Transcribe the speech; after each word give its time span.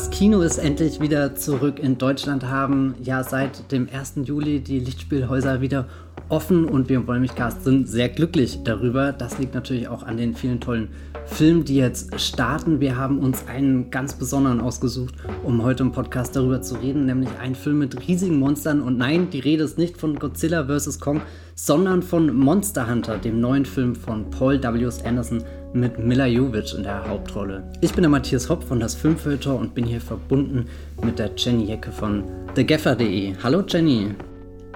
Das 0.00 0.08
Kino 0.08 0.40
ist 0.40 0.56
endlich 0.56 0.98
wieder 1.02 1.34
zurück. 1.34 1.78
In 1.78 1.98
Deutschland 1.98 2.46
haben 2.46 2.94
ja 3.02 3.22
seit 3.22 3.70
dem 3.70 3.86
1. 3.92 4.14
Juli 4.24 4.60
die 4.60 4.80
Lichtspielhäuser 4.80 5.60
wieder 5.60 5.88
offen 6.30 6.64
und 6.64 6.88
wir 6.88 6.96
im 6.96 7.06
Wollmilchcast 7.06 7.64
sind 7.64 7.86
sehr 7.86 8.08
glücklich 8.08 8.60
darüber. 8.64 9.12
Das 9.12 9.38
liegt 9.38 9.54
natürlich 9.54 9.88
auch 9.88 10.02
an 10.02 10.16
den 10.16 10.34
vielen 10.34 10.58
tollen 10.58 10.88
Filmen, 11.26 11.66
die 11.66 11.76
jetzt 11.76 12.18
starten. 12.18 12.80
Wir 12.80 12.96
haben 12.96 13.18
uns 13.18 13.46
einen 13.46 13.90
ganz 13.90 14.14
besonderen 14.14 14.62
ausgesucht, 14.62 15.14
um 15.44 15.62
heute 15.62 15.82
im 15.82 15.92
Podcast 15.92 16.34
darüber 16.34 16.62
zu 16.62 16.76
reden, 16.76 17.04
nämlich 17.04 17.28
einen 17.38 17.54
Film 17.54 17.80
mit 17.80 18.08
riesigen 18.08 18.38
Monstern. 18.38 18.80
Und 18.80 18.96
nein, 18.96 19.28
die 19.28 19.40
Rede 19.40 19.64
ist 19.64 19.76
nicht 19.76 19.98
von 19.98 20.18
Godzilla 20.18 20.64
vs. 20.64 20.98
Kong, 20.98 21.20
sondern 21.54 22.02
von 22.02 22.34
Monster 22.34 22.88
Hunter, 22.88 23.18
dem 23.18 23.38
neuen 23.38 23.66
Film 23.66 23.94
von 23.94 24.30
Paul 24.30 24.62
W. 24.62 24.88
Anderson 25.04 25.44
mit 25.72 25.98
Mila 25.98 26.26
Jovic 26.26 26.74
in 26.74 26.82
der 26.82 27.08
Hauptrolle. 27.08 27.62
Ich 27.80 27.92
bin 27.92 28.02
der 28.02 28.10
Matthias 28.10 28.48
Hopp 28.48 28.64
von 28.64 28.80
das 28.80 28.94
Filmfilter 28.94 29.54
und 29.54 29.74
bin 29.74 29.84
hier 29.84 30.00
verbunden 30.00 30.66
mit 31.04 31.18
der 31.18 31.30
Jenny 31.36 31.64
Jecke 31.64 31.92
von 31.92 32.24
TheGaffer.de. 32.54 33.34
Hallo 33.42 33.62
Jenny. 33.66 34.14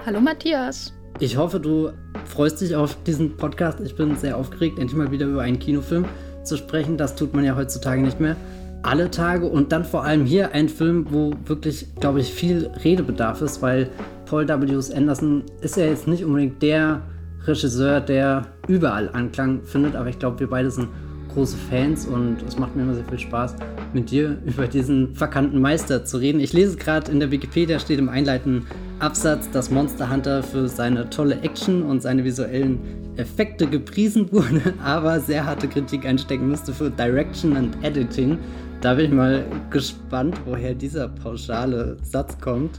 Hallo 0.05 0.21
Matthias. 0.21 0.93
Ich 1.19 1.37
hoffe, 1.37 1.59
du 1.59 1.91
freust 2.25 2.61
dich 2.61 2.75
auf 2.75 3.01
diesen 3.03 3.35
Podcast. 3.35 3.79
Ich 3.81 3.95
bin 3.95 4.15
sehr 4.15 4.37
aufgeregt, 4.37 4.79
endlich 4.79 4.97
mal 4.97 5.11
wieder 5.11 5.25
über 5.25 5.41
einen 5.41 5.59
Kinofilm 5.59 6.05
zu 6.43 6.57
sprechen. 6.57 6.97
Das 6.97 7.15
tut 7.15 7.33
man 7.33 7.43
ja 7.43 7.55
heutzutage 7.55 8.01
nicht 8.01 8.19
mehr. 8.19 8.35
Alle 8.83 9.09
Tage 9.09 9.47
und 9.47 9.71
dann 9.71 9.83
vor 9.83 10.03
allem 10.03 10.25
hier 10.25 10.51
ein 10.51 10.69
Film, 10.69 11.07
wo 11.09 11.33
wirklich, 11.45 11.87
glaube 11.99 12.19
ich, 12.21 12.31
viel 12.31 12.69
Redebedarf 12.83 13.41
ist, 13.41 13.61
weil 13.61 13.89
Paul 14.25 14.47
W. 14.47 14.95
Anderson 14.95 15.43
ist 15.61 15.75
ja 15.75 15.85
jetzt 15.85 16.07
nicht 16.07 16.23
unbedingt 16.23 16.61
der 16.61 17.01
Regisseur, 17.47 18.01
der 18.01 18.47
überall 18.67 19.09
Anklang 19.13 19.61
findet, 19.63 19.95
aber 19.95 20.09
ich 20.09 20.19
glaube, 20.19 20.39
wir 20.39 20.47
beide 20.47 20.71
sind 20.71 20.89
große 21.35 21.57
Fans 21.69 22.07
und 22.07 22.37
es 22.47 22.57
macht 22.57 22.75
mir 22.75 22.83
immer 22.83 22.95
sehr 22.95 23.03
viel 23.05 23.19
Spaß, 23.19 23.55
mit 23.93 24.09
dir 24.09 24.37
über 24.45 24.67
diesen 24.67 25.13
verkannten 25.15 25.59
Meister 25.59 26.05
zu 26.05 26.17
reden. 26.17 26.39
Ich 26.39 26.53
lese 26.53 26.77
gerade 26.77 27.11
in 27.11 27.19
der 27.19 27.29
Wikipedia 27.29 27.77
steht 27.77 27.99
im 27.99 28.09
einleitenden 28.09 28.65
Absatz, 28.99 29.51
dass 29.51 29.69
Monster 29.69 30.09
Hunter 30.09 30.41
für 30.41 30.69
seine 30.69 31.09
tolle 31.09 31.41
Action 31.41 31.83
und 31.83 32.01
seine 32.01 32.23
visuellen 32.23 32.79
Effekte 33.17 33.67
gepriesen 33.67 34.31
wurde, 34.31 34.73
aber 34.83 35.19
sehr 35.19 35.45
harte 35.45 35.67
Kritik 35.67 36.05
einstecken 36.05 36.47
müsste 36.47 36.73
für 36.73 36.89
Direction 36.89 37.57
and 37.57 37.77
Editing. 37.83 38.37
Da 38.79 38.93
bin 38.93 39.05
ich 39.05 39.11
mal 39.11 39.43
gespannt, 39.71 40.39
woher 40.45 40.73
dieser 40.73 41.09
pauschale 41.09 41.97
Satz 42.03 42.39
kommt. 42.39 42.77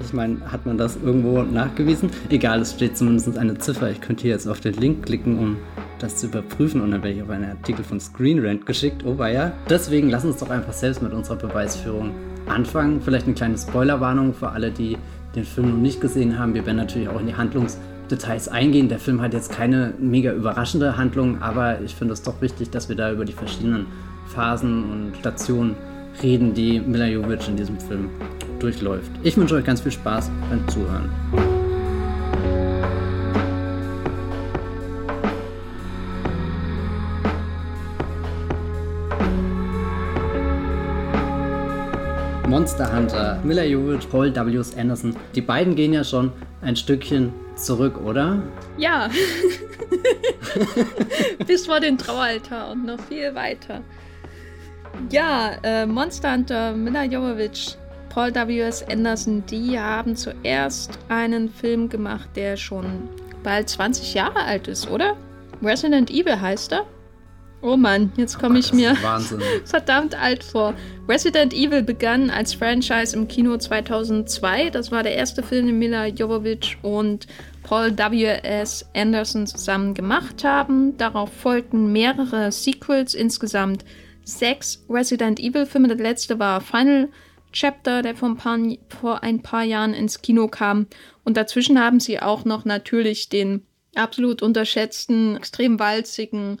Ich 0.00 0.12
meine, 0.12 0.40
hat 0.50 0.66
man 0.66 0.78
das 0.78 0.96
irgendwo 1.02 1.42
nachgewiesen? 1.42 2.10
Egal, 2.28 2.60
es 2.60 2.72
steht 2.72 2.96
zumindest 2.96 3.36
eine 3.38 3.56
Ziffer. 3.58 3.90
Ich 3.90 4.00
könnte 4.00 4.22
hier 4.22 4.32
jetzt 4.32 4.46
auf 4.46 4.60
den 4.60 4.74
Link 4.74 5.06
klicken, 5.06 5.38
um 5.38 5.56
das 5.98 6.16
zu 6.16 6.26
überprüfen 6.26 6.80
und 6.80 6.90
dann 6.90 7.02
werde 7.02 7.16
ich 7.16 7.22
auf 7.22 7.30
einen 7.30 7.50
Artikel 7.50 7.84
von 7.84 7.98
ScreenRant 7.98 8.66
geschickt. 8.66 9.04
Oh 9.04 9.16
ja. 9.24 9.52
Deswegen 9.68 10.10
lass 10.10 10.24
uns 10.24 10.38
doch 10.38 10.50
einfach 10.50 10.72
selbst 10.72 11.02
mit 11.02 11.12
unserer 11.12 11.36
Beweisführung 11.36 12.10
anfangen. 12.46 13.00
Vielleicht 13.00 13.26
eine 13.26 13.34
kleine 13.34 13.56
Spoilerwarnung 13.56 14.34
für 14.34 14.50
alle, 14.50 14.70
die 14.70 14.96
den 15.34 15.44
Film 15.44 15.70
noch 15.70 15.78
nicht 15.78 16.00
gesehen 16.00 16.38
haben. 16.38 16.54
Wir 16.54 16.64
werden 16.66 16.78
natürlich 16.78 17.08
auch 17.08 17.20
in 17.20 17.26
die 17.26 17.34
Handlungsdetails 17.34 18.48
eingehen. 18.48 18.88
Der 18.88 18.98
Film 18.98 19.20
hat 19.20 19.32
jetzt 19.32 19.52
keine 19.52 19.94
mega 19.98 20.32
überraschende 20.32 20.96
Handlung, 20.96 21.42
aber 21.42 21.80
ich 21.80 21.94
finde 21.94 22.14
es 22.14 22.22
doch 22.22 22.40
wichtig, 22.40 22.70
dass 22.70 22.88
wir 22.88 22.96
da 22.96 23.12
über 23.12 23.24
die 23.24 23.32
verschiedenen 23.32 23.86
Phasen 24.26 24.84
und 24.84 25.16
Stationen 25.18 25.76
reden, 26.22 26.54
die 26.54 26.80
Mila 26.80 27.06
Jovic 27.06 27.46
in 27.48 27.56
diesem 27.56 27.78
Film 27.78 28.08
durchläuft. 28.58 29.10
Ich 29.22 29.36
wünsche 29.36 29.54
euch 29.54 29.64
ganz 29.64 29.80
viel 29.80 29.92
Spaß 29.92 30.30
beim 30.50 30.66
Zuhören. 30.68 31.10
Monster 42.48 42.96
Hunter, 42.96 43.40
Mila 43.44 43.64
Jovovich, 43.64 44.08
Paul 44.08 44.34
W. 44.34 44.62
Anderson. 44.80 45.14
Die 45.34 45.40
beiden 45.40 45.74
gehen 45.74 45.92
ja 45.92 46.04
schon 46.04 46.32
ein 46.62 46.74
Stückchen 46.74 47.32
zurück, 47.54 48.00
oder? 48.02 48.42
Ja. 48.78 49.10
Bis 51.46 51.66
vor 51.66 51.80
den 51.80 51.98
Traualtar 51.98 52.70
und 52.70 52.86
noch 52.86 53.00
viel 53.00 53.34
weiter. 53.34 53.82
Ja, 55.10 55.52
äh, 55.62 55.86
Monster 55.86 56.32
Hunter, 56.32 56.72
Mila 56.72 57.04
Jovovich, 57.04 57.76
Paul 58.16 58.34
W.S. 58.34 58.82
Anderson, 58.88 59.44
die 59.44 59.78
haben 59.78 60.16
zuerst 60.16 60.98
einen 61.10 61.50
Film 61.50 61.90
gemacht, 61.90 62.30
der 62.34 62.56
schon 62.56 63.10
bald 63.42 63.68
20 63.68 64.14
Jahre 64.14 64.40
alt 64.40 64.68
ist, 64.68 64.90
oder? 64.90 65.18
Resident 65.62 66.10
Evil 66.10 66.40
heißt 66.40 66.72
er. 66.72 66.86
Oh 67.60 67.76
Mann, 67.76 68.10
jetzt 68.16 68.38
komme 68.38 68.54
oh 68.54 68.58
ich 68.58 68.72
mir 68.72 68.96
verdammt 69.66 70.14
alt 70.18 70.42
vor. 70.42 70.72
Resident 71.06 71.52
Evil 71.52 71.82
begann 71.82 72.30
als 72.30 72.54
Franchise 72.54 73.14
im 73.14 73.28
Kino 73.28 73.58
2002. 73.58 74.70
Das 74.70 74.90
war 74.90 75.02
der 75.02 75.14
erste 75.14 75.42
Film, 75.42 75.66
den 75.66 75.78
Mila 75.78 76.06
Jovovich 76.06 76.78
und 76.80 77.26
Paul 77.64 77.98
W.S. 77.98 78.86
Anderson 78.94 79.46
zusammen 79.46 79.92
gemacht 79.92 80.42
haben. 80.42 80.96
Darauf 80.96 81.30
folgten 81.30 81.92
mehrere 81.92 82.50
Sequels, 82.50 83.12
insgesamt 83.12 83.84
sechs 84.24 84.82
Resident 84.88 85.38
Evil-Filme. 85.38 85.88
Der 85.88 85.98
letzte 85.98 86.38
war 86.38 86.62
Final 86.62 87.10
Chapter, 87.52 88.02
der 88.02 88.16
vor 88.16 88.28
ein, 88.28 88.36
paar, 88.36 88.58
vor 88.88 89.22
ein 89.22 89.42
paar 89.42 89.62
Jahren 89.64 89.94
ins 89.94 90.22
Kino 90.22 90.48
kam. 90.48 90.86
Und 91.24 91.36
dazwischen 91.36 91.80
haben 91.80 92.00
sie 92.00 92.20
auch 92.20 92.44
noch 92.44 92.64
natürlich 92.64 93.28
den 93.28 93.66
absolut 93.94 94.42
unterschätzten, 94.42 95.36
extrem 95.36 95.78
walzigen 95.78 96.60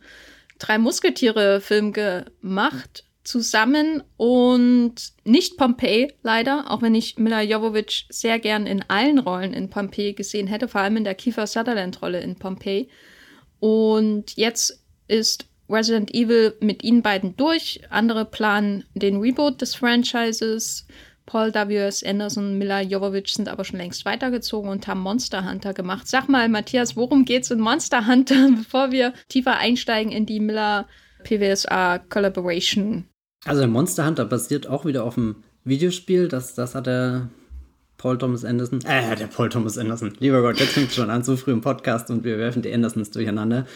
Drei 0.58 0.78
Musketiere-Film 0.78 1.92
gemacht 1.92 3.04
zusammen 3.24 4.02
und 4.16 4.94
nicht 5.24 5.58
Pompeii 5.58 6.14
leider, 6.22 6.70
auch 6.70 6.80
wenn 6.80 6.94
ich 6.94 7.18
Mila 7.18 7.42
Jovovich 7.42 8.06
sehr 8.08 8.38
gern 8.38 8.66
in 8.66 8.82
allen 8.88 9.18
Rollen 9.18 9.52
in 9.52 9.68
Pompeii 9.68 10.14
gesehen 10.14 10.46
hätte, 10.46 10.68
vor 10.68 10.80
allem 10.80 10.96
in 10.96 11.04
der 11.04 11.14
Kiefer 11.14 11.46
Sutherland-Rolle 11.46 12.20
in 12.20 12.36
Pompeii. 12.36 12.88
Und 13.58 14.36
jetzt 14.36 14.82
ist 15.08 15.46
Resident 15.68 16.14
Evil 16.14 16.54
mit 16.60 16.84
ihnen 16.84 17.02
beiden 17.02 17.36
durch. 17.36 17.80
Andere 17.90 18.24
planen 18.24 18.84
den 18.94 19.20
Reboot 19.20 19.60
des 19.60 19.74
Franchises. 19.74 20.86
Paul 21.26 21.52
W.S. 21.52 22.04
Anderson, 22.04 22.56
Mila 22.56 22.80
Jovovich 22.80 23.34
sind 23.34 23.48
aber 23.48 23.64
schon 23.64 23.78
längst 23.78 24.04
weitergezogen 24.04 24.70
und 24.70 24.86
haben 24.86 25.00
Monster 25.00 25.48
Hunter 25.48 25.74
gemacht. 25.74 26.06
Sag 26.06 26.28
mal, 26.28 26.48
Matthias, 26.48 26.96
worum 26.96 27.24
geht's 27.24 27.50
in 27.50 27.58
Monster 27.58 28.06
Hunter, 28.06 28.48
bevor 28.56 28.92
wir 28.92 29.12
tiefer 29.28 29.58
einsteigen 29.58 30.12
in 30.12 30.24
die 30.24 30.38
Miller 30.38 30.86
PWSA 31.24 31.98
Collaboration? 31.98 33.06
Also 33.44 33.66
Monster 33.66 34.06
Hunter 34.06 34.24
basiert 34.24 34.68
auch 34.68 34.84
wieder 34.84 35.02
auf 35.02 35.14
dem 35.14 35.42
Videospiel. 35.64 36.28
Das, 36.28 36.54
das 36.54 36.76
hat 36.76 36.86
der 36.86 37.28
Paul 37.96 38.18
Thomas 38.18 38.44
Anderson. 38.44 38.80
Äh, 38.84 39.16
der 39.16 39.26
Paul 39.26 39.48
Thomas 39.48 39.78
Anderson. 39.78 40.12
Lieber 40.20 40.42
Gott, 40.42 40.60
jetzt 40.60 40.72
fängt 40.72 40.92
schon 40.92 41.10
an, 41.10 41.24
so 41.24 41.36
früh 41.36 41.52
im 41.52 41.60
Podcast 41.60 42.10
und 42.10 42.24
wir 42.24 42.38
werfen 42.38 42.62
die 42.62 42.72
Andersons 42.72 43.10
durcheinander. 43.10 43.66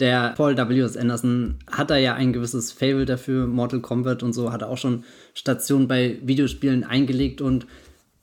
Der 0.00 0.32
Paul 0.36 0.56
W.S. 0.56 0.96
Anderson 0.96 1.56
hat 1.70 1.90
da 1.90 1.96
ja 1.96 2.14
ein 2.14 2.32
gewisses 2.32 2.72
Fable 2.72 3.04
dafür, 3.04 3.46
Mortal 3.46 3.80
Kombat 3.80 4.22
und 4.22 4.32
so, 4.32 4.50
hat 4.50 4.62
er 4.62 4.70
auch 4.70 4.78
schon 4.78 5.04
Stationen 5.34 5.88
bei 5.88 6.18
Videospielen 6.22 6.84
eingelegt 6.84 7.40
und 7.40 7.66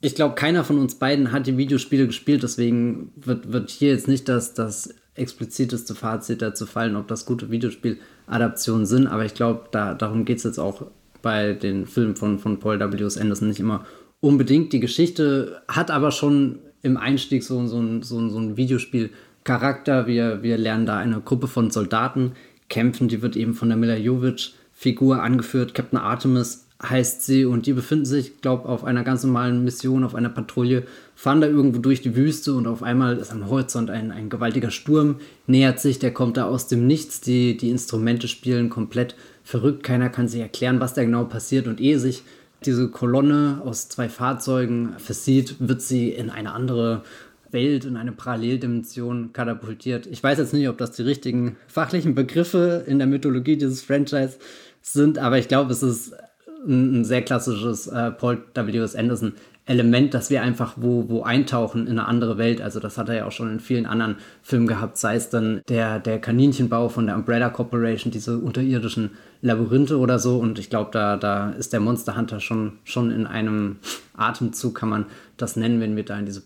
ich 0.00 0.14
glaube, 0.14 0.34
keiner 0.34 0.64
von 0.64 0.78
uns 0.78 0.96
beiden 0.96 1.32
hat 1.32 1.46
die 1.46 1.56
Videospiele 1.56 2.06
gespielt, 2.06 2.42
deswegen 2.42 3.12
wird, 3.16 3.52
wird 3.52 3.70
hier 3.70 3.90
jetzt 3.90 4.08
nicht 4.08 4.28
das, 4.28 4.54
das 4.54 4.94
expliziteste 5.14 5.94
Fazit 5.94 6.42
dazu 6.42 6.66
fallen, 6.66 6.96
ob 6.96 7.08
das 7.08 7.26
gute 7.26 7.50
Videospieladaptionen 7.50 8.86
sind, 8.86 9.06
aber 9.06 9.24
ich 9.24 9.34
glaube, 9.34 9.68
da, 9.70 9.94
darum 9.94 10.24
geht 10.24 10.38
es 10.38 10.44
jetzt 10.44 10.58
auch 10.58 10.86
bei 11.22 11.52
den 11.52 11.86
Filmen 11.86 12.16
von, 12.16 12.38
von 12.38 12.58
Paul 12.58 12.78
W.S. 12.78 13.18
Anderson 13.18 13.48
nicht 13.48 13.60
immer 13.60 13.86
unbedingt. 14.20 14.72
Die 14.72 14.80
Geschichte 14.80 15.62
hat 15.68 15.90
aber 15.90 16.10
schon 16.10 16.60
im 16.82 16.96
Einstieg 16.96 17.42
so, 17.42 17.66
so, 17.66 17.80
ein, 17.80 18.02
so, 18.02 18.28
so 18.28 18.38
ein 18.38 18.56
Videospiel 18.56 19.10
Charakter. 19.48 20.06
Wir, 20.06 20.42
wir 20.42 20.58
lernen 20.58 20.84
da 20.84 20.98
eine 20.98 21.22
Gruppe 21.22 21.48
von 21.48 21.70
Soldaten 21.70 22.32
kämpfen. 22.68 23.08
Die 23.08 23.22
wird 23.22 23.34
eben 23.34 23.54
von 23.54 23.70
der 23.70 23.78
Mila 23.78 23.96
Jovic-Figur 23.96 25.22
angeführt. 25.22 25.72
Captain 25.72 25.98
Artemis 25.98 26.66
heißt 26.82 27.24
sie 27.24 27.46
und 27.46 27.64
die 27.64 27.72
befinden 27.72 28.04
sich, 28.04 28.42
glaube 28.42 28.64
ich, 28.64 28.68
auf 28.68 28.84
einer 28.84 29.04
ganz 29.04 29.24
normalen 29.24 29.64
Mission, 29.64 30.04
auf 30.04 30.14
einer 30.14 30.28
Patrouille, 30.28 30.84
fahren 31.14 31.40
da 31.40 31.46
irgendwo 31.46 31.80
durch 31.80 32.02
die 32.02 32.14
Wüste 32.14 32.52
und 32.52 32.66
auf 32.66 32.82
einmal 32.82 33.16
ist 33.16 33.32
am 33.32 33.48
Horizont 33.48 33.88
ein, 33.88 34.12
ein 34.12 34.28
gewaltiger 34.28 34.70
Sturm, 34.70 35.16
nähert 35.46 35.80
sich, 35.80 35.98
der 35.98 36.12
kommt 36.12 36.36
da 36.36 36.44
aus 36.44 36.68
dem 36.68 36.86
Nichts, 36.86 37.22
die, 37.22 37.56
die 37.56 37.70
Instrumente 37.70 38.28
spielen 38.28 38.68
komplett 38.68 39.16
verrückt, 39.42 39.82
keiner 39.82 40.10
kann 40.10 40.28
sich 40.28 40.40
erklären, 40.40 40.78
was 40.78 40.94
da 40.94 41.02
genau 41.02 41.24
passiert 41.24 41.66
und 41.66 41.80
ehe 41.80 41.98
sich 41.98 42.22
diese 42.64 42.88
Kolonne 42.88 43.62
aus 43.64 43.88
zwei 43.88 44.08
Fahrzeugen 44.08 44.94
versieht, 44.98 45.56
wird 45.58 45.80
sie 45.80 46.10
in 46.10 46.30
eine 46.30 46.52
andere 46.52 47.02
Welt 47.50 47.84
in 47.84 47.96
eine 47.96 48.12
Paralleldimension 48.12 49.32
katapultiert. 49.32 50.06
Ich 50.06 50.22
weiß 50.22 50.38
jetzt 50.38 50.52
nicht, 50.52 50.68
ob 50.68 50.78
das 50.78 50.92
die 50.92 51.02
richtigen 51.02 51.56
fachlichen 51.66 52.14
Begriffe 52.14 52.84
in 52.86 52.98
der 52.98 53.06
Mythologie 53.06 53.56
dieses 53.56 53.82
Franchise 53.82 54.38
sind, 54.82 55.18
aber 55.18 55.38
ich 55.38 55.48
glaube, 55.48 55.72
es 55.72 55.82
ist 55.82 56.14
ein, 56.66 57.00
ein 57.00 57.04
sehr 57.04 57.22
klassisches 57.22 57.86
äh, 57.86 58.10
Paul 58.10 58.42
W.S. 58.54 58.96
Anderson 58.96 59.34
Element, 59.68 60.14
dass 60.14 60.30
wir 60.30 60.40
einfach 60.40 60.74
wo, 60.76 61.10
wo 61.10 61.22
eintauchen 61.22 61.86
in 61.86 61.98
eine 61.98 62.08
andere 62.08 62.38
Welt. 62.38 62.62
Also 62.62 62.80
das 62.80 62.96
hat 62.96 63.10
er 63.10 63.16
ja 63.16 63.26
auch 63.26 63.32
schon 63.32 63.52
in 63.52 63.60
vielen 63.60 63.84
anderen 63.84 64.16
Filmen 64.42 64.66
gehabt, 64.66 64.96
sei 64.96 65.16
es 65.16 65.28
dann 65.28 65.60
der, 65.68 66.00
der 66.00 66.18
Kaninchenbau 66.18 66.88
von 66.88 67.06
der 67.06 67.16
Umbrella 67.16 67.50
Corporation, 67.50 68.10
diese 68.10 68.38
unterirdischen 68.38 69.10
Labyrinthe 69.42 69.98
oder 69.98 70.18
so. 70.18 70.38
Und 70.38 70.58
ich 70.58 70.70
glaube, 70.70 70.90
da, 70.92 71.18
da 71.18 71.50
ist 71.50 71.74
der 71.74 71.80
Monster 71.80 72.16
Hunter 72.16 72.40
schon, 72.40 72.78
schon 72.84 73.10
in 73.10 73.26
einem 73.26 73.76
Atemzug, 74.16 74.74
kann 74.74 74.88
man 74.88 75.04
das 75.36 75.56
nennen, 75.56 75.80
wenn 75.80 75.96
wir 75.96 76.04
da 76.04 76.18
in 76.18 76.24
diese 76.24 76.40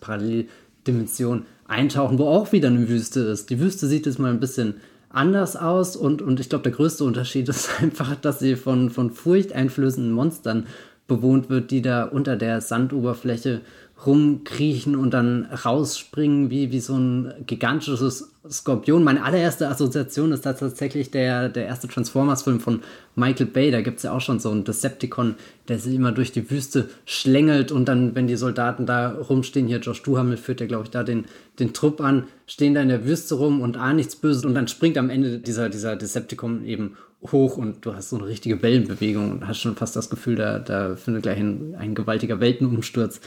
Paralleldimension 0.83 1.45
eintauchen, 1.67 2.19
wo 2.19 2.27
auch 2.27 2.51
wieder 2.51 2.67
eine 2.67 2.87
Wüste 2.87 3.21
ist. 3.21 3.49
Die 3.49 3.59
Wüste 3.59 3.87
sieht 3.87 4.05
jetzt 4.05 4.19
mal 4.19 4.31
ein 4.31 4.39
bisschen 4.39 4.75
anders 5.09 5.55
aus 5.55 5.95
und, 5.95 6.21
und 6.21 6.39
ich 6.39 6.49
glaube, 6.49 6.63
der 6.63 6.71
größte 6.73 7.03
Unterschied 7.03 7.49
ist 7.49 7.81
einfach, 7.81 8.15
dass 8.15 8.39
sie 8.39 8.55
von, 8.55 8.89
von 8.89 9.11
furchteinflößenden 9.11 10.11
Monstern 10.11 10.67
bewohnt 11.07 11.49
wird, 11.49 11.71
die 11.71 11.81
da 11.81 12.05
unter 12.05 12.35
der 12.37 12.61
Sandoberfläche 12.61 13.61
rumkriechen 14.05 14.95
und 14.95 15.13
dann 15.13 15.45
rausspringen 15.45 16.49
wie, 16.49 16.71
wie 16.71 16.79
so 16.79 16.95
ein 16.95 17.33
gigantisches 17.45 18.33
Skorpion. 18.49 19.03
Meine 19.03 19.23
allererste 19.23 19.69
Assoziation 19.69 20.33
ist 20.33 20.45
da 20.45 20.53
tatsächlich 20.53 21.11
der, 21.11 21.47
der 21.47 21.67
erste 21.67 21.87
Transformers-Film 21.87 22.59
von 22.59 22.81
Michael 23.15 23.45
Bay. 23.45 23.71
Da 23.71 23.81
gibt 23.81 23.97
es 23.97 24.03
ja 24.03 24.11
auch 24.11 24.19
schon 24.19 24.39
so 24.39 24.51
einen 24.51 24.65
Decepticon, 24.65 25.35
der 25.69 25.79
sich 25.79 25.95
immer 25.95 26.11
durch 26.11 26.33
die 26.33 26.49
Wüste 26.51 26.89
schlängelt 27.05 27.71
und 27.71 27.85
dann, 27.85 28.15
wenn 28.15 28.27
die 28.27 28.35
Soldaten 28.35 28.85
da 28.85 29.11
rumstehen, 29.11 29.67
hier 29.67 29.79
Josh 29.79 30.03
Duhamel 30.03 30.37
führt 30.37 30.59
ja, 30.59 30.67
glaube 30.67 30.83
ich, 30.83 30.89
da 30.89 31.03
den, 31.03 31.25
den 31.59 31.73
Trupp 31.73 32.01
an, 32.01 32.25
stehen 32.45 32.73
da 32.73 32.81
in 32.81 32.89
der 32.89 33.05
Wüste 33.05 33.35
rum 33.35 33.61
und 33.61 33.77
ah, 33.77 33.93
nichts 33.93 34.17
Böses 34.17 34.43
und 34.43 34.53
dann 34.53 34.67
springt 34.67 34.97
am 34.97 35.09
Ende 35.09 35.39
dieser, 35.39 35.69
dieser 35.69 35.95
Decepticon 35.95 36.65
eben 36.65 36.97
hoch 37.31 37.55
und 37.55 37.85
du 37.85 37.95
hast 37.95 38.09
so 38.09 38.17
eine 38.17 38.27
richtige 38.27 38.61
Wellenbewegung 38.61 39.31
und 39.31 39.47
hast 39.47 39.59
schon 39.59 39.77
fast 39.77 39.95
das 39.95 40.09
Gefühl, 40.09 40.35
da, 40.35 40.59
da 40.59 40.97
findet 40.97 41.23
gleich 41.23 41.39
ein, 41.39 41.75
ein 41.79 41.95
gewaltiger 41.95 42.41
Weltenumsturz 42.41 43.21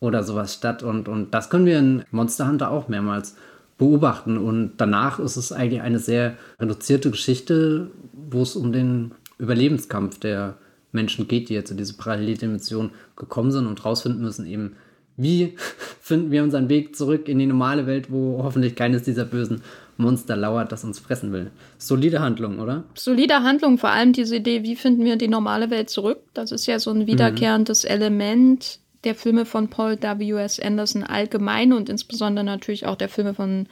oder 0.00 0.24
sowas 0.24 0.54
statt. 0.54 0.82
Und, 0.82 1.08
und 1.08 1.32
das 1.32 1.50
können 1.50 1.66
wir 1.66 1.78
in 1.78 2.04
Monster 2.10 2.48
Hunter 2.48 2.70
auch 2.70 2.88
mehrmals 2.88 3.36
beobachten. 3.78 4.38
Und 4.38 4.72
danach 4.78 5.18
ist 5.18 5.36
es 5.36 5.52
eigentlich 5.52 5.82
eine 5.82 5.98
sehr 5.98 6.36
reduzierte 6.58 7.10
Geschichte, 7.10 7.90
wo 8.12 8.42
es 8.42 8.56
um 8.56 8.72
den 8.72 9.12
Überlebenskampf 9.38 10.18
der 10.18 10.56
Menschen 10.92 11.28
geht, 11.28 11.48
die 11.48 11.54
jetzt 11.54 11.70
in 11.70 11.76
diese 11.76 11.94
Paralleldimension 11.94 12.90
gekommen 13.16 13.52
sind 13.52 13.66
und 13.66 13.84
rausfinden 13.84 14.22
müssen, 14.22 14.46
eben, 14.46 14.76
wie 15.16 15.54
finden 16.00 16.30
wir 16.30 16.42
unseren 16.42 16.68
Weg 16.68 16.96
zurück 16.96 17.28
in 17.28 17.38
die 17.38 17.46
normale 17.46 17.86
Welt, 17.86 18.10
wo 18.10 18.42
hoffentlich 18.42 18.74
keines 18.74 19.02
dieser 19.02 19.24
bösen 19.24 19.62
Monster 19.96 20.34
lauert, 20.34 20.72
das 20.72 20.82
uns 20.82 20.98
fressen 20.98 21.32
will. 21.32 21.50
Solide 21.76 22.20
Handlung, 22.20 22.58
oder? 22.58 22.84
Solide 22.94 23.42
Handlung, 23.42 23.76
vor 23.76 23.90
allem 23.90 24.14
diese 24.14 24.36
Idee, 24.36 24.62
wie 24.62 24.76
finden 24.76 25.04
wir 25.04 25.16
die 25.16 25.28
normale 25.28 25.70
Welt 25.70 25.90
zurück? 25.90 26.20
Das 26.32 26.52
ist 26.52 26.66
ja 26.66 26.78
so 26.78 26.90
ein 26.90 27.06
wiederkehrendes 27.06 27.84
mhm. 27.84 27.90
Element 27.90 28.80
der 29.04 29.14
Filme 29.14 29.46
von 29.46 29.68
Paul 29.68 30.00
W.S. 30.00 30.60
Anderson 30.60 31.04
allgemein 31.04 31.72
und 31.72 31.88
insbesondere 31.88 32.44
natürlich 32.44 32.86
auch 32.86 32.96
der 32.96 33.08
Filme 33.08 33.34
von 33.34 33.66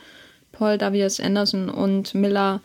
Paul 0.52 0.80
W.S. 0.80 1.20
Anderson 1.20 1.68
und 1.68 2.14
Mila 2.14 2.60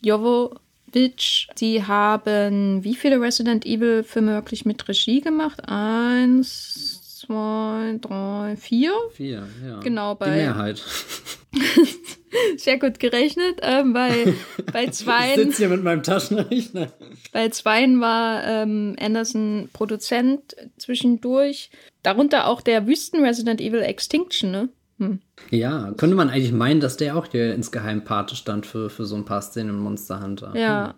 Jovovich. 0.00 1.48
Die 1.58 1.84
haben 1.84 2.82
wie 2.82 2.94
viele 2.94 3.20
Resident 3.20 3.64
Evil 3.64 4.02
Filme 4.02 4.32
wirklich 4.32 4.64
mit 4.64 4.88
Regie 4.88 5.20
gemacht? 5.20 5.62
Eins, 5.68 6.99
zwei, 7.30 7.98
drei, 8.00 8.56
vier? 8.56 8.92
Vier, 9.12 9.46
ja. 9.64 9.78
Genau, 9.80 10.16
bei. 10.16 10.30
Die 10.30 10.36
Mehrheit. 10.36 10.82
Sehr 12.56 12.78
gut 12.78 12.98
gerechnet. 12.98 13.60
Ähm, 13.62 13.92
bei, 13.92 14.34
bei 14.72 14.88
zwei. 14.88 15.30
Ich 15.30 15.34
sitze 15.36 15.58
hier 15.58 15.68
mit 15.68 15.84
meinem 15.84 16.02
Taschenrechner. 16.02 16.88
Bei 17.32 17.48
zweien 17.50 18.00
war 18.00 18.44
ähm, 18.44 18.96
Anderson 18.98 19.68
Produzent 19.72 20.56
zwischendurch. 20.76 21.70
Darunter 22.02 22.48
auch 22.48 22.62
der 22.62 22.88
Wüsten 22.88 23.24
Resident 23.24 23.60
Evil 23.60 23.82
Extinction, 23.82 24.50
ne? 24.50 24.68
Hm. 24.98 25.20
Ja, 25.50 25.92
könnte 25.96 26.16
man 26.16 26.30
eigentlich 26.30 26.52
meinen, 26.52 26.80
dass 26.80 26.96
der 26.96 27.16
auch 27.16 27.26
hier 27.26 27.54
insgeheim 27.54 28.02
Pate 28.02 28.34
stand 28.34 28.66
für, 28.66 28.90
für 28.90 29.06
so 29.06 29.14
ein 29.14 29.24
paar 29.24 29.42
Szenen 29.42 29.70
im 29.70 29.80
Monster 29.80 30.20
Hunter. 30.20 30.52
Ja. 30.56 30.94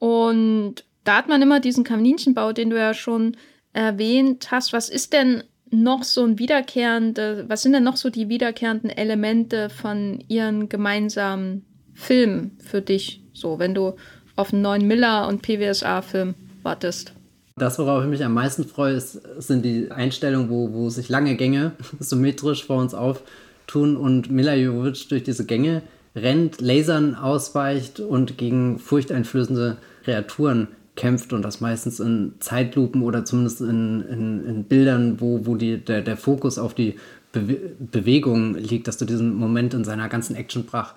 Hm. 0.00 0.08
Und 0.08 0.84
da 1.04 1.16
hat 1.16 1.28
man 1.28 1.40
immer 1.40 1.58
diesen 1.58 1.84
Kaninchenbau, 1.84 2.52
den 2.52 2.68
du 2.68 2.78
ja 2.78 2.92
schon 2.92 3.34
erwähnt 3.78 4.50
hast. 4.50 4.72
Was 4.72 4.88
ist 4.88 5.12
denn 5.12 5.44
noch 5.70 6.02
so 6.02 6.24
ein 6.24 6.38
wiederkehrende, 6.38 7.44
was 7.48 7.62
sind 7.62 7.72
denn 7.72 7.84
noch 7.84 7.96
so 7.96 8.10
die 8.10 8.28
wiederkehrenden 8.28 8.90
Elemente 8.90 9.70
von 9.70 10.22
ihren 10.26 10.68
gemeinsamen 10.68 11.64
Filmen 11.94 12.58
für 12.58 12.82
dich? 12.82 13.22
So, 13.32 13.58
wenn 13.60 13.74
du 13.74 13.94
auf 14.34 14.52
einen 14.52 14.62
neuen 14.62 14.86
Miller 14.86 15.28
und 15.28 15.42
PWSA-Film 15.42 16.34
wartest. 16.62 17.12
Das, 17.56 17.78
worauf 17.78 18.02
ich 18.02 18.10
mich 18.10 18.24
am 18.24 18.34
meisten 18.34 18.64
freue, 18.64 18.94
ist, 18.94 19.20
sind 19.38 19.64
die 19.64 19.90
Einstellungen, 19.90 20.50
wo, 20.50 20.72
wo 20.72 20.90
sich 20.90 21.08
lange 21.08 21.36
Gänge 21.36 21.72
symmetrisch 22.00 22.64
vor 22.64 22.80
uns 22.80 22.94
auftun 22.94 23.96
und 23.96 24.30
Mila 24.30 24.54
Jovovich 24.54 25.06
durch 25.08 25.22
diese 25.22 25.46
Gänge 25.46 25.82
rennt, 26.16 26.60
Lasern 26.60 27.14
ausweicht 27.14 28.00
und 28.00 28.38
gegen 28.38 28.78
furchteinflößende 28.78 29.76
Kreaturen 30.04 30.68
kämpft 30.98 31.32
und 31.32 31.42
das 31.42 31.60
meistens 31.60 32.00
in 32.00 32.34
Zeitlupen 32.40 33.02
oder 33.02 33.24
zumindest 33.24 33.60
in, 33.60 34.02
in, 34.02 34.44
in 34.44 34.64
Bildern, 34.64 35.20
wo, 35.20 35.46
wo 35.46 35.54
die, 35.54 35.78
der, 35.78 36.02
der 36.02 36.16
Fokus 36.16 36.58
auf 36.58 36.74
die 36.74 36.96
Be 37.30 37.56
Bewegung 37.78 38.54
liegt, 38.56 38.88
dass 38.88 38.98
du 38.98 39.04
diesen 39.04 39.34
Moment 39.34 39.74
in 39.74 39.84
seiner 39.84 40.08
ganzen 40.08 40.34
Actionpracht 40.34 40.96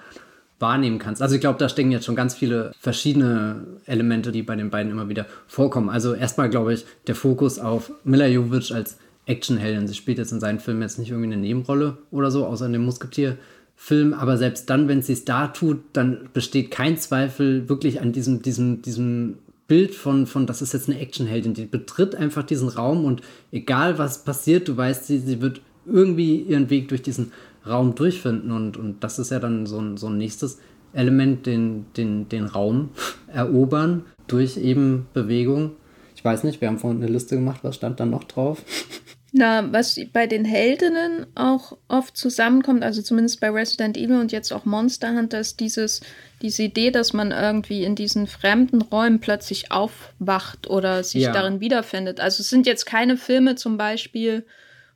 wahrnehmen 0.57 0.97
kannst. 0.97 1.21
Also 1.21 1.35
ich 1.35 1.41
glaube, 1.41 1.59
da 1.59 1.69
stecken 1.69 1.91
jetzt 1.91 2.05
schon 2.05 2.15
ganz 2.15 2.33
viele 2.33 2.71
verschiedene 2.79 3.63
Elemente, 3.85 4.31
die 4.31 4.41
bei 4.41 4.55
den 4.55 4.71
beiden 4.71 4.91
immer 4.91 5.07
wieder 5.07 5.27
vorkommen. 5.47 5.89
Also 5.89 6.15
erstmal 6.15 6.49
glaube 6.49 6.73
ich, 6.73 6.85
der 7.05 7.15
Fokus 7.15 7.59
auf 7.59 7.91
Mila 8.03 8.25
Jovovich 8.25 8.73
als 8.73 8.97
Actionheldin. 9.27 9.87
Sie 9.87 9.93
spielt 9.93 10.17
jetzt 10.17 10.31
in 10.31 10.39
seinen 10.39 10.59
Filmen 10.59 10.81
jetzt 10.81 10.97
nicht 10.97 11.11
irgendwie 11.11 11.31
eine 11.31 11.41
Nebenrolle 11.41 11.97
oder 12.09 12.31
so, 12.31 12.47
außer 12.47 12.65
in 12.65 12.73
dem 12.73 12.85
Musketier-Film. 12.85 14.13
Aber 14.15 14.37
selbst 14.37 14.67
dann, 14.69 14.87
wenn 14.87 15.03
sie 15.03 15.13
es 15.13 15.25
da 15.25 15.47
tut, 15.47 15.79
dann 15.93 16.29
besteht 16.33 16.71
kein 16.71 16.97
Zweifel 16.97 17.69
wirklich 17.69 18.01
an 18.01 18.13
diesem, 18.13 18.41
diesem, 18.41 18.81
diesem 18.81 19.37
Bild 19.71 19.95
von, 19.95 20.27
von, 20.27 20.45
das 20.45 20.61
ist 20.61 20.73
jetzt 20.73 20.89
eine 20.89 20.99
Actionheldin. 20.99 21.53
Die 21.53 21.63
betritt 21.63 22.13
einfach 22.13 22.43
diesen 22.43 22.67
Raum 22.67 23.05
und 23.05 23.21
egal 23.53 23.97
was 23.97 24.25
passiert, 24.25 24.67
du 24.67 24.75
weißt, 24.75 25.07
sie, 25.07 25.19
sie 25.19 25.39
wird 25.39 25.61
irgendwie 25.85 26.41
ihren 26.41 26.69
Weg 26.69 26.89
durch 26.89 27.01
diesen 27.01 27.31
Raum 27.65 27.95
durchfinden. 27.95 28.51
Und, 28.51 28.75
und 28.75 29.01
das 29.01 29.17
ist 29.17 29.31
ja 29.31 29.39
dann 29.39 29.65
so 29.65 29.79
ein, 29.79 29.95
so 29.95 30.07
ein 30.07 30.17
nächstes 30.17 30.59
Element, 30.91 31.45
den, 31.45 31.85
den, 31.95 32.27
den 32.27 32.47
Raum 32.47 32.89
erobern 33.27 34.03
durch 34.27 34.57
eben 34.57 35.07
Bewegung. 35.13 35.71
Ich 36.17 36.25
weiß 36.25 36.43
nicht, 36.43 36.59
wir 36.59 36.67
haben 36.67 36.77
vorhin 36.77 37.01
eine 37.01 37.09
Liste 37.09 37.37
gemacht, 37.37 37.61
was 37.63 37.77
stand 37.77 37.97
da 38.01 38.05
noch 38.05 38.25
drauf? 38.25 38.61
Na, 39.33 39.71
was 39.71 39.97
bei 40.11 40.27
den 40.27 40.43
Heldinnen 40.43 41.25
auch 41.35 41.77
oft 41.87 42.17
zusammenkommt, 42.17 42.83
also 42.83 43.01
zumindest 43.01 43.39
bei 43.39 43.49
Resident 43.49 43.95
Evil 43.95 44.19
und 44.19 44.33
jetzt 44.33 44.51
auch 44.51 44.65
Monster 44.65 45.15
Hunter, 45.15 45.39
ist 45.39 45.61
dieses, 45.61 46.01
diese 46.41 46.63
Idee, 46.63 46.91
dass 46.91 47.13
man 47.13 47.31
irgendwie 47.31 47.85
in 47.85 47.95
diesen 47.95 48.27
fremden 48.27 48.81
Räumen 48.81 49.21
plötzlich 49.21 49.71
aufwacht 49.71 50.69
oder 50.69 51.05
sich 51.05 51.23
ja. 51.23 51.31
darin 51.31 51.61
wiederfindet. 51.61 52.19
Also 52.19 52.41
es 52.41 52.49
sind 52.49 52.67
jetzt 52.67 52.85
keine 52.85 53.15
Filme 53.15 53.55
zum 53.55 53.77
Beispiel, 53.77 54.45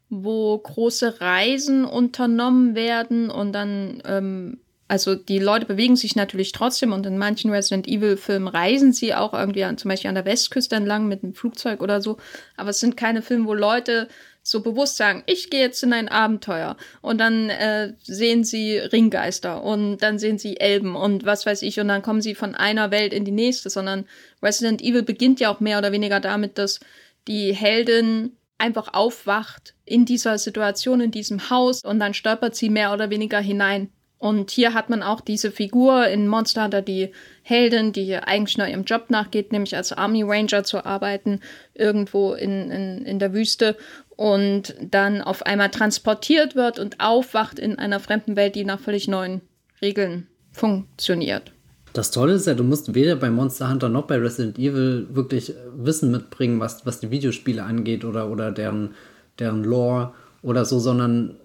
wo 0.10 0.58
große 0.58 1.22
Reisen 1.22 1.86
unternommen 1.86 2.76
werden 2.76 3.30
und 3.30 3.54
dann, 3.54 4.04
ähm, 4.06 4.60
also 4.88 5.16
die 5.16 5.40
Leute 5.40 5.66
bewegen 5.66 5.96
sich 5.96 6.16
natürlich 6.16 6.52
trotzdem 6.52 6.94
und 6.94 7.06
in 7.06 7.18
manchen 7.18 7.52
Resident 7.52 7.88
Evil-Filmen 7.88 8.48
reisen 8.48 8.94
sie 8.94 9.16
auch 9.16 9.34
irgendwie 9.34 9.64
an, 9.64 9.78
zum 9.78 9.90
Beispiel 9.90 10.10
an 10.10 10.16
der 10.16 10.26
Westküste 10.26 10.76
entlang 10.76 11.08
mit 11.08 11.24
einem 11.24 11.34
Flugzeug 11.34 11.82
oder 11.82 12.02
so. 12.02 12.18
Aber 12.56 12.70
es 12.70 12.80
sind 12.80 12.96
keine 12.96 13.24
Filme, 13.24 13.48
wo 13.48 13.54
Leute 13.56 14.08
so 14.44 14.62
bewusst 14.62 14.98
sagen, 14.98 15.24
ich 15.26 15.50
gehe 15.50 15.62
jetzt 15.62 15.82
in 15.82 15.92
ein 15.92 16.08
Abenteuer 16.08 16.78
und 17.02 17.18
dann 17.18 17.50
äh, 17.50 17.94
sehen 18.04 18.44
sie 18.44 18.78
Ringgeister 18.78 19.64
und 19.64 19.98
dann 19.98 20.20
sehen 20.20 20.38
sie 20.38 20.60
Elben 20.60 20.96
und 20.96 21.26
was 21.26 21.48
weiß 21.48 21.64
ich 21.64 21.80
und 21.80 21.88
dann 21.88 22.04
kommen 22.04 22.22
sie 22.22 22.36
von 22.36 22.54
einer 22.54 22.92
Welt 22.92 23.12
in 23.12 23.26
die 23.26 23.32
nächste, 23.32 23.72
sondern 23.72 24.06
Resident 24.44 24.84
Evil 24.84 25.02
beginnt 25.02 25.40
ja 25.40 25.50
auch 25.50 25.62
mehr 25.62 25.80
oder 25.80 25.92
weniger 25.92 26.20
damit, 26.20 26.60
dass 26.60 26.80
die 27.28 27.54
Heldin 27.54 28.34
einfach 28.60 28.94
aufwacht 28.94 29.74
in 29.84 30.06
dieser 30.06 30.38
Situation, 30.38 31.02
in 31.02 31.10
diesem 31.12 31.50
Haus 31.50 31.84
und 31.84 32.00
dann 32.00 32.14
stolpert 32.14 32.56
sie 32.56 32.70
mehr 32.70 32.94
oder 32.94 33.10
weniger 33.10 33.40
hinein. 33.40 33.90
Und 34.26 34.50
hier 34.50 34.74
hat 34.74 34.90
man 34.90 35.04
auch 35.04 35.22
diese 35.22 35.52
Figur 35.52 36.08
in 36.08 36.28
Monster 36.28 36.64
Hunter, 36.64 36.82
die 36.82 37.12
Heldin, 37.44 37.92
die 37.92 38.16
eigentlich 38.16 38.58
nur 38.58 38.66
ihrem 38.66 38.84
Job 38.84 39.12
nachgeht, 39.12 39.52
nämlich 39.52 39.76
als 39.76 39.94
Army 39.94 40.24
Ranger 40.24 40.64
zu 40.64 40.84
arbeiten, 40.84 41.42
irgendwo 41.76 42.34
in, 42.34 42.72
in, 42.72 43.06
in 43.06 43.20
der 43.20 43.36
Wüste 43.36 43.78
und 44.16 44.74
dann 44.82 45.22
auf 45.22 45.46
einmal 45.46 45.70
transportiert 45.70 46.56
wird 46.56 46.80
und 46.80 47.02
aufwacht 47.02 47.60
in 47.60 47.78
einer 47.78 48.00
fremden 48.00 48.36
Welt, 48.36 48.56
die 48.56 48.66
nach 48.66 48.80
völlig 48.80 49.08
neuen 49.08 49.42
Regeln 49.80 50.26
funktioniert. 50.52 51.52
Das 51.94 52.10
Tolle 52.10 52.34
ist 52.34 52.48
ja, 52.48 52.56
du 52.56 52.64
musst 52.64 52.96
weder 52.96 53.18
bei 53.18 53.30
Monster 53.30 53.70
Hunter 53.70 53.90
noch 53.90 54.08
bei 54.08 54.18
Resident 54.18 54.58
Evil 54.58 55.06
wirklich 55.12 55.54
Wissen 55.76 56.10
mitbringen, 56.10 56.60
was, 56.60 56.84
was 56.84 57.00
die 57.00 57.12
Videospiele 57.12 57.62
angeht 57.62 58.04
oder, 58.04 58.32
oder 58.32 58.52
deren, 58.52 58.96
deren 59.38 59.64
Lore 59.64 60.16
oder 60.42 60.66
so, 60.66 60.80
sondern 60.80 61.36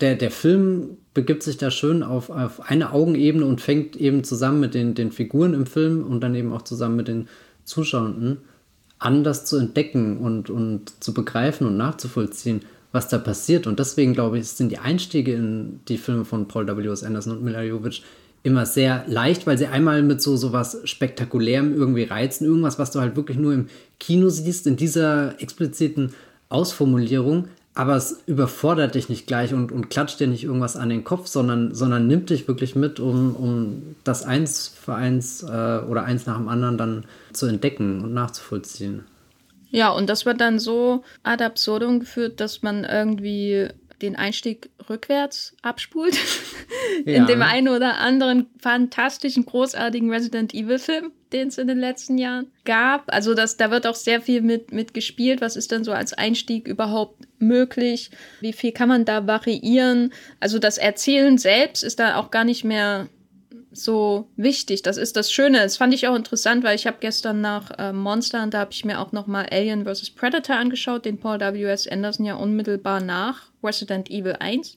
der, 0.00 0.14
der 0.14 0.30
Film 0.30 0.98
begibt 1.14 1.42
sich 1.42 1.58
da 1.58 1.70
schön 1.70 2.02
auf, 2.02 2.30
auf 2.30 2.68
eine 2.68 2.92
Augenebene 2.92 3.44
und 3.44 3.60
fängt 3.60 3.96
eben 3.96 4.24
zusammen 4.24 4.60
mit 4.60 4.74
den, 4.74 4.94
den 4.94 5.12
Figuren 5.12 5.54
im 5.54 5.66
Film 5.66 6.04
und 6.04 6.20
dann 6.20 6.34
eben 6.34 6.52
auch 6.52 6.62
zusammen 6.62 6.96
mit 6.96 7.08
den 7.08 7.28
Zuschauenden 7.64 8.38
anders 8.98 9.44
zu 9.44 9.58
entdecken 9.58 10.18
und, 10.18 10.48
und 10.48 11.02
zu 11.02 11.12
begreifen 11.12 11.66
und 11.66 11.76
nachzuvollziehen, 11.76 12.62
was 12.92 13.08
da 13.08 13.18
passiert. 13.18 13.66
Und 13.66 13.78
deswegen, 13.78 14.14
glaube 14.14 14.38
ich, 14.38 14.48
sind 14.48 14.70
die 14.70 14.78
Einstiege 14.78 15.34
in 15.34 15.80
die 15.88 15.98
Filme 15.98 16.24
von 16.24 16.48
Paul 16.48 16.66
W.S. 16.66 17.02
Anderson 17.02 17.36
und 17.38 17.44
Mila 17.44 17.62
Jovovich 17.62 18.02
immer 18.44 18.66
sehr 18.66 19.04
leicht, 19.06 19.46
weil 19.46 19.58
sie 19.58 19.66
einmal 19.66 20.02
mit 20.02 20.20
so, 20.20 20.36
so 20.36 20.52
was 20.52 20.78
Spektakulärem 20.84 21.74
irgendwie 21.74 22.04
reizen, 22.04 22.44
irgendwas, 22.44 22.78
was 22.78 22.90
du 22.90 23.00
halt 23.00 23.16
wirklich 23.16 23.38
nur 23.38 23.52
im 23.52 23.68
Kino 24.00 24.28
siehst, 24.28 24.66
in 24.66 24.76
dieser 24.76 25.40
expliziten 25.40 26.14
Ausformulierung, 26.48 27.48
aber 27.74 27.96
es 27.96 28.22
überfordert 28.26 28.94
dich 28.94 29.08
nicht 29.08 29.26
gleich 29.26 29.54
und, 29.54 29.72
und 29.72 29.88
klatscht 29.88 30.20
dir 30.20 30.26
nicht 30.26 30.44
irgendwas 30.44 30.76
an 30.76 30.90
den 30.90 31.04
Kopf, 31.04 31.26
sondern, 31.26 31.74
sondern 31.74 32.06
nimmt 32.06 32.28
dich 32.30 32.46
wirklich 32.46 32.76
mit, 32.76 33.00
um, 33.00 33.34
um 33.34 33.96
das 34.04 34.24
eins 34.24 34.68
für 34.68 34.94
eins 34.94 35.42
äh, 35.42 35.46
oder 35.46 36.04
eins 36.04 36.26
nach 36.26 36.36
dem 36.36 36.48
anderen 36.48 36.76
dann 36.76 37.04
zu 37.32 37.46
entdecken 37.46 38.02
und 38.02 38.12
nachzuvollziehen. 38.12 39.04
Ja, 39.70 39.88
und 39.90 40.10
das 40.10 40.26
wird 40.26 40.40
dann 40.42 40.58
so 40.58 41.02
ad 41.22 41.42
absurdum 41.42 42.00
geführt, 42.00 42.40
dass 42.40 42.62
man 42.62 42.84
irgendwie 42.84 43.68
den 44.02 44.16
Einstieg 44.16 44.68
rückwärts 44.88 45.56
abspult. 45.62 46.16
Ja. 47.06 47.14
In 47.14 47.26
dem 47.26 47.42
einen 47.42 47.68
oder 47.68 47.98
anderen 47.98 48.46
fantastischen, 48.58 49.46
großartigen 49.46 50.10
Resident 50.10 50.52
Evil-Film, 50.52 51.10
den 51.32 51.48
es 51.48 51.58
in 51.58 51.68
den 51.68 51.78
letzten 51.78 52.18
Jahren 52.18 52.46
gab. 52.64 53.12
Also 53.12 53.34
das, 53.34 53.56
da 53.56 53.70
wird 53.70 53.86
auch 53.86 53.94
sehr 53.94 54.20
viel 54.20 54.42
mit, 54.42 54.72
mit 54.72 54.94
gespielt. 54.94 55.40
Was 55.40 55.56
ist 55.56 55.72
denn 55.72 55.84
so 55.84 55.92
als 55.92 56.12
Einstieg 56.12 56.68
überhaupt 56.68 57.26
möglich? 57.38 58.10
Wie 58.40 58.52
viel 58.52 58.72
kann 58.72 58.88
man 58.88 59.04
da 59.04 59.26
variieren? 59.26 60.12
Also 60.40 60.58
das 60.58 60.78
Erzählen 60.78 61.38
selbst 61.38 61.82
ist 61.82 61.98
da 61.98 62.16
auch 62.16 62.30
gar 62.30 62.44
nicht 62.44 62.64
mehr 62.64 63.08
so 63.72 64.28
wichtig. 64.36 64.82
Das 64.82 64.96
ist 64.96 65.16
das 65.16 65.32
Schöne. 65.32 65.58
Das 65.58 65.78
fand 65.78 65.94
ich 65.94 66.06
auch 66.06 66.14
interessant, 66.14 66.62
weil 66.62 66.76
ich 66.76 66.86
habe 66.86 66.98
gestern 67.00 67.40
nach 67.40 67.70
äh, 67.78 67.92
Monster 67.92 68.42
und 68.42 68.54
da 68.54 68.60
habe 68.60 68.72
ich 68.72 68.84
mir 68.84 69.00
auch 69.00 69.12
noch 69.12 69.26
mal 69.26 69.46
Alien 69.50 69.86
vs. 69.86 70.10
Predator 70.10 70.56
angeschaut, 70.56 71.04
den 71.04 71.18
Paul 71.18 71.40
W.S. 71.40 71.88
Anderson 71.88 72.26
ja 72.26 72.34
unmittelbar 72.34 73.00
nach 73.00 73.50
Resident 73.62 74.10
Evil 74.10 74.36
1 74.38 74.76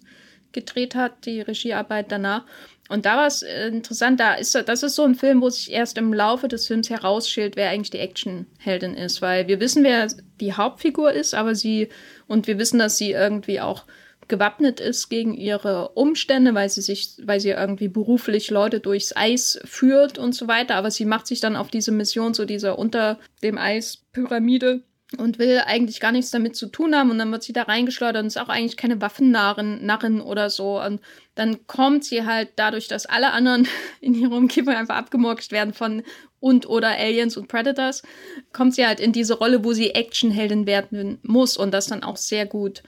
gedreht 0.54 0.96
hat, 0.96 1.26
die 1.26 1.42
Regiearbeit 1.42 2.12
danach. 2.12 2.46
Und 2.88 3.06
da 3.06 3.18
war 3.18 3.28
es 3.28 3.42
äh, 3.42 3.68
interessant, 3.68 4.20
da 4.20 4.36
ist 4.36 4.54
das 4.54 4.84
ist 4.84 4.96
so 4.96 5.04
ein 5.04 5.16
Film, 5.16 5.42
wo 5.42 5.50
sich 5.50 5.72
erst 5.72 5.98
im 5.98 6.14
Laufe 6.14 6.48
des 6.48 6.68
Films 6.68 6.90
herausschält, 6.90 7.56
wer 7.56 7.70
eigentlich 7.70 7.90
die 7.90 8.00
Actionheldin 8.00 8.94
ist, 8.94 9.22
weil 9.22 9.48
wir 9.48 9.60
wissen, 9.60 9.84
wer 9.84 10.08
die 10.40 10.54
Hauptfigur 10.54 11.12
ist, 11.12 11.34
aber 11.34 11.56
sie 11.56 11.90
und 12.28 12.46
wir 12.46 12.60
wissen, 12.60 12.78
dass 12.78 12.98
sie 12.98 13.12
irgendwie 13.12 13.60
auch 13.60 13.86
gewappnet 14.28 14.80
ist 14.80 15.10
gegen 15.10 15.34
ihre 15.34 15.90
Umstände, 15.90 16.54
weil 16.54 16.70
sie 16.70 16.82
sich, 16.82 17.16
weil 17.24 17.40
sie 17.40 17.50
irgendwie 17.50 17.88
beruflich 17.88 18.50
Leute 18.50 18.80
durchs 18.80 19.16
Eis 19.16 19.60
führt 19.66 20.18
und 20.18 20.34
so 20.34 20.48
weiter. 20.48 20.76
Aber 20.76 20.92
sie 20.92 21.06
macht 21.06 21.28
sich 21.28 21.40
dann 21.40 21.56
auf 21.56 21.70
diese 21.70 21.92
Mission, 21.92 22.34
so 22.34 22.46
dieser 22.46 22.80
unter 22.80 23.20
dem 23.44 23.58
Eis 23.58 24.04
Pyramide 24.14 24.82
und 25.18 25.38
will 25.38 25.62
eigentlich 25.66 26.00
gar 26.00 26.12
nichts 26.12 26.32
damit 26.32 26.56
zu 26.56 26.68
tun 26.68 26.96
haben 26.96 27.12
und 27.12 27.20
dann 27.20 27.32
wird 27.32 27.44
sie 27.44 27.54
da 27.54 27.64
reingeschleudert 27.64 28.24
und 28.24 28.28
ist 28.28 28.40
auch 28.40 28.50
eigentlich 28.50 28.76
keine 28.76 29.02
Waffennarrin 29.02 29.86
Narrin 29.86 30.20
oder 30.20 30.50
so 30.50 30.82
und 30.82 31.00
dann 31.36 31.68
kommt 31.68 32.04
sie 32.04 32.26
halt 32.26 32.50
dadurch, 32.56 32.88
dass 32.88 33.06
alle 33.06 33.32
anderen 33.32 33.68
in 34.02 34.14
ihrer 34.14 34.36
Umgebung 34.36 34.74
einfach 34.74 34.96
abgemurkst 34.96 35.52
werden 35.52 35.74
von 35.74 36.04
und 36.40 36.68
oder 36.70 36.90
Aliens 36.90 37.38
und 37.38 37.48
Predators, 37.48 38.04
kommt 38.54 38.76
sie 38.76 38.86
halt 38.86 39.00
in 39.00 39.12
diese 39.12 39.36
Rolle, 39.36 39.64
wo 39.64 39.74
sie 39.74 39.96
Actionheldin 39.96 40.68
werden 40.68 41.18
muss 41.24 41.58
und 41.58 41.74
das 41.74 41.88
dann 41.88 42.04
auch 42.04 42.18
sehr 42.18 42.46
gut 42.46 42.84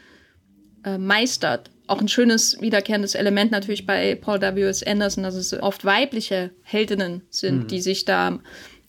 äh, 0.84 1.00
meistert. 1.00 1.72
Auch 1.88 2.00
ein 2.00 2.08
schönes 2.08 2.62
wiederkehrendes 2.62 3.16
Element 3.16 3.52
natürlich 3.52 3.88
bei 3.88 4.14
Paul 4.14 4.42
W.S. 4.42 4.84
Anderson, 4.84 5.24
dass 5.24 5.34
es 5.34 5.54
oft 5.60 5.86
weibliche 5.86 6.52
Heldinnen 6.62 7.24
sind, 7.32 7.64
mhm. 7.64 7.68
die 7.68 7.82
sich 7.82 8.06
da, 8.06 8.40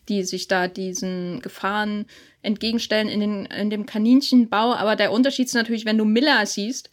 die 0.09 0.23
sich 0.25 0.49
da 0.49 0.69
diesen 0.69 1.41
Gefahren 1.41 2.05
entgegenstellen 2.49 3.09
in, 3.09 3.21
den, 3.21 3.47
in 3.47 3.71
dem 3.71 3.87
Kaninchenbau. 3.87 4.75
Aber 4.75 4.97
der 4.97 5.13
Unterschied 5.13 5.47
ist 5.47 5.55
natürlich, 5.55 5.85
wenn 5.85 5.99
du 5.99 6.05
Miller 6.05 6.45
siehst, 6.47 6.91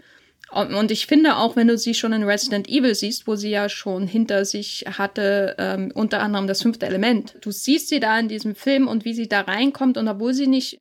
und 0.51 0.91
ich 0.91 1.07
finde 1.07 1.37
auch, 1.37 1.55
wenn 1.55 1.67
du 1.67 1.77
sie 1.77 1.95
schon 1.95 2.13
in 2.13 2.23
Resident 2.23 2.69
Evil 2.69 2.93
siehst, 2.93 3.25
wo 3.25 3.35
sie 3.35 3.49
ja 3.49 3.67
schon 3.67 4.07
hinter 4.07 4.45
sich 4.45 4.85
hatte, 4.87 5.55
ähm, 5.57 5.91
unter 5.95 6.21
anderem 6.21 6.45
das 6.45 6.61
fünfte 6.61 6.85
Element. 6.85 7.35
Du 7.41 7.51
siehst 7.51 7.89
sie 7.89 7.99
da 7.99 8.19
in 8.19 8.27
diesem 8.27 8.53
Film 8.53 8.87
und 8.87 9.05
wie 9.05 9.15
sie 9.15 9.27
da 9.27 9.41
reinkommt 9.41 9.97
und 9.97 10.07
obwohl 10.07 10.35
sie 10.35 10.45
nicht 10.45 10.79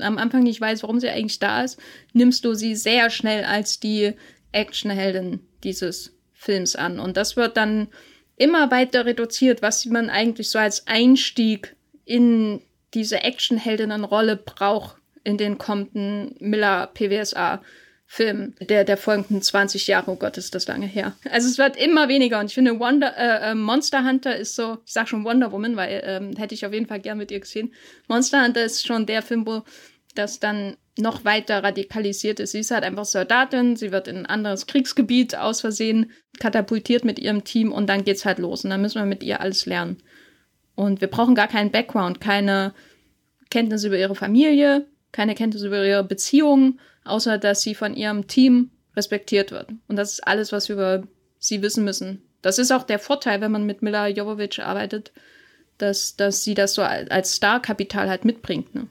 am 0.00 0.18
Anfang 0.18 0.42
nicht 0.42 0.60
weiß, 0.60 0.82
warum 0.82 1.00
sie 1.00 1.08
eigentlich 1.08 1.38
da 1.38 1.64
ist, 1.64 1.78
nimmst 2.12 2.44
du 2.44 2.54
sie 2.54 2.76
sehr 2.76 3.08
schnell 3.08 3.44
als 3.44 3.80
die 3.80 4.12
Actionheldin 4.52 5.40
dieses 5.64 6.14
Films 6.34 6.76
an. 6.76 7.00
Und 7.00 7.16
das 7.16 7.36
wird 7.36 7.56
dann 7.56 7.88
immer 8.36 8.70
weiter 8.70 9.06
reduziert, 9.06 9.62
was 9.62 9.86
man 9.86 10.10
eigentlich 10.10 10.50
so 10.50 10.58
als 10.58 10.86
Einstieg 10.86 11.74
in 12.04 12.60
diese 12.96 13.22
Actionheldinnenrolle 13.22 14.36
braucht 14.36 14.96
in 15.22 15.36
den 15.36 15.58
kommenden 15.58 16.34
Miller 16.40 16.88
PWSA 16.88 17.62
Film 18.08 18.54
der, 18.60 18.84
der 18.84 18.96
folgenden 18.96 19.42
20 19.42 19.88
Jahre. 19.88 20.12
Oh 20.12 20.16
Gott, 20.16 20.38
ist 20.38 20.54
das 20.54 20.68
lange 20.68 20.86
her. 20.86 21.16
Also 21.30 21.48
es 21.48 21.58
wird 21.58 21.76
immer 21.76 22.08
weniger 22.08 22.38
und 22.38 22.46
ich 22.46 22.54
finde 22.54 22.78
Wonder, 22.78 23.16
äh, 23.16 23.50
äh, 23.50 23.54
Monster 23.54 24.04
Hunter 24.04 24.36
ist 24.36 24.54
so, 24.54 24.78
ich 24.86 24.92
sag 24.92 25.08
schon 25.08 25.24
Wonder 25.24 25.50
Woman, 25.50 25.76
weil 25.76 26.02
ähm, 26.04 26.36
hätte 26.36 26.54
ich 26.54 26.64
auf 26.64 26.72
jeden 26.72 26.86
Fall 26.86 27.00
gern 27.00 27.18
mit 27.18 27.32
ihr 27.32 27.40
gesehen. 27.40 27.74
Monster 28.06 28.44
Hunter 28.44 28.64
ist 28.64 28.86
schon 28.86 29.06
der 29.06 29.22
Film, 29.22 29.44
wo 29.44 29.62
das 30.14 30.38
dann 30.38 30.76
noch 30.98 31.24
weiter 31.24 31.62
radikalisiert 31.62 32.40
ist. 32.40 32.52
Sie 32.52 32.60
ist 32.60 32.70
halt 32.70 32.84
einfach 32.84 33.04
Soldatin, 33.04 33.76
sie 33.76 33.92
wird 33.92 34.08
in 34.08 34.18
ein 34.18 34.26
anderes 34.26 34.66
Kriegsgebiet 34.66 35.36
aus 35.36 35.60
Versehen 35.60 36.12
katapultiert 36.38 37.04
mit 37.04 37.18
ihrem 37.18 37.44
Team 37.44 37.72
und 37.72 37.88
dann 37.88 38.04
geht's 38.04 38.24
halt 38.24 38.38
los 38.38 38.64
und 38.64 38.70
dann 38.70 38.80
müssen 38.80 39.00
wir 39.00 39.06
mit 39.06 39.22
ihr 39.22 39.40
alles 39.40 39.66
lernen. 39.66 39.98
Und 40.76 41.00
wir 41.00 41.08
brauchen 41.08 41.34
gar 41.34 41.48
keinen 41.48 41.72
Background, 41.72 42.20
keine 42.20 42.72
Kenntnisse 43.50 43.88
über 43.88 43.98
ihre 43.98 44.14
Familie, 44.14 44.86
keine 45.10 45.34
Kenntnisse 45.34 45.66
über 45.66 45.84
ihre 45.84 46.04
Beziehungen, 46.04 46.78
außer 47.04 47.38
dass 47.38 47.62
sie 47.62 47.74
von 47.74 47.94
ihrem 47.94 48.28
Team 48.28 48.70
respektiert 48.94 49.50
wird. 49.50 49.70
Und 49.88 49.96
das 49.96 50.12
ist 50.12 50.26
alles, 50.26 50.52
was 50.52 50.68
wir 50.68 50.74
über 50.74 51.02
sie 51.38 51.62
wissen 51.62 51.84
müssen. 51.84 52.22
Das 52.42 52.58
ist 52.58 52.70
auch 52.70 52.84
der 52.84 52.98
Vorteil, 52.98 53.40
wenn 53.40 53.50
man 53.50 53.66
mit 53.66 53.82
Mila 53.82 54.06
Jovovich 54.08 54.62
arbeitet, 54.62 55.12
dass, 55.78 56.16
dass 56.16 56.44
sie 56.44 56.54
das 56.54 56.74
so 56.74 56.82
als 56.82 57.36
Starkapital 57.36 58.08
halt 58.08 58.24
mitbringt. 58.24 58.74
Ne? 58.74 58.86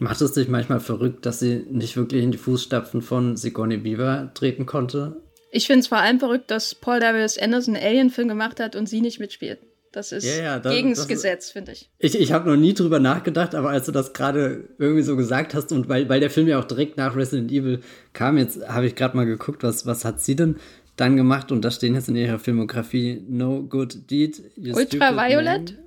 Macht 0.00 0.20
es 0.20 0.32
dich 0.32 0.48
manchmal 0.48 0.80
verrückt, 0.80 1.26
dass 1.26 1.40
sie 1.40 1.66
nicht 1.70 1.96
wirklich 1.96 2.22
in 2.22 2.30
die 2.30 2.38
Fußstapfen 2.38 3.02
von 3.02 3.36
Sigourney 3.36 3.78
Beaver 3.78 4.32
treten 4.34 4.66
konnte? 4.66 5.22
Ich 5.50 5.66
finde 5.66 5.80
es 5.80 5.86
vor 5.88 5.98
allem 5.98 6.18
verrückt, 6.20 6.50
dass 6.50 6.74
Paul 6.74 7.00
W.S. 7.00 7.38
Anderson 7.38 7.74
einen 7.74 7.84
Alien-Film 7.84 8.28
gemacht 8.28 8.60
hat 8.60 8.76
und 8.76 8.88
sie 8.88 9.00
nicht 9.00 9.18
mitspielt. 9.18 9.58
Das 9.92 10.12
ist 10.12 10.24
ja, 10.24 10.42
ja, 10.42 10.58
das, 10.58 10.72
gegen 10.72 10.94
das 10.94 11.08
Gesetz, 11.08 11.50
finde 11.50 11.72
ich. 11.72 11.90
Ich, 11.98 12.18
ich 12.18 12.32
habe 12.32 12.50
noch 12.50 12.56
nie 12.56 12.74
drüber 12.74 13.00
nachgedacht, 13.00 13.54
aber 13.54 13.70
als 13.70 13.86
du 13.86 13.92
das 13.92 14.12
gerade 14.12 14.68
irgendwie 14.78 15.02
so 15.02 15.16
gesagt 15.16 15.54
hast 15.54 15.72
und 15.72 15.88
weil, 15.88 16.08
weil 16.08 16.20
der 16.20 16.30
Film 16.30 16.46
ja 16.46 16.58
auch 16.58 16.64
direkt 16.64 16.96
nach 16.96 17.16
Resident 17.16 17.50
Evil 17.50 17.80
kam, 18.12 18.36
jetzt 18.36 18.68
habe 18.68 18.86
ich 18.86 18.94
gerade 18.94 19.16
mal 19.16 19.24
geguckt, 19.24 19.62
was, 19.62 19.86
was 19.86 20.04
hat 20.04 20.20
sie 20.20 20.36
denn 20.36 20.56
dann 20.96 21.16
gemacht 21.16 21.52
und 21.52 21.64
da 21.64 21.70
stehen 21.70 21.94
jetzt 21.94 22.08
in 22.08 22.16
ihrer 22.16 22.38
Filmografie 22.38 23.24
No 23.28 23.62
Good 23.62 24.10
Deed. 24.10 24.42
Ultraviolet? 24.56 25.78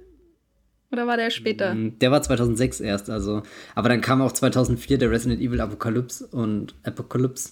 Oder 0.91 1.07
war 1.07 1.17
der 1.17 1.29
später? 1.29 1.73
Mm, 1.73 1.99
der 1.99 2.11
war 2.11 2.21
2006 2.21 2.81
erst, 2.81 3.09
also. 3.09 3.43
Aber 3.75 3.89
dann 3.89 4.01
kam 4.01 4.21
auch 4.21 4.31
2004 4.31 4.97
der 4.97 5.11
Resident 5.11 5.41
Evil 5.41 5.61
Apocalypse 5.61 6.27
und 6.27 6.75
Apocalypse 6.83 7.51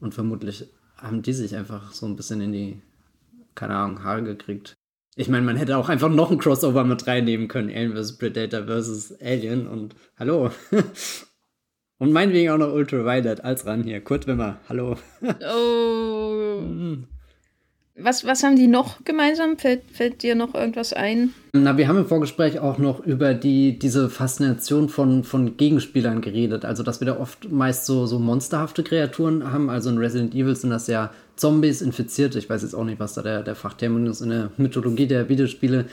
und 0.00 0.14
vermutlich 0.14 0.66
haben 0.96 1.22
die 1.22 1.32
sich 1.32 1.54
einfach 1.54 1.92
so 1.92 2.06
ein 2.06 2.16
bisschen 2.16 2.40
in 2.40 2.52
die, 2.52 2.80
keine 3.54 3.76
Ahnung, 3.76 4.04
Haare 4.04 4.22
gekriegt. 4.22 4.74
Ich 5.18 5.28
meine, 5.28 5.44
man 5.44 5.56
hätte 5.56 5.76
auch 5.76 5.88
einfach 5.88 6.08
noch 6.08 6.30
ein 6.30 6.38
Crossover 6.38 6.84
mit 6.84 7.08
reinnehmen 7.08 7.48
können. 7.48 7.70
Alien 7.70 7.96
vs. 7.96 8.18
Predator 8.18 8.68
vs. 8.68 9.16
Alien 9.20 9.66
und 9.66 9.96
hallo. 10.16 10.52
und 11.98 12.12
meinetwegen 12.12 12.50
auch 12.50 12.58
noch 12.58 12.72
Ultraviolet 12.72 13.42
als 13.42 13.66
ran 13.66 13.82
hier. 13.82 14.00
Kurt 14.00 14.28
Wimmer, 14.28 14.60
hallo. 14.68 14.96
oh. 15.52 16.62
Was, 17.96 18.24
was 18.24 18.44
haben 18.44 18.54
die 18.54 18.68
noch 18.68 19.02
gemeinsam? 19.02 19.58
Fällt, 19.58 19.90
fällt 19.90 20.22
dir 20.22 20.36
noch 20.36 20.54
irgendwas 20.54 20.92
ein? 20.92 21.34
Na, 21.52 21.76
wir 21.76 21.88
haben 21.88 21.98
im 21.98 22.06
Vorgespräch 22.06 22.60
auch 22.60 22.78
noch 22.78 23.04
über 23.04 23.34
die, 23.34 23.76
diese 23.76 24.10
Faszination 24.10 24.88
von, 24.88 25.24
von 25.24 25.56
Gegenspielern 25.56 26.20
geredet. 26.20 26.64
Also, 26.64 26.84
dass 26.84 27.00
wir 27.00 27.08
da 27.08 27.18
oft 27.18 27.50
meist 27.50 27.86
so, 27.86 28.06
so 28.06 28.20
monsterhafte 28.20 28.84
Kreaturen 28.84 29.50
haben. 29.52 29.68
Also 29.68 29.90
in 29.90 29.98
Resident 29.98 30.32
Evil 30.32 30.54
sind 30.54 30.70
das 30.70 30.86
ja 30.86 31.10
Zombies, 31.38 31.82
Infizierte. 31.82 32.38
Ich 32.38 32.50
weiß 32.50 32.62
jetzt 32.62 32.74
auch 32.74 32.84
nicht, 32.84 33.00
was 33.00 33.14
da 33.14 33.22
der, 33.22 33.42
der 33.42 33.54
Fachterminus 33.54 34.20
in 34.20 34.30
der 34.30 34.50
Mythologie 34.56 35.06
der 35.06 35.28
Videospiele 35.28 35.86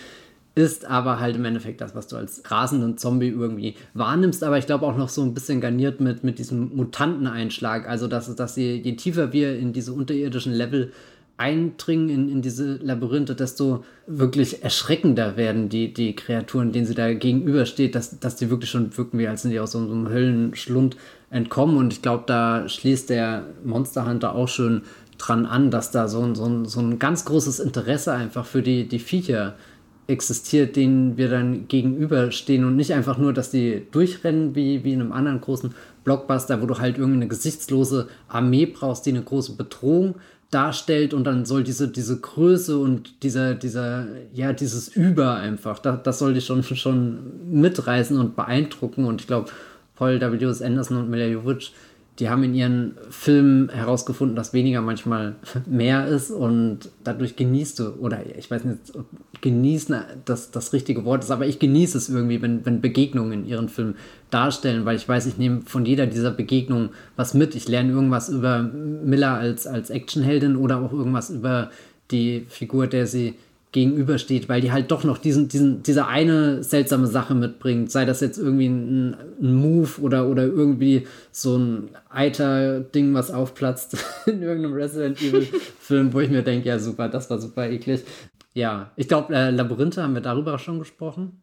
ist, 0.55 0.85
aber 0.85 1.19
halt 1.19 1.35
im 1.35 1.45
Endeffekt 1.45 1.81
das, 1.81 1.93
was 1.95 2.07
du 2.07 2.15
als 2.15 2.41
rasenden 2.49 2.97
Zombie 2.97 3.27
irgendwie 3.27 3.75
wahrnimmst. 3.93 4.43
Aber 4.43 4.57
ich 4.57 4.65
glaube 4.65 4.85
auch 4.85 4.97
noch 4.97 5.09
so 5.09 5.21
ein 5.21 5.33
bisschen 5.33 5.61
garniert 5.61 5.99
mit, 5.99 6.23
mit 6.23 6.39
diesem 6.39 6.75
Mutanteneinschlag. 6.75 7.87
Also, 7.87 8.07
dass, 8.07 8.33
dass 8.35 8.55
je, 8.55 8.75
je 8.75 8.95
tiefer 8.95 9.33
wir 9.33 9.57
in 9.57 9.73
diese 9.73 9.93
unterirdischen 9.93 10.53
Level 10.53 10.91
eindringen 11.37 12.09
in, 12.09 12.29
in 12.29 12.41
diese 12.41 12.77
Labyrinthe, 12.77 13.35
desto 13.35 13.83
wirklich 14.07 14.63
erschreckender 14.63 15.35
werden 15.35 15.67
die, 15.67 15.93
die 15.93 16.15
Kreaturen, 16.15 16.71
denen 16.71 16.85
sie 16.85 16.95
da 16.95 17.13
gegenübersteht, 17.13 17.93
dass, 17.93 18.19
dass 18.19 18.37
die 18.37 18.49
wirklich 18.49 18.69
schon 18.69 18.95
wirken, 18.97 19.19
wie 19.19 19.27
als 19.27 19.41
sind 19.41 19.51
die 19.51 19.59
aus 19.59 19.73
so 19.73 19.79
einem 19.79 20.07
Höllenschlund 20.07 20.95
entkommen. 21.29 21.77
Und 21.77 21.93
ich 21.93 22.01
glaube, 22.01 22.23
da 22.27 22.67
schließt 22.67 23.09
der 23.09 23.43
Monster 23.63 24.05
Hunter 24.05 24.35
auch 24.35 24.47
schön 24.47 24.81
dran 25.17 25.45
an, 25.45 25.71
dass 25.71 25.91
da 25.91 26.07
so 26.07 26.21
ein, 26.21 26.35
so 26.35 26.45
ein, 26.45 26.65
so 26.65 26.79
ein 26.79 26.99
ganz 26.99 27.25
großes 27.25 27.59
Interesse 27.59 28.13
einfach 28.13 28.45
für 28.45 28.61
die, 28.61 28.87
die 28.87 28.99
Viecher 28.99 29.55
existiert, 30.07 30.75
denen 30.75 31.17
wir 31.17 31.29
dann 31.29 31.67
gegenüberstehen 31.67 32.63
und 32.63 32.75
nicht 32.75 32.93
einfach 32.93 33.17
nur, 33.17 33.33
dass 33.33 33.49
die 33.49 33.87
durchrennen 33.91 34.53
wie, 34.55 34.83
wie 34.83 34.93
in 34.93 35.01
einem 35.01 35.11
anderen 35.11 35.41
großen 35.41 35.73
Blockbuster, 36.03 36.61
wo 36.61 36.67
du 36.67 36.77
halt 36.77 36.97
irgendwie 36.97 37.17
eine 37.17 37.27
gesichtslose 37.27 38.07
Armee 38.27 38.67
brauchst, 38.67 39.05
die 39.05 39.11
eine 39.11 39.23
große 39.23 39.53
Bedrohung 39.53 40.15
darstellt 40.51 41.15
und 41.15 41.23
dann 41.23 41.43
soll 41.45 41.63
diese, 41.63 41.87
diese 41.87 42.19
Größe 42.19 42.77
und 42.77 43.23
dieser, 43.23 43.55
dieser, 43.55 44.05
ja, 44.31 44.53
dieses 44.53 44.87
Über 44.87 45.35
einfach, 45.35 45.79
das, 45.79 46.03
das 46.03 46.19
soll 46.19 46.35
dich 46.35 46.45
schon, 46.45 46.61
schon 46.63 47.51
mitreißen 47.51 48.19
und 48.19 48.35
beeindrucken 48.35 49.05
und 49.05 49.21
ich 49.21 49.27
glaube, 49.27 49.49
Paul 49.95 50.19
W.S. 50.19 50.61
Anderson 50.61 50.97
und 50.97 51.09
Mila 51.09 51.25
Jovovich 51.25 51.73
die 52.19 52.29
haben 52.29 52.43
in 52.43 52.55
ihren 52.55 52.97
Filmen 53.09 53.69
herausgefunden, 53.69 54.35
dass 54.35 54.53
weniger 54.53 54.81
manchmal 54.81 55.35
mehr 55.65 56.07
ist 56.07 56.31
und 56.31 56.89
dadurch 57.03 57.35
genießt 57.35 57.79
du, 57.79 57.89
oder 57.99 58.19
ich 58.37 58.49
weiß 58.49 58.63
nicht, 58.63 58.79
genießen 59.41 59.95
das 60.23 60.51
das 60.51 60.71
richtige 60.71 61.03
Wort 61.03 61.23
ist, 61.23 61.31
aber 61.31 61.45
ich 61.45 61.59
genieße 61.59 61.97
es 61.97 62.09
irgendwie, 62.09 62.41
wenn, 62.41 62.65
wenn 62.65 62.79
Begegnungen 62.79 63.33
in 63.33 63.45
ihren 63.45 63.67
Filmen 63.67 63.95
darstellen, 64.29 64.85
weil 64.85 64.95
ich 64.95 65.07
weiß, 65.07 65.25
ich 65.25 65.37
nehme 65.37 65.61
von 65.65 65.85
jeder 65.85 66.07
dieser 66.07 66.31
Begegnungen 66.31 66.89
was 67.17 67.33
mit. 67.33 67.53
Ich 67.53 67.67
lerne 67.67 67.91
irgendwas 67.91 68.29
über 68.29 68.63
Miller 68.63 69.33
als, 69.33 69.67
als 69.67 69.89
Actionheldin 69.89 70.55
oder 70.55 70.79
auch 70.79 70.93
irgendwas 70.93 71.29
über 71.29 71.69
die 72.11 72.45
Figur, 72.47 72.87
der 72.87 73.07
sie 73.07 73.35
gegenübersteht, 73.75 74.47
weil 74.47 74.61
die 74.61 74.71
halt 74.71 74.89
doch 74.89 75.03
noch 75.03 75.17
diesen, 75.17 75.49
diesen, 75.49 75.83
diese 75.83 76.07
eine 76.07 76.63
seltsame 76.63 77.07
Sache 77.07 77.35
mitbringt. 77.35 77.91
Sei 77.91 78.05
das 78.05 78.21
jetzt 78.21 78.37
irgendwie 78.37 78.67
ein, 78.67 79.17
ein 79.41 79.53
Move 79.53 79.99
oder, 80.01 80.29
oder 80.29 80.43
irgendwie 80.43 81.05
so 81.31 81.57
ein 81.57 81.89
Eiter-Ding, 82.09 83.13
was 83.13 83.31
aufplatzt 83.31 83.97
in 84.25 84.41
irgendeinem 84.41 84.75
Resident 84.75 85.21
Evil-Film, 85.21 86.13
wo 86.13 86.21
ich 86.21 86.29
mir 86.29 86.41
denke, 86.41 86.69
ja 86.69 86.79
super, 86.79 87.09
das 87.09 87.29
war 87.29 87.37
super 87.37 87.69
eklig. 87.69 88.05
Ja, 88.53 88.91
ich 88.95 89.09
glaube, 89.09 89.35
äh, 89.35 89.49
Labyrinthe 89.49 90.01
haben 90.01 90.13
wir 90.13 90.21
darüber 90.21 90.57
schon 90.57 90.79
gesprochen. 90.79 91.41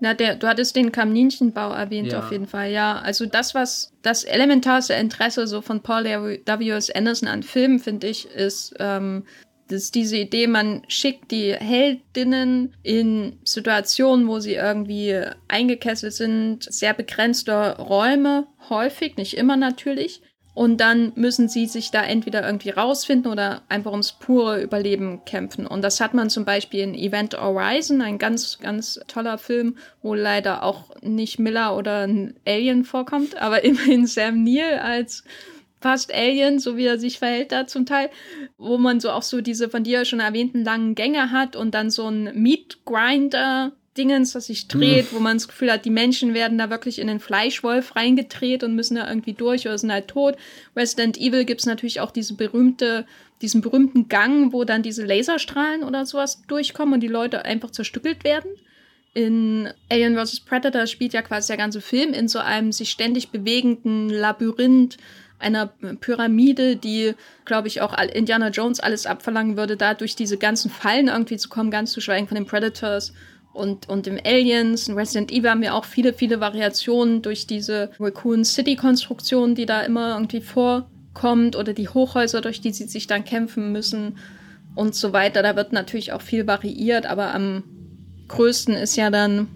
Na, 0.00 0.14
der, 0.14 0.34
du 0.34 0.48
hattest 0.48 0.74
den 0.74 0.90
Kaminchenbau 0.90 1.70
erwähnt 1.70 2.10
ja. 2.10 2.18
auf 2.18 2.32
jeden 2.32 2.48
Fall, 2.48 2.72
ja. 2.72 2.98
Also 2.98 3.24
das, 3.24 3.54
was 3.54 3.92
das 4.02 4.24
elementarste 4.24 4.94
Interesse 4.94 5.46
so 5.46 5.62
von 5.62 5.80
Paul 5.80 6.06
W.S. 6.06 6.90
Anderson 6.90 7.28
an 7.28 7.44
Filmen, 7.44 7.78
finde 7.78 8.08
ich, 8.08 8.28
ist 8.28 8.74
ähm, 8.80 9.22
das 9.72 9.90
diese 9.90 10.16
Idee, 10.16 10.46
man 10.46 10.82
schickt 10.88 11.30
die 11.30 11.52
Heldinnen 11.52 12.74
in 12.82 13.38
Situationen, 13.44 14.28
wo 14.28 14.38
sie 14.38 14.54
irgendwie 14.54 15.20
eingekesselt 15.48 16.12
sind, 16.12 16.64
sehr 16.64 16.94
begrenzte 16.94 17.78
Räume, 17.78 18.46
häufig, 18.68 19.16
nicht 19.16 19.36
immer 19.36 19.56
natürlich. 19.56 20.22
Und 20.54 20.82
dann 20.82 21.12
müssen 21.14 21.48
sie 21.48 21.66
sich 21.66 21.90
da 21.90 22.02
entweder 22.02 22.44
irgendwie 22.44 22.70
rausfinden 22.70 23.32
oder 23.32 23.62
einfach 23.70 23.90
ums 23.92 24.12
pure 24.12 24.60
Überleben 24.60 25.24
kämpfen. 25.24 25.66
Und 25.66 25.80
das 25.80 25.98
hat 25.98 26.12
man 26.12 26.28
zum 26.28 26.44
Beispiel 26.44 26.80
in 26.80 26.94
Event 26.94 27.34
Horizon, 27.34 28.02
ein 28.02 28.18
ganz, 28.18 28.58
ganz 28.58 29.00
toller 29.08 29.38
Film, 29.38 29.76
wo 30.02 30.14
leider 30.14 30.62
auch 30.62 30.90
nicht 31.00 31.38
Miller 31.38 31.74
oder 31.74 32.06
ein 32.06 32.34
Alien 32.46 32.84
vorkommt, 32.84 33.40
aber 33.40 33.64
immerhin 33.64 34.06
Sam 34.06 34.44
Neill 34.44 34.78
als 34.78 35.24
fast 35.82 36.14
Alien, 36.14 36.58
so 36.58 36.76
wie 36.76 36.86
er 36.86 36.98
sich 36.98 37.18
verhält 37.18 37.52
da 37.52 37.66
zum 37.66 37.86
Teil, 37.86 38.10
wo 38.56 38.78
man 38.78 39.00
so 39.00 39.10
auch 39.10 39.22
so 39.22 39.40
diese 39.40 39.68
von 39.68 39.84
dir 39.84 40.04
schon 40.04 40.20
erwähnten 40.20 40.64
langen 40.64 40.94
Gänge 40.94 41.30
hat 41.30 41.56
und 41.56 41.74
dann 41.74 41.90
so 41.90 42.08
ein 42.08 42.30
Meat 42.34 42.84
Grinder 42.84 43.72
Dingens, 43.96 44.32
das 44.32 44.46
sich 44.46 44.68
dreht, 44.68 45.10
hm. 45.10 45.16
wo 45.16 45.20
man 45.20 45.36
das 45.36 45.48
Gefühl 45.48 45.70
hat, 45.70 45.84
die 45.84 45.90
Menschen 45.90 46.32
werden 46.32 46.56
da 46.56 46.70
wirklich 46.70 46.98
in 46.98 47.08
den 47.08 47.20
Fleischwolf 47.20 47.94
reingedreht 47.94 48.64
und 48.64 48.74
müssen 48.74 48.94
da 48.94 49.06
irgendwie 49.06 49.34
durch 49.34 49.66
oder 49.66 49.76
sind 49.76 49.92
halt 49.92 50.08
tot. 50.08 50.36
Resident 50.74 51.18
Evil 51.18 51.44
gibt's 51.44 51.66
natürlich 51.66 52.00
auch 52.00 52.10
diese 52.10 52.34
berühmte, 52.34 53.06
diesen 53.42 53.60
berühmten 53.60 54.08
Gang, 54.08 54.52
wo 54.52 54.64
dann 54.64 54.82
diese 54.82 55.04
Laserstrahlen 55.04 55.82
oder 55.82 56.06
sowas 56.06 56.42
durchkommen 56.48 56.94
und 56.94 57.00
die 57.00 57.08
Leute 57.08 57.44
einfach 57.44 57.70
zerstückelt 57.70 58.24
werden. 58.24 58.50
In 59.14 59.68
Alien 59.90 60.16
vs. 60.16 60.40
Predator 60.40 60.86
spielt 60.86 61.12
ja 61.12 61.20
quasi 61.20 61.48
der 61.48 61.58
ganze 61.58 61.82
Film 61.82 62.14
in 62.14 62.28
so 62.28 62.38
einem 62.38 62.72
sich 62.72 62.88
ständig 62.90 63.28
bewegenden 63.28 64.08
Labyrinth 64.08 64.96
einer 65.42 65.66
Pyramide, 66.00 66.76
die, 66.76 67.14
glaube 67.44 67.68
ich, 67.68 67.80
auch 67.80 67.96
Indiana 67.98 68.48
Jones 68.48 68.80
alles 68.80 69.06
abverlangen 69.06 69.56
würde, 69.56 69.76
da 69.76 69.94
durch 69.94 70.16
diese 70.16 70.38
ganzen 70.38 70.70
Fallen 70.70 71.08
irgendwie 71.08 71.36
zu 71.36 71.48
kommen, 71.48 71.70
ganz 71.70 71.92
zu 71.92 72.00
schweigen 72.00 72.28
von 72.28 72.36
den 72.36 72.46
Predators 72.46 73.12
und, 73.52 73.88
und 73.88 74.06
dem 74.06 74.18
Aliens. 74.24 74.88
In 74.88 74.94
Resident 74.94 75.30
Evil 75.30 75.50
haben 75.50 75.62
wir 75.62 75.74
auch 75.74 75.84
viele, 75.84 76.12
viele 76.12 76.40
Variationen 76.40 77.22
durch 77.22 77.46
diese 77.46 77.90
Raccoon 78.00 78.44
City-Konstruktion, 78.44 79.54
die 79.54 79.66
da 79.66 79.82
immer 79.82 80.14
irgendwie 80.14 80.40
vorkommt 80.40 81.56
oder 81.56 81.72
die 81.72 81.88
Hochhäuser, 81.88 82.40
durch 82.40 82.60
die 82.60 82.72
sie 82.72 82.86
sich 82.86 83.06
dann 83.06 83.24
kämpfen 83.24 83.72
müssen 83.72 84.18
und 84.74 84.94
so 84.94 85.12
weiter. 85.12 85.42
Da 85.42 85.56
wird 85.56 85.72
natürlich 85.72 86.12
auch 86.12 86.22
viel 86.22 86.46
variiert, 86.46 87.06
aber 87.06 87.34
am 87.34 87.64
größten 88.28 88.74
ist 88.74 88.96
ja 88.96 89.10
dann 89.10 89.48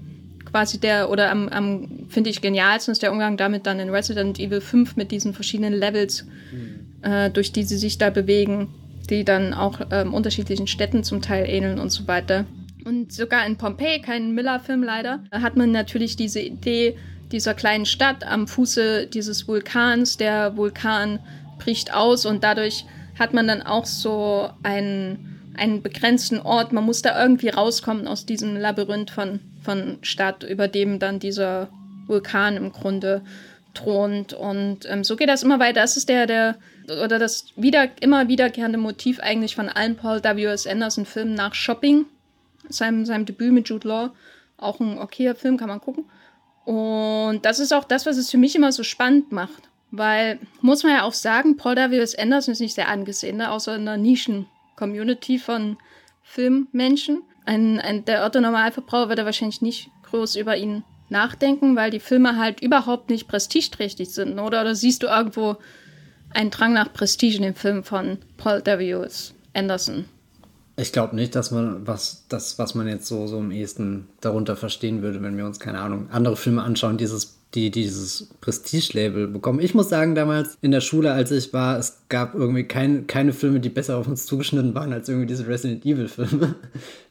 quasi 0.50 0.78
der, 0.78 1.10
oder 1.10 1.30
am, 1.30 1.48
am 1.48 2.06
finde 2.08 2.30
ich, 2.30 2.40
genialsten 2.40 2.92
ist 2.92 3.02
der 3.02 3.12
Umgang 3.12 3.36
damit 3.36 3.66
dann 3.66 3.80
in 3.80 3.90
Resident 3.90 4.38
Evil 4.38 4.60
5 4.60 4.96
mit 4.96 5.10
diesen 5.10 5.34
verschiedenen 5.34 5.74
Levels, 5.74 6.24
mhm. 6.52 7.02
äh, 7.02 7.30
durch 7.30 7.52
die 7.52 7.64
sie 7.64 7.76
sich 7.76 7.98
da 7.98 8.10
bewegen, 8.10 8.68
die 9.10 9.24
dann 9.24 9.54
auch 9.54 9.80
ähm, 9.90 10.14
unterschiedlichen 10.14 10.66
Städten 10.66 11.04
zum 11.04 11.22
Teil 11.22 11.46
ähneln 11.48 11.78
und 11.78 11.90
so 11.90 12.06
weiter. 12.08 12.46
Und 12.84 13.12
sogar 13.12 13.44
in 13.46 13.56
Pompeii, 13.56 14.00
kein 14.00 14.32
Miller-Film 14.32 14.82
leider, 14.82 15.20
hat 15.32 15.56
man 15.56 15.72
natürlich 15.72 16.16
diese 16.16 16.40
Idee 16.40 16.96
dieser 17.32 17.54
kleinen 17.54 17.86
Stadt 17.86 18.24
am 18.24 18.46
Fuße 18.46 19.08
dieses 19.08 19.48
Vulkans. 19.48 20.16
Der 20.16 20.56
Vulkan 20.56 21.18
bricht 21.58 21.92
aus 21.92 22.26
und 22.26 22.44
dadurch 22.44 22.84
hat 23.18 23.34
man 23.34 23.48
dann 23.48 23.62
auch 23.62 23.86
so 23.86 24.50
einen, 24.62 25.40
einen 25.56 25.82
begrenzten 25.82 26.38
Ort. 26.38 26.72
Man 26.72 26.84
muss 26.84 27.02
da 27.02 27.20
irgendwie 27.20 27.48
rauskommen 27.48 28.06
aus 28.06 28.26
diesem 28.26 28.56
Labyrinth 28.56 29.10
von 29.10 29.40
von 29.66 29.98
Stadt, 30.02 30.44
über 30.44 30.68
dem 30.68 30.98
dann 30.98 31.18
dieser 31.18 31.68
Vulkan 32.06 32.56
im 32.56 32.72
Grunde 32.72 33.22
thront. 33.74 34.32
Und 34.32 34.86
ähm, 34.88 35.04
so 35.04 35.16
geht 35.16 35.28
das 35.28 35.42
immer 35.42 35.58
weiter. 35.58 35.80
Das 35.80 35.96
ist 35.96 36.08
der, 36.08 36.26
der, 36.26 36.56
oder 37.04 37.18
das 37.18 37.48
wieder, 37.56 37.88
immer 38.00 38.28
wiederkehrende 38.28 38.78
Motiv 38.78 39.20
eigentlich 39.20 39.54
von 39.54 39.68
allen 39.68 39.96
Paul 39.96 40.22
W.S. 40.22 40.66
Anderson-Filmen 40.66 41.34
nach 41.34 41.54
Shopping, 41.54 42.06
seinem, 42.68 43.04
seinem 43.04 43.26
Debüt 43.26 43.52
mit 43.52 43.68
Jude 43.68 43.88
Law. 43.88 44.10
Auch 44.56 44.80
ein 44.80 44.98
okayer 44.98 45.34
Film, 45.34 45.58
kann 45.58 45.68
man 45.68 45.80
gucken. 45.80 46.04
Und 46.64 47.44
das 47.44 47.58
ist 47.58 47.74
auch 47.74 47.84
das, 47.84 48.06
was 48.06 48.16
es 48.16 48.30
für 48.30 48.38
mich 48.38 48.56
immer 48.56 48.72
so 48.72 48.84
spannend 48.84 49.32
macht. 49.32 49.68
Weil, 49.90 50.38
muss 50.60 50.82
man 50.82 50.92
ja 50.92 51.02
auch 51.02 51.12
sagen, 51.12 51.56
Paul 51.56 51.76
W.S. 51.76 52.16
Anderson 52.16 52.52
ist 52.52 52.60
nicht 52.60 52.74
sehr 52.74 52.88
angesehen, 52.88 53.36
ne? 53.36 53.50
außer 53.50 53.74
in 53.74 53.82
einer 53.82 53.96
Nischen-Community 53.96 55.38
von 55.38 55.76
Filmmenschen 56.22 57.22
ein, 57.46 57.80
ein, 57.80 58.04
der 58.04 58.24
Otto 58.24 58.40
Normalverbraucher 58.40 59.08
würde 59.08 59.24
wahrscheinlich 59.24 59.62
nicht 59.62 59.90
groß 60.10 60.36
über 60.36 60.56
ihn 60.56 60.84
nachdenken, 61.08 61.76
weil 61.76 61.90
die 61.90 62.00
Filme 62.00 62.36
halt 62.36 62.60
überhaupt 62.60 63.10
nicht 63.10 63.28
prestigeträchtig 63.28 64.10
sind, 64.10 64.38
oder? 64.38 64.60
Oder 64.60 64.74
siehst 64.74 65.02
du 65.02 65.06
irgendwo 65.06 65.56
einen 66.30 66.50
Drang 66.50 66.72
nach 66.72 66.92
Prestige 66.92 67.36
in 67.36 67.42
dem 67.42 67.54
Film 67.54 67.84
von 67.84 68.18
Paul 68.36 68.62
W.S. 68.64 69.34
Anderson? 69.54 70.06
Ich 70.76 70.92
glaube 70.92 71.16
nicht, 71.16 71.34
dass 71.34 71.50
man 71.50 71.86
was, 71.86 72.26
das, 72.28 72.58
was 72.58 72.74
man 72.74 72.86
jetzt 72.86 73.06
so, 73.06 73.26
so 73.26 73.38
am 73.38 73.50
ehesten 73.50 74.08
darunter 74.20 74.56
verstehen 74.56 75.00
würde, 75.00 75.22
wenn 75.22 75.36
wir 75.36 75.46
uns, 75.46 75.58
keine 75.58 75.80
Ahnung, 75.80 76.08
andere 76.10 76.36
Filme 76.36 76.62
anschauen, 76.62 76.98
dieses 76.98 77.35
die 77.56 77.70
dieses 77.70 78.28
Prestige-Label 78.42 79.28
bekommen. 79.28 79.60
Ich 79.60 79.74
muss 79.74 79.88
sagen, 79.88 80.14
damals 80.14 80.58
in 80.60 80.70
der 80.70 80.82
Schule, 80.82 81.12
als 81.12 81.30
ich 81.30 81.52
war, 81.52 81.78
es 81.78 82.02
gab 82.08 82.34
irgendwie 82.34 82.64
kein, 82.64 83.06
keine 83.06 83.32
Filme, 83.32 83.60
die 83.60 83.70
besser 83.70 83.96
auf 83.96 84.06
uns 84.06 84.26
zugeschnitten 84.26 84.74
waren 84.74 84.92
als 84.92 85.08
irgendwie 85.08 85.26
diese 85.26 85.48
Resident 85.48 85.84
Evil-Filme. 85.84 86.54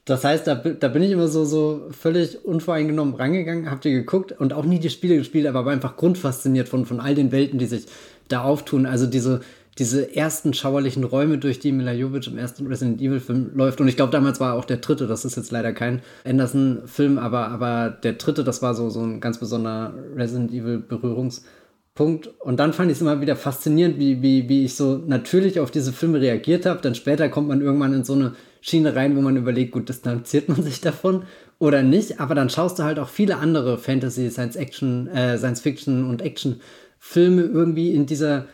Das 0.08 0.23
heißt, 0.23 0.45
da, 0.45 0.53
da 0.53 0.88
bin 0.88 1.01
ich 1.01 1.10
immer 1.10 1.27
so, 1.27 1.45
so 1.45 1.88
völlig 1.89 2.45
unvoreingenommen 2.45 3.15
rangegangen, 3.15 3.71
habt 3.71 3.86
ihr 3.86 3.91
geguckt 3.91 4.34
und 4.34 4.53
auch 4.53 4.63
nie 4.63 4.77
die 4.77 4.91
Spiele 4.91 5.17
gespielt, 5.17 5.47
aber 5.47 5.65
war 5.65 5.73
einfach 5.73 5.97
grundfasziniert 5.97 6.69
von, 6.69 6.86
von 6.86 6.99
all 6.99 7.15
den 7.15 7.31
Welten, 7.31 7.58
die 7.58 7.65
sich 7.65 7.88
da 8.27 8.43
auftun. 8.43 8.86
Also 8.86 9.08
diese, 9.08 9.41
diese 9.77 10.15
ersten 10.15 10.53
schauerlichen 10.53 11.03
Räume, 11.03 11.38
durch 11.38 11.59
die 11.59 11.71
Mila 11.71 11.91
Jovic 11.91 12.27
im 12.27 12.38
ersten 12.38 12.65
Resident 12.67 13.01
Evil 13.01 13.19
Film 13.19 13.51
läuft. 13.53 13.81
Und 13.81 13.88
ich 13.89 13.97
glaube, 13.97 14.11
damals 14.11 14.39
war 14.39 14.53
auch 14.53 14.65
der 14.65 14.77
dritte, 14.77 15.05
das 15.05 15.25
ist 15.25 15.35
jetzt 15.35 15.51
leider 15.51 15.73
kein 15.73 16.01
Anderson-Film, 16.23 17.17
aber, 17.17 17.49
aber 17.49 17.89
der 17.89 18.13
dritte, 18.13 18.43
das 18.43 18.61
war 18.61 18.73
so, 18.73 18.89
so 18.89 19.01
ein 19.01 19.19
ganz 19.19 19.38
besonderer 19.38 19.93
Resident 20.15 20.51
Evil 20.51 20.77
Berührungspunkt. 20.77 22.27
Und 22.39 22.59
dann 22.59 22.71
fand 22.71 22.89
ich 22.89 22.97
es 22.97 23.01
immer 23.01 23.19
wieder 23.19 23.35
faszinierend, 23.35 23.99
wie, 23.99 24.21
wie, 24.21 24.47
wie 24.47 24.63
ich 24.63 24.75
so 24.75 24.97
natürlich 25.05 25.59
auf 25.59 25.71
diese 25.71 25.91
Filme 25.91 26.21
reagiert 26.21 26.65
habe. 26.65 26.79
Dann 26.81 26.95
später 26.95 27.27
kommt 27.27 27.49
man 27.49 27.59
irgendwann 27.61 27.93
in 27.93 28.05
so 28.05 28.13
eine 28.13 28.33
Schiene 28.61 28.95
rein, 28.95 29.17
wo 29.17 29.21
man 29.21 29.35
überlegt, 29.35 29.73
gut, 29.73 29.89
distanziert 29.89 30.47
man 30.47 30.63
sich 30.63 30.79
davon 30.79 31.23
oder 31.59 31.83
nicht. 31.83 32.21
Aber 32.21 32.33
dann 32.33 32.49
schaust 32.49 32.79
du 32.79 32.83
halt 32.83 32.97
auch 32.97 33.09
viele 33.09 33.38
andere 33.38 33.77
Fantasy, 33.77 34.29
Science 34.31 34.55
Action, 34.55 35.07
äh, 35.07 35.38
Science 35.38 35.59
Fiction 35.59 36.09
und 36.09 36.21
Action 36.21 36.61
Filme 36.97 37.41
irgendwie 37.41 37.93
in 37.93 38.05
dieser 38.05 38.45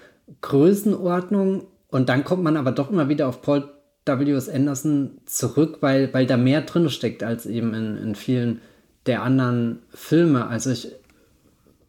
Größenordnung 0.41 1.65
und 1.89 2.09
dann 2.09 2.23
kommt 2.23 2.43
man 2.43 2.57
aber 2.57 2.71
doch 2.71 2.89
immer 2.89 3.09
wieder 3.09 3.27
auf 3.27 3.41
Paul 3.41 3.69
W.S. 4.05 4.49
Anderson 4.49 5.19
zurück, 5.25 5.77
weil, 5.81 6.13
weil 6.13 6.25
da 6.25 6.37
mehr 6.37 6.61
drin 6.61 6.89
steckt 6.89 7.23
als 7.23 7.45
eben 7.45 7.73
in, 7.73 7.97
in 7.97 8.15
vielen 8.15 8.61
der 9.05 9.23
anderen 9.23 9.79
Filme. 9.93 10.47
Also 10.47 10.71
ich 10.71 10.91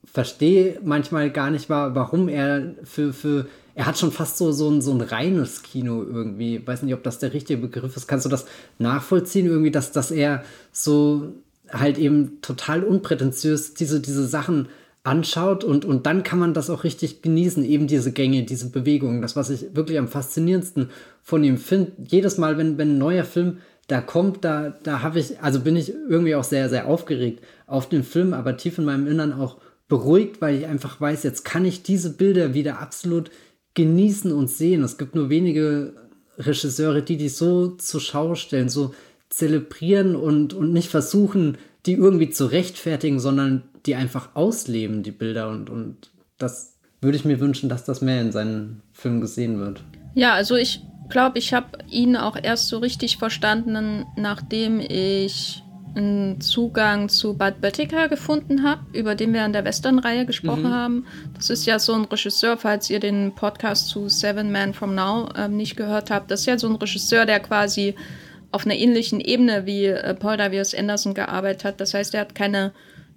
verstehe 0.05 0.79
manchmal 0.85 1.31
gar 1.31 1.51
nicht, 1.51 1.71
warum 1.71 2.29
er 2.29 2.75
für, 2.85 3.13
für 3.13 3.47
er 3.75 3.87
hat 3.87 3.99
schon 3.99 4.13
fast 4.13 4.37
so, 4.37 4.53
so, 4.53 4.69
ein, 4.71 4.83
so 4.83 4.93
ein 4.93 5.01
reines 5.01 5.63
Kino 5.63 6.03
irgendwie. 6.03 6.57
Ich 6.57 6.67
weiß 6.67 6.83
nicht, 6.83 6.95
ob 6.95 7.03
das 7.03 7.19
der 7.19 7.33
richtige 7.33 7.61
Begriff 7.61 7.97
ist. 7.97 8.07
Kannst 8.07 8.27
du 8.27 8.31
das 8.31 8.45
nachvollziehen, 8.79 9.47
irgendwie, 9.47 9.71
dass, 9.71 9.93
dass 9.93 10.11
er 10.11 10.45
so 10.73 11.33
halt 11.71 11.97
eben 11.97 12.43
total 12.43 12.85
unprätentiös 12.85 13.73
diese, 13.73 14.01
diese 14.01 14.27
Sachen 14.27 14.69
anschaut 15.05 15.65
und, 15.65 15.85
und 15.85 16.07
dann 16.07 16.23
kann 16.23 16.39
man 16.39 16.55
das 16.55 16.71
auch 16.71 16.85
richtig 16.85 17.23
genießen, 17.23 17.65
eben 17.65 17.89
diese 17.89 18.13
Gänge, 18.13 18.45
diese 18.45 18.71
Bewegungen. 18.71 19.21
Das, 19.21 19.35
was 19.35 19.51
ich 19.51 19.75
wirklich 19.75 19.99
am 19.99 20.09
faszinierendsten 20.09 20.91
von 21.23 21.43
ihm 21.43 21.59
finde, 21.59 21.93
jedes 22.07 22.39
Mal, 22.39 22.57
wenn, 22.57 22.79
wenn 22.79 22.95
ein 22.95 22.99
neuer 22.99 23.25
Film 23.25 23.59
da 23.89 24.01
kommt, 24.01 24.45
da, 24.45 24.75
da 24.85 25.03
habe 25.03 25.19
ich, 25.19 25.41
also 25.41 25.61
bin 25.61 25.75
ich 25.75 25.93
irgendwie 26.09 26.37
auch 26.37 26.45
sehr, 26.45 26.69
sehr 26.69 26.87
aufgeregt 26.87 27.45
auf 27.67 27.89
den 27.89 28.05
Film, 28.05 28.33
aber 28.33 28.57
tief 28.57 28.79
in 28.79 28.85
meinem 28.85 29.09
Innern 29.09 29.33
auch 29.33 29.57
beruhigt, 29.89 30.41
weil 30.41 30.57
ich 30.57 30.67
einfach 30.67 31.01
weiß, 31.01 31.25
jetzt 31.25 31.45
kann 31.45 31.65
ich 31.65 31.83
diese 31.83 32.11
Bilder 32.11 32.55
wieder 32.55 32.79
absolut 32.79 33.31
genießen 33.75 34.33
und 34.33 34.49
sehen. 34.49 34.85
Es 34.85 34.99
gibt 34.99 35.17
nur 35.17 35.31
wenige 35.31 35.95
Regisseure, 36.39 37.03
die 37.03 37.17
die 37.17 37.29
so 37.29 37.69
zur 37.69 38.01
Schau 38.01 38.35
stellen, 38.37 38.69
so 38.69 38.95
zelebrieren 39.29 40.15
und, 40.15 40.55
und 40.55 40.73
nicht 40.73 40.89
versuchen, 40.89 41.59
die 41.87 41.95
irgendwie 41.95 42.31
zu 42.31 42.47
rechtfertigen, 42.47 43.19
sondern 43.19 43.65
die 43.87 43.95
einfach 43.95 44.31
ausleben, 44.35 45.03
die 45.03 45.11
Bilder. 45.11 45.49
Und, 45.49 45.71
und 45.71 46.11
das 46.39 46.79
würde 47.01 47.17
ich 47.17 47.25
mir 47.25 47.41
wünschen, 47.41 47.69
dass 47.69 47.85
das 47.85 48.01
mehr 48.01 48.21
in 48.21 48.33
seinen 48.33 48.83
Filmen 48.93 49.21
gesehen 49.21 49.59
wird. 49.59 49.83
Ja, 50.15 50.35
also 50.35 50.57
ich 50.57 50.83
glaube, 51.09 51.39
ich 51.39 51.53
habe 51.53 51.79
ihn 51.91 52.17
auch 52.17 52.37
erst 52.41 52.69
so 52.69 52.79
richtig 52.79 53.19
verstanden, 53.19 54.07
nachdem 54.17 54.81
ich 54.81 55.63
einen 55.95 56.41
Zugang 56.41 57.09
zu 57.09 57.35
Bud 57.35 57.61
Böttiger 57.61 58.09
gefunden 58.09 58.63
habe, 58.63 58.81
über 58.93 59.15
den 59.15 59.35
wir 59.35 59.45
in 59.45 59.53
der 59.53 59.65
Western-Reihe 59.65 60.25
gesprochen 60.27 60.65
mhm. 60.65 60.73
haben. 60.73 61.07
Das 61.35 61.51
ist 61.51 61.67
ja 61.67 61.79
so 61.79 61.93
ein 61.93 62.05
Regisseur, 62.05 62.57
falls 62.57 62.89
ihr 62.89 63.01
den 63.01 63.35
Podcast 63.35 63.89
zu 63.89 64.09
Seven 64.09 64.51
Men 64.51 64.73
From 64.73 64.95
Now 64.95 65.29
ähm, 65.37 65.57
nicht 65.57 65.77
gehört 65.77 66.11
habt. 66.11 66.31
Das 66.31 66.41
ist 66.41 66.47
ja 66.47 66.59
so 66.59 66.69
ein 66.69 66.77
Regisseur, 66.77 67.27
der 67.27 67.41
quasi 67.41 67.95
auf 68.53 68.65
einer 68.65 68.75
ähnlichen 68.75 69.21
Ebene 69.21 69.67
wie 69.67 69.87
äh, 69.87 70.15
Paul 70.15 70.39
W.S. 70.39 70.75
Anderson 70.75 71.15
gearbeitet 71.15 71.65
hat. 71.65 71.81
Das 71.81 71.95
heißt, 71.95 72.15
er 72.15 72.23
hat 72.23 72.35
keine, 72.35 72.73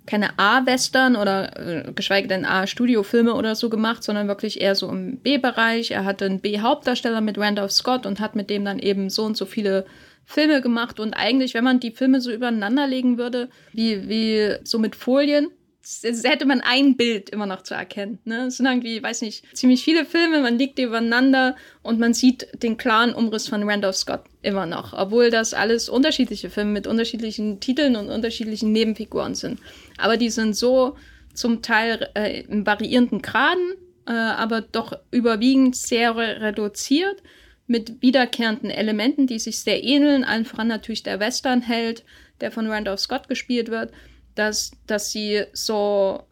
keine 0.06 0.38
A-Western 0.38 1.15
oder 1.15 1.88
äh, 1.88 1.91
geschweige 1.94 2.28
denn 2.28 2.46
A-Studiofilme 2.46 3.34
oder 3.34 3.56
so 3.56 3.70
gemacht, 3.70 4.04
sondern 4.04 4.28
wirklich 4.28 4.62
eher 4.62 4.76
so 4.76 4.89
im 4.89 5.18
B-Bereich. 5.18 5.91
Er 5.91 6.06
hatte 6.06 6.26
einen 6.26 6.39
B-Hauptdarsteller 6.39 7.22
mit 7.22 7.38
Randolph 7.38 7.72
Scott 7.72 8.06
und 8.06 8.20
hat 8.20 8.36
mit 8.36 8.50
dem 8.50 8.65
dann 8.65 8.80
eben 8.80 9.10
so 9.10 9.24
und 9.24 9.36
so 9.38 9.46
viele 9.46 9.86
Filme 10.26 10.62
gemacht. 10.62 11.00
Und 11.00 11.13
eigentlich, 11.13 11.54
wenn 11.54 11.63
man 11.63 11.80
die 11.80 11.91
Filme 11.91 12.22
so 12.22 12.32
übereinander 12.32 12.88
legen 12.88 13.18
würde, 13.18 13.50
wie, 13.74 14.10
wie 14.10 14.56
so 14.63 14.80
mit 14.80 14.96
Folien, 14.96 15.50
hätte 15.86 16.45
man 16.45 16.62
ein 16.62 16.98
Bild 16.98 17.30
immer 17.30 17.45
noch 17.45 17.62
zu 17.62 17.76
erkennen. 17.76 18.19
Ne? 18.26 18.48
Es 18.48 18.58
sind 18.58 18.65
irgendwie, 18.65 19.02
weiß 19.02 19.21
nicht, 19.21 19.45
ziemlich 19.56 19.84
viele 19.84 20.06
Filme, 20.06 20.41
man 20.41 20.58
liegt 20.58 20.80
übereinander 20.80 21.56
und 21.84 22.00
man 22.00 22.13
sieht 22.13 22.48
den 22.63 22.78
klaren 22.78 23.13
Umriss 23.13 23.48
von 23.48 23.69
Randolph 23.69 23.95
Scott 23.95 24.24
immer 24.41 24.65
noch, 24.65 24.93
obwohl 24.93 25.30
das 25.30 25.54
alles 25.54 25.88
unterschiedliche 25.88 26.50
Filme 26.50 26.71
mit 26.71 26.88
unterschiedlichen 26.88 27.60
Titeln 27.60 27.95
und 27.95 28.10
unterschiedlichen 28.10 28.71
Nebenfiguren 28.71 29.36
sind. 29.36 29.60
Aber 29.98 30.17
die 30.17 30.30
sind 30.30 30.56
so 30.56 30.95
zum 31.34 31.62
Teil 31.62 32.10
äh, 32.15 32.41
in 32.41 32.65
variierenden 32.65 33.21
Graden, 33.21 33.74
äh, 34.08 34.12
aber 34.12 34.62
doch 34.62 34.98
überwiegend 35.12 35.76
sehr 35.76 36.15
re 36.15 36.41
reduziert 36.41 37.21
mit 37.67 38.02
wiederkehrenden 38.02 38.69
Elementen, 38.69 39.28
die 39.28 39.39
sich 39.39 39.60
sehr 39.60 39.84
ähneln, 39.84 40.24
allen 40.24 40.45
voran 40.45 40.67
natürlich 40.67 41.04
der 41.04 41.19
Westernheld, 41.19 42.04
der 42.41 42.52
von 42.52 42.67
Randolph 42.67 43.00
Scott 43.00 43.28
gespielt 43.28 43.69
wird 43.69 43.91
dass, 44.36 44.71
dass 44.86 45.12
sie 45.12 45.43
so, 45.54 46.24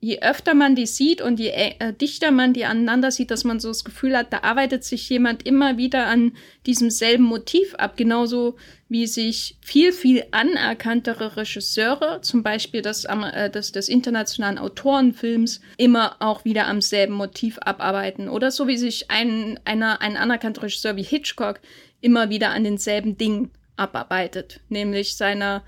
je 0.00 0.20
öfter 0.20 0.54
man 0.54 0.74
die 0.74 0.86
sieht 0.86 1.22
und 1.22 1.38
je 1.38 1.50
äh, 1.50 1.92
dichter 1.92 2.32
man 2.32 2.52
die 2.52 2.64
aneinander 2.64 3.12
sieht, 3.12 3.30
dass 3.30 3.44
man 3.44 3.60
so 3.60 3.68
das 3.68 3.84
Gefühl 3.84 4.16
hat, 4.16 4.32
da 4.32 4.40
arbeitet 4.42 4.82
sich 4.82 5.08
jemand 5.08 5.46
immer 5.46 5.76
wieder 5.76 6.08
an 6.08 6.32
diesem 6.66 6.90
selben 6.90 7.22
Motiv 7.22 7.76
ab. 7.76 7.96
Genauso 7.96 8.56
wie 8.88 9.06
sich 9.06 9.56
viel, 9.60 9.92
viel 9.92 10.24
anerkanntere 10.32 11.36
Regisseure, 11.36 12.20
zum 12.20 12.42
Beispiel 12.42 12.82
das, 12.82 13.04
äh, 13.04 13.48
das 13.48 13.70
des 13.70 13.88
internationalen 13.88 14.58
Autorenfilms, 14.58 15.60
immer 15.76 16.16
auch 16.18 16.44
wieder 16.44 16.66
am 16.66 16.80
selben 16.80 17.14
Motiv 17.14 17.58
abarbeiten. 17.58 18.28
Oder 18.28 18.50
so 18.50 18.66
wie 18.66 18.76
sich 18.76 19.08
ein, 19.08 19.60
einer, 19.64 20.02
ein 20.02 20.16
anerkannter 20.16 20.64
Regisseur 20.64 20.96
wie 20.96 21.04
Hitchcock 21.04 21.60
immer 22.00 22.28
wieder 22.28 22.50
an 22.50 22.64
denselben 22.64 23.16
Dingen 23.16 23.52
abarbeitet, 23.76 24.60
nämlich 24.68 25.14
seiner 25.14 25.62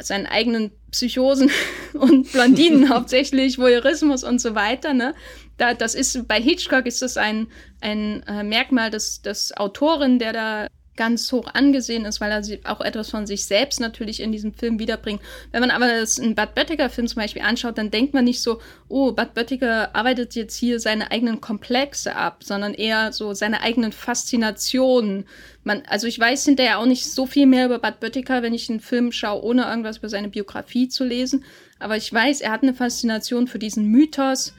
seinen 0.00 0.26
eigenen 0.26 0.70
Psychosen 0.90 1.50
und 1.94 2.30
Blondinen 2.32 2.88
hauptsächlich, 2.94 3.58
Voyeurismus 3.58 4.24
und 4.24 4.40
so 4.40 4.54
weiter. 4.54 4.94
Ne? 4.94 5.14
Da, 5.56 5.74
das 5.74 5.94
ist 5.94 6.28
bei 6.28 6.40
Hitchcock 6.40 6.86
ist 6.86 7.02
das 7.02 7.16
ein, 7.16 7.48
ein 7.80 8.22
äh, 8.26 8.42
Merkmal 8.42 8.90
des, 8.90 9.22
des 9.22 9.56
Autoren, 9.56 10.18
der 10.18 10.32
da 10.32 10.66
ganz 10.98 11.32
hoch 11.32 11.46
angesehen 11.54 12.04
ist, 12.04 12.20
weil 12.20 12.30
er 12.32 12.70
auch 12.70 12.82
etwas 12.82 13.08
von 13.08 13.26
sich 13.26 13.44
selbst 13.46 13.80
natürlich 13.80 14.20
in 14.20 14.32
diesem 14.32 14.52
Film 14.52 14.78
wiederbringt. 14.78 15.22
Wenn 15.52 15.60
man 15.60 15.70
aber 15.70 15.86
das 15.86 16.18
in 16.18 16.34
Bud 16.34 16.54
Böttiger-Film 16.54 17.06
zum 17.06 17.22
Beispiel 17.22 17.42
anschaut, 17.42 17.78
dann 17.78 17.90
denkt 17.90 18.12
man 18.12 18.24
nicht 18.24 18.42
so, 18.42 18.60
oh, 18.88 19.12
Bud 19.12 19.32
Böttiger 19.32 19.94
arbeitet 19.94 20.34
jetzt 20.34 20.56
hier 20.56 20.80
seine 20.80 21.10
eigenen 21.10 21.40
Komplexe 21.40 22.16
ab, 22.16 22.42
sondern 22.44 22.74
eher 22.74 23.12
so 23.12 23.32
seine 23.32 23.62
eigenen 23.62 23.92
Faszinationen. 23.92 25.24
Man, 25.64 25.82
also 25.86 26.06
ich 26.08 26.18
weiß 26.18 26.44
hinterher 26.44 26.80
auch 26.80 26.86
nicht 26.86 27.06
so 27.06 27.26
viel 27.26 27.46
mehr 27.46 27.66
über 27.66 27.78
Bud 27.78 28.00
Böttiger, 28.00 28.42
wenn 28.42 28.52
ich 28.52 28.68
einen 28.68 28.80
Film 28.80 29.12
schaue, 29.12 29.44
ohne 29.44 29.66
irgendwas 29.66 29.98
über 29.98 30.08
seine 30.08 30.28
Biografie 30.28 30.88
zu 30.88 31.04
lesen. 31.04 31.44
Aber 31.78 31.96
ich 31.96 32.12
weiß, 32.12 32.40
er 32.40 32.50
hat 32.50 32.64
eine 32.64 32.74
Faszination 32.74 33.46
für 33.46 33.60
diesen 33.60 33.86
Mythos, 33.86 34.52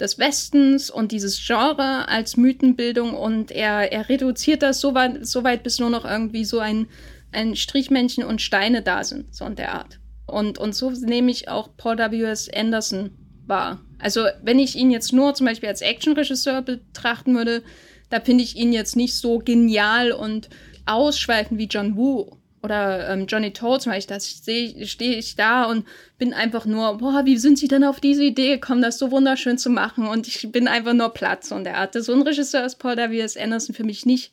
des 0.00 0.18
Westens 0.18 0.90
und 0.90 1.12
dieses 1.12 1.44
Genre 1.44 2.08
als 2.08 2.36
Mythenbildung 2.36 3.14
und 3.14 3.50
er, 3.50 3.92
er 3.92 4.08
reduziert 4.08 4.62
das 4.62 4.80
so 4.80 4.94
weit, 4.94 5.26
so 5.26 5.44
weit, 5.44 5.62
bis 5.62 5.78
nur 5.78 5.90
noch 5.90 6.04
irgendwie 6.04 6.44
so 6.44 6.58
ein, 6.58 6.86
ein 7.32 7.56
Strichmännchen 7.56 8.24
und 8.24 8.42
Steine 8.42 8.82
da 8.82 9.04
sind, 9.04 9.34
so 9.34 9.44
in 9.44 9.56
der 9.56 9.74
Art. 9.74 9.98
Und, 10.26 10.58
und 10.58 10.74
so 10.74 10.90
nehme 10.90 11.30
ich 11.30 11.48
auch 11.48 11.70
Paul 11.76 11.98
W.S. 11.98 12.48
Anderson 12.52 13.10
wahr. 13.46 13.80
Also, 13.98 14.26
wenn 14.42 14.58
ich 14.58 14.76
ihn 14.76 14.90
jetzt 14.90 15.12
nur 15.12 15.34
zum 15.34 15.46
Beispiel 15.46 15.68
als 15.68 15.80
Actionregisseur 15.80 16.62
betrachten 16.62 17.34
würde, 17.36 17.62
da 18.10 18.20
finde 18.20 18.44
ich 18.44 18.56
ihn 18.56 18.72
jetzt 18.72 18.96
nicht 18.96 19.14
so 19.14 19.38
genial 19.38 20.12
und 20.12 20.48
ausschweifend 20.84 21.58
wie 21.58 21.66
John 21.66 21.96
Woo 21.96 22.35
oder 22.66 23.08
ähm, 23.10 23.26
Johnny 23.28 23.52
Toad 23.52 23.80
zum 23.80 23.92
Beispiel, 23.92 24.16
da 24.16 24.20
stehe 24.20 24.86
steh 24.88 25.14
ich 25.14 25.36
da 25.36 25.66
und 25.66 25.86
bin 26.18 26.34
einfach 26.34 26.66
nur, 26.66 26.98
boah, 26.98 27.24
wie 27.24 27.38
sind 27.38 27.60
sie 27.60 27.68
denn 27.68 27.84
auf 27.84 28.00
diese 28.00 28.24
Idee 28.24 28.54
gekommen, 28.54 28.82
das 28.82 28.98
so 28.98 29.12
wunderschön 29.12 29.56
zu 29.56 29.70
machen? 29.70 30.08
Und 30.08 30.26
ich 30.26 30.50
bin 30.50 30.66
einfach 30.66 30.92
nur 30.92 31.14
Platz. 31.14 31.52
Und 31.52 31.64
er 31.64 31.78
hatte 31.78 32.02
so 32.02 32.12
ein 32.12 32.22
Regisseur 32.22 32.62
als 32.62 32.76
Paul 32.76 32.96
W.S. 32.96 33.36
Anderson 33.36 33.72
für 33.72 33.84
mich 33.84 34.04
nicht. 34.04 34.32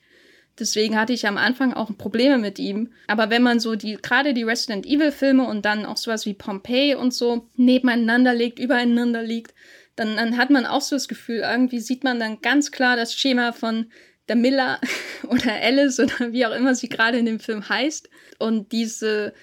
Deswegen 0.57 0.97
hatte 0.97 1.13
ich 1.13 1.27
am 1.27 1.37
Anfang 1.37 1.73
auch 1.73 1.95
Probleme 1.95 2.39
mit 2.39 2.57
ihm. 2.57 2.91
Aber 3.05 3.29
wenn 3.29 3.43
man 3.43 3.59
so 3.59 3.75
die, 3.75 3.99
gerade 4.01 4.33
die 4.33 4.43
Resident 4.43 4.87
Evil 4.87 5.11
Filme 5.11 5.45
und 5.45 5.63
dann 5.63 5.85
auch 5.85 5.97
sowas 5.97 6.25
wie 6.25 6.33
Pompeii 6.33 6.95
und 6.95 7.13
so 7.13 7.47
nebeneinander 7.55 8.33
legt, 8.33 8.57
übereinander 8.57 9.21
liegt, 9.21 9.53
dann, 9.95 10.15
dann 10.15 10.37
hat 10.37 10.49
man 10.49 10.65
auch 10.65 10.81
so 10.81 10.95
das 10.95 11.07
Gefühl, 11.07 11.43
irgendwie 11.47 11.79
sieht 11.79 12.03
man 12.03 12.19
dann 12.19 12.41
ganz 12.41 12.71
klar 12.71 12.95
das 12.95 13.13
Schema 13.13 13.51
von 13.51 13.91
der 14.27 14.35
Miller 14.35 14.79
oder 15.27 15.53
Alice 15.61 15.99
oder 15.99 16.33
wie 16.33 16.45
auch 16.47 16.55
immer 16.55 16.73
sie 16.73 16.89
gerade 16.89 17.17
in 17.19 17.25
dem 17.25 17.39
Film 17.39 17.67
heißt. 17.67 18.09
Und 18.43 18.73
diese, 18.73 19.33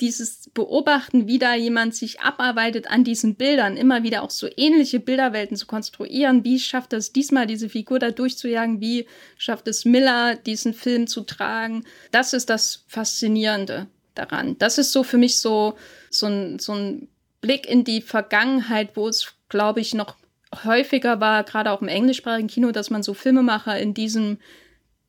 dieses 0.00 0.50
Beobachten, 0.54 1.26
wie 1.28 1.38
da 1.38 1.54
jemand 1.54 1.94
sich 1.94 2.20
abarbeitet 2.20 2.90
an 2.90 3.04
diesen 3.04 3.34
Bildern, 3.34 3.76
immer 3.76 4.02
wieder 4.02 4.22
auch 4.22 4.30
so 4.30 4.48
ähnliche 4.56 4.98
Bilderwelten 4.98 5.56
zu 5.56 5.66
konstruieren. 5.66 6.42
Wie 6.42 6.58
schafft 6.58 6.94
es 6.94 7.12
diesmal, 7.12 7.46
diese 7.46 7.68
Figur 7.68 7.98
da 7.98 8.10
durchzujagen? 8.10 8.80
Wie 8.80 9.06
schafft 9.36 9.68
es 9.68 9.84
Miller, 9.84 10.36
diesen 10.36 10.72
Film 10.72 11.06
zu 11.06 11.22
tragen? 11.22 11.84
Das 12.12 12.32
ist 12.32 12.48
das 12.48 12.84
Faszinierende 12.88 13.88
daran. 14.14 14.56
Das 14.58 14.78
ist 14.78 14.92
so 14.92 15.02
für 15.02 15.18
mich 15.18 15.38
so, 15.38 15.76
so 16.10 16.26
ein, 16.26 16.58
so 16.58 16.72
ein 16.72 17.08
Blick 17.42 17.68
in 17.68 17.84
die 17.84 18.00
Vergangenheit, 18.00 18.96
wo 18.96 19.08
es, 19.08 19.34
glaube 19.50 19.80
ich, 19.80 19.92
noch 19.92 20.16
häufiger 20.64 21.20
war, 21.20 21.44
gerade 21.44 21.70
auch 21.70 21.82
im 21.82 21.88
englischsprachigen 21.88 22.48
Kino, 22.48 22.70
dass 22.70 22.88
man 22.88 23.02
so 23.02 23.12
Filmemacher 23.12 23.78
in 23.78 23.92
diesem 23.92 24.38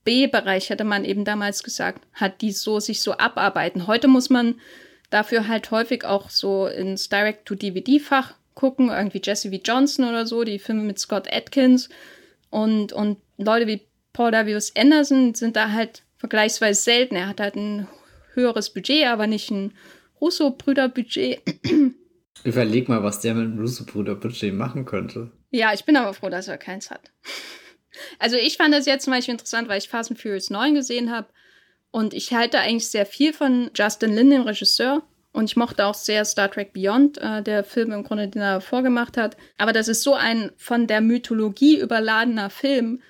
B-Bereich, 0.08 0.70
hätte 0.70 0.86
man 0.86 1.04
eben 1.04 1.26
damals 1.26 1.64
gesagt, 1.64 2.08
hat, 2.14 2.40
die 2.40 2.54
so 2.54 2.80
sich 2.80 3.02
so 3.02 3.18
abarbeiten. 3.18 3.88
Heute 3.88 4.08
muss 4.08 4.30
man 4.30 4.56
dafür 5.10 5.50
halt 5.50 5.70
häufig 5.70 6.06
auch 6.06 6.30
so 6.30 6.66
ins 6.66 7.10
Direct-to-DVD-Fach 7.10 8.34
gucken, 8.54 8.88
irgendwie 8.88 9.20
Jesse 9.22 9.52
V. 9.52 9.58
Johnson 9.62 10.08
oder 10.08 10.26
so, 10.26 10.46
die 10.46 10.60
Filme 10.60 10.84
mit 10.84 10.98
Scott 10.98 11.28
Atkins 11.30 11.90
und, 12.50 12.94
und 12.94 13.18
Leute 13.38 13.68
wie 13.68 13.82
Paul 14.14 14.32
W.S. 14.32 14.74
Anderson 14.78 15.36
sind 15.36 15.58
da 15.58 15.74
halt 15.74 16.04
vergleichsweise 16.16 16.82
selten. 16.82 17.18
Er 17.18 17.28
hat 17.28 17.42
halt 17.42 17.58
ein 17.58 17.90
höheres 18.34 18.74
Budget, 18.74 19.08
aber 19.08 19.28
nicht 19.28 19.52
ein 19.52 19.74
Russo-Brüder-Budget. 20.22 21.42
Überleg 22.46 22.88
mal, 22.88 23.04
was 23.04 23.20
der 23.20 23.34
mit 23.34 23.44
dem 23.44 23.60
Russo-Bruder-Budget 23.60 24.54
machen 24.54 24.86
könnte. 24.86 25.32
Ja, 25.52 25.74
ich 25.74 25.84
bin 25.84 25.98
aber 25.98 26.14
froh, 26.14 26.30
dass 26.30 26.48
er 26.48 26.58
keins 26.58 26.92
hat. 26.92 27.12
Also 28.20 28.36
ich 28.38 28.58
fand 28.58 28.74
das 28.74 28.86
jetzt 28.86 29.04
zum 29.04 29.14
Beispiel 29.14 29.34
interessant, 29.34 29.68
weil 29.68 29.80
ich 29.80 29.90
Fast 29.90 30.12
and 30.12 30.22
Furious 30.22 30.50
9 30.50 30.76
gesehen 30.76 31.12
habe. 31.12 31.28
Und 31.92 32.14
ich 32.14 32.34
halte 32.34 32.60
eigentlich 32.60 32.90
sehr 32.90 33.06
viel 33.06 33.34
von 33.34 33.72
Justin 33.76 34.14
Lin, 34.14 34.30
dem 34.30 34.42
Regisseur. 34.42 35.04
Und 35.32 35.46
ich 35.46 35.56
mochte 35.56 35.86
auch 35.86 35.94
sehr 35.94 36.26
Star 36.26 36.50
Trek 36.50 36.74
Beyond, 36.74 37.20
äh, 37.20 37.44
der 37.44 37.64
Film 37.64 37.92
im 37.92 38.04
Grunde, 38.04 38.28
den 38.28 38.42
er 38.42 38.60
vorgemacht 38.62 39.18
hat. 39.18 39.38
Aber 39.58 39.72
das 39.72 39.88
ist 39.88 40.02
so 40.02 40.16
ein 40.16 40.52
von 40.58 40.88
der 40.88 41.02
Mythologie 41.02 41.80
überladener 41.80 42.50
Film, 42.50 43.02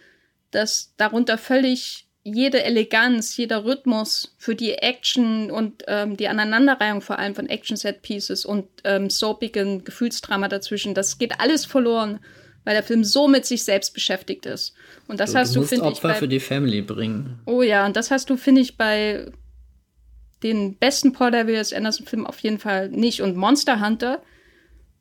dass 0.52 0.94
darunter 0.98 1.38
völlig 1.38 2.08
jede 2.24 2.64
Eleganz, 2.64 3.38
jeder 3.38 3.64
Rhythmus 3.64 4.36
für 4.38 4.56
die 4.56 4.74
Action 4.74 5.50
und 5.50 5.84
ähm, 5.88 6.18
die 6.18 6.28
Aneinanderreihung 6.28 7.00
vor 7.00 7.18
allem 7.18 7.34
von 7.34 7.48
Action-Set-Pieces 7.48 8.46
und 8.46 8.68
ähm, 8.84 9.10
soapigen 9.10 9.86
Gefühlsdrama 9.86 10.50
dazwischen, 10.50 10.94
das 10.94 11.18
geht 11.20 11.40
alles 11.40 11.66
verloren, 11.66 12.20
weil 12.68 12.74
der 12.74 12.84
Film 12.84 13.06
so 13.06 13.30
mit 13.30 13.46
sich 13.46 13.64
selbst 13.64 13.94
beschäftigt 13.94 14.46
ist. 14.46 14.74
Und 15.08 15.22
das 15.22 15.32
du, 15.32 15.38
hast 15.38 15.56
du, 15.56 15.62
du, 15.62 15.66
finde 15.66 15.86
ich. 15.86 15.92
Opfer 15.94 16.16
für 16.16 16.28
die 16.28 16.42
Family 16.42 16.82
bringen. 16.82 17.40
Oh 17.46 17.62
ja, 17.62 17.86
und 17.86 17.96
das 17.96 18.12
hast 18.12 18.30
du, 18.30 18.36
finde 18.36 18.60
ich, 18.60 18.76
bei 18.76 19.32
den 20.44 20.76
besten 20.76 21.14
Paul 21.14 21.32
W.S. 21.32 21.72
Anderson-Filmen 21.72 22.28
auf 22.28 22.40
jeden 22.40 22.60
Fall 22.60 22.90
nicht. 22.90 23.22
Und 23.22 23.38
Monster 23.38 23.80
Hunter 23.80 24.22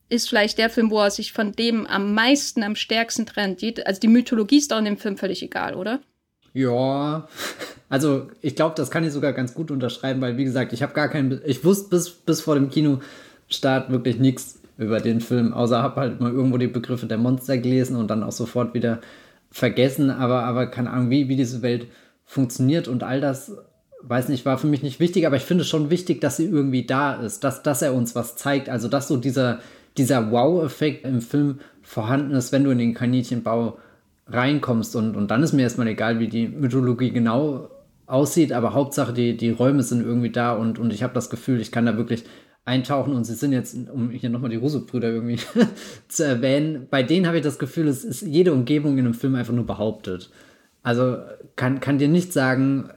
ist 0.09 0.29
vielleicht 0.29 0.59
der 0.59 0.71
Film, 0.71 0.93
wo 0.93 1.01
er 1.01 1.11
sich 1.11 1.33
von 1.33 1.51
dem 1.51 1.89
am 1.89 2.15
meisten, 2.15 2.63
am 2.63 2.77
stärksten 2.77 3.27
trennt. 3.27 3.65
Also 3.85 4.01
die 4.01 4.07
Mythologie 4.07 4.59
ist 4.59 4.73
auch 4.73 4.79
in 4.79 4.85
dem 4.85 4.97
Film 4.97 5.17
völlig 5.17 5.43
egal, 5.43 5.75
oder? 5.75 5.99
Ja, 6.53 7.27
also 7.89 8.29
ich 8.43 8.55
glaube, 8.55 8.77
das 8.77 8.93
kann 8.93 9.03
ich 9.03 9.11
sogar 9.13 9.33
ganz 9.33 9.55
gut 9.55 9.73
unterschreiben, 9.73 10.21
weil 10.21 10.37
wie 10.37 10.45
gesagt, 10.45 10.73
ich 10.73 10.85
habe 10.85 10.95
gar 10.95 11.09
keinen, 11.09 11.41
ich 11.45 11.65
wusste 11.65 11.89
bis, 11.91 12.11
bis 12.11 12.41
vor 12.43 12.55
dem 12.55 12.71
Kinostart 12.71 13.91
wirklich 13.91 14.19
nichts 14.21 14.61
über 14.79 15.01
den 15.01 15.21
Film, 15.21 15.53
außer 15.53 15.83
habe 15.83 16.01
halt 16.01 16.21
mal 16.21 16.33
irgendwo 16.33 16.59
die 16.59 16.67
Begriffe 16.67 17.07
der 17.07 17.19
Monster 17.19 17.59
gelesen 17.59 17.97
und 17.97 18.09
dann 18.09 18.23
auch 18.23 18.33
sofort 18.33 18.75
wieder 18.75 19.01
vergessen, 19.51 20.11
aber, 20.11 20.45
aber 20.45 20.67
keine 20.67 20.91
Ahnung, 20.91 21.11
wie, 21.11 21.29
wie 21.29 21.37
diese 21.37 21.63
Welt 21.63 21.87
funktioniert 22.25 22.89
und 22.89 23.03
all 23.03 23.21
das, 23.21 23.57
weiß 24.03 24.29
nicht, 24.29 24.45
war 24.45 24.59
für 24.59 24.67
mich 24.67 24.83
nicht 24.83 25.01
wichtig, 25.01 25.27
aber 25.27 25.37
ich 25.37 25.45
finde 25.45 25.65
schon 25.65 25.91
wichtig, 25.91 26.21
dass 26.21 26.37
sie 26.37 26.45
irgendwie 26.45 26.85
da 26.85 27.15
ist, 27.15 27.45
dass, 27.45 27.63
dass 27.63 27.83
er 27.83 27.95
uns 27.95 28.15
was 28.15 28.37
zeigt, 28.37 28.69
also 28.69 28.89
dass 28.89 29.09
so 29.09 29.17
dieser, 29.17 29.61
dieser 29.97 30.31
Wow-Effekt 30.31 31.07
im 31.07 31.21
Film 31.21 31.61
vorhanden 31.83 32.33
ist, 32.33 32.53
wenn 32.53 32.65
du 32.65 32.71
in 32.71 32.79
den 32.79 32.95
Kaninchenbau 32.95 33.79
reinkommst. 34.29 34.97
Und, 34.97 35.17
und 35.17 35.31
dann 35.31 35.43
ist 35.43 35.53
mir 35.53 35.63
erstmal 35.63 35.87
egal, 35.89 36.19
wie 36.19 36.29
die 36.29 36.49
Mythologie 36.49 37.11
genau 37.11 37.71
aussieht, 38.07 38.53
aber 38.53 38.75
Hauptsache 38.75 39.13
die, 39.13 39.37
die 39.37 39.51
Räume 39.51 39.83
sind 39.83 40.05
irgendwie 40.05 40.31
da. 40.31 40.53
Und, 40.53 40.79
und 40.79 40.93
ich 40.93 41.03
habe 41.03 41.15
das 41.15 41.31
Gefühl, 41.31 41.61
ich 41.61 41.73
kann 41.73 41.87
da 41.87 41.97
wirklich 41.97 42.25
eintauchen 42.67 43.15
und 43.15 43.25
sie 43.25 43.35
sind 43.35 43.53
jetzt, 43.53 43.77
um 43.91 44.11
hier 44.11 44.29
nochmal 44.29 44.51
die 44.51 44.57
Russo-Brüder 44.57 45.09
irgendwie 45.09 45.39
zu 46.09 46.25
erwähnen, 46.25 46.89
bei 46.91 47.03
denen 47.03 47.27
habe 47.27 47.39
ich 47.39 47.43
das 47.43 47.59
Gefühl, 47.59 47.89
es 47.89 48.05
ist 48.05 48.23
jede 48.23 48.53
Umgebung 48.53 48.99
in 48.99 49.07
einem 49.07 49.15
Film 49.15 49.37
einfach 49.37 49.55
nur 49.55 49.67
behauptet. 49.67 50.31
Also 50.83 51.17
kann, 51.55 51.81
kann 51.81 51.99
dir 51.99 52.09
nicht 52.09 52.33
sagen, 52.33 52.91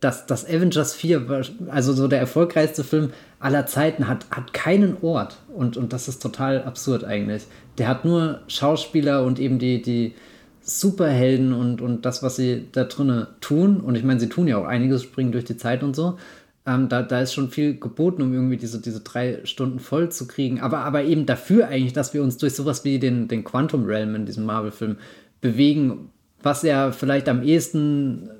dass, 0.00 0.26
dass 0.26 0.46
Avengers 0.46 0.94
4, 0.94 1.44
also 1.68 1.92
so 1.92 2.06
der 2.06 2.20
erfolgreichste 2.20 2.84
Film 2.84 3.10
aller 3.40 3.66
Zeiten, 3.66 4.06
hat, 4.08 4.26
hat 4.30 4.52
keinen 4.52 4.96
Ort. 5.02 5.38
Und, 5.48 5.76
und 5.76 5.92
das 5.92 6.06
ist 6.06 6.22
total 6.22 6.62
absurd 6.62 7.02
eigentlich. 7.02 7.46
Der 7.78 7.88
hat 7.88 8.04
nur 8.04 8.40
Schauspieler 8.46 9.24
und 9.24 9.40
eben 9.40 9.58
die, 9.58 9.82
die 9.82 10.14
Superhelden 10.62 11.52
und, 11.52 11.80
und 11.80 12.04
das, 12.04 12.22
was 12.22 12.36
sie 12.36 12.66
da 12.72 12.84
drinnen 12.84 13.26
tun. 13.40 13.80
Und 13.80 13.96
ich 13.96 14.04
meine, 14.04 14.20
sie 14.20 14.28
tun 14.28 14.46
ja 14.46 14.58
auch 14.58 14.66
einiges, 14.66 15.02
springen 15.02 15.32
durch 15.32 15.44
die 15.44 15.56
Zeit 15.56 15.82
und 15.82 15.96
so. 15.96 16.18
Ähm, 16.66 16.88
da, 16.88 17.02
da 17.02 17.20
ist 17.20 17.32
schon 17.32 17.50
viel 17.50 17.78
geboten, 17.78 18.22
um 18.22 18.32
irgendwie 18.32 18.56
diese, 18.56 18.80
diese 18.80 19.00
drei 19.00 19.44
Stunden 19.44 19.78
voll 19.78 20.10
zu 20.10 20.26
kriegen. 20.26 20.60
Aber, 20.60 20.80
aber 20.80 21.04
eben 21.04 21.24
dafür 21.24 21.68
eigentlich, 21.68 21.92
dass 21.92 22.12
wir 22.12 22.22
uns 22.22 22.38
durch 22.38 22.54
sowas 22.54 22.84
wie 22.84 22.98
den, 22.98 23.28
den 23.28 23.44
Quantum 23.44 23.84
Realm 23.84 24.16
in 24.16 24.26
diesem 24.26 24.44
Marvel-Film 24.44 24.96
bewegen, 25.40 26.10
was 26.42 26.62
ja 26.62 26.90
vielleicht 26.90 27.28
am 27.28 27.42
ehesten 27.42 28.30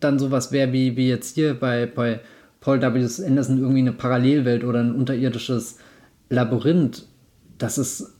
dann 0.00 0.18
sowas 0.18 0.52
wäre 0.52 0.72
wie, 0.72 0.96
wie 0.96 1.08
jetzt 1.08 1.34
hier 1.34 1.54
bei, 1.54 1.86
bei 1.86 2.20
Paul 2.60 2.80
W. 2.80 2.86
Anderson 3.24 3.58
irgendwie 3.58 3.80
eine 3.80 3.92
Parallelwelt 3.92 4.64
oder 4.64 4.80
ein 4.80 4.94
unterirdisches 4.94 5.78
Labyrinth. 6.30 7.06
Das 7.58 7.78
ist 7.78 8.14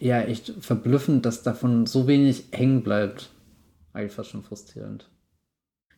ja 0.00 0.20
echt 0.22 0.52
verblüffend, 0.60 1.24
dass 1.24 1.42
davon 1.42 1.86
so 1.86 2.06
wenig 2.06 2.44
hängen 2.52 2.82
bleibt. 2.82 3.30
Eigentlich 3.92 4.12
fast 4.12 4.30
schon 4.30 4.42
frustrierend. 4.42 5.08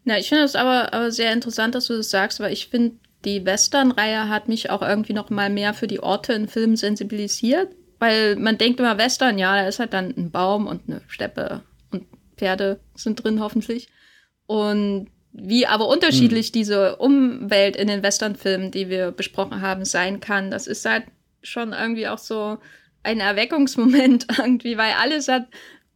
Na, 0.07 0.19
ich 0.19 0.29
finde 0.29 0.45
es 0.45 0.55
aber, 0.55 0.95
aber 0.95 1.11
sehr 1.11 1.33
interessant, 1.33 1.75
dass 1.75 1.89
du 1.89 1.97
das 1.97 2.11
sagst, 2.11 2.39
weil 2.39 2.53
ich 2.53 2.69
finde, 2.69 2.95
die 3.25 3.45
Western-Reihe 3.45 4.29
hat 4.29 4.47
mich 4.47 4.71
auch 4.71 4.81
irgendwie 4.81 5.15
noch 5.15 5.31
mal 5.31 5.51
mehr 5.51 5.75
für 5.75 5.89
die 5.89 5.99
Orte 5.99 6.33
in 6.33 6.47
Filmen 6.47 6.77
sensibilisiert. 6.77 7.75
Weil 7.99 8.37
man 8.37 8.57
denkt 8.57 8.79
immer, 8.79 8.99
Western, 8.99 9.37
ja, 9.37 9.57
da 9.57 9.67
ist 9.67 9.81
halt 9.81 9.93
dann 9.93 10.15
ein 10.17 10.31
Baum 10.31 10.69
und 10.69 10.83
eine 10.87 11.01
Steppe 11.09 11.63
und 11.91 12.05
Pferde 12.37 12.79
sind 12.95 13.25
drin 13.25 13.41
hoffentlich. 13.41 13.89
Und 14.47 15.09
wie 15.33 15.67
aber 15.67 15.89
unterschiedlich 15.89 16.47
hm. 16.49 16.53
diese 16.53 16.97
Umwelt 16.97 17.75
in 17.75 17.89
den 17.89 18.05
Westernfilmen, 18.05 18.71
die 18.71 18.89
wir 18.89 19.11
besprochen 19.11 19.61
haben, 19.61 19.85
sein 19.85 20.21
kann, 20.21 20.53
das 20.53 20.69
ist 20.69 20.85
halt 20.85 21.05
schon 21.43 21.73
irgendwie 21.73 22.07
auch 22.07 22.19
so 22.19 22.59
ein 23.03 23.19
Erweckungsmoment 23.19 24.27
irgendwie, 24.39 24.79
weil 24.79 24.93
alles 24.93 25.27
hat 25.27 25.47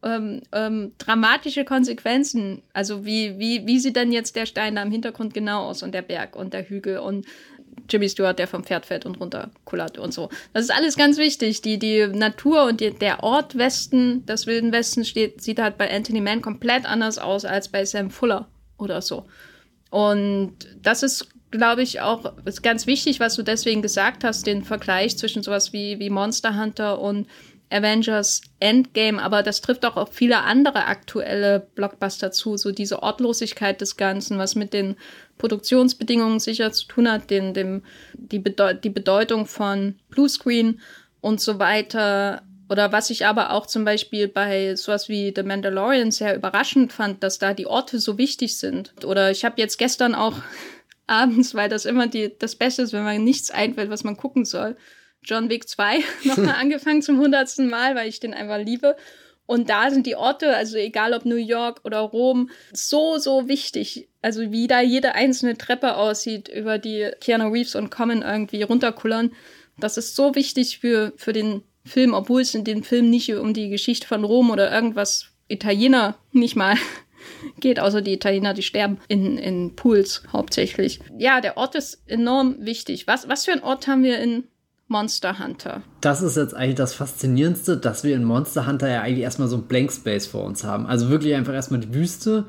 ähm, 0.03 0.41
ähm, 0.51 0.93
dramatische 0.97 1.65
Konsequenzen. 1.65 2.61
Also 2.73 3.05
wie, 3.05 3.37
wie, 3.37 3.65
wie 3.65 3.79
sieht 3.79 3.95
denn 3.95 4.11
jetzt 4.11 4.35
der 4.35 4.45
Stein 4.45 4.75
da 4.75 4.83
im 4.83 4.91
Hintergrund 4.91 5.33
genau 5.33 5.65
aus 5.65 5.83
und 5.83 5.93
der 5.93 6.01
Berg 6.01 6.35
und 6.35 6.53
der 6.53 6.67
Hügel 6.67 6.99
und 6.99 7.25
Jimmy 7.89 8.09
Stewart, 8.09 8.37
der 8.37 8.47
vom 8.47 8.63
Pferd 8.63 8.85
fällt 8.85 9.05
und 9.05 9.19
runterkullert 9.19 9.97
und 9.97 10.13
so. 10.13 10.29
Das 10.53 10.63
ist 10.63 10.71
alles 10.71 10.97
ganz 10.97 11.17
wichtig. 11.17 11.61
Die, 11.61 11.77
die 11.77 12.07
Natur 12.07 12.65
und 12.65 12.81
die, 12.81 12.91
der 12.91 13.23
Ort 13.23 13.57
Westen, 13.57 14.25
des 14.25 14.47
Wilden 14.47 14.71
Westen 14.71 15.05
steht, 15.05 15.41
sieht 15.41 15.59
halt 15.59 15.77
bei 15.77 15.93
Anthony 15.93 16.21
Mann 16.21 16.41
komplett 16.41 16.85
anders 16.85 17.17
aus 17.17 17.45
als 17.45 17.69
bei 17.69 17.85
Sam 17.85 18.09
Fuller 18.09 18.47
oder 18.77 19.01
so. 19.01 19.25
Und 19.89 20.53
das 20.81 21.03
ist, 21.03 21.27
glaube 21.51 21.81
ich, 21.81 22.01
auch 22.01 22.33
ist 22.45 22.63
ganz 22.63 22.87
wichtig, 22.87 23.19
was 23.19 23.35
du 23.35 23.43
deswegen 23.43 23.81
gesagt 23.81 24.23
hast, 24.23 24.47
den 24.47 24.63
Vergleich 24.63 25.17
zwischen 25.17 25.43
sowas 25.43 25.73
wie, 25.73 25.99
wie 25.99 26.09
Monster 26.09 26.57
Hunter 26.57 26.99
und 26.99 27.27
Avengers 27.71 28.41
Endgame, 28.59 29.21
aber 29.21 29.43
das 29.43 29.61
trifft 29.61 29.85
auch 29.85 29.95
auf 29.95 30.13
viele 30.13 30.39
andere 30.39 30.85
aktuelle 30.85 31.67
Blockbuster 31.75 32.31
zu, 32.31 32.57
so 32.57 32.71
diese 32.71 33.01
Ortlosigkeit 33.01 33.79
des 33.81 33.97
Ganzen, 33.97 34.37
was 34.37 34.55
mit 34.55 34.73
den 34.73 34.95
Produktionsbedingungen 35.37 36.39
sicher 36.39 36.71
zu 36.71 36.87
tun 36.87 37.09
hat, 37.09 37.29
den, 37.29 37.53
dem, 37.53 37.83
die, 38.13 38.39
Bedeut 38.39 38.83
die 38.83 38.89
Bedeutung 38.89 39.45
von 39.45 39.95
Bluescreen 40.09 40.81
und 41.21 41.39
so 41.41 41.59
weiter. 41.59 42.43
Oder 42.69 42.91
was 42.91 43.09
ich 43.09 43.25
aber 43.25 43.51
auch 43.51 43.65
zum 43.65 43.83
Beispiel 43.83 44.27
bei 44.27 44.75
sowas 44.75 45.09
wie 45.09 45.33
The 45.35 45.43
Mandalorian 45.43 46.11
sehr 46.11 46.35
überraschend 46.35 46.93
fand, 46.93 47.23
dass 47.23 47.39
da 47.39 47.53
die 47.53 47.67
Orte 47.67 47.99
so 47.99 48.17
wichtig 48.17 48.57
sind. 48.57 48.93
Oder 49.03 49.31
ich 49.31 49.43
habe 49.43 49.59
jetzt 49.59 49.77
gestern 49.77 50.13
auch 50.15 50.35
abends, 51.07 51.55
weil 51.55 51.69
das 51.69 51.85
immer 51.85 52.07
die, 52.07 52.31
das 52.37 52.55
Beste 52.55 52.83
ist, 52.83 52.93
wenn 52.93 53.03
man 53.03 53.23
nichts 53.23 53.51
einfällt, 53.51 53.89
was 53.89 54.03
man 54.03 54.15
gucken 54.15 54.45
soll, 54.45 54.77
John 55.23 55.49
Wick 55.49 55.67
2 55.67 55.99
nochmal 56.23 56.55
angefangen 56.59 57.01
zum 57.01 57.19
hundertsten 57.19 57.69
Mal, 57.69 57.95
weil 57.95 58.09
ich 58.09 58.19
den 58.19 58.33
einfach 58.33 58.59
liebe. 58.59 58.95
Und 59.45 59.69
da 59.69 59.89
sind 59.89 60.05
die 60.05 60.15
Orte, 60.15 60.55
also 60.55 60.77
egal 60.77 61.13
ob 61.13 61.25
New 61.25 61.35
York 61.35 61.81
oder 61.83 61.99
Rom, 61.99 62.49
so, 62.71 63.17
so 63.17 63.49
wichtig. 63.49 64.07
Also 64.21 64.51
wie 64.51 64.67
da 64.67 64.79
jede 64.79 65.13
einzelne 65.13 65.57
Treppe 65.57 65.97
aussieht, 65.97 66.47
über 66.47 66.77
die 66.77 67.11
Keanu 67.19 67.49
Reeves 67.49 67.75
und 67.75 67.89
Common 67.89 68.21
irgendwie 68.21 68.63
runterkullern. 68.63 69.31
Das 69.77 69.97
ist 69.97 70.15
so 70.15 70.35
wichtig 70.35 70.79
für, 70.79 71.11
für 71.17 71.33
den 71.33 71.63
Film, 71.83 72.13
obwohl 72.13 72.41
es 72.41 72.55
in 72.55 72.63
dem 72.63 72.83
Film 72.83 73.09
nicht 73.09 73.33
um 73.33 73.53
die 73.53 73.69
Geschichte 73.69 74.07
von 74.07 74.23
Rom 74.23 74.51
oder 74.51 74.71
irgendwas 74.71 75.31
Italiener 75.47 76.17
nicht 76.31 76.55
mal 76.55 76.77
geht, 77.59 77.79
außer 77.79 78.01
die 78.01 78.13
Italiener, 78.13 78.53
die 78.53 78.61
sterben 78.61 78.99
in, 79.07 79.37
in 79.37 79.75
Pools 79.75 80.23
hauptsächlich. 80.31 80.99
Ja, 81.17 81.41
der 81.41 81.57
Ort 81.57 81.75
ist 81.75 82.03
enorm 82.07 82.55
wichtig. 82.59 83.07
Was, 83.07 83.27
was 83.27 83.45
für 83.45 83.51
ein 83.51 83.63
Ort 83.63 83.87
haben 83.87 84.03
wir 84.03 84.19
in 84.19 84.45
Monster 84.91 85.39
Hunter? 85.39 85.81
Das 86.01 86.21
ist 86.21 86.37
jetzt 86.37 86.55
eigentlich 86.55 86.75
das 86.75 86.93
Faszinierendste, 86.93 87.77
dass 87.77 88.03
wir 88.03 88.15
in 88.15 88.23
Monster 88.23 88.67
Hunter 88.67 88.89
ja 88.89 89.01
eigentlich 89.01 89.23
erstmal 89.23 89.47
so 89.47 89.57
ein 89.57 89.63
Blank 89.63 89.91
Space 89.91 90.27
vor 90.27 90.43
uns 90.43 90.63
haben. 90.63 90.85
Also 90.85 91.09
wirklich 91.09 91.33
einfach 91.33 91.53
erstmal 91.53 91.79
die 91.79 91.93
Wüste 91.93 92.45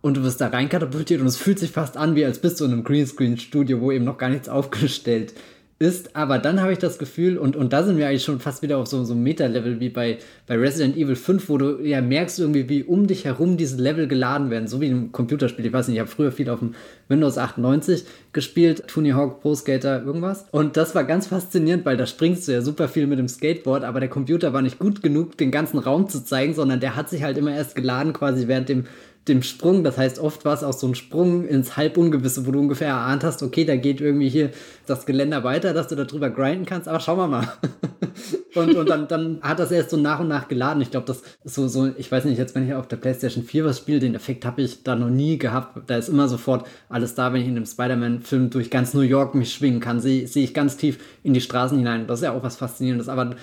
und 0.00 0.16
du 0.16 0.22
wirst 0.22 0.40
da 0.40 0.48
reinkatapultiert 0.48 1.20
und 1.20 1.26
es 1.26 1.36
fühlt 1.36 1.58
sich 1.58 1.72
fast 1.72 1.96
an, 1.96 2.14
wie 2.14 2.24
als 2.24 2.38
bist 2.38 2.60
du 2.60 2.64
in 2.66 2.72
einem 2.72 2.84
Greenscreen-Studio, 2.84 3.80
wo 3.80 3.90
eben 3.90 4.04
noch 4.04 4.18
gar 4.18 4.28
nichts 4.28 4.48
aufgestellt 4.48 5.32
ist 5.32 5.40
ist, 5.80 6.14
aber 6.14 6.38
dann 6.38 6.60
habe 6.60 6.72
ich 6.72 6.78
das 6.78 6.98
Gefühl, 6.98 7.38
und, 7.38 7.56
und 7.56 7.72
da 7.72 7.82
sind 7.82 7.96
wir 7.96 8.06
eigentlich 8.06 8.22
schon 8.22 8.38
fast 8.38 8.60
wieder 8.60 8.76
auf 8.76 8.86
so, 8.86 9.02
so 9.02 9.14
einem 9.14 9.22
Meta-Level 9.22 9.80
wie 9.80 9.88
bei, 9.88 10.18
bei 10.46 10.58
Resident 10.58 10.94
Evil 10.94 11.16
5, 11.16 11.48
wo 11.48 11.56
du 11.56 11.80
ja 11.82 12.02
merkst 12.02 12.38
irgendwie, 12.38 12.68
wie 12.68 12.84
um 12.84 13.06
dich 13.06 13.24
herum 13.24 13.56
diese 13.56 13.80
Level 13.82 14.06
geladen 14.06 14.50
werden, 14.50 14.68
so 14.68 14.82
wie 14.82 14.88
im 14.88 15.10
Computerspiel. 15.10 15.64
Ich 15.64 15.72
weiß 15.72 15.88
nicht, 15.88 15.96
ich 15.96 16.00
habe 16.00 16.10
früher 16.10 16.32
viel 16.32 16.50
auf 16.50 16.58
dem 16.58 16.74
Windows 17.08 17.38
98 17.38 18.04
gespielt, 18.34 18.88
Tony 18.88 19.12
Hawk, 19.12 19.40
Pro 19.40 19.54
Skater, 19.54 20.04
irgendwas. 20.04 20.44
Und 20.50 20.76
das 20.76 20.94
war 20.94 21.04
ganz 21.04 21.28
faszinierend, 21.28 21.86
weil 21.86 21.96
da 21.96 22.06
springst 22.06 22.46
du 22.46 22.52
ja 22.52 22.60
super 22.60 22.86
viel 22.86 23.06
mit 23.06 23.18
dem 23.18 23.28
Skateboard, 23.28 23.82
aber 23.82 24.00
der 24.00 24.10
Computer 24.10 24.52
war 24.52 24.60
nicht 24.60 24.78
gut 24.78 25.02
genug, 25.02 25.38
den 25.38 25.50
ganzen 25.50 25.78
Raum 25.78 26.10
zu 26.10 26.22
zeigen, 26.22 26.52
sondern 26.52 26.80
der 26.80 26.94
hat 26.94 27.08
sich 27.08 27.22
halt 27.22 27.38
immer 27.38 27.54
erst 27.54 27.74
geladen, 27.74 28.12
quasi 28.12 28.48
während 28.48 28.68
dem 28.68 28.84
dem 29.30 29.42
Sprung. 29.42 29.84
Das 29.84 29.96
heißt, 29.96 30.18
oft 30.18 30.44
war 30.44 30.54
es 30.54 30.62
auch 30.62 30.72
so 30.72 30.86
ein 30.86 30.94
Sprung 30.94 31.46
ins 31.46 31.76
Halbungewisse, 31.76 32.46
wo 32.46 32.50
du 32.50 32.58
ungefähr 32.58 32.88
erahnt 32.88 33.24
hast, 33.24 33.42
okay, 33.42 33.64
da 33.64 33.76
geht 33.76 34.00
irgendwie 34.00 34.28
hier 34.28 34.50
das 34.86 35.06
Geländer 35.06 35.44
weiter, 35.44 35.72
dass 35.72 35.88
du 35.88 35.94
da 35.94 36.04
drüber 36.04 36.30
grinden 36.30 36.66
kannst. 36.66 36.88
Aber 36.88 37.00
schauen 37.00 37.18
wir 37.18 37.28
mal. 37.28 37.52
Und, 38.54 38.74
und 38.74 38.88
dann, 38.88 39.06
dann 39.06 39.38
hat 39.42 39.58
das 39.58 39.70
erst 39.70 39.90
so 39.90 39.96
nach 39.96 40.20
und 40.20 40.28
nach 40.28 40.48
geladen. 40.48 40.82
Ich 40.82 40.90
glaube, 40.90 41.06
das 41.06 41.22
ist 41.44 41.54
so, 41.54 41.68
so, 41.68 41.90
ich 41.96 42.10
weiß 42.10 42.24
nicht, 42.24 42.38
jetzt, 42.38 42.54
wenn 42.54 42.66
ich 42.66 42.74
auf 42.74 42.88
der 42.88 42.96
PlayStation 42.96 43.44
4 43.44 43.64
was 43.64 43.78
spiele, 43.78 44.00
den 44.00 44.14
Effekt 44.14 44.44
habe 44.44 44.62
ich 44.62 44.82
da 44.82 44.96
noch 44.96 45.10
nie 45.10 45.38
gehabt. 45.38 45.88
Da 45.88 45.96
ist 45.96 46.08
immer 46.08 46.28
sofort 46.28 46.66
alles 46.88 47.14
da, 47.14 47.32
wenn 47.32 47.42
ich 47.42 47.48
in 47.48 47.56
einem 47.56 47.66
Spider-Man-Film 47.66 48.50
durch 48.50 48.70
ganz 48.70 48.94
New 48.94 49.00
York 49.00 49.34
mich 49.34 49.52
schwingen 49.52 49.80
kann, 49.80 50.00
sehe 50.00 50.26
seh 50.26 50.42
ich 50.42 50.54
ganz 50.54 50.76
tief 50.76 50.98
in 51.22 51.34
die 51.34 51.40
Straßen 51.40 51.78
hinein. 51.78 52.06
Das 52.06 52.20
ist 52.20 52.24
ja 52.24 52.32
auch 52.32 52.42
was 52.42 52.56
Faszinierendes. 52.56 53.08
Aber 53.08 53.36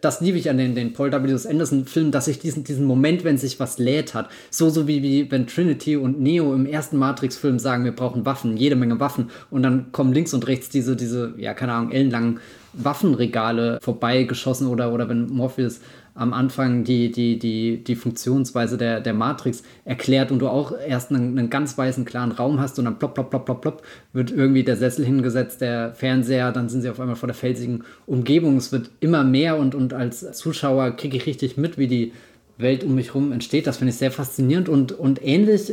das 0.00 0.20
liebe 0.20 0.36
ich 0.36 0.50
an 0.50 0.58
den, 0.58 0.74
den 0.74 0.92
Paul 0.92 1.10
W. 1.10 1.48
Anderson-Filmen, 1.48 2.12
dass 2.12 2.28
ich 2.28 2.38
diesen, 2.38 2.64
diesen 2.64 2.84
Moment, 2.84 3.24
wenn 3.24 3.38
sich 3.38 3.58
was 3.60 3.78
lädt 3.78 4.14
hat, 4.14 4.28
so, 4.50 4.68
so 4.68 4.86
wie, 4.86 5.02
wie 5.02 5.30
wenn 5.30 5.46
Trinity 5.46 5.96
und 5.96 6.20
Neo 6.20 6.54
im 6.54 6.66
ersten 6.66 6.98
Matrix-Film 6.98 7.58
sagen, 7.58 7.84
wir 7.84 7.92
brauchen 7.92 8.26
Waffen, 8.26 8.56
jede 8.56 8.76
Menge 8.76 9.00
Waffen. 9.00 9.30
Und 9.50 9.62
dann 9.62 9.90
kommen 9.92 10.12
links 10.12 10.34
und 10.34 10.46
rechts 10.46 10.68
diese, 10.68 10.96
diese, 10.96 11.34
ja, 11.38 11.54
keine 11.54 11.72
Ahnung, 11.72 11.92
ellenlangen 11.92 12.40
Waffenregale 12.72 13.78
vorbeigeschossen 13.82 14.66
oder, 14.66 14.92
oder 14.92 15.08
wenn 15.08 15.26
Morpheus 15.28 15.80
am 16.14 16.32
Anfang 16.32 16.84
die, 16.84 17.10
die, 17.10 17.38
die, 17.38 17.82
die 17.82 17.96
Funktionsweise 17.96 18.76
der, 18.76 19.00
der 19.00 19.14
Matrix 19.14 19.62
erklärt 19.84 20.30
und 20.30 20.40
du 20.40 20.48
auch 20.48 20.72
erst 20.86 21.10
einen, 21.10 21.38
einen 21.38 21.50
ganz 21.50 21.78
weißen, 21.78 22.04
klaren 22.04 22.32
Raum 22.32 22.60
hast 22.60 22.78
und 22.78 22.84
dann 22.84 22.98
plopp, 22.98 23.14
plopp, 23.14 23.30
plopp, 23.30 23.44
plopp, 23.46 23.62
plopp, 23.62 23.82
wird 24.12 24.30
irgendwie 24.30 24.64
der 24.64 24.76
Sessel 24.76 25.04
hingesetzt, 25.04 25.60
der 25.60 25.94
Fernseher, 25.94 26.52
dann 26.52 26.68
sind 26.68 26.82
sie 26.82 26.90
auf 26.90 27.00
einmal 27.00 27.16
vor 27.16 27.28
der 27.28 27.34
felsigen 27.36 27.84
Umgebung. 28.06 28.56
Es 28.56 28.72
wird 28.72 28.90
immer 29.00 29.24
mehr 29.24 29.56
und, 29.56 29.74
und 29.74 29.94
als 29.94 30.32
Zuschauer 30.32 30.90
kriege 30.92 31.16
ich 31.16 31.26
richtig 31.26 31.56
mit, 31.56 31.78
wie 31.78 31.88
die 31.88 32.12
Welt 32.58 32.84
um 32.84 32.94
mich 32.94 33.08
herum 33.08 33.32
entsteht. 33.32 33.66
Das 33.66 33.78
finde 33.78 33.92
ich 33.92 33.96
sehr 33.96 34.10
faszinierend 34.10 34.68
und, 34.68 34.92
und 34.92 35.24
ähnlich 35.24 35.72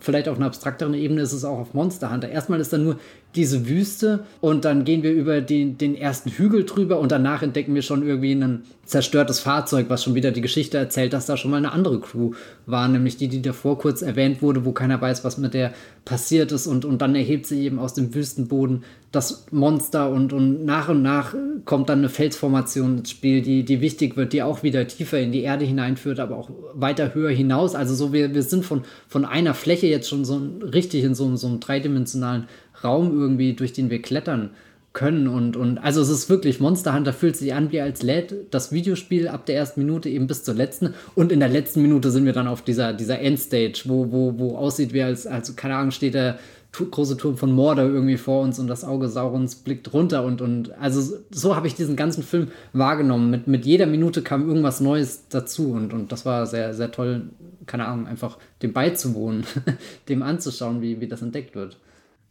vielleicht 0.00 0.28
auf 0.28 0.36
einer 0.36 0.46
abstrakteren 0.46 0.94
Ebene 0.94 1.22
ist 1.22 1.32
es 1.32 1.44
auch 1.44 1.58
auf 1.58 1.74
Monster 1.74 2.12
Hunter. 2.12 2.28
Erstmal 2.28 2.60
ist 2.60 2.72
da 2.72 2.78
nur 2.78 2.98
diese 3.34 3.68
Wüste 3.68 4.24
und 4.40 4.64
dann 4.64 4.84
gehen 4.84 5.02
wir 5.02 5.12
über 5.12 5.40
den, 5.40 5.76
den 5.76 5.94
ersten 5.94 6.30
Hügel 6.30 6.64
drüber 6.64 6.98
und 6.98 7.12
danach 7.12 7.42
entdecken 7.42 7.74
wir 7.74 7.82
schon 7.82 8.06
irgendwie 8.06 8.32
ein 8.32 8.62
zerstörtes 8.86 9.38
Fahrzeug, 9.40 9.86
was 9.90 10.02
schon 10.02 10.14
wieder 10.14 10.30
die 10.30 10.40
Geschichte 10.40 10.78
erzählt, 10.78 11.12
dass 11.12 11.26
da 11.26 11.36
schon 11.36 11.50
mal 11.50 11.58
eine 11.58 11.72
andere 11.72 12.00
Crew 12.00 12.32
war, 12.64 12.88
nämlich 12.88 13.18
die, 13.18 13.28
die 13.28 13.42
davor 13.42 13.78
kurz 13.78 14.00
erwähnt 14.00 14.40
wurde, 14.40 14.64
wo 14.64 14.72
keiner 14.72 14.98
weiß, 14.98 15.24
was 15.24 15.36
mit 15.36 15.52
der 15.52 15.74
passiert 16.06 16.52
ist 16.52 16.66
und, 16.66 16.86
und 16.86 17.02
dann 17.02 17.14
erhebt 17.14 17.44
sie 17.44 17.62
eben 17.62 17.78
aus 17.78 17.92
dem 17.92 18.14
Wüstenboden 18.14 18.82
das 19.12 19.46
Monster 19.50 20.10
und, 20.10 20.32
und 20.32 20.64
nach 20.64 20.88
und 20.88 21.02
nach 21.02 21.34
kommt 21.64 21.88
dann 21.88 21.98
eine 21.98 22.08
Felsformation 22.08 22.98
ins 22.98 23.10
Spiel, 23.10 23.42
die, 23.42 23.64
die 23.64 23.80
wichtig 23.80 24.16
wird, 24.16 24.32
die 24.32 24.42
auch 24.42 24.62
wieder 24.62 24.86
tiefer 24.86 25.18
in 25.18 25.32
die 25.32 25.42
Erde 25.42 25.64
hineinführt, 25.64 26.20
aber 26.20 26.36
auch 26.36 26.50
weiter 26.74 27.14
höher 27.14 27.30
hinaus. 27.30 27.74
Also 27.74 27.94
so, 27.94 28.12
wir, 28.12 28.34
wir 28.34 28.42
sind 28.42 28.64
von, 28.66 28.82
von 29.06 29.24
einer 29.24 29.54
Fläche 29.54 29.86
jetzt 29.86 30.08
schon 30.08 30.24
so 30.26 30.40
richtig 30.60 31.04
in 31.04 31.14
so, 31.14 31.34
so 31.36 31.46
einem 31.46 31.60
dreidimensionalen 31.60 32.48
Raum 32.84 33.18
irgendwie, 33.18 33.54
durch 33.54 33.72
den 33.72 33.90
wir 33.90 34.02
klettern 34.02 34.50
können 34.94 35.28
und, 35.28 35.56
und 35.56 35.78
also 35.78 36.00
es 36.00 36.08
ist 36.08 36.28
wirklich, 36.28 36.60
Monster 36.60 36.94
Hunter 36.94 37.12
fühlt 37.12 37.36
sich 37.36 37.54
an 37.54 37.70
wie 37.70 37.80
als 37.80 38.02
lädt 38.02 38.34
das 38.50 38.72
Videospiel 38.72 39.28
ab 39.28 39.46
der 39.46 39.56
ersten 39.56 39.80
Minute 39.80 40.08
eben 40.08 40.26
bis 40.26 40.42
zur 40.42 40.54
letzten 40.54 40.94
und 41.14 41.30
in 41.30 41.40
der 41.40 41.50
letzten 41.50 41.82
Minute 41.82 42.10
sind 42.10 42.24
wir 42.24 42.32
dann 42.32 42.48
auf 42.48 42.62
dieser, 42.62 42.94
dieser 42.94 43.20
Endstage, 43.20 43.82
wo, 43.84 44.10
wo, 44.10 44.38
wo 44.38 44.56
aussieht 44.56 44.92
wie 44.92 45.02
als, 45.02 45.26
als, 45.26 45.54
keine 45.54 45.76
Ahnung, 45.76 45.90
steht 45.92 46.14
der 46.14 46.38
große 46.72 47.16
Turm 47.16 47.36
von 47.36 47.52
Mordor 47.52 47.84
irgendwie 47.84 48.16
vor 48.16 48.42
uns 48.42 48.58
und 48.58 48.66
das 48.66 48.84
Auge 48.84 49.08
Saurons 49.08 49.56
blickt 49.56 49.92
runter 49.92 50.24
und, 50.24 50.40
und 50.40 50.70
also 50.78 51.16
so 51.30 51.56
habe 51.56 51.66
ich 51.66 51.74
diesen 51.74 51.96
ganzen 51.96 52.22
Film 52.22 52.48
wahrgenommen. 52.72 53.30
Mit, 53.30 53.46
mit 53.46 53.66
jeder 53.66 53.86
Minute 53.86 54.22
kam 54.22 54.48
irgendwas 54.48 54.80
Neues 54.80 55.24
dazu 55.28 55.72
und, 55.72 55.92
und 55.92 56.12
das 56.12 56.24
war 56.24 56.46
sehr, 56.46 56.74
sehr 56.74 56.90
toll, 56.90 57.30
keine 57.66 57.86
Ahnung, 57.86 58.06
einfach 58.06 58.38
dem 58.62 58.72
beizuwohnen, 58.72 59.44
dem 60.08 60.22
anzuschauen, 60.22 60.82
wie, 60.82 61.00
wie 61.00 61.08
das 61.08 61.22
entdeckt 61.22 61.54
wird. 61.54 61.76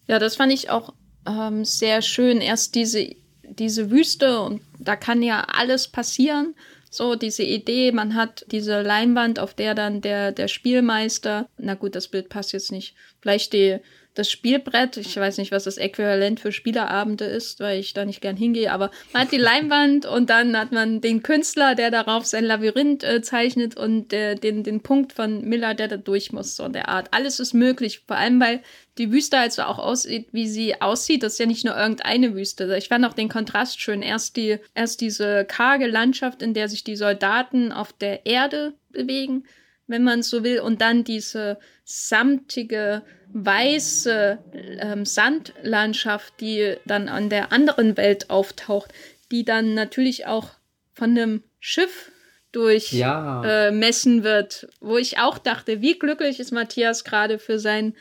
Ja, 0.08 0.20
das 0.20 0.36
fand 0.36 0.54
ich 0.54 0.70
auch 0.70 0.94
ähm, 1.28 1.66
sehr 1.66 2.02
schön. 2.02 2.42
Erst 2.42 2.76
diese, 2.76 3.16
diese 3.44 3.92
Wüste 3.92 4.42
und 4.42 4.62
da 4.80 4.96
kann 4.96 5.22
ja 5.22 5.42
alles 5.42 5.88
passieren. 5.88 6.56
So, 6.90 7.16
diese 7.16 7.44
Idee, 7.44 7.92
man 7.92 8.16
hat 8.16 8.46
diese 8.50 8.82
Leinwand, 8.82 9.40
auf 9.40 9.54
der 9.54 9.76
dann 9.76 10.02
der, 10.02 10.32
der 10.32 10.48
Spielmeister, 10.48 11.50
na 11.58 11.74
gut, 11.76 11.96
das 11.96 12.08
Bild 12.08 12.30
passt 12.30 12.54
jetzt 12.54 12.72
nicht, 12.72 12.96
vielleicht 13.22 13.52
die, 13.54 13.80
das 14.18 14.32
Spielbrett, 14.32 14.98
ich 14.98 15.16
weiß 15.16 15.38
nicht, 15.38 15.52
was 15.52 15.66
das 15.66 15.78
Äquivalent 15.78 16.40
für 16.40 16.52
Spielerabende 16.52 17.26
ist, 17.26 17.60
weil 17.60 17.80
ich 17.80 17.94
da 17.94 18.06
nicht 18.06 18.22
gern 18.22 18.36
hingehe, 18.36 18.72
aber 18.72 18.92
man 19.14 19.24
hat 19.24 19.32
die 19.32 19.38
Leinwand 19.38 20.06
und 20.06 20.30
dann 20.30 20.58
hat 20.58 20.72
man 20.72 21.02
den 21.02 21.22
Künstler, 21.22 21.76
der 21.76 21.92
darauf 21.92 22.26
sein 22.26 22.46
Labyrinth 22.46 23.04
äh, 23.04 23.22
zeichnet 23.22 23.78
und 23.78 24.12
äh, 24.14 24.36
den, 24.36 24.64
den 24.64 24.82
Punkt 24.82 25.14
von 25.14 25.42
Miller, 25.42 25.74
der 25.74 25.88
da 25.88 25.98
durch 25.98 26.32
muss, 26.32 26.56
so 26.56 26.66
in 26.66 26.74
der 26.74 26.90
Art. 26.90 27.10
Alles 27.12 27.40
ist 27.40 27.54
möglich, 27.54 28.04
vor 28.08 28.18
allem 28.18 28.40
weil 28.40 28.62
die 28.98 29.12
Wüste 29.12 29.38
also 29.38 29.64
auch 29.64 29.78
aussieht, 29.78 30.30
wie 30.32 30.48
sie 30.48 30.82
aussieht. 30.82 31.22
Das 31.22 31.34
ist 31.34 31.40
ja 31.40 31.46
nicht 31.46 31.66
nur 31.66 31.78
irgendeine 31.78 32.34
Wüste. 32.34 32.76
Ich 32.78 32.88
fand 32.88 33.06
auch 33.06 33.14
den 33.14 33.30
Kontrast 33.30 33.80
schön. 33.80 34.02
Erst 34.02 34.38
die, 34.38 34.58
erst 34.74 35.02
diese 35.02 35.46
karge 35.46 35.88
Landschaft, 35.88 36.42
in 36.42 36.54
der 36.54 36.68
sich 36.68 36.84
die 36.84 36.96
Soldaten 36.96 37.72
auf 37.72 37.94
der 37.94 38.26
Erde 38.26 38.74
bewegen, 38.90 39.44
wenn 39.86 40.04
man 40.04 40.24
so 40.24 40.44
will, 40.44 40.60
und 40.60 40.82
dann 40.82 41.04
diese 41.04 41.60
samtige, 41.86 43.04
weiße 43.34 44.40
ähm, 44.80 45.06
Sandlandschaft, 45.06 46.34
die 46.40 46.76
dann 46.86 47.10
an 47.10 47.30
der 47.30 47.52
anderen 47.52 47.98
Welt 47.98 48.30
auftaucht, 48.30 48.94
die 49.32 49.46
dann 49.46 49.74
natürlich 49.74 50.26
auch 50.26 50.50
von 50.94 51.12
einem 51.12 51.44
Schiff 51.60 52.12
durchmessen 52.52 53.00
ja. 53.00 53.70
äh, 53.70 54.24
wird, 54.24 54.68
wo 54.80 54.98
ich 54.98 55.20
auch 55.20 55.38
dachte, 55.38 55.82
wie 55.82 56.00
glücklich 56.00 56.40
ist 56.40 56.52
Matthias 56.52 57.04
gerade 57.04 57.40
für 57.40 57.60
sein 57.60 57.94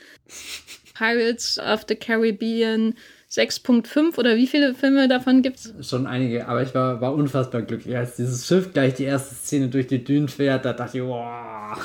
Pirates 0.96 1.58
of 1.58 1.84
the 1.88 1.96
Caribbean 1.96 2.94
6.5 3.30 4.16
oder 4.18 4.36
wie 4.36 4.46
viele 4.46 4.74
Filme 4.74 5.08
davon 5.08 5.42
gibt 5.42 5.58
es? 5.58 5.74
Schon 5.86 6.06
einige, 6.06 6.46
aber 6.46 6.62
ich 6.62 6.74
war, 6.74 7.00
war 7.00 7.12
unfassbar 7.12 7.62
glücklich, 7.62 7.96
als 7.96 8.16
dieses 8.16 8.46
Schiff 8.46 8.72
gleich 8.72 8.94
die 8.94 9.04
erste 9.04 9.34
Szene 9.34 9.68
durch 9.68 9.88
die 9.88 10.02
Dünen 10.02 10.28
fährt, 10.28 10.64
da 10.64 10.72
dachte 10.72 10.98
ich, 10.98 11.04
wow. 11.04 11.76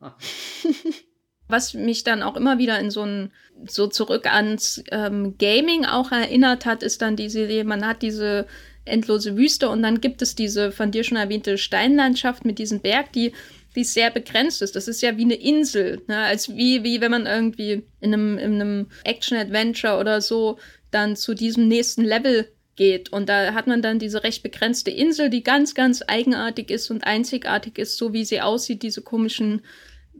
Was 1.50 1.74
mich 1.74 2.04
dann 2.04 2.22
auch 2.22 2.36
immer 2.36 2.58
wieder 2.58 2.78
in 2.78 2.90
so 2.90 3.02
ein, 3.02 3.32
so 3.66 3.86
zurück 3.86 4.26
ans 4.26 4.82
ähm, 4.90 5.36
Gaming 5.38 5.84
auch 5.84 6.12
erinnert 6.12 6.66
hat, 6.66 6.82
ist 6.82 7.02
dann 7.02 7.16
diese 7.16 7.44
Idee, 7.44 7.64
man 7.64 7.86
hat 7.86 8.02
diese 8.02 8.46
endlose 8.84 9.36
Wüste 9.36 9.68
und 9.68 9.82
dann 9.82 10.00
gibt 10.00 10.22
es 10.22 10.34
diese 10.34 10.72
von 10.72 10.90
dir 10.90 11.04
schon 11.04 11.18
erwähnte 11.18 11.58
Steinlandschaft 11.58 12.44
mit 12.44 12.58
diesem 12.58 12.80
Berg, 12.80 13.12
die 13.12 13.32
die 13.76 13.84
sehr 13.84 14.10
begrenzt 14.10 14.62
ist. 14.62 14.74
Das 14.74 14.88
ist 14.88 15.02
ja 15.02 15.16
wie 15.16 15.24
eine 15.24 15.34
Insel, 15.34 16.02
ne? 16.08 16.18
als 16.18 16.56
wie, 16.56 16.82
wie 16.82 17.00
wenn 17.00 17.10
man 17.10 17.26
irgendwie 17.26 17.84
in 18.00 18.12
einem, 18.12 18.38
in 18.38 18.54
einem 18.60 18.86
Action-Adventure 19.04 19.98
oder 19.98 20.20
so 20.20 20.58
dann 20.90 21.16
zu 21.16 21.34
diesem 21.34 21.68
nächsten 21.68 22.04
Level 22.04 22.50
geht. 22.76 23.12
Und 23.12 23.28
da 23.28 23.54
hat 23.54 23.66
man 23.66 23.82
dann 23.82 23.98
diese 23.98 24.24
recht 24.24 24.42
begrenzte 24.42 24.90
Insel, 24.90 25.30
die 25.30 25.42
ganz, 25.42 25.74
ganz 25.74 26.02
eigenartig 26.06 26.70
ist 26.70 26.90
und 26.90 27.04
einzigartig 27.04 27.78
ist, 27.78 27.96
so 27.96 28.12
wie 28.12 28.24
sie 28.24 28.40
aussieht, 28.40 28.82
diese 28.82 29.02
komischen 29.02 29.62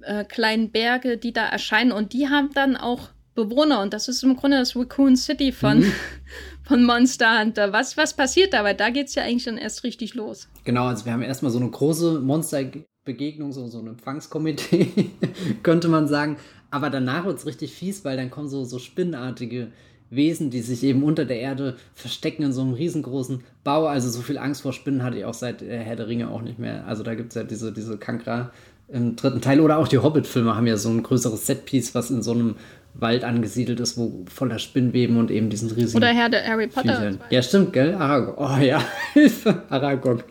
äh, 0.03 0.25
kleinen 0.25 0.71
Berge, 0.71 1.17
die 1.17 1.33
da 1.33 1.47
erscheinen. 1.47 1.93
Und 1.93 2.13
die 2.13 2.29
haben 2.29 2.51
dann 2.55 2.77
auch 2.77 3.11
Bewohner. 3.35 3.81
Und 3.81 3.93
das 3.93 4.09
ist 4.09 4.23
im 4.23 4.37
Grunde 4.37 4.59
das 4.59 4.77
Raccoon 4.77 5.17
City 5.17 5.53
von, 5.53 5.81
mhm. 5.81 5.93
von 6.63 6.85
Monster 6.85 7.41
Hunter. 7.41 7.73
Was, 7.73 7.97
was 7.97 8.15
passiert 8.15 8.53
da? 8.53 8.65
Weil 8.65 8.75
da 8.75 8.91
geht 8.91 9.09
es 9.09 9.15
ja 9.15 9.23
eigentlich 9.23 9.45
dann 9.45 9.59
erst 9.59 9.85
richtig 9.85 10.15
los. 10.15 10.49
Genau, 10.65 10.87
also 10.87 11.05
wir 11.05 11.13
haben 11.13 11.23
erstmal 11.23 11.53
so 11.53 11.59
eine 11.59 11.71
große 11.71 12.21
Monster 12.21 12.65
Begegnung, 13.05 13.53
so, 13.53 13.67
so 13.69 13.79
ein 13.79 13.87
Empfangskomitee, 13.87 15.11
könnte 15.63 15.89
man 15.89 16.07
sagen. 16.07 16.37
Aber 16.71 16.91
danach 16.91 17.25
wird 17.25 17.39
es 17.39 17.47
richtig 17.47 17.73
fies, 17.75 18.05
weil 18.05 18.17
dann 18.17 18.31
kommen 18.31 18.49
so, 18.49 18.65
so 18.65 18.79
spinnartige 18.79 19.73
Wesen, 20.11 20.51
die 20.51 20.61
sich 20.61 20.83
eben 20.83 21.03
unter 21.03 21.25
der 21.25 21.41
Erde 21.41 21.77
verstecken 21.95 22.43
in 22.43 22.53
so 22.53 22.61
einem 22.61 22.75
riesengroßen 22.75 23.43
Bau. 23.65 23.87
Also 23.87 24.11
so 24.11 24.21
viel 24.21 24.39
Angst 24.39 24.63
vor 24.63 24.73
Spinnen 24.73 25.03
hatte 25.03 25.19
ich 25.19 25.25
auch 25.25 25.35
seit 25.35 25.63
äh, 25.63 25.79
Herr 25.79 25.97
der 25.97 26.09
Ringe 26.09 26.29
auch 26.31 26.43
nicht 26.43 26.59
mehr. 26.59 26.87
Also 26.87 27.03
da 27.03 27.15
gibt 27.15 27.31
es 27.31 27.37
ja 27.37 27.45
diese, 27.45 27.73
diese 27.73 27.97
Kankra 27.97 28.53
im 28.93 29.17
dritten 29.17 29.41
Teil. 29.41 29.61
Oder 29.61 29.79
auch 29.79 29.89
die 29.89 29.99
Hobbit-Filme 29.99 30.57
haben 30.57 30.67
ja 30.67 30.77
so 30.77 30.89
ein 30.89 31.03
größeres 31.03 31.47
Setpiece, 31.47 31.95
was 31.95 32.11
in 32.11 32.23
so 32.23 32.33
einem 32.33 32.57
Wald 32.95 33.25
angesiedelt 33.25 33.81
ist, 33.81 33.97
wo 33.97 34.25
voller 34.33 34.59
Spinnweben 34.59 35.17
und 35.17 35.31
eben 35.31 35.49
diesen 35.49 35.71
riesigen. 35.71 35.99
Oder 35.99 36.09
Herr 36.09 36.29
der 36.29 36.47
Harry 36.47 36.67
Potter. 36.67 37.19
Ja, 37.31 37.43
stimmt, 37.43 37.73
gell? 37.73 37.95
Aragog. 37.95 38.37
Oh 38.39 38.63
ja, 38.63 38.83
Aragog. 39.69 40.25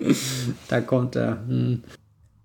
Da 0.68 0.82
kommt 0.82 1.16
er. 1.16 1.40
Hm. 1.48 1.84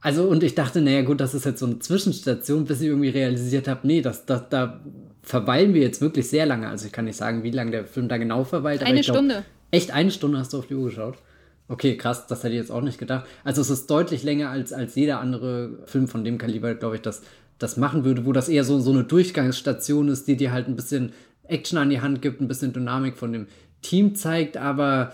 Also, 0.00 0.24
und 0.24 0.42
ich 0.42 0.54
dachte, 0.54 0.82
naja, 0.82 1.02
gut, 1.02 1.20
das 1.20 1.34
ist 1.34 1.46
jetzt 1.46 1.60
so 1.60 1.66
eine 1.66 1.78
Zwischenstation, 1.78 2.66
bis 2.66 2.80
ich 2.82 2.88
irgendwie 2.88 3.08
realisiert 3.08 3.66
habe, 3.66 3.86
nee, 3.86 4.02
das, 4.02 4.26
das, 4.26 4.50
da 4.50 4.80
verweilen 5.22 5.72
wir 5.72 5.80
jetzt 5.80 6.02
wirklich 6.02 6.28
sehr 6.28 6.44
lange. 6.44 6.68
Also, 6.68 6.86
ich 6.86 6.92
kann 6.92 7.06
nicht 7.06 7.16
sagen, 7.16 7.42
wie 7.42 7.50
lange 7.50 7.70
der 7.70 7.84
Film 7.86 8.08
da 8.08 8.18
genau 8.18 8.44
verweilt. 8.44 8.82
Eine 8.82 9.00
glaub, 9.00 9.16
Stunde. 9.16 9.44
Echt 9.70 9.90
eine 9.92 10.10
Stunde 10.10 10.38
hast 10.38 10.52
du 10.52 10.58
auf 10.58 10.66
die 10.66 10.74
Uhr 10.74 10.90
geschaut? 10.90 11.16
Okay, 11.68 11.96
krass, 11.96 12.26
das 12.26 12.42
hätte 12.42 12.54
ich 12.54 12.60
jetzt 12.60 12.70
auch 12.70 12.82
nicht 12.82 12.98
gedacht. 12.98 13.26
Also, 13.42 13.62
es 13.62 13.70
ist 13.70 13.90
deutlich 13.90 14.22
länger 14.22 14.50
als, 14.50 14.72
als 14.72 14.94
jeder 14.94 15.20
andere 15.20 15.78
Film 15.86 16.08
von 16.08 16.24
dem 16.24 16.38
Kaliber, 16.38 16.74
glaube 16.74 16.96
ich, 16.96 17.02
das, 17.02 17.22
das 17.58 17.76
machen 17.76 18.04
würde, 18.04 18.26
wo 18.26 18.32
das 18.32 18.48
eher 18.48 18.64
so, 18.64 18.78
so 18.80 18.92
eine 18.92 19.04
Durchgangsstation 19.04 20.08
ist, 20.08 20.28
die 20.28 20.36
dir 20.36 20.52
halt 20.52 20.68
ein 20.68 20.76
bisschen 20.76 21.12
Action 21.44 21.78
an 21.78 21.90
die 21.90 22.00
Hand 22.00 22.22
gibt, 22.22 22.40
ein 22.40 22.48
bisschen 22.48 22.72
Dynamik 22.72 23.16
von 23.16 23.32
dem 23.32 23.46
Team 23.80 24.14
zeigt, 24.14 24.56
aber 24.56 25.12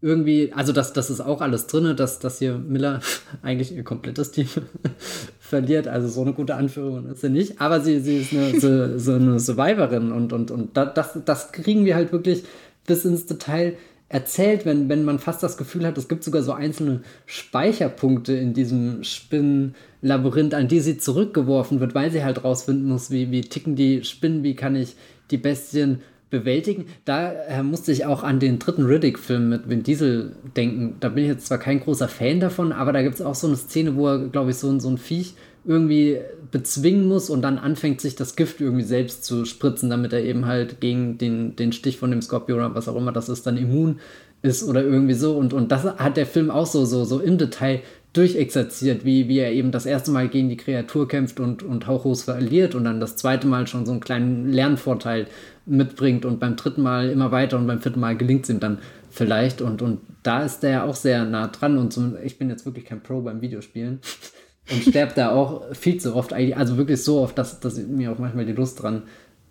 irgendwie, 0.00 0.52
also 0.52 0.72
das, 0.72 0.92
das 0.92 1.10
ist 1.10 1.20
auch 1.20 1.40
alles 1.40 1.68
drin, 1.68 1.96
dass, 1.96 2.18
dass 2.18 2.40
hier 2.40 2.58
Miller 2.58 3.00
eigentlich 3.42 3.74
ihr 3.74 3.84
komplettes 3.84 4.32
Team 4.32 4.48
verliert. 5.38 5.86
Also 5.86 6.08
so 6.08 6.22
eine 6.22 6.32
gute 6.32 6.56
Anführung 6.56 7.06
ist 7.06 7.20
sie 7.20 7.30
nicht. 7.30 7.60
Aber 7.60 7.80
sie, 7.80 8.00
sie 8.00 8.18
ist 8.18 8.32
eine, 8.32 8.60
so, 8.60 8.98
so 8.98 9.12
eine 9.12 9.38
Survivorin 9.38 10.10
und, 10.10 10.32
und, 10.32 10.50
und 10.50 10.76
das, 10.76 11.18
das 11.24 11.52
kriegen 11.52 11.84
wir 11.84 11.94
halt 11.94 12.10
wirklich 12.12 12.42
bis 12.84 13.04
ins 13.04 13.26
Detail 13.26 13.76
erzählt, 14.12 14.66
wenn, 14.66 14.88
wenn 14.88 15.04
man 15.04 15.18
fast 15.18 15.42
das 15.42 15.56
Gefühl 15.56 15.86
hat, 15.86 15.96
es 15.96 16.06
gibt 16.06 16.22
sogar 16.22 16.42
so 16.42 16.52
einzelne 16.52 17.00
Speicherpunkte 17.24 18.34
in 18.34 18.52
diesem 18.52 19.02
Spinnenlabyrinth, 19.02 20.54
an 20.54 20.68
die 20.68 20.80
sie 20.80 20.98
zurückgeworfen 20.98 21.80
wird, 21.80 21.94
weil 21.94 22.10
sie 22.10 22.22
halt 22.22 22.44
rausfinden 22.44 22.88
muss, 22.88 23.10
wie, 23.10 23.30
wie 23.30 23.40
ticken 23.40 23.74
die 23.74 24.04
Spinnen, 24.04 24.42
wie 24.42 24.54
kann 24.54 24.76
ich 24.76 24.96
die 25.30 25.38
Bestien 25.38 26.02
bewältigen. 26.28 26.86
Da 27.04 27.32
äh, 27.32 27.62
musste 27.62 27.90
ich 27.90 28.04
auch 28.04 28.22
an 28.22 28.38
den 28.38 28.58
dritten 28.58 28.84
Riddick-Film 28.84 29.48
mit 29.48 29.68
Vin 29.68 29.82
Diesel 29.82 30.36
denken. 30.56 30.96
Da 31.00 31.08
bin 31.08 31.24
ich 31.24 31.30
jetzt 31.30 31.46
zwar 31.46 31.58
kein 31.58 31.80
großer 31.80 32.08
Fan 32.08 32.40
davon, 32.40 32.72
aber 32.72 32.92
da 32.92 33.02
gibt 33.02 33.14
es 33.14 33.22
auch 33.22 33.34
so 33.34 33.46
eine 33.46 33.56
Szene, 33.56 33.96
wo 33.96 34.08
er, 34.08 34.28
glaube 34.28 34.50
ich, 34.50 34.56
so, 34.56 34.78
so 34.78 34.88
ein 34.88 34.98
Viech 34.98 35.34
irgendwie 35.64 36.18
bezwingen 36.50 37.06
muss 37.06 37.30
und 37.30 37.42
dann 37.42 37.58
anfängt, 37.58 38.00
sich 38.00 38.16
das 38.16 38.36
Gift 38.36 38.60
irgendwie 38.60 38.84
selbst 38.84 39.24
zu 39.24 39.44
spritzen, 39.44 39.90
damit 39.90 40.12
er 40.12 40.24
eben 40.24 40.46
halt 40.46 40.80
gegen 40.80 41.18
den, 41.18 41.56
den 41.56 41.72
Stich 41.72 41.98
von 41.98 42.10
dem 42.10 42.22
Skorpion 42.22 42.58
oder 42.58 42.74
was 42.74 42.88
auch 42.88 42.96
immer 42.96 43.12
das 43.12 43.28
ist, 43.28 43.46
dann 43.46 43.56
immun 43.56 44.00
ist 44.42 44.64
oder 44.64 44.82
irgendwie 44.82 45.14
so. 45.14 45.36
Und, 45.36 45.52
und 45.52 45.70
das 45.70 45.84
hat 45.84 46.16
der 46.16 46.26
Film 46.26 46.50
auch 46.50 46.66
so, 46.66 46.84
so, 46.84 47.04
so 47.04 47.20
im 47.20 47.38
Detail 47.38 47.80
durchexerziert, 48.12 49.04
wie, 49.04 49.28
wie 49.28 49.38
er 49.38 49.52
eben 49.52 49.70
das 49.70 49.86
erste 49.86 50.10
Mal 50.10 50.28
gegen 50.28 50.50
die 50.50 50.56
Kreatur 50.56 51.08
kämpft 51.08 51.40
und, 51.40 51.62
und 51.62 51.86
Hauchos 51.86 52.24
verliert 52.24 52.74
und 52.74 52.84
dann 52.84 53.00
das 53.00 53.16
zweite 53.16 53.46
Mal 53.46 53.66
schon 53.66 53.86
so 53.86 53.92
einen 53.92 54.00
kleinen 54.00 54.52
Lernvorteil 54.52 55.26
mitbringt 55.64 56.24
und 56.24 56.38
beim 56.38 56.56
dritten 56.56 56.82
Mal 56.82 57.08
immer 57.08 57.30
weiter 57.30 57.56
und 57.56 57.66
beim 57.66 57.80
vierten 57.80 58.00
Mal 58.00 58.16
gelingt 58.16 58.44
es 58.44 58.50
ihm 58.50 58.60
dann 58.60 58.78
vielleicht 59.10 59.62
und, 59.62 59.80
und 59.80 60.00
da 60.22 60.42
ist 60.42 60.62
der 60.62 60.84
auch 60.84 60.96
sehr 60.96 61.24
nah 61.24 61.46
dran 61.46 61.78
und 61.78 61.92
zum, 61.92 62.16
ich 62.22 62.38
bin 62.38 62.50
jetzt 62.50 62.66
wirklich 62.66 62.84
kein 62.84 63.02
Pro 63.02 63.22
beim 63.22 63.40
Videospielen 63.40 64.00
und 64.70 64.82
sterbt 64.82 65.18
da 65.18 65.30
auch 65.30 65.74
viel 65.74 65.98
zu 65.98 66.14
oft, 66.14 66.32
also 66.32 66.76
wirklich 66.76 67.02
so 67.02 67.20
oft, 67.20 67.36
dass, 67.36 67.60
dass 67.60 67.78
mir 67.78 68.12
auch 68.12 68.18
manchmal 68.18 68.46
die 68.46 68.52
Lust 68.52 68.82
dran 68.82 69.02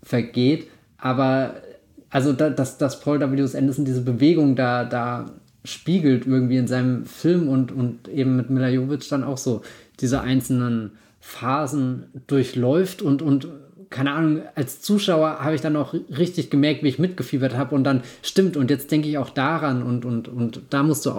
vergeht, 0.02 0.68
aber 0.98 1.54
also 2.10 2.32
da, 2.32 2.50
dass, 2.50 2.78
dass 2.78 3.00
Paul 3.00 3.20
W. 3.20 3.24
Anderson 3.24 3.84
diese 3.84 4.02
Bewegung 4.02 4.54
da, 4.54 4.84
da 4.84 5.30
spiegelt 5.64 6.26
irgendwie 6.26 6.56
in 6.56 6.66
seinem 6.66 7.06
Film 7.06 7.48
und, 7.48 7.72
und 7.72 8.08
eben 8.08 8.36
mit 8.36 8.50
Mila 8.50 8.68
Jovic 8.68 9.08
dann 9.08 9.24
auch 9.24 9.38
so 9.38 9.62
diese 10.00 10.20
einzelnen 10.20 10.92
Phasen 11.20 12.06
durchläuft 12.26 13.00
und, 13.00 13.22
und 13.22 13.48
keine 13.88 14.12
Ahnung, 14.12 14.42
als 14.54 14.80
Zuschauer 14.80 15.38
habe 15.40 15.54
ich 15.54 15.60
dann 15.60 15.76
auch 15.76 15.94
richtig 15.94 16.50
gemerkt, 16.50 16.82
wie 16.82 16.88
ich 16.88 16.98
mitgefiebert 16.98 17.56
habe 17.56 17.74
und 17.74 17.84
dann 17.84 18.02
stimmt 18.22 18.56
und 18.56 18.70
jetzt 18.70 18.90
denke 18.90 19.08
ich 19.08 19.18
auch 19.18 19.30
daran 19.30 19.82
und, 19.82 20.04
und, 20.04 20.28
und 20.28 20.62
da 20.70 20.82
musst 20.82 21.06
du 21.06 21.12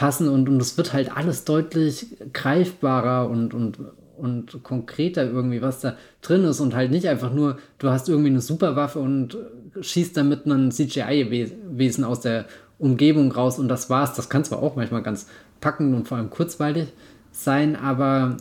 aufpassen 0.00 0.28
und, 0.28 0.48
und 0.48 0.60
es 0.60 0.76
wird 0.76 0.92
halt 0.92 1.14
alles 1.14 1.44
deutlich 1.44 2.06
greifbarer 2.32 3.28
und, 3.28 3.52
und, 3.52 3.78
und 4.16 4.62
konkreter 4.62 5.24
irgendwie, 5.24 5.60
was 5.60 5.80
da 5.80 5.96
drin 6.22 6.44
ist 6.44 6.60
und 6.60 6.74
halt 6.74 6.90
nicht 6.90 7.06
einfach 7.06 7.32
nur, 7.32 7.58
du 7.78 7.90
hast 7.90 8.08
irgendwie 8.08 8.30
eine 8.30 8.40
Superwaffe 8.40 8.98
und 8.98 9.36
schießt 9.80 10.16
damit 10.16 10.46
einen 10.46 10.72
CGI-Wesen 10.72 12.04
aus 12.04 12.20
der 12.20 12.46
Umgebung 12.78 13.30
raus 13.30 13.58
und 13.58 13.68
das 13.68 13.90
war's. 13.90 14.14
Das 14.14 14.30
kann 14.30 14.44
zwar 14.44 14.62
auch 14.62 14.74
manchmal 14.74 15.02
ganz 15.02 15.26
packend 15.60 15.94
und 15.94 16.08
vor 16.08 16.16
allem 16.16 16.30
kurzweilig 16.30 16.88
sein, 17.30 17.76
aber 17.76 18.38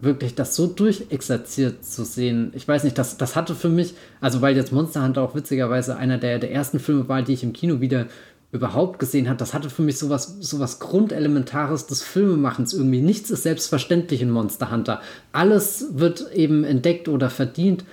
wirklich 0.00 0.34
das 0.34 0.56
so 0.56 0.66
durchexerziert 0.66 1.84
zu 1.84 2.04
sehen, 2.04 2.52
ich 2.54 2.66
weiß 2.66 2.84
nicht, 2.84 2.98
das, 2.98 3.16
das 3.16 3.36
hatte 3.36 3.54
für 3.54 3.68
mich, 3.68 3.94
also 4.20 4.42
weil 4.42 4.56
jetzt 4.56 4.72
Monster 4.72 5.02
Hunter 5.02 5.22
auch 5.22 5.34
witzigerweise 5.34 5.96
einer 5.96 6.18
der, 6.18 6.38
der 6.38 6.52
ersten 6.52 6.78
Filme 6.78 7.08
war, 7.08 7.22
die 7.22 7.32
ich 7.32 7.42
im 7.42 7.52
Kino 7.52 7.80
wieder 7.80 8.06
überhaupt 8.54 9.00
gesehen 9.00 9.28
hat, 9.28 9.40
das 9.40 9.52
hatte 9.52 9.68
für 9.68 9.82
mich 9.82 9.98
sowas, 9.98 10.36
sowas 10.38 10.78
Grundelementares 10.78 11.88
des 11.88 12.02
Filmemachens 12.02 12.72
irgendwie. 12.72 13.00
Nichts 13.00 13.28
ist 13.30 13.42
selbstverständlich 13.42 14.22
in 14.22 14.30
Monster 14.30 14.70
Hunter. 14.70 15.02
Alles 15.32 15.98
wird 15.98 16.32
eben 16.32 16.62
entdeckt 16.62 17.08
oder 17.08 17.30
verdient 17.30 17.84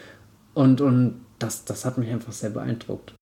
und, 0.54 0.80
und 0.80 1.26
das, 1.40 1.66
das 1.66 1.84
hat 1.84 1.98
mich 1.98 2.12
einfach 2.12 2.32
sehr 2.32 2.52
beeindruckt. 2.52 3.14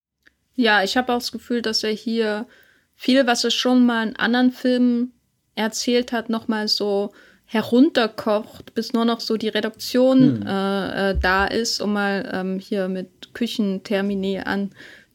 Ja, 0.56 0.84
ich 0.84 0.98
habe 0.98 1.14
auch 1.14 1.20
das 1.20 1.32
Gefühl, 1.32 1.62
dass 1.62 1.82
er 1.82 1.92
hier 1.92 2.46
viel, 2.94 3.26
was 3.26 3.46
er 3.46 3.52
schon 3.52 3.86
mal 3.86 4.10
in 4.10 4.16
anderen 4.18 4.52
Filmen 4.52 5.14
erzählt 5.56 6.12
hat, 6.12 6.30
nochmal 6.30 6.68
so 6.68 7.14
herunterkocht, 7.46 8.76
bis 8.76 8.92
nur 8.92 9.06
noch 9.06 9.22
so 9.22 9.38
die 9.38 9.48
Reduktion 9.48 10.42
hm. 10.42 10.46
äh, 10.46 11.12
äh, 11.12 11.18
da 11.18 11.46
ist, 11.46 11.82
um 11.82 11.94
mal 11.94 12.30
ähm, 12.34 12.60
hier 12.60 12.90
mit 12.90 13.34
Küchentermini 13.34 14.42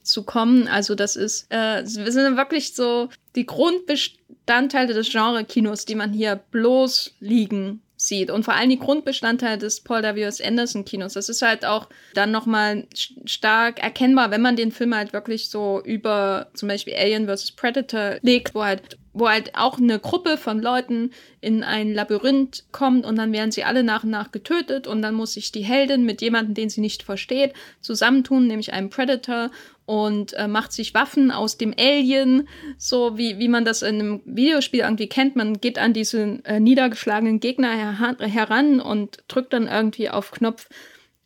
anzukommen. 0.05 0.69
Also 0.69 0.95
das 0.95 1.17
ist, 1.17 1.51
äh, 1.51 1.83
wir 1.83 2.13
sind 2.13 2.37
wirklich 2.37 2.75
so 2.75 3.09
die 3.35 3.47
Grundbestandteile 3.47 4.93
des 4.93 5.11
Genre-Kinos, 5.11 5.87
die 5.87 5.95
man 5.95 6.13
hier 6.13 6.37
bloß 6.51 7.15
liegen 7.21 7.81
sieht. 7.97 8.31
Und 8.31 8.45
vor 8.45 8.55
allem 8.55 8.69
die 8.69 8.79
Grundbestandteile 8.79 9.57
des 9.57 9.81
Paul 9.81 10.03
W.S. 10.03 10.41
Anderson 10.43 10.85
Kinos. 10.85 11.15
Das 11.15 11.31
ist 11.31 11.41
halt 11.41 11.65
auch 11.65 11.89
dann 12.13 12.31
nochmal 12.31 12.87
stark 13.25 13.83
erkennbar, 13.83 14.31
wenn 14.31 14.43
man 14.43 14.57
den 14.57 14.73
Film 14.73 14.95
halt 14.95 15.15
wirklich 15.15 15.49
so 15.49 15.81
über 15.83 16.49
zum 16.53 16.69
Beispiel 16.69 16.95
Alien 16.95 17.27
vs. 17.27 17.53
Predator 17.53 18.17
legt, 18.21 18.55
wo 18.55 18.63
halt 18.63 18.99
wo 19.15 19.29
halt 19.29 19.55
auch 19.55 19.79
eine 19.79 20.01
Gruppe 20.01 20.37
von 20.37 20.61
Leuten 20.61 21.13
in 21.41 21.63
ein 21.63 21.95
Labyrinth 21.95 22.65
kommt 22.73 23.07
und 23.07 23.17
dann 23.17 23.33
werden 23.33 23.53
sie 23.53 23.63
alle 23.63 23.85
nach 23.85 24.03
und 24.03 24.11
nach 24.11 24.33
getötet 24.33 24.89
und 24.89 25.03
dann 25.03 25.15
muss 25.15 25.35
sich 25.35 25.53
die 25.53 25.63
Heldin 25.63 26.05
mit 26.05 26.21
jemandem, 26.21 26.55
den 26.55 26.69
sie 26.69 26.81
nicht 26.81 27.05
versteht, 27.05 27.53
zusammentun, 27.81 28.49
nämlich 28.49 28.73
einem 28.73 28.91
Predator 28.91 29.51
und 29.87 30.33
äh, 30.35 30.49
macht 30.49 30.73
sich 30.73 30.95
Waffen 30.95 31.31
aus 31.31 31.59
dem 31.59 31.75
Alien, 31.79 32.49
so 32.79 33.19
wie, 33.19 33.39
wie 33.39 33.49
man 33.49 33.65
das 33.65 33.83
in 33.83 34.01
einem 34.01 34.23
Videospiel 34.25 34.81
irgendwie 34.81 35.09
kennt. 35.09 35.37
Man 35.37 35.61
geht 35.61 35.79
an 35.79 35.93
diesen 35.93 36.45
äh, 36.45 36.61
niedergeschlagenen 36.61 37.41
Gegner 37.41 37.73
her 37.73 38.17
heran 38.21 38.81
und 38.81 39.19
drückt 39.29 39.53
dann 39.53 39.69
irgendwie 39.69 40.09
auf 40.09 40.31
Knopf 40.31 40.69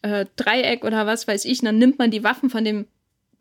äh, 0.03 0.27
Dreieck 0.37 0.85
oder 0.85 1.07
was 1.07 1.29
weiß 1.29 1.45
ich, 1.45 1.61
und 1.61 1.67
dann 1.67 1.79
nimmt 1.79 1.99
man 1.99 2.11
die 2.11 2.25
Waffen 2.25 2.51
von 2.51 2.65
dem 2.65 2.87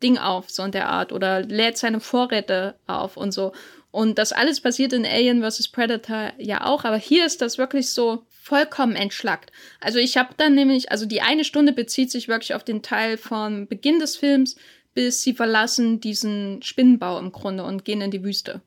Ding 0.02 0.18
auf, 0.18 0.50
so 0.50 0.62
in 0.62 0.72
der 0.72 0.88
Art, 0.88 1.12
oder 1.12 1.42
lädt 1.42 1.78
seine 1.78 2.00
Vorräte 2.00 2.76
auf 2.86 3.16
und 3.16 3.32
so. 3.32 3.52
Und 3.90 4.18
das 4.18 4.32
alles 4.32 4.60
passiert 4.60 4.92
in 4.92 5.06
Alien 5.06 5.42
vs. 5.42 5.68
Predator 5.68 6.32
ja 6.38 6.66
auch, 6.66 6.84
aber 6.84 6.98
hier 6.98 7.24
ist 7.24 7.40
das 7.40 7.58
wirklich 7.58 7.90
so 7.90 8.24
vollkommen 8.28 8.96
entschlackt. 8.96 9.50
Also 9.80 9.98
ich 9.98 10.16
habe 10.16 10.34
dann 10.36 10.54
nämlich, 10.54 10.90
also 10.90 11.06
die 11.06 11.20
eine 11.20 11.44
Stunde 11.44 11.72
bezieht 11.72 12.10
sich 12.10 12.28
wirklich 12.28 12.54
auf 12.54 12.64
den 12.64 12.82
Teil 12.82 13.16
vom 13.16 13.66
Beginn 13.66 13.98
des 13.98 14.16
Films, 14.16 14.56
bis 14.98 15.22
sie 15.22 15.32
verlassen 15.32 16.00
diesen 16.00 16.60
Spinnenbau 16.60 17.20
im 17.20 17.30
Grunde 17.30 17.62
und 17.62 17.84
gehen 17.84 18.00
in 18.00 18.10
die 18.10 18.24
Wüste. 18.24 18.62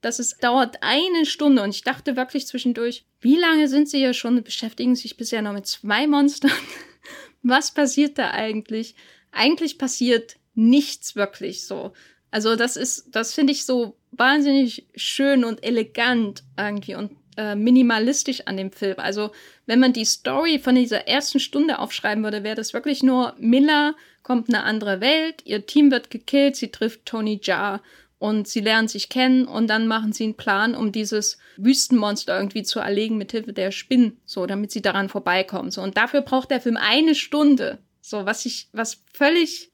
Das 0.00 0.18
ist, 0.18 0.42
dauert 0.42 0.78
eine 0.80 1.26
Stunde 1.26 1.62
und 1.62 1.74
ich 1.74 1.82
dachte 1.82 2.16
wirklich 2.16 2.46
zwischendurch, 2.46 3.04
wie 3.20 3.36
lange 3.36 3.68
sind 3.68 3.90
sie 3.90 3.98
hier 3.98 4.14
schon, 4.14 4.42
beschäftigen 4.42 4.96
sich 4.96 5.18
bisher 5.18 5.42
noch 5.42 5.52
mit 5.52 5.66
zwei 5.66 6.06
Monstern? 6.06 6.52
Was 7.42 7.74
passiert 7.74 8.16
da 8.16 8.30
eigentlich? 8.30 8.94
Eigentlich 9.30 9.76
passiert 9.76 10.36
nichts 10.54 11.16
wirklich 11.16 11.66
so. 11.66 11.92
Also 12.30 12.56
das 12.56 12.78
ist, 12.78 13.14
das 13.14 13.34
finde 13.34 13.52
ich 13.52 13.66
so 13.66 13.98
wahnsinnig 14.10 14.86
schön 14.94 15.44
und 15.44 15.62
elegant 15.62 16.44
irgendwie 16.56 16.94
und 16.94 17.10
äh, 17.36 17.56
minimalistisch 17.56 18.46
an 18.46 18.56
dem 18.56 18.72
Film. 18.72 18.94
Also 18.96 19.32
wenn 19.66 19.80
man 19.80 19.92
die 19.92 20.06
Story 20.06 20.58
von 20.58 20.76
dieser 20.76 21.08
ersten 21.08 21.40
Stunde 21.40 21.78
aufschreiben 21.78 22.24
würde, 22.24 22.42
wäre 22.42 22.56
das 22.56 22.72
wirklich 22.72 23.02
nur 23.02 23.34
Miller 23.38 23.94
kommt 24.24 24.48
in 24.48 24.56
eine 24.56 24.64
andere 24.64 25.00
Welt, 25.00 25.42
ihr 25.44 25.66
Team 25.66 25.92
wird 25.92 26.10
gekillt, 26.10 26.56
sie 26.56 26.72
trifft 26.72 27.06
Tony 27.06 27.38
Jaa 27.40 27.80
und 28.18 28.48
sie 28.48 28.60
lernen 28.60 28.88
sich 28.88 29.10
kennen 29.10 29.46
und 29.46 29.68
dann 29.68 29.86
machen 29.86 30.12
sie 30.12 30.24
einen 30.24 30.36
Plan, 30.36 30.74
um 30.74 30.90
dieses 30.90 31.38
Wüstenmonster 31.58 32.36
irgendwie 32.36 32.62
zu 32.62 32.80
erlegen 32.80 33.18
mit 33.18 33.32
Hilfe 33.32 33.52
der 33.52 33.70
Spinnen, 33.70 34.18
so 34.24 34.46
damit 34.46 34.72
sie 34.72 34.82
daran 34.82 35.08
vorbeikommen. 35.08 35.70
So 35.70 35.82
und 35.82 35.96
dafür 35.96 36.22
braucht 36.22 36.50
der 36.50 36.60
Film 36.60 36.76
eine 36.76 37.14
Stunde. 37.14 37.78
So 38.00 38.26
was 38.26 38.46
ich 38.46 38.68
was 38.72 39.02
völlig 39.12 39.70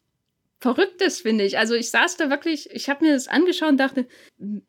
Verrücktes, 0.60 1.22
finde 1.22 1.44
ich. 1.44 1.56
Also 1.56 1.74
ich 1.74 1.90
saß 1.90 2.18
da 2.18 2.28
wirklich, 2.28 2.68
ich 2.72 2.90
habe 2.90 3.06
mir 3.06 3.14
das 3.14 3.28
angeschaut 3.28 3.70
und 3.70 3.76
dachte, 3.78 4.06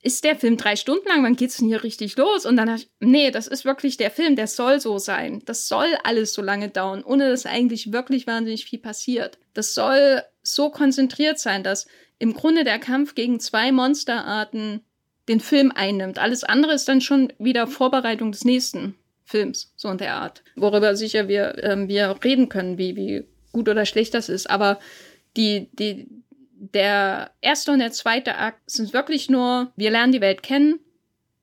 ist 0.01 0.23
der 0.23 0.37
Film 0.37 0.55
drei 0.55 0.77
Stunden 0.77 1.05
lang? 1.09 1.21
Wann 1.21 1.35
geht's 1.35 1.57
denn 1.57 1.67
hier 1.67 1.83
richtig 1.83 2.15
los? 2.15 2.45
Und 2.45 2.55
dann 2.55 2.67
dachte 2.67 2.83
ich, 2.83 2.89
nee, 3.01 3.29
das 3.29 3.47
ist 3.47 3.65
wirklich 3.65 3.97
der 3.97 4.09
Film, 4.09 4.37
der 4.37 4.47
soll 4.47 4.79
so 4.79 4.99
sein. 4.99 5.41
Das 5.45 5.67
soll 5.67 5.87
alles 6.05 6.33
so 6.33 6.41
lange 6.41 6.69
dauern, 6.69 7.03
ohne 7.03 7.29
dass 7.29 7.45
eigentlich 7.45 7.91
wirklich 7.91 8.25
wahnsinnig 8.25 8.63
viel 8.63 8.79
passiert. 8.79 9.37
Das 9.53 9.73
soll 9.73 10.23
so 10.41 10.69
konzentriert 10.69 11.39
sein, 11.39 11.61
dass 11.61 11.87
im 12.19 12.33
Grunde 12.33 12.63
der 12.63 12.79
Kampf 12.79 13.13
gegen 13.13 13.41
zwei 13.41 13.73
Monsterarten 13.73 14.85
den 15.27 15.41
Film 15.41 15.73
einnimmt. 15.75 16.19
Alles 16.19 16.45
andere 16.45 16.73
ist 16.73 16.87
dann 16.87 17.01
schon 17.01 17.33
wieder 17.37 17.67
Vorbereitung 17.67 18.31
des 18.31 18.45
nächsten 18.45 18.95
Films, 19.25 19.73
so 19.75 19.89
in 19.89 19.97
der 19.97 20.15
Art. 20.15 20.41
Worüber 20.55 20.95
sicher 20.95 21.27
wir, 21.27 21.61
ähm, 21.63 21.89
wir 21.89 22.17
reden 22.23 22.47
können, 22.47 22.77
wie, 22.77 22.95
wie 22.95 23.25
gut 23.51 23.67
oder 23.67 23.85
schlecht 23.85 24.13
das 24.13 24.29
ist. 24.29 24.49
Aber 24.49 24.79
die, 25.37 25.69
die, 25.73 26.07
der 26.53 27.31
erste 27.41 27.71
und 27.71 27.79
der 27.79 27.91
zweite 27.91 28.37
Akt 28.37 28.69
sind 28.69 28.93
wirklich 28.93 29.29
nur, 29.29 29.71
wir 29.75 29.91
lernen 29.91 30.13
die 30.13 30.21
Welt 30.21 30.43
kennen, 30.43 30.79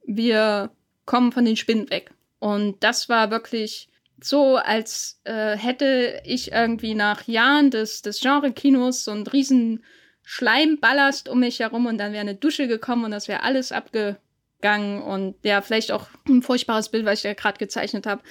wir 0.05 0.71
kommen 1.05 1.33
von 1.33 1.45
den 1.45 1.57
Spinnen 1.57 1.91
weg. 1.91 2.13
Und 2.39 2.83
das 2.85 3.09
war 3.09 3.31
wirklich 3.31 3.89
so, 4.21 4.57
als 4.57 5.21
äh, 5.25 5.57
hätte 5.57 6.21
ich 6.25 6.53
irgendwie 6.53 6.95
nach 6.95 7.27
Jahren 7.27 7.71
des, 7.71 8.03
des 8.03 8.21
Genre-Kinos 8.21 9.05
so 9.05 9.11
einen 9.11 9.27
riesen 9.27 9.85
Schleimballast 10.23 11.29
um 11.29 11.41
mich 11.41 11.61
herum 11.61 11.87
und 11.87 11.99
dann 11.99 12.13
wäre 12.13 12.21
eine 12.21 12.35
Dusche 12.35 12.69
gekommen 12.69 13.05
und 13.05 13.11
das 13.11 13.29
wäre 13.29 13.43
alles 13.43 13.73
abgegangen 13.73 15.03
und 15.03 15.37
ja, 15.43 15.63
vielleicht 15.63 15.91
auch 15.91 16.09
ein 16.29 16.43
furchtbares 16.43 16.91
Bild, 16.91 17.07
was 17.07 17.21
ich 17.21 17.25
ja 17.25 17.35
gerade 17.35 17.59
gezeichnet 17.59 18.07
habe. 18.07 18.23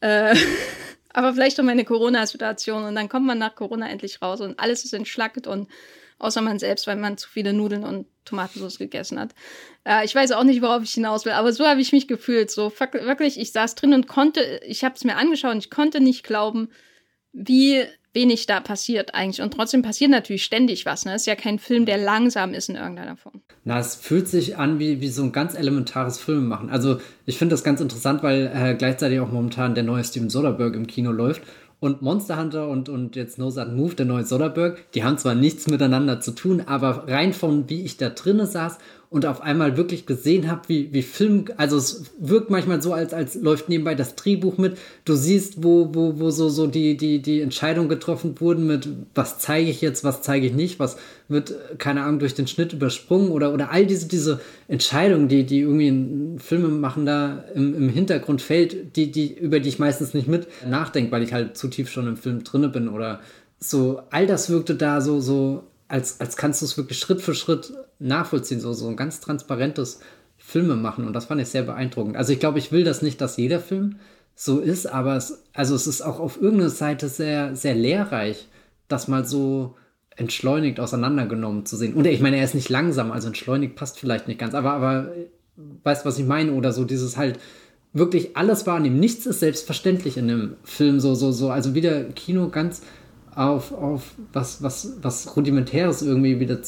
Äh, 0.00 0.36
Aber 1.12 1.34
vielleicht 1.34 1.58
um 1.58 1.68
eine 1.68 1.84
Corona-Situation 1.84 2.84
und 2.84 2.94
dann 2.94 3.08
kommt 3.08 3.26
man 3.26 3.38
nach 3.38 3.54
Corona 3.54 3.88
endlich 3.88 4.22
raus 4.22 4.40
und 4.40 4.58
alles 4.60 4.84
ist 4.84 4.92
entschlackt 4.92 5.46
und 5.46 5.68
außer 6.18 6.40
man 6.42 6.58
selbst, 6.58 6.86
weil 6.86 6.96
man 6.96 7.16
zu 7.16 7.28
viele 7.28 7.52
Nudeln 7.52 7.84
und 7.84 8.06
Tomatensauce 8.24 8.78
gegessen 8.78 9.18
hat. 9.18 9.34
Äh, 9.84 10.04
ich 10.04 10.14
weiß 10.14 10.32
auch 10.32 10.44
nicht, 10.44 10.62
worauf 10.62 10.82
ich 10.82 10.92
hinaus 10.92 11.24
will, 11.24 11.32
aber 11.32 11.52
so 11.52 11.66
habe 11.66 11.80
ich 11.80 11.92
mich 11.92 12.06
gefühlt. 12.06 12.50
So 12.50 12.72
wirklich, 12.78 13.40
ich 13.40 13.52
saß 13.52 13.74
drin 13.74 13.94
und 13.94 14.06
konnte, 14.06 14.60
ich 14.64 14.84
habe 14.84 14.94
es 14.94 15.04
mir 15.04 15.16
angeschaut 15.16 15.52
und 15.52 15.58
ich 15.58 15.70
konnte 15.70 16.00
nicht 16.00 16.22
glauben, 16.22 16.68
wie 17.32 17.84
wenig 18.12 18.46
da 18.46 18.60
passiert 18.60 19.14
eigentlich. 19.14 19.42
Und 19.42 19.54
trotzdem 19.54 19.82
passiert 19.82 20.10
natürlich 20.10 20.44
ständig 20.44 20.86
was. 20.86 21.04
Ne? 21.04 21.14
Ist 21.14 21.26
ja 21.26 21.36
kein 21.36 21.58
Film, 21.58 21.86
der 21.86 21.98
langsam 21.98 22.54
ist 22.54 22.68
in 22.68 22.76
irgendeiner 22.76 23.16
Form. 23.16 23.42
Na, 23.64 23.78
es 23.78 23.94
fühlt 23.94 24.28
sich 24.28 24.56
an 24.56 24.78
wie, 24.78 25.00
wie 25.00 25.08
so 25.08 25.22
ein 25.22 25.32
ganz 25.32 25.54
elementares 25.54 26.18
Film 26.18 26.46
machen. 26.46 26.70
Also 26.70 26.98
ich 27.26 27.38
finde 27.38 27.54
das 27.54 27.64
ganz 27.64 27.80
interessant, 27.80 28.22
weil 28.22 28.50
äh, 28.54 28.74
gleichzeitig 28.74 29.20
auch 29.20 29.30
momentan 29.30 29.74
der 29.74 29.84
neue 29.84 30.04
Steven 30.04 30.30
Soderbergh 30.30 30.76
im 30.76 30.86
Kino 30.86 31.12
läuft. 31.12 31.42
Und 31.78 32.02
Monster 32.02 32.38
Hunter 32.38 32.68
und, 32.68 32.90
und 32.90 33.16
jetzt 33.16 33.38
No 33.38 33.48
Sudden 33.48 33.74
Move, 33.74 33.94
der 33.94 34.04
neue 34.04 34.24
Soderbergh, 34.24 34.78
die 34.92 35.02
haben 35.02 35.16
zwar 35.16 35.34
nichts 35.34 35.66
miteinander 35.66 36.20
zu 36.20 36.32
tun, 36.32 36.62
aber 36.66 37.08
rein 37.08 37.32
von 37.32 37.70
wie 37.70 37.82
ich 37.82 37.96
da 37.96 38.10
drinnen 38.10 38.46
saß 38.46 38.76
und 39.10 39.26
auf 39.26 39.40
einmal 39.40 39.76
wirklich 39.76 40.06
gesehen 40.06 40.48
habe, 40.48 40.68
wie, 40.68 40.92
wie 40.92 41.02
Film, 41.02 41.46
also 41.56 41.76
es 41.76 42.04
wirkt 42.20 42.48
manchmal 42.48 42.80
so, 42.80 42.92
als, 42.92 43.12
als 43.12 43.34
läuft 43.34 43.68
nebenbei 43.68 43.96
das 43.96 44.14
Drehbuch 44.14 44.56
mit. 44.56 44.78
Du 45.04 45.16
siehst, 45.16 45.64
wo, 45.64 45.92
wo, 45.92 46.20
wo 46.20 46.30
so, 46.30 46.48
so 46.48 46.68
die, 46.68 46.96
die, 46.96 47.20
die 47.20 47.40
Entscheidungen 47.40 47.88
getroffen 47.88 48.40
wurden 48.40 48.68
mit, 48.68 48.88
was 49.16 49.40
zeige 49.40 49.68
ich 49.68 49.80
jetzt, 49.80 50.04
was 50.04 50.22
zeige 50.22 50.46
ich 50.46 50.52
nicht, 50.52 50.78
was 50.78 50.96
wird, 51.26 51.52
keine 51.78 52.04
Ahnung, 52.04 52.20
durch 52.20 52.34
den 52.34 52.46
Schnitt 52.46 52.72
übersprungen 52.72 53.32
oder, 53.32 53.52
oder 53.52 53.72
all 53.72 53.84
diese, 53.84 54.06
diese 54.06 54.40
Entscheidungen, 54.68 55.26
die, 55.26 55.44
die 55.44 55.58
irgendwie 55.58 55.88
ein 55.88 56.38
Filmemacher 56.38 57.46
im, 57.56 57.74
im 57.74 57.88
Hintergrund 57.88 58.40
fällt, 58.42 58.94
die, 58.94 59.10
die, 59.10 59.36
über 59.36 59.58
die 59.58 59.70
ich 59.70 59.80
meistens 59.80 60.14
nicht 60.14 60.28
mit 60.28 60.46
nachdenke, 60.64 61.10
weil 61.10 61.24
ich 61.24 61.32
halt 61.32 61.56
zu 61.56 61.66
tief 61.66 61.90
schon 61.90 62.06
im 62.06 62.16
Film 62.16 62.44
drinne 62.44 62.68
bin 62.68 62.88
oder 62.88 63.18
so, 63.58 64.02
all 64.10 64.28
das 64.28 64.50
wirkte 64.50 64.76
da 64.76 65.00
so, 65.00 65.18
so 65.18 65.64
als, 65.88 66.20
als 66.20 66.36
kannst 66.36 66.62
du 66.62 66.66
es 66.66 66.76
wirklich 66.76 66.98
Schritt 66.98 67.20
für 67.20 67.34
Schritt 67.34 67.72
nachvollziehen, 68.00 68.60
so, 68.60 68.72
so 68.72 68.88
ein 68.88 68.96
ganz 68.96 69.20
transparentes 69.20 70.00
Filme 70.38 70.74
machen. 70.74 71.06
Und 71.06 71.12
das 71.12 71.26
fand 71.26 71.40
ich 71.40 71.48
sehr 71.48 71.62
beeindruckend. 71.62 72.16
Also 72.16 72.32
ich 72.32 72.40
glaube, 72.40 72.58
ich 72.58 72.72
will 72.72 72.84
das 72.84 73.02
nicht, 73.02 73.20
dass 73.20 73.36
jeder 73.36 73.60
Film 73.60 73.96
so 74.34 74.58
ist, 74.58 74.86
aber 74.86 75.16
es, 75.16 75.44
also 75.52 75.74
es 75.74 75.86
ist 75.86 76.02
auch 76.02 76.18
auf 76.18 76.40
irgendeiner 76.40 76.70
Seite 76.70 77.08
sehr, 77.08 77.54
sehr 77.54 77.74
lehrreich, 77.74 78.48
das 78.88 79.06
mal 79.06 79.26
so 79.26 79.76
entschleunigt 80.16 80.80
auseinandergenommen 80.80 81.66
zu 81.66 81.76
sehen. 81.76 81.94
Und 81.94 82.06
ich 82.06 82.20
meine, 82.20 82.38
er 82.38 82.44
ist 82.44 82.54
nicht 82.54 82.68
langsam, 82.68 83.12
also 83.12 83.28
entschleunigt 83.28 83.76
passt 83.76 83.98
vielleicht 83.98 84.28
nicht 84.28 84.40
ganz, 84.40 84.54
aber, 84.54 84.72
aber 84.72 85.12
weißt 85.84 86.04
was 86.04 86.18
ich 86.18 86.26
meine? 86.26 86.52
Oder 86.52 86.72
so 86.72 86.84
dieses 86.84 87.16
halt 87.16 87.38
wirklich 87.92 88.36
alles 88.36 88.66
wahrnehmen. 88.66 89.00
Nichts 89.00 89.26
ist 89.26 89.40
selbstverständlich 89.40 90.16
in 90.16 90.28
dem 90.28 90.56
Film, 90.64 91.00
so, 91.00 91.14
so, 91.14 91.32
so. 91.32 91.50
Also 91.50 91.74
wieder 91.74 92.04
Kino 92.04 92.48
ganz 92.48 92.82
auf, 93.34 93.72
auf 93.72 94.14
was, 94.32 94.62
was, 94.62 94.96
was 95.02 95.36
Rudimentäres 95.36 96.02
irgendwie 96.02 96.40
wieder 96.40 96.62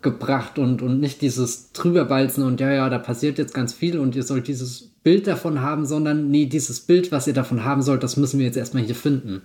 zurückgebracht 0.00 0.58
und, 0.58 0.82
und 0.82 1.00
nicht 1.00 1.20
dieses 1.22 1.72
drüberbalzen 1.72 2.44
und 2.44 2.60
ja, 2.60 2.72
ja, 2.72 2.88
da 2.88 2.98
passiert 2.98 3.38
jetzt 3.38 3.54
ganz 3.54 3.72
viel 3.72 3.98
und 3.98 4.16
ihr 4.16 4.22
sollt 4.22 4.48
dieses 4.48 4.90
Bild 5.02 5.26
davon 5.26 5.60
haben, 5.60 5.86
sondern 5.86 6.30
nee, 6.30 6.46
dieses 6.46 6.80
Bild, 6.80 7.12
was 7.12 7.26
ihr 7.26 7.34
davon 7.34 7.64
haben 7.64 7.82
sollt, 7.82 8.02
das 8.02 8.16
müssen 8.16 8.38
wir 8.38 8.46
jetzt 8.46 8.56
erstmal 8.56 8.82
hier 8.82 8.94
finden. 8.94 9.42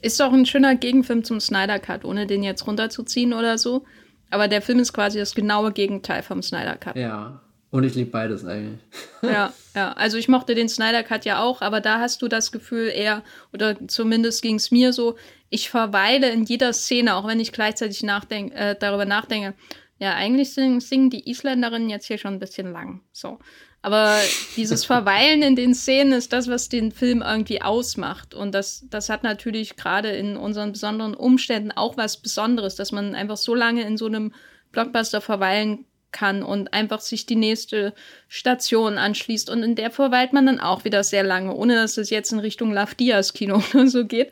Ist 0.00 0.20
doch 0.20 0.32
ein 0.32 0.46
schöner 0.46 0.76
Gegenfilm 0.76 1.24
zum 1.24 1.40
Snyder 1.40 1.78
Cut, 1.78 2.04
ohne 2.04 2.26
den 2.26 2.42
jetzt 2.42 2.66
runterzuziehen 2.66 3.32
oder 3.32 3.58
so. 3.58 3.84
Aber 4.30 4.46
der 4.46 4.62
Film 4.62 4.78
ist 4.78 4.92
quasi 4.92 5.18
das 5.18 5.34
genaue 5.34 5.72
Gegenteil 5.72 6.22
vom 6.22 6.42
Snyder 6.42 6.76
Cut. 6.76 6.96
Ja, 6.96 7.40
und 7.70 7.84
ich 7.84 7.94
liebe 7.94 8.10
beides 8.10 8.44
eigentlich. 8.44 8.80
ja, 9.22 9.52
ja. 9.74 9.92
Also 9.92 10.16
ich 10.16 10.28
mochte 10.28 10.54
den 10.54 10.68
Snyder 10.68 11.02
Cut 11.02 11.24
ja 11.24 11.42
auch, 11.42 11.62
aber 11.62 11.80
da 11.80 11.98
hast 11.98 12.22
du 12.22 12.28
das 12.28 12.52
Gefühl 12.52 12.88
eher, 12.94 13.22
oder 13.52 13.76
zumindest 13.88 14.42
ging 14.42 14.56
es 14.56 14.70
mir 14.70 14.92
so, 14.92 15.16
ich 15.50 15.70
verweile 15.70 16.30
in 16.30 16.44
jeder 16.44 16.72
Szene, 16.72 17.14
auch 17.16 17.26
wenn 17.26 17.40
ich 17.40 17.52
gleichzeitig 17.52 18.02
nachdenk, 18.02 18.54
äh, 18.54 18.76
darüber 18.78 19.06
nachdenke. 19.06 19.54
Ja, 19.98 20.14
eigentlich 20.14 20.54
singen, 20.54 20.80
singen 20.80 21.10
die 21.10 21.28
Isländerinnen 21.28 21.90
jetzt 21.90 22.06
hier 22.06 22.18
schon 22.18 22.34
ein 22.34 22.38
bisschen 22.38 22.72
lang. 22.72 23.02
So. 23.12 23.38
Aber 23.82 24.16
dieses 24.56 24.84
Verweilen 24.84 25.42
in 25.42 25.56
den 25.56 25.74
Szenen 25.74 26.12
ist 26.12 26.32
das, 26.32 26.48
was 26.48 26.68
den 26.68 26.92
Film 26.92 27.22
irgendwie 27.22 27.62
ausmacht. 27.62 28.34
Und 28.34 28.52
das, 28.54 28.86
das 28.90 29.08
hat 29.08 29.22
natürlich 29.22 29.76
gerade 29.76 30.10
in 30.10 30.36
unseren 30.36 30.72
besonderen 30.72 31.14
Umständen 31.14 31.72
auch 31.72 31.96
was 31.96 32.18
Besonderes, 32.18 32.76
dass 32.76 32.92
man 32.92 33.14
einfach 33.14 33.36
so 33.36 33.54
lange 33.54 33.82
in 33.82 33.96
so 33.96 34.06
einem 34.06 34.32
Blockbuster 34.70 35.20
verweilen 35.20 35.84
kann 36.10 36.42
und 36.42 36.72
einfach 36.72 37.00
sich 37.00 37.26
die 37.26 37.36
nächste 37.36 37.92
Station 38.28 38.98
anschließt. 38.98 39.50
Und 39.50 39.62
in 39.62 39.74
der 39.74 39.90
verweilt 39.90 40.32
man 40.32 40.46
dann 40.46 40.60
auch 40.60 40.84
wieder 40.84 41.04
sehr 41.04 41.22
lange, 41.22 41.54
ohne 41.54 41.74
dass 41.74 41.98
es 41.98 42.10
jetzt 42.10 42.32
in 42.32 42.38
Richtung 42.38 42.72
Love 42.72 42.94
Diaz 42.94 43.32
Kino 43.32 43.62
oder 43.74 43.86
so 43.88 44.06
geht. 44.06 44.30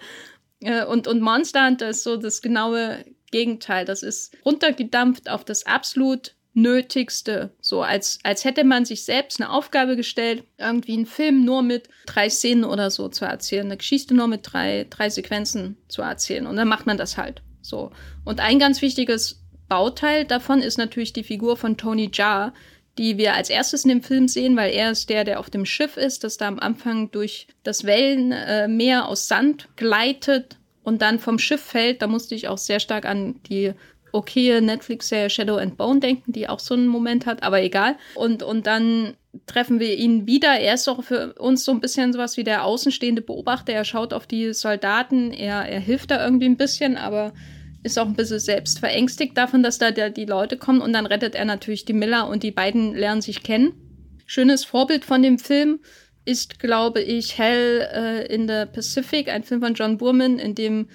Äh, 0.61 0.85
und, 0.85 1.07
und 1.07 1.21
Monster 1.21 1.67
Hunter 1.67 1.91
ist 1.91 2.03
so 2.03 2.17
das 2.17 2.41
genaue 2.41 3.05
Gegenteil. 3.31 3.85
Das 3.85 4.03
ist 4.03 4.37
runtergedampft 4.45 5.29
auf 5.29 5.45
das 5.45 5.67
absolut 5.67 6.35
Nötigste. 6.57 7.51
So 7.61 7.83
als, 7.83 8.19
als 8.23 8.45
hätte 8.45 8.65
man 8.65 8.87
sich 8.87 9.05
selbst 9.05 9.41
eine 9.41 9.51
Aufgabe 9.51 9.95
gestellt, 9.95 10.45
irgendwie 10.57 10.95
einen 10.95 11.05
Film 11.05 11.45
nur 11.45 11.63
mit 11.63 11.89
drei 12.07 12.31
Szenen 12.31 12.65
oder 12.65 12.91
so 12.91 13.09
zu 13.09 13.27
erzählen, 13.27 13.67
eine 13.67 13.77
Geschichte 13.77 14.15
nur 14.15 14.27
mit 14.27 14.41
drei, 14.43 14.87
drei 14.89 15.11
Sequenzen 15.11 15.77
zu 15.89 16.01
erzählen. 16.01 16.47
Und 16.47 16.57
dann 16.57 16.69
macht 16.69 16.87
man 16.87 16.97
das 16.97 17.19
halt. 17.19 17.43
So. 17.61 17.91
Und 18.25 18.41
ein 18.41 18.59
ganz 18.59 18.81
wichtiges 18.81 19.43
Bauteil 19.69 20.25
davon 20.25 20.63
ist 20.63 20.79
natürlich 20.79 21.13
die 21.13 21.25
Figur 21.25 21.59
von 21.59 21.77
Tony 21.77 22.11
Jaa, 22.11 22.55
die 22.97 23.19
wir 23.19 23.35
als 23.35 23.51
erstes 23.51 23.85
in 23.85 23.91
dem 23.91 24.03
Film 24.03 24.27
sehen, 24.27 24.57
weil 24.57 24.73
er 24.73 24.91
ist 24.91 25.11
der, 25.11 25.25
der 25.25 25.41
auf 25.41 25.51
dem 25.51 25.67
Schiff 25.67 25.99
ist, 25.99 26.25
das 26.25 26.39
da 26.39 26.49
am 26.49 26.59
Anfang 26.59 27.11
durch 27.11 27.49
das 27.63 27.85
Wellenmeer 27.85 29.07
aus 29.09 29.29
Sand 29.29 29.69
gleitet 29.77 30.57
und 30.87 31.03
dann 31.03 31.19
vom 31.19 31.41
Schiff 31.41 31.61
fällt. 31.61 32.01
Da 32.01 32.07
musste 32.07 32.37
ich 32.37 32.47
auch 32.47 32.59
sehr 32.59 32.79
stark 32.79 33.07
an 33.07 33.41
die 33.49 33.73
okaye 34.13 34.61
Netflix-Serie 34.61 35.29
Shadow 35.29 35.57
and 35.57 35.77
Bone 35.77 35.99
denken, 35.99 36.33
die 36.33 36.49
auch 36.49 36.61
so 36.61 36.75
einen 36.75 36.87
Moment 36.87 37.27
hat, 37.27 37.43
aber 37.43 37.61
egal. 37.61 37.97
Und, 38.15 38.45
und 38.45 38.69
dann 38.69 39.15
treffen 39.47 39.81
wir 39.81 39.97
ihn 39.97 40.29
wieder. 40.29 40.61
Er 40.61 40.75
ist 40.75 40.87
doch 40.87 41.03
für 41.03 41.35
uns 41.35 41.65
so 41.65 41.73
ein 41.73 41.81
bisschen 41.81 42.13
sowas 42.13 42.37
wie 42.37 42.45
der 42.45 42.65
außenstehende 42.65 43.21
Beobachter. 43.21 43.73
Er 43.73 43.85
schaut 43.85 44.13
auf 44.13 44.29
die 44.29 44.55
Soldaten, 44.55 45.33
er, 45.33 45.69
er 45.69 45.81
hilft 45.81 46.13
da 46.13 46.25
irgendwie 46.25 46.47
ein 46.47 46.57
bisschen, 46.57 46.97
aber 46.97 47.35
ist 47.83 47.99
auch 47.99 48.07
ein 48.07 48.15
bisschen 48.15 48.39
selbst 48.39 48.79
verängstigt 48.79 49.37
davon, 49.37 49.65
dass 49.65 49.79
da 49.79 49.91
der, 49.91 50.11
die 50.11 50.25
Leute 50.25 50.57
kommen 50.57 50.81
und 50.81 50.93
dann 50.93 51.07
rettet 51.07 51.35
er 51.35 51.45
natürlich 51.45 51.85
die 51.85 51.95
Miller 51.95 52.29
und 52.29 52.45
die 52.45 52.53
beiden 52.53 52.95
lernen 52.95 53.23
sich 53.23 53.43
kennen. 53.43 53.73
Schönes 54.25 54.65
Vorbild 54.65 55.05
von 55.05 55.21
dem 55.21 55.41
Film 55.41 55.81
ist, 56.27 56.59
glaube 56.59 57.01
ich, 57.01 57.39
Hell 57.39 57.89
äh, 57.93 58.35
in 58.35 58.47
the 58.49 58.65
Pacific, 58.71 59.29
ein 59.29 59.45
Film 59.45 59.63
von 59.63 59.75
John 59.75 59.97
Burman, 59.97 60.39
in 60.39 60.55
dem 60.55 60.89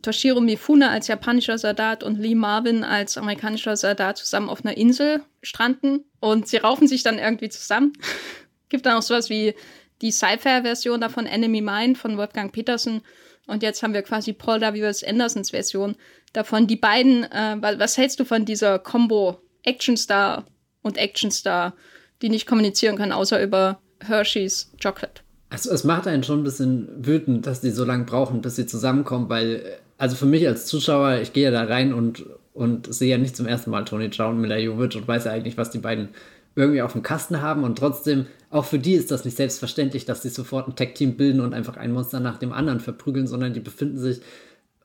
Toshiro 0.00 0.40
Mifune 0.40 0.88
als 0.88 1.08
japanischer 1.08 1.58
Soldat 1.58 2.04
und 2.04 2.18
Lee 2.18 2.36
Marvin 2.36 2.84
als 2.84 3.18
amerikanischer 3.18 3.76
Soldat 3.76 4.18
zusammen 4.18 4.48
auf 4.48 4.64
einer 4.64 4.76
Insel 4.76 5.22
stranden 5.42 6.04
und 6.20 6.46
sie 6.46 6.58
raufen 6.58 6.86
sich 6.86 7.02
dann 7.02 7.18
irgendwie 7.18 7.48
zusammen. 7.48 7.92
Gibt 8.68 8.86
dann 8.86 8.96
auch 8.96 9.02
sowas 9.02 9.28
wie 9.28 9.54
die 10.02 10.12
Sci-Fi-Version 10.12 11.00
davon 11.00 11.26
Enemy 11.26 11.60
Mine 11.60 11.96
von 11.96 12.16
Wolfgang 12.16 12.52
Petersen 12.52 13.02
und 13.46 13.64
jetzt 13.64 13.82
haben 13.82 13.94
wir 13.94 14.02
quasi 14.02 14.32
Paul 14.32 14.60
W. 14.60 14.92
Andersons 15.06 15.50
Version 15.50 15.96
davon. 16.32 16.68
Die 16.68 16.76
beiden, 16.76 17.24
äh, 17.24 17.56
was 17.60 17.96
hältst 17.96 18.20
du 18.20 18.24
von 18.24 18.44
dieser 18.44 18.78
Combo 18.78 19.40
Actionstar 19.64 20.46
und 20.82 20.98
Actionstar, 20.98 21.74
die 22.22 22.28
nicht 22.28 22.46
kommunizieren 22.46 22.96
kann, 22.96 23.10
außer 23.10 23.42
über 23.42 23.80
Hershey's 24.00 24.70
Chocolate? 24.82 25.22
Also 25.48 25.70
es 25.70 25.84
macht 25.84 26.06
einen 26.06 26.24
schon 26.24 26.40
ein 26.40 26.44
bisschen 26.44 26.88
wütend, 26.98 27.46
dass 27.46 27.60
die 27.60 27.70
so 27.70 27.84
lange 27.84 28.04
brauchen, 28.04 28.40
bis 28.40 28.56
sie 28.56 28.66
zusammenkommen, 28.66 29.28
weil, 29.28 29.62
also 29.96 30.16
für 30.16 30.26
mich 30.26 30.46
als 30.46 30.66
Zuschauer, 30.66 31.18
ich 31.22 31.32
gehe 31.32 31.44
ja 31.44 31.50
da 31.50 31.64
rein 31.64 31.94
und, 31.94 32.24
und 32.52 32.92
sehe 32.92 33.10
ja 33.10 33.18
nicht 33.18 33.36
zum 33.36 33.46
ersten 33.46 33.70
Mal 33.70 33.84
Tony 33.84 34.10
Chow 34.10 34.30
und 34.30 34.40
Mila 34.40 34.58
Jovic 34.58 34.96
und 34.96 35.06
weiß 35.06 35.24
ja 35.24 35.32
eigentlich, 35.32 35.56
was 35.56 35.70
die 35.70 35.78
beiden 35.78 36.08
irgendwie 36.56 36.82
auf 36.82 36.92
dem 36.92 37.02
Kasten 37.02 37.42
haben 37.42 37.64
und 37.64 37.78
trotzdem, 37.78 38.26
auch 38.50 38.64
für 38.64 38.78
die 38.78 38.94
ist 38.94 39.10
das 39.10 39.24
nicht 39.24 39.36
selbstverständlich, 39.36 40.06
dass 40.06 40.22
sie 40.22 40.30
sofort 40.30 40.66
ein 40.66 40.74
Tech-Team 40.74 41.16
bilden 41.16 41.40
und 41.40 41.54
einfach 41.54 41.76
ein 41.76 41.92
Monster 41.92 42.18
nach 42.18 42.38
dem 42.38 42.52
anderen 42.52 42.80
verprügeln, 42.80 43.26
sondern 43.26 43.52
die 43.52 43.60
befinden 43.60 43.98
sich, 43.98 44.20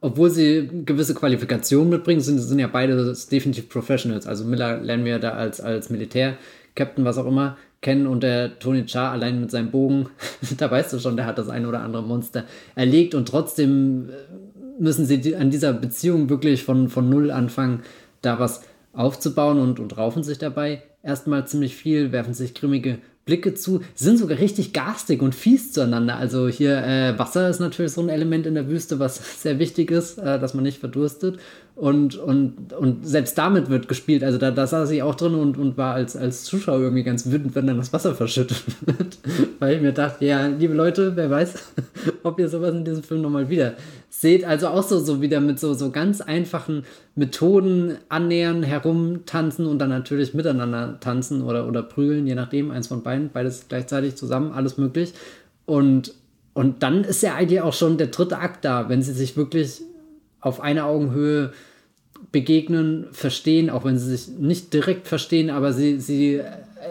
obwohl 0.01 0.29
sie 0.29 0.69
gewisse 0.85 1.15
Qualifikationen 1.15 1.89
mitbringen, 1.89 2.21
sind, 2.21 2.39
sind 2.39 2.59
ja 2.59 2.67
beide 2.67 3.15
definitiv 3.31 3.69
Professionals. 3.69 4.27
Also 4.27 4.43
Miller 4.43 4.79
lernen 4.81 5.05
wir 5.05 5.19
da 5.19 5.31
als, 5.31 5.61
als 5.61 5.89
Militär-Captain, 5.89 7.05
was 7.05 7.17
auch 7.17 7.27
immer, 7.27 7.57
kennen 7.81 8.07
und 8.07 8.23
der 8.23 8.59
Tony 8.59 8.85
Char 8.87 9.11
allein 9.11 9.41
mit 9.41 9.51
seinem 9.51 9.71
Bogen, 9.71 10.09
da 10.57 10.69
weißt 10.69 10.93
du 10.93 10.99
schon, 10.99 11.17
der 11.17 11.25
hat 11.25 11.37
das 11.37 11.49
ein 11.49 11.65
oder 11.65 11.81
andere 11.81 12.03
Monster 12.03 12.45
erlegt 12.75 13.15
und 13.15 13.27
trotzdem 13.27 14.09
äh, 14.09 14.81
müssen 14.81 15.05
sie 15.05 15.35
an 15.35 15.51
dieser 15.51 15.73
Beziehung 15.73 16.29
wirklich 16.29 16.63
von, 16.63 16.89
von 16.89 17.09
Null 17.09 17.31
anfangen, 17.31 17.81
da 18.21 18.39
was 18.39 18.63
aufzubauen 18.93 19.59
und, 19.59 19.79
und 19.79 19.97
raufen 19.97 20.23
sich 20.23 20.37
dabei 20.37 20.83
erstmal 21.03 21.47
ziemlich 21.47 21.75
viel, 21.75 22.11
werfen 22.11 22.33
sich 22.33 22.53
grimmige 22.53 22.99
Blicke 23.25 23.53
zu, 23.53 23.81
sind 23.93 24.17
sogar 24.17 24.39
richtig 24.39 24.73
garstig 24.73 25.21
und 25.21 25.35
fies 25.35 25.73
zueinander. 25.73 26.17
Also 26.17 26.47
hier 26.47 26.77
äh, 26.83 27.17
Wasser 27.19 27.49
ist 27.49 27.59
natürlich 27.59 27.91
so 27.91 28.01
ein 28.01 28.09
Element 28.09 28.47
in 28.47 28.55
der 28.55 28.67
Wüste, 28.67 28.99
was 28.99 29.41
sehr 29.41 29.59
wichtig 29.59 29.91
ist, 29.91 30.17
äh, 30.17 30.39
dass 30.39 30.53
man 30.53 30.63
nicht 30.63 30.79
verdurstet. 30.79 31.39
Und, 31.81 32.15
und, 32.15 32.73
und 32.73 33.07
selbst 33.07 33.35
damit 33.39 33.71
wird 33.71 33.87
gespielt. 33.87 34.23
Also 34.23 34.37
da, 34.37 34.51
da 34.51 34.67
saß 34.67 34.91
ich 34.91 35.01
auch 35.01 35.15
drin 35.15 35.33
und, 35.33 35.57
und 35.57 35.79
war 35.79 35.95
als, 35.95 36.15
als 36.15 36.43
Zuschauer 36.43 36.79
irgendwie 36.79 37.01
ganz 37.01 37.25
wütend, 37.25 37.55
wenn 37.55 37.65
dann 37.65 37.77
das 37.77 37.91
Wasser 37.91 38.13
verschüttet 38.13 38.61
wird. 38.85 39.17
Weil 39.57 39.77
ich 39.77 39.81
mir 39.81 39.91
dachte, 39.91 40.23
ja, 40.23 40.45
liebe 40.45 40.75
Leute, 40.75 41.15
wer 41.15 41.31
weiß, 41.31 41.55
ob 42.23 42.39
ihr 42.39 42.49
sowas 42.49 42.75
in 42.75 42.85
diesem 42.85 43.01
Film 43.01 43.23
nochmal 43.23 43.49
wieder 43.49 43.73
seht. 44.11 44.45
Also 44.45 44.67
auch 44.67 44.83
so, 44.83 44.99
so 44.99 45.23
wieder 45.23 45.41
mit 45.41 45.59
so, 45.59 45.73
so 45.73 45.89
ganz 45.89 46.21
einfachen 46.21 46.83
Methoden 47.15 47.97
annähern, 48.09 48.61
herumtanzen 48.61 49.65
und 49.65 49.79
dann 49.79 49.89
natürlich 49.89 50.35
miteinander 50.35 50.99
tanzen 50.99 51.41
oder, 51.41 51.67
oder 51.67 51.81
prügeln, 51.81 52.27
je 52.27 52.35
nachdem, 52.35 52.69
eins 52.69 52.89
von 52.89 53.01
beiden, 53.01 53.31
beides 53.33 53.65
gleichzeitig 53.69 54.17
zusammen, 54.17 54.51
alles 54.51 54.77
möglich. 54.77 55.15
Und, 55.65 56.13
und 56.53 56.83
dann 56.83 57.03
ist 57.03 57.23
ja 57.23 57.33
eigentlich 57.33 57.61
auch 57.61 57.73
schon 57.73 57.97
der 57.97 58.07
dritte 58.07 58.37
Akt 58.37 58.65
da, 58.65 58.87
wenn 58.87 59.01
sie 59.01 59.13
sich 59.13 59.35
wirklich 59.35 59.81
auf 60.41 60.61
einer 60.61 60.85
Augenhöhe 60.85 61.53
begegnen, 62.31 63.07
verstehen, 63.11 63.69
auch 63.69 63.83
wenn 63.83 63.97
sie 63.97 64.15
sich 64.15 64.37
nicht 64.37 64.73
direkt 64.73 65.07
verstehen, 65.07 65.49
aber 65.49 65.73
sie, 65.73 65.99
sie 65.99 66.41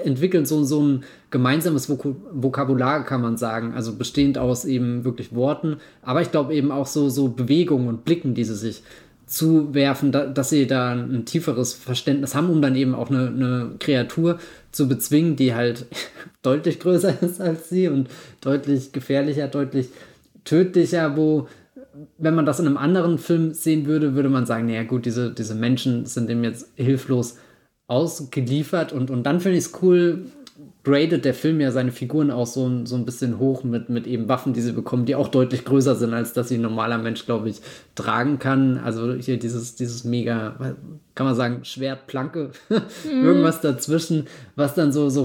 entwickeln 0.05 0.47
so, 0.47 0.63
so 0.65 0.83
ein 0.83 1.05
gemeinsames 1.31 1.89
Vok 1.89 2.17
Vokabular, 2.33 3.05
kann 3.05 3.23
man 3.23 3.37
sagen, 3.37 3.73
also 3.75 3.95
bestehend 3.95 4.39
aus 4.39 4.65
eben 4.65 5.05
wirklich 5.05 5.35
Worten, 5.35 5.77
aber 6.03 6.21
ich 6.23 6.31
glaube 6.31 6.55
eben 6.55 6.71
auch 6.71 6.87
so, 6.87 7.09
so 7.09 7.29
Bewegungen 7.29 7.89
und 7.89 8.05
Blicken, 8.05 8.35
die 8.35 8.45
sie 8.45 8.57
sich 8.57 8.83
zuwerfen, 9.27 10.11
da, 10.11 10.27
dass 10.27 10.51
sie 10.51 10.67
da 10.67 10.93
ein 10.93 11.25
tieferes 11.25 11.73
Verständnis 11.73 12.35
haben, 12.35 12.51
um 12.51 12.61
dann 12.61 12.75
eben 12.75 12.95
auch 12.95 13.11
eine, 13.11 13.29
eine 13.29 13.71
Kreatur 13.79 14.39
zu 14.73 14.89
bezwingen, 14.89 15.37
die 15.37 15.55
halt 15.55 15.87
deutlich 16.43 16.81
größer 16.81 17.23
ist 17.23 17.41
als 17.41 17.69
sie 17.69 17.89
und 17.89 18.09
deutlich 18.41 18.93
gefährlicher, 18.93 19.47
deutlich 19.47 19.89
tödlicher, 20.45 21.17
wo 21.17 21.47
wenn 22.19 22.35
man 22.35 22.47
das 22.47 22.61
in 22.61 22.67
einem 22.67 22.77
anderen 22.77 23.19
Film 23.19 23.53
sehen 23.53 23.87
würde, 23.87 24.15
würde 24.15 24.29
man 24.29 24.47
sagen, 24.47 24.67
naja 24.67 24.85
gut, 24.85 25.07
diese, 25.07 25.33
diese 25.33 25.55
Menschen 25.55 26.07
sind 26.07 26.29
dem 26.29 26.45
jetzt 26.45 26.69
hilflos 26.77 27.37
ausgeliefert 27.87 28.93
und, 28.93 29.11
und 29.11 29.25
dann 29.25 29.41
finde 29.41 29.59
ich 29.59 29.65
es 29.65 29.83
cool, 29.83 30.27
gradet 30.85 31.25
der 31.25 31.35
Film 31.35 31.61
ja 31.61 31.73
seine 31.73 31.93
Figuren 31.93 32.31
auch 32.31 32.47
so, 32.47 32.87
so 32.87 32.97
ein 32.97 33.05
bisschen 33.05 33.39
hoch 33.39 33.65
mit, 33.65 33.89
mit 33.89 34.07
eben 34.07 34.29
Waffen, 34.29 34.53
die 34.53 34.61
sie 34.61 34.73
bekommen, 34.73 35.05
die 35.05 35.15
auch 35.15 35.29
deutlich 35.29 35.65
größer 35.65 35.95
sind, 35.95 36.15
als 36.15 36.33
dass 36.33 36.49
sie 36.49 36.57
ein 36.57 36.63
normaler 36.63 36.99
Mensch, 36.99 37.27
glaube 37.27 37.51
ich, 37.51 37.61
tragen 37.95 38.39
kann. 38.39 38.79
Also 38.79 39.15
hier 39.15 39.39
dieses, 39.39 39.75
dieses 39.75 40.05
mega, 40.05 40.77
kann 41.15 41.27
man 41.27 41.35
sagen, 41.35 41.65
Schwert, 41.65 42.07
Planke, 42.07 42.51
mhm. 42.69 43.25
irgendwas 43.25 43.61
dazwischen, 43.61 44.27
was 44.57 44.75
dann 44.75 44.93
so, 44.93 45.11
so 45.11 45.25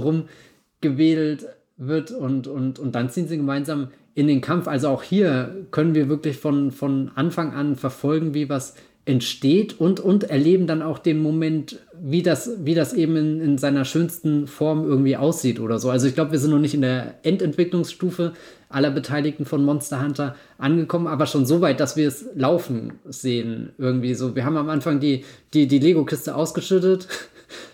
rumgewedelt 0.81 1.45
wird 1.77 2.11
und, 2.11 2.47
und, 2.47 2.79
und 2.79 2.95
dann 2.95 3.09
ziehen 3.09 3.27
sie 3.27 3.37
gemeinsam 3.37 3.89
in 4.15 4.27
den 4.27 4.41
Kampf. 4.41 4.67
Also 4.67 4.87
auch 4.87 5.03
hier 5.03 5.67
können 5.71 5.93
wir 5.93 6.09
wirklich 6.09 6.37
von, 6.37 6.71
von 6.71 7.11
Anfang 7.15 7.53
an 7.53 7.75
verfolgen, 7.75 8.33
wie 8.33 8.49
was 8.49 8.73
entsteht 9.07 9.79
und, 9.79 9.99
und 9.99 10.23
erleben 10.23 10.65
dann 10.65 10.81
auch 10.81 10.97
den 10.97 11.21
Moment, 11.21 11.79
wie 12.01 12.23
das, 12.23 12.49
wie 12.63 12.73
das 12.73 12.93
eben 12.93 13.15
in, 13.15 13.39
in 13.39 13.57
seiner 13.59 13.85
schönsten 13.85 14.47
Form 14.47 14.83
irgendwie 14.83 15.15
aussieht 15.15 15.59
oder 15.59 15.77
so. 15.77 15.91
Also 15.91 16.07
ich 16.07 16.15
glaube, 16.15 16.31
wir 16.31 16.39
sind 16.39 16.49
noch 16.49 16.59
nicht 16.59 16.73
in 16.73 16.81
der 16.81 17.13
Endentwicklungsstufe 17.21 18.33
aller 18.67 18.89
Beteiligten 18.89 19.45
von 19.45 19.63
Monster 19.63 20.01
Hunter 20.01 20.35
angekommen, 20.57 21.05
aber 21.05 21.27
schon 21.27 21.45
so 21.45 21.61
weit, 21.61 21.79
dass 21.79 21.95
wir 21.95 22.07
es 22.07 22.25
laufen 22.33 22.93
sehen 23.05 23.73
irgendwie 23.77 24.15
so. 24.15 24.35
Wir 24.35 24.43
haben 24.43 24.57
am 24.57 24.69
Anfang 24.69 24.99
die, 24.99 25.23
die, 25.53 25.67
die 25.67 25.79
Lego-Kiste 25.79 26.35
ausgeschüttet 26.35 27.07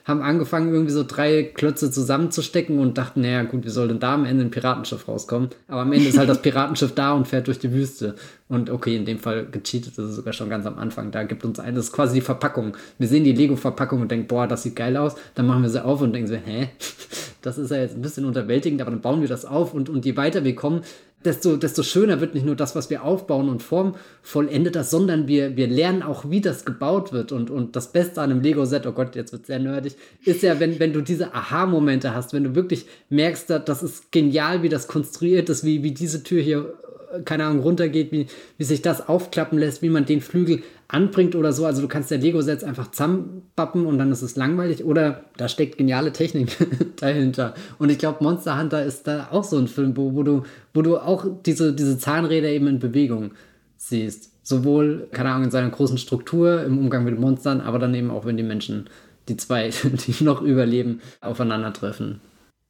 haben 0.06 0.22
angefangen, 0.22 0.74
irgendwie 0.74 0.94
so 0.94 1.04
drei 1.04 1.44
Klötze 1.44 1.92
zusammenzustecken 1.92 2.80
und 2.80 2.98
dachten, 2.98 3.22
naja, 3.22 3.44
gut, 3.44 3.66
wie 3.66 3.70
soll 3.70 3.88
denn 3.88 4.00
da 4.00 4.14
am 4.14 4.26
Ende 4.26 4.46
ein 4.46 4.52
Piratenschiff 4.52 5.08
rauskommen? 5.08 5.50
Aber 5.68 5.82
am 5.82 5.92
Ende 5.92 6.10
ist 6.10 6.18
halt 6.18 6.30
das 6.30 6.42
Piratenschiff 6.42 6.94
da 6.94 7.14
und 7.14 7.28
fährt 7.28 7.48
durch 7.48 7.60
die 7.60 7.72
Wüste. 7.72 8.16
Und 8.50 8.70
okay, 8.70 8.96
in 8.96 9.06
dem 9.06 9.20
Fall 9.20 9.46
gecheatet 9.46 9.98
ist 9.98 10.16
sogar 10.16 10.34
schon 10.34 10.50
ganz 10.50 10.66
am 10.66 10.78
Anfang. 10.78 11.12
Da 11.12 11.24
gibt 11.24 11.46
uns 11.46 11.60
ein, 11.60 11.76
das 11.76 11.86
ist 11.86 11.94
quasi 11.94 12.16
die 12.16 12.22
Verpackung. 12.22 12.76
Wir 12.98 13.08
sehen 13.08 13.24
die 13.24 13.34
Lego-Verpackung 13.34 14.02
und 14.02 14.12
denken, 14.12 14.28
boah, 14.28 14.48
das 14.48 14.64
sieht 14.64 14.76
geil 14.76 14.98
aus. 14.98 15.16
Dann 15.36 15.48
machen 15.48 15.62
wir 15.62 15.70
sie 15.70 15.84
auf 15.84 16.02
und 16.02 16.14
denken 16.14 16.28
so, 16.28 16.36
hä? 16.36 16.70
Das 17.44 17.58
ist 17.58 17.72
ja 17.72 17.78
jetzt 17.78 17.96
ein 17.96 18.04
bisschen 18.04 18.26
unterwältigend, 18.26 18.82
aber 18.82 18.92
dann 18.92 19.02
bauen 19.02 19.22
wir 19.22 19.28
das 19.28 19.46
auf 19.46 19.74
und, 19.74 19.90
und 19.90 20.06
je 20.06 20.16
weiter 20.16 20.44
wir 20.44 20.54
kommen, 20.54 20.84
desto, 21.26 21.58
desto 21.58 21.84
schöner 21.84 22.22
wird 22.22 22.34
nicht 22.34 22.46
nur 22.46 22.56
das, 22.56 22.76
was 22.76 22.90
wir 22.90 23.04
aufbauen 23.04 23.50
und 23.50 23.62
Form 23.62 23.96
vollendet 24.22 24.76
das, 24.76 24.90
sondern 24.90 25.28
wir, 25.28 25.56
wir 25.58 25.68
lernen 25.68 26.04
auch, 26.04 26.30
wie 26.30 26.42
das 26.42 26.66
gebaut 26.66 27.14
wird. 27.14 27.32
Und, 27.32 27.50
und 27.50 27.76
das 27.76 27.92
Beste 27.92 28.22
an 28.22 28.32
einem 28.32 28.42
Lego-Set, 28.42 28.86
oh 28.88 28.92
Gott, 28.92 29.16
jetzt 29.16 29.32
wird 29.32 29.46
sehr 29.46 29.60
nerdig, 29.60 29.96
ist 30.26 30.44
ja, 30.44 30.60
wenn, 30.60 30.80
wenn 30.80 30.94
du 30.94 31.02
diese 31.02 31.34
Aha-Momente 31.34 32.16
hast, 32.16 32.34
wenn 32.34 32.44
du 32.44 32.56
wirklich 32.56 32.86
merkst, 33.10 33.50
das 33.50 33.84
ist 33.84 34.12
genial, 34.12 34.64
wie 34.64 34.70
das 34.70 34.88
konstruiert 34.88 35.50
ist, 35.50 35.64
wie, 35.64 35.84
wie 35.84 35.92
diese 35.92 36.24
Tür 36.24 36.42
hier 36.42 36.74
keine 37.26 37.46
Ahnung, 37.46 37.62
runtergeht, 37.62 38.12
wie, 38.12 38.28
wie 38.58 38.64
sich 38.64 38.82
das 38.82 39.08
aufklappen 39.08 39.60
lässt, 39.60 39.82
wie 39.82 39.90
man 39.90 40.06
den 40.06 40.22
Flügel 40.22 40.64
anbringt 40.92 41.36
oder 41.36 41.54
so. 41.54 41.66
Also 41.66 41.82
du 41.82 41.88
kannst 41.88 42.12
der 42.12 42.18
Lego-Sets 42.18 42.64
einfach 42.64 42.92
zusammenpappen 42.92 43.86
und 43.86 43.98
dann 43.98 44.12
ist 44.12 44.22
es 44.22 44.36
langweilig. 44.36 44.84
Oder 44.84 45.24
da 45.38 45.48
steckt 45.48 45.78
geniale 45.78 46.12
Technik 46.12 46.58
dahinter. 46.98 47.54
Und 47.80 47.90
ich 47.90 47.98
glaube, 47.98 48.24
Monster 48.24 48.60
Hunter 48.60 48.84
ist 48.84 49.08
da 49.08 49.30
auch 49.32 49.44
so 49.44 49.58
ein 49.58 49.68
Film, 49.68 49.96
wo, 49.96 50.14
wo, 50.14 50.24
du, 50.24 50.44
wo 50.74 50.82
du 50.82 50.98
auch 50.98 51.26
diese, 51.46 51.74
diese 51.74 51.98
Zahnräder 51.98 52.50
eben 52.50 52.68
in 52.68 52.80
Bewegung 52.80 53.32
siehst. 53.78 54.32
Sowohl, 54.44 55.08
keine 55.12 55.30
Ahnung, 55.30 55.46
in 55.46 55.52
seiner 55.52 55.70
großen 55.70 55.98
Struktur, 55.98 56.64
im 56.64 56.78
Umgang 56.78 57.04
mit 57.04 57.20
Monstern, 57.20 57.62
aber 57.62 57.80
dann 57.80 57.94
eben 57.94 58.12
auch, 58.12 58.26
wenn 58.26 58.38
die 58.38 58.44
Menschen, 58.44 58.90
die 59.30 59.38
zwei, 59.38 59.70
die 59.84 60.24
noch 60.24 60.42
überleben, 60.42 61.02
aufeinandertreffen. 61.22 62.20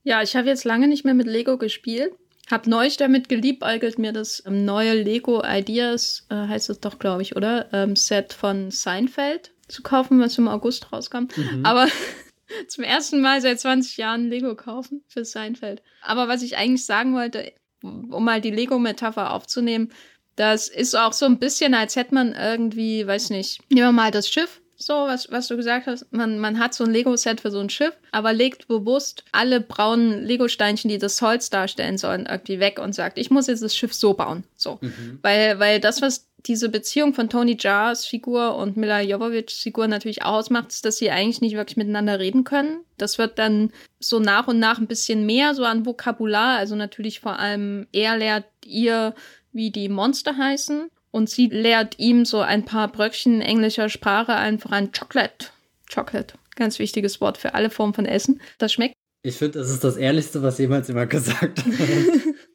Ja, 0.04 0.22
ich 0.22 0.36
habe 0.36 0.48
jetzt 0.48 0.66
lange 0.66 0.88
nicht 0.88 1.06
mehr 1.06 1.14
mit 1.14 1.28
Lego 1.28 1.58
gespielt. 1.58 2.12
Hab 2.50 2.68
neulich 2.68 2.98
damit 2.98 3.30
geliebäugelt, 3.30 3.98
mir 3.98 4.12
das 4.12 4.44
ähm, 4.46 4.66
neue 4.66 4.94
Lego 4.94 5.44
Ideas, 5.46 6.26
äh, 6.30 6.36
heißt 6.36 6.70
es 6.70 6.80
doch, 6.80 7.00
glaube 7.00 7.22
ich, 7.22 7.36
oder? 7.36 7.72
Ähm, 7.74 7.96
Set 7.96 8.34
von 8.34 8.72
Seinfeld 8.72 9.52
zu 9.68 9.84
kaufen, 9.84 10.20
was 10.20 10.38
im 10.38 10.48
August 10.48 10.92
rauskam. 10.92 11.28
Mhm. 11.36 11.66
Aber 11.66 11.88
zum 12.68 12.84
ersten 12.84 13.22
Mal 13.22 13.42
seit 13.42 13.60
20 13.60 13.98
Jahren 13.98 14.30
Lego 14.30 14.56
kaufen 14.56 15.04
für 15.08 15.24
Seinfeld. 15.24 15.82
Aber 16.02 16.28
was 16.28 16.42
ich 16.42 16.58
eigentlich 16.58 16.86
sagen 16.86 17.14
wollte, 17.14 17.54
um 17.82 18.24
mal 18.24 18.42
die 18.42 18.52
Lego-Metapher 18.52 19.32
aufzunehmen, 19.32 19.92
das 20.36 20.68
ist 20.68 20.96
auch 20.96 21.14
so 21.14 21.26
ein 21.26 21.40
bisschen, 21.40 21.74
als 21.74 21.96
hätte 21.96 22.14
man 22.14 22.34
irgendwie, 22.34 23.06
weiß 23.06 23.30
nicht, 23.32 23.62
nehmen 23.70 23.88
wir 23.88 23.92
mal 23.92 24.12
das 24.12 24.30
Schiff 24.30 24.61
so, 24.82 24.94
was, 24.94 25.32
was 25.32 25.48
du 25.48 25.58
gesagt 25.58 25.88
hast, 25.88 26.12
man, 26.12 26.40
man 26.40 26.60
hat 26.60 26.74
so 26.74 26.84
ein 26.84 26.92
Lego-Set 26.92 27.42
für 27.42 27.52
so 27.52 27.60
ein 27.60 27.70
Schiff, 27.70 27.94
aber 28.12 28.34
legt 28.34 28.68
bewusst 28.68 29.24
alle 29.32 29.62
braunen 29.62 30.24
Lego-Steinchen, 30.24 30.90
die 30.90 30.98
das 30.98 31.22
Holz 31.22 31.50
darstellen 31.50 31.98
sollen, 31.98 32.26
irgendwie 32.26 32.60
weg 32.60 32.80
und 32.80 32.94
sagt, 32.94 33.18
ich 33.18 33.30
muss 33.30 33.48
jetzt 33.48 33.64
das 33.64 33.76
Schiff 33.76 33.94
so 33.94 34.14
bauen. 34.14 34.44
So. 34.56 34.80
Mhm. 34.82 35.20
Weil, 35.22 35.60
weil 35.60 35.80
das, 35.80 36.02
was 36.02 36.28
diese 36.48 36.70
Beziehung 36.70 37.14
von 37.14 37.30
Tony 37.30 37.56
Jars 37.60 38.06
Figur 38.06 38.56
und 38.56 38.76
Mila 38.76 39.02
Jovovich 39.02 39.52
Figur 39.52 39.88
natürlich 39.88 40.26
ausmacht, 40.26 40.70
ist, 40.70 40.86
dass 40.86 40.98
sie 40.98 41.12
eigentlich 41.12 41.42
nicht 41.42 41.56
wirklich 41.56 41.78
miteinander 41.78 42.20
reden 42.20 42.44
können. 42.44 42.80
Das 42.98 43.18
wird 43.18 43.38
dann 43.38 43.72
so 44.00 44.20
nach 44.20 44.48
und 44.48 44.60
nach 44.60 44.80
ein 44.80 44.88
bisschen 44.88 45.26
mehr 45.26 45.54
so 45.54 45.64
an 45.64 45.86
Vokabular, 45.86 46.58
also 46.58 46.76
natürlich 46.76 47.20
vor 47.20 47.38
allem 47.38 47.88
er 47.92 48.18
lehrt 48.18 48.46
ihr, 48.66 49.14
wie 49.54 49.70
die 49.70 49.90
Monster 49.90 50.38
heißen 50.38 50.90
und 51.12 51.30
sie 51.30 51.48
lehrt 51.48 52.00
ihm 52.00 52.26
so 52.26 52.40
ein 52.40 52.66
paar 52.66 52.88
Bröckchen 52.88 53.42
englischer 53.42 53.90
Sprache 53.90 54.34
einfach 54.34 54.72
ein 54.72 54.92
Chocolate. 54.92 55.48
Chocolate. 55.94 56.36
Ganz 56.56 56.80
wichtiges 56.80 57.22
Wort 57.22 57.38
für 57.38 57.54
alle 57.54 57.70
Formen 57.70 57.94
von 57.94 58.06
Essen. 58.06 58.42
Das 58.58 58.74
schmeckt. 58.74 58.96
Ich 59.24 59.36
finde, 59.36 59.60
das 59.60 59.70
ist 59.70 59.84
das 59.84 59.98
Ehrlichste, 59.98 60.42
was 60.42 60.58
jemals 60.58 60.90
immer 60.90 61.06
gesagt 61.06 61.64
hat. 61.66 61.66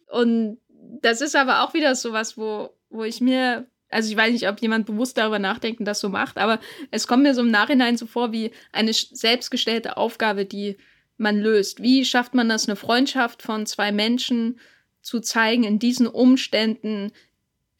und 0.09 0.59
das 1.02 1.20
ist 1.20 1.36
aber 1.36 1.62
auch 1.62 1.74
wieder 1.74 1.94
so 1.94 2.12
was, 2.12 2.36
wo, 2.36 2.70
wo 2.90 3.04
ich 3.04 3.20
mir, 3.20 3.66
also 3.90 4.11
ich 4.11 4.16
weiß 4.16 4.32
nicht, 4.32 4.48
ob 4.48 4.61
jemand 4.61 4.86
bewusst 4.86 5.16
darüber 5.16 5.38
nachdenkt 5.38 5.80
und 5.80 5.86
das 5.86 6.00
so 6.00 6.09
macht, 6.09 6.38
aber 6.38 6.59
es 6.90 7.07
kommt 7.07 7.22
mir 7.22 7.34
so 7.34 7.42
im 7.42 7.50
Nachhinein 7.50 7.96
so 7.96 8.07
vor 8.07 8.32
wie 8.32 8.50
eine 8.72 8.92
selbstgestellte 8.92 9.96
Aufgabe, 9.96 10.44
die 10.44 10.76
man 11.18 11.38
löst. 11.38 11.82
Wie 11.82 12.04
schafft 12.04 12.34
man 12.34 12.48
das, 12.48 12.68
eine 12.68 12.76
Freundschaft 12.76 13.42
von 13.42 13.66
zwei 13.66 13.92
Menschen 13.92 14.59
zu 15.02 15.20
zeigen 15.20 15.62
in 15.62 15.78
diesen 15.78 16.09
Umständen, 16.09 17.12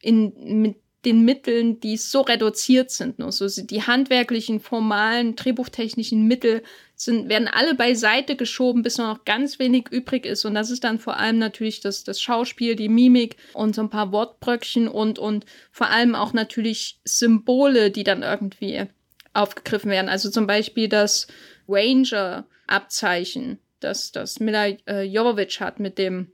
in, 0.07 0.61
mit 0.61 0.77
den 1.05 1.21
Mitteln, 1.21 1.79
die 1.79 1.95
so 1.95 2.21
reduziert 2.21 2.91
sind. 2.91 3.19
Nur 3.19 3.31
so 3.31 3.47
die 3.47 3.83
handwerklichen, 3.83 4.59
formalen, 4.59 5.35
drehbuchtechnischen 5.35 6.27
Mittel 6.27 6.63
sind, 6.95 7.29
werden 7.29 7.47
alle 7.47 7.75
beiseite 7.75 8.35
geschoben, 8.35 8.81
bis 8.81 8.97
nur 8.97 9.07
noch 9.07 9.23
ganz 9.23 9.59
wenig 9.59 9.89
übrig 9.89 10.25
ist. 10.25 10.43
Und 10.45 10.55
das 10.55 10.69
ist 10.71 10.83
dann 10.83 10.99
vor 10.99 11.17
allem 11.17 11.37
natürlich 11.37 11.81
das, 11.81 12.03
das 12.03 12.19
Schauspiel, 12.21 12.75
die 12.75 12.89
Mimik 12.89 13.37
und 13.53 13.75
so 13.75 13.81
ein 13.81 13.89
paar 13.89 14.11
Wortbröckchen 14.11 14.87
und, 14.87 15.19
und 15.19 15.45
vor 15.71 15.89
allem 15.89 16.15
auch 16.15 16.33
natürlich 16.33 16.99
Symbole, 17.05 17.91
die 17.91 18.03
dann 18.03 18.23
irgendwie 18.23 18.87
aufgegriffen 19.33 19.91
werden. 19.91 20.09
Also 20.09 20.29
zum 20.29 20.47
Beispiel 20.47 20.89
das 20.89 21.27
Ranger-Abzeichen, 21.69 23.59
das, 23.79 24.11
das 24.11 24.39
Mila 24.39 24.67
äh, 24.87 25.03
Jovovich 25.03 25.61
hat 25.61 25.79
mit 25.79 25.97
dem 25.97 26.31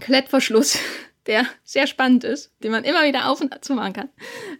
Klettverschluss 0.00 0.78
der 1.26 1.46
sehr 1.64 1.86
spannend 1.86 2.24
ist, 2.24 2.52
den 2.62 2.70
man 2.70 2.84
immer 2.84 3.04
wieder 3.04 3.30
auf 3.30 3.40
und 3.40 3.64
zu 3.64 3.74
machen 3.74 3.92
kann. 3.92 4.08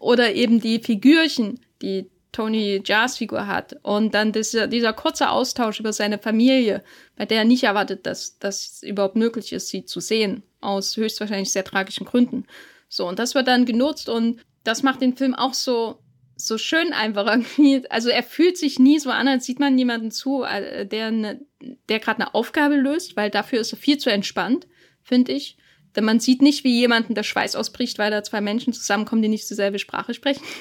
Oder 0.01 0.35
eben 0.35 0.61
die 0.61 0.81
Figürchen, 0.81 1.61
die 1.83 2.11
Tony 2.33 2.83
Jars 2.85 3.17
Figur 3.17 3.47
hat. 3.47 3.77
Und 3.83 4.14
dann 4.14 4.33
dieser, 4.33 4.67
dieser 4.67 4.93
kurze 4.93 5.31
Austausch 5.31 5.81
über 5.81 5.93
seine 5.93 6.19
Familie, 6.19 6.85
bei 7.17 7.25
der 7.25 7.39
er 7.39 7.45
nicht 7.45 7.64
erwartet, 7.64 8.05
dass 8.07 8.39
das 8.39 8.83
überhaupt 8.83 9.17
möglich 9.17 9.53
ist, 9.53 9.69
sie 9.69 9.85
zu 9.85 10.01
sehen. 10.01 10.43
Aus 10.61 10.97
höchstwahrscheinlich 10.97 11.53
sehr 11.53 11.64
tragischen 11.64 12.05
Gründen. 12.05 12.47
So, 12.89 13.09
und 13.09 13.19
das 13.19 13.35
wird 13.35 13.49
dann 13.49 13.64
genutzt 13.64 14.09
und 14.09 14.41
das 14.64 14.83
macht 14.83 15.01
den 15.01 15.17
Film 15.17 15.35
auch 15.35 15.55
so 15.55 15.99
so 16.37 16.59
schön 16.59 16.93
einfach 16.93 17.27
irgendwie. 17.27 17.89
Also 17.91 18.11
er 18.11 18.23
fühlt 18.23 18.59
sich 18.59 18.79
nie 18.79 18.99
so 18.99 19.11
an, 19.11 19.27
als 19.27 19.47
sieht 19.47 19.59
man 19.59 19.79
jemanden 19.79 20.11
zu, 20.11 20.45
äh, 20.45 20.87
der, 20.87 21.11
ne, 21.11 21.41
der 21.89 21.99
gerade 21.99 22.21
eine 22.21 22.35
Aufgabe 22.35 22.77
löst, 22.77 23.17
weil 23.17 23.31
dafür 23.31 23.61
ist 23.61 23.73
er 23.73 23.79
viel 23.79 23.99
zu 23.99 24.11
entspannt, 24.11 24.67
finde 25.03 25.33
ich. 25.33 25.57
Denn 25.97 26.05
man 26.05 26.20
sieht 26.20 26.42
nicht, 26.42 26.62
wie 26.62 26.78
jemanden 26.78 27.14
der 27.14 27.22
Schweiß 27.22 27.57
ausbricht, 27.57 27.99
weil 27.99 28.11
da 28.11 28.22
zwei 28.22 28.40
Menschen 28.40 28.72
zusammenkommen, 28.72 29.22
die 29.22 29.28
nicht 29.28 29.49
dieselbe 29.49 29.78
Sprache 29.78 30.14
sprechen. 30.14 30.44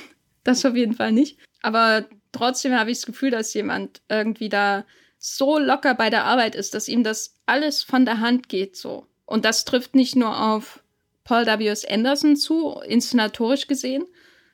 Das 0.43 0.63
auf 0.63 0.75
jeden 0.75 0.93
Fall 0.93 1.11
nicht. 1.11 1.39
Aber 1.63 2.05
trotzdem 2.31 2.71
habe 2.73 2.91
ich 2.91 2.99
das 2.99 3.07
Gefühl, 3.07 3.31
dass 3.31 3.55
jemand 3.55 4.03
irgendwie 4.09 4.47
da 4.47 4.85
so 5.17 5.57
locker 5.57 5.95
bei 5.95 6.11
der 6.11 6.25
Arbeit 6.25 6.53
ist, 6.53 6.75
dass 6.75 6.87
ihm 6.87 7.03
das 7.03 7.39
alles 7.47 7.81
von 7.81 8.05
der 8.05 8.19
Hand 8.19 8.47
geht 8.47 8.75
so. 8.75 9.07
Und 9.25 9.43
das 9.43 9.65
trifft 9.65 9.95
nicht 9.95 10.15
nur 10.15 10.39
auf 10.39 10.83
Paul 11.23 11.47
W.S. 11.47 11.83
Anderson 11.83 12.35
zu, 12.35 12.79
inszenatorisch 12.85 13.65
gesehen, 13.65 14.05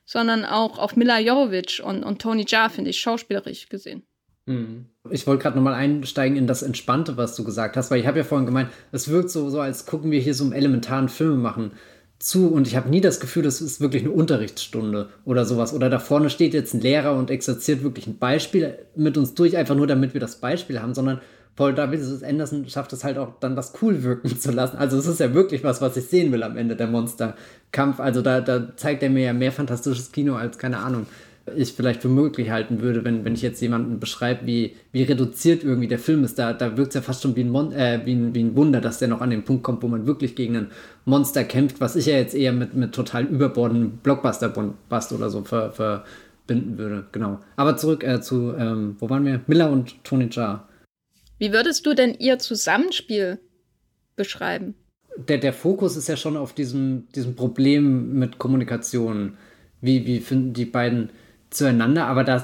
sondern 0.06 0.46
auch 0.46 0.78
auf 0.78 0.96
Mila 0.96 1.20
Jovovich 1.20 1.84
und, 1.84 2.06
und 2.06 2.22
Tony 2.22 2.46
Jaa, 2.48 2.70
finde 2.70 2.92
ich, 2.92 3.02
schauspielerisch 3.02 3.68
gesehen. 3.68 4.04
Mhm. 4.46 4.86
Ich 5.10 5.28
wollte 5.28 5.44
gerade 5.44 5.56
nochmal 5.56 5.74
einsteigen 5.74 6.38
in 6.38 6.48
das 6.48 6.64
Entspannte, 6.64 7.18
was 7.18 7.36
du 7.36 7.44
gesagt 7.44 7.78
hast, 7.78 7.92
weil 7.92 8.00
ich 8.00 8.08
habe 8.08 8.20
ja 8.20 8.24
vorhin 8.24 8.46
gemeint, 8.46 8.70
es 8.92 9.10
wirkt 9.10 9.30
so, 9.30 9.50
so, 9.50 9.60
als 9.60 9.86
gucken 9.86 10.12
wir 10.12 10.20
hier 10.20 10.34
so 10.34 10.44
einen 10.44 10.54
elementaren 10.54 11.10
Film 11.10 11.42
machen 11.42 11.72
zu 12.20 12.50
und 12.50 12.68
ich 12.68 12.76
habe 12.76 12.90
nie 12.90 13.02
das 13.02 13.20
Gefühl, 13.20 13.42
das 13.44 13.62
ist 13.62 13.82
wirklich 13.82 14.04
eine 14.04 14.12
Unterrichtsstunde 14.12 15.10
oder 15.26 15.46
sowas. 15.46 15.74
Oder 15.74 15.90
da 15.90 15.98
vorne 15.98 16.30
steht 16.30 16.54
jetzt 16.54 16.74
ein 16.74 16.82
Lehrer 16.82 17.16
und 17.16 17.32
exerziert 17.32 17.84
wirklich 17.84 18.06
ein 18.06 18.20
Beispiel 18.20 18.78
mit 18.96 19.18
uns 19.18 19.34
durch, 19.34 19.58
einfach 19.58 19.76
nur 19.76 19.88
damit 19.88 20.14
wir 20.14 20.22
das 20.22 20.36
Beispiel 20.36 20.80
haben, 20.82 20.94
sondern 20.94 21.20
Paul 21.56 21.74
David 21.74 22.24
Anderson 22.24 22.68
schafft 22.70 22.94
es 22.94 23.04
halt 23.04 23.18
auch 23.18 23.40
dann, 23.40 23.56
das 23.56 23.74
cool 23.82 24.04
wirken 24.04 24.40
zu 24.40 24.52
lassen. 24.52 24.78
Also 24.78 24.98
es 24.98 25.08
ist 25.08 25.20
ja 25.20 25.34
wirklich 25.34 25.64
was, 25.64 25.82
was 25.82 25.98
ich 25.98 26.06
sehen 26.06 26.32
will 26.32 26.44
am 26.44 26.58
Ende, 26.58 26.76
der 26.76 26.88
Monsterkampf. 26.88 28.00
Also 28.00 28.22
da, 28.22 28.40
da 28.40 28.76
zeigt 28.78 29.04
er 29.04 29.10
mir 29.10 29.26
ja 29.26 29.34
mehr 29.34 29.52
fantastisches 29.52 30.12
Kino 30.12 30.36
als, 30.36 30.58
keine 30.58 30.78
Ahnung, 30.78 31.08
ich 31.56 31.74
vielleicht 31.74 32.02
für 32.02 32.10
möglich 32.10 32.52
halten 32.52 32.82
würde, 32.82 33.04
wenn, 33.04 33.26
wenn 33.26 33.34
ich 33.34 33.42
jetzt 33.42 33.62
jemanden 33.62 34.00
beschreibe, 34.00 34.46
wie, 34.46 34.76
wie 34.92 35.04
reduziert 35.04 35.64
irgendwie 35.64 35.88
der 35.88 36.00
Film 36.00 36.24
ist. 36.24 36.38
Da, 36.38 36.54
da 36.54 36.78
wirkt 36.78 36.90
es 36.90 36.96
ja 36.96 37.02
fast 37.02 37.24
schon 37.24 37.36
wie 37.36 37.42
ein, 37.42 37.50
Mon 37.50 37.72
äh, 37.72 38.02
wie, 38.06 38.14
ein, 38.14 38.36
wie 38.36 38.44
ein 38.44 38.56
Wunder, 38.56 38.80
dass 38.80 39.00
der 39.00 39.08
noch 39.08 39.22
an 39.22 39.32
den 39.32 39.44
Punkt 39.44 39.64
kommt, 39.64 39.82
wo 39.82 39.88
man 39.88 40.06
wirklich 40.06 40.36
gegen 40.36 40.56
ein 40.56 40.72
Monster 41.06 41.44
kämpft, 41.44 41.82
was 41.82 41.96
ich 41.96 42.06
ja 42.06 42.16
jetzt 42.16 42.36
eher 42.36 42.54
mit, 42.54 42.76
mit 42.76 42.94
total 42.94 43.26
überbordenden 43.26 43.98
Blockbuster-Bust 44.04 45.14
oder 45.14 45.30
so 45.30 45.44
ver, 45.44 45.72
verbinden 45.72 46.78
würde. 46.78 47.06
Genau. 47.12 47.40
Aber 47.56 47.76
zurück 47.76 48.04
äh, 48.04 48.22
zu, 48.22 48.54
ähm, 48.58 48.96
wo 49.00 49.10
waren 49.10 49.26
wir? 49.26 49.42
Miller 49.48 49.72
und 49.72 50.04
Tony 50.04 50.30
Jaa. 50.32 50.68
Wie 51.40 51.52
würdest 51.52 51.86
du 51.88 51.96
denn 51.96 52.14
ihr 52.14 52.38
Zusammenspiel 52.38 53.40
beschreiben? 54.16 54.76
Der, 55.18 55.40
der 55.40 55.54
Fokus 55.54 55.98
ist 55.98 56.08
ja 56.08 56.16
schon 56.16 56.38
auf 56.38 56.54
diesem, 56.54 57.08
diesem 57.16 57.36
Problem 57.36 58.14
mit 58.14 58.38
Kommunikation. 58.38 59.38
Wie, 59.82 60.06
wie 60.06 60.20
finden 60.20 60.54
die 60.54 60.66
beiden 60.66 61.10
zueinander? 61.52 62.08
Aber 62.08 62.24
da 62.24 62.44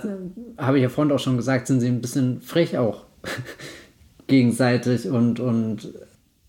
habe 0.57 0.77
ich 0.77 0.83
ja 0.83 0.89
vorhin 0.89 1.11
auch 1.11 1.19
schon 1.19 1.37
gesagt, 1.37 1.65
sind 1.65 1.79
sie 1.79 1.87
ein 1.87 2.01
bisschen 2.01 2.41
frech 2.41 2.77
auch 2.77 3.05
gegenseitig 4.27 5.09
und, 5.09 5.39
und 5.39 5.93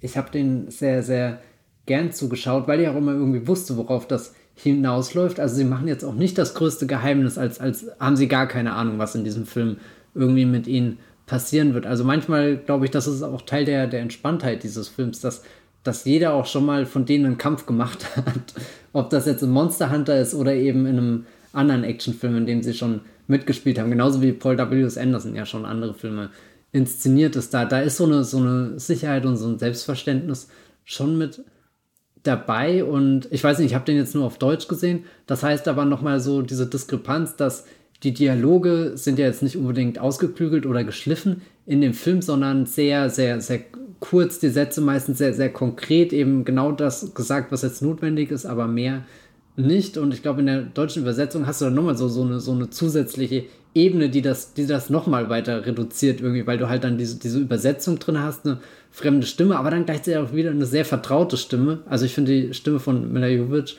ich 0.00 0.16
habe 0.16 0.30
denen 0.30 0.70
sehr, 0.70 1.02
sehr 1.02 1.40
gern 1.86 2.12
zugeschaut, 2.12 2.68
weil 2.68 2.80
ich 2.80 2.88
auch 2.88 2.96
immer 2.96 3.12
irgendwie 3.12 3.46
wusste, 3.46 3.76
worauf 3.76 4.06
das 4.06 4.34
hinausläuft. 4.54 5.40
Also 5.40 5.56
sie 5.56 5.64
machen 5.64 5.88
jetzt 5.88 6.04
auch 6.04 6.14
nicht 6.14 6.36
das 6.36 6.54
größte 6.54 6.86
Geheimnis, 6.86 7.38
als, 7.38 7.60
als 7.60 7.86
haben 7.98 8.16
sie 8.16 8.28
gar 8.28 8.46
keine 8.46 8.74
Ahnung, 8.74 8.98
was 8.98 9.14
in 9.14 9.24
diesem 9.24 9.46
Film 9.46 9.78
irgendwie 10.14 10.44
mit 10.44 10.66
ihnen 10.66 10.98
passieren 11.26 11.74
wird. 11.74 11.86
Also 11.86 12.04
manchmal 12.04 12.56
glaube 12.56 12.84
ich, 12.84 12.90
das 12.90 13.06
ist 13.06 13.22
auch 13.22 13.42
Teil 13.42 13.64
der, 13.64 13.86
der 13.86 14.00
Entspanntheit 14.00 14.64
dieses 14.64 14.88
Films, 14.88 15.20
dass, 15.20 15.42
dass 15.84 16.04
jeder 16.04 16.34
auch 16.34 16.46
schon 16.46 16.66
mal 16.66 16.86
von 16.86 17.06
denen 17.06 17.26
einen 17.26 17.38
Kampf 17.38 17.66
gemacht 17.66 18.04
hat. 18.16 18.54
Ob 18.92 19.10
das 19.10 19.26
jetzt 19.26 19.42
ein 19.42 19.50
Monster 19.50 19.90
Hunter 19.90 20.18
ist 20.20 20.34
oder 20.34 20.54
eben 20.54 20.86
in 20.86 20.98
einem 20.98 21.26
anderen 21.58 21.84
Actionfilm, 21.84 22.36
in 22.36 22.46
dem 22.46 22.62
sie 22.62 22.74
schon 22.74 23.02
mitgespielt 23.26 23.78
haben. 23.78 23.90
Genauso 23.90 24.22
wie 24.22 24.32
Paul 24.32 24.58
W.S. 24.58 24.96
Anderson 24.96 25.34
ja 25.34 25.44
schon 25.44 25.64
andere 25.64 25.94
Filme 25.94 26.30
inszeniert 26.72 27.36
ist. 27.36 27.52
Da, 27.52 27.64
da 27.64 27.80
ist 27.80 27.96
so 27.96 28.04
eine, 28.04 28.24
so 28.24 28.38
eine 28.38 28.78
Sicherheit 28.78 29.26
und 29.26 29.36
so 29.36 29.48
ein 29.48 29.58
Selbstverständnis 29.58 30.48
schon 30.84 31.18
mit 31.18 31.44
dabei. 32.22 32.84
Und 32.84 33.28
ich 33.30 33.42
weiß 33.42 33.58
nicht, 33.58 33.68
ich 33.68 33.74
habe 33.74 33.84
den 33.84 33.96
jetzt 33.96 34.14
nur 34.14 34.24
auf 34.24 34.38
Deutsch 34.38 34.68
gesehen. 34.68 35.04
Das 35.26 35.42
heißt 35.42 35.68
aber 35.68 35.84
nochmal 35.84 36.20
so 36.20 36.42
diese 36.42 36.66
Diskrepanz, 36.66 37.36
dass 37.36 37.66
die 38.02 38.14
Dialoge 38.14 38.92
sind 38.94 39.18
ja 39.18 39.26
jetzt 39.26 39.42
nicht 39.42 39.56
unbedingt 39.56 39.98
ausgeklügelt 39.98 40.66
oder 40.66 40.84
geschliffen 40.84 41.42
in 41.66 41.80
dem 41.80 41.94
Film, 41.94 42.22
sondern 42.22 42.66
sehr, 42.66 43.10
sehr, 43.10 43.40
sehr 43.40 43.60
kurz, 44.00 44.38
die 44.38 44.50
Sätze 44.50 44.80
meistens 44.80 45.18
sehr, 45.18 45.34
sehr 45.34 45.52
konkret, 45.52 46.12
eben 46.12 46.44
genau 46.44 46.70
das 46.70 47.14
gesagt, 47.14 47.50
was 47.50 47.62
jetzt 47.62 47.82
notwendig 47.82 48.30
ist, 48.30 48.46
aber 48.46 48.68
mehr 48.68 49.04
nicht. 49.58 49.98
Und 49.98 50.14
ich 50.14 50.22
glaube, 50.22 50.40
in 50.40 50.46
der 50.46 50.62
deutschen 50.62 51.02
Übersetzung 51.02 51.46
hast 51.46 51.60
du 51.60 51.66
dann 51.66 51.74
nochmal 51.74 51.96
so, 51.96 52.08
so, 52.08 52.22
eine, 52.22 52.40
so 52.40 52.52
eine 52.52 52.70
zusätzliche 52.70 53.44
Ebene, 53.74 54.08
die 54.08 54.22
das, 54.22 54.54
die 54.54 54.66
das 54.66 54.90
nochmal 54.90 55.28
weiter 55.28 55.66
reduziert, 55.66 56.20
irgendwie, 56.20 56.46
weil 56.46 56.58
du 56.58 56.68
halt 56.68 56.84
dann 56.84 56.98
diese, 56.98 57.18
diese 57.18 57.38
Übersetzung 57.38 57.98
drin 57.98 58.20
hast, 58.20 58.46
eine 58.46 58.60
fremde 58.90 59.26
Stimme, 59.26 59.58
aber 59.58 59.70
dann 59.70 59.84
gleichzeitig 59.84 60.18
auch 60.18 60.34
wieder 60.34 60.50
eine 60.50 60.66
sehr 60.66 60.84
vertraute 60.84 61.36
Stimme. 61.36 61.80
Also 61.86 62.04
ich 62.04 62.14
finde, 62.14 62.32
die 62.32 62.54
Stimme 62.54 62.80
von 62.80 63.12
Mila 63.12 63.28
Jovovich 63.28 63.76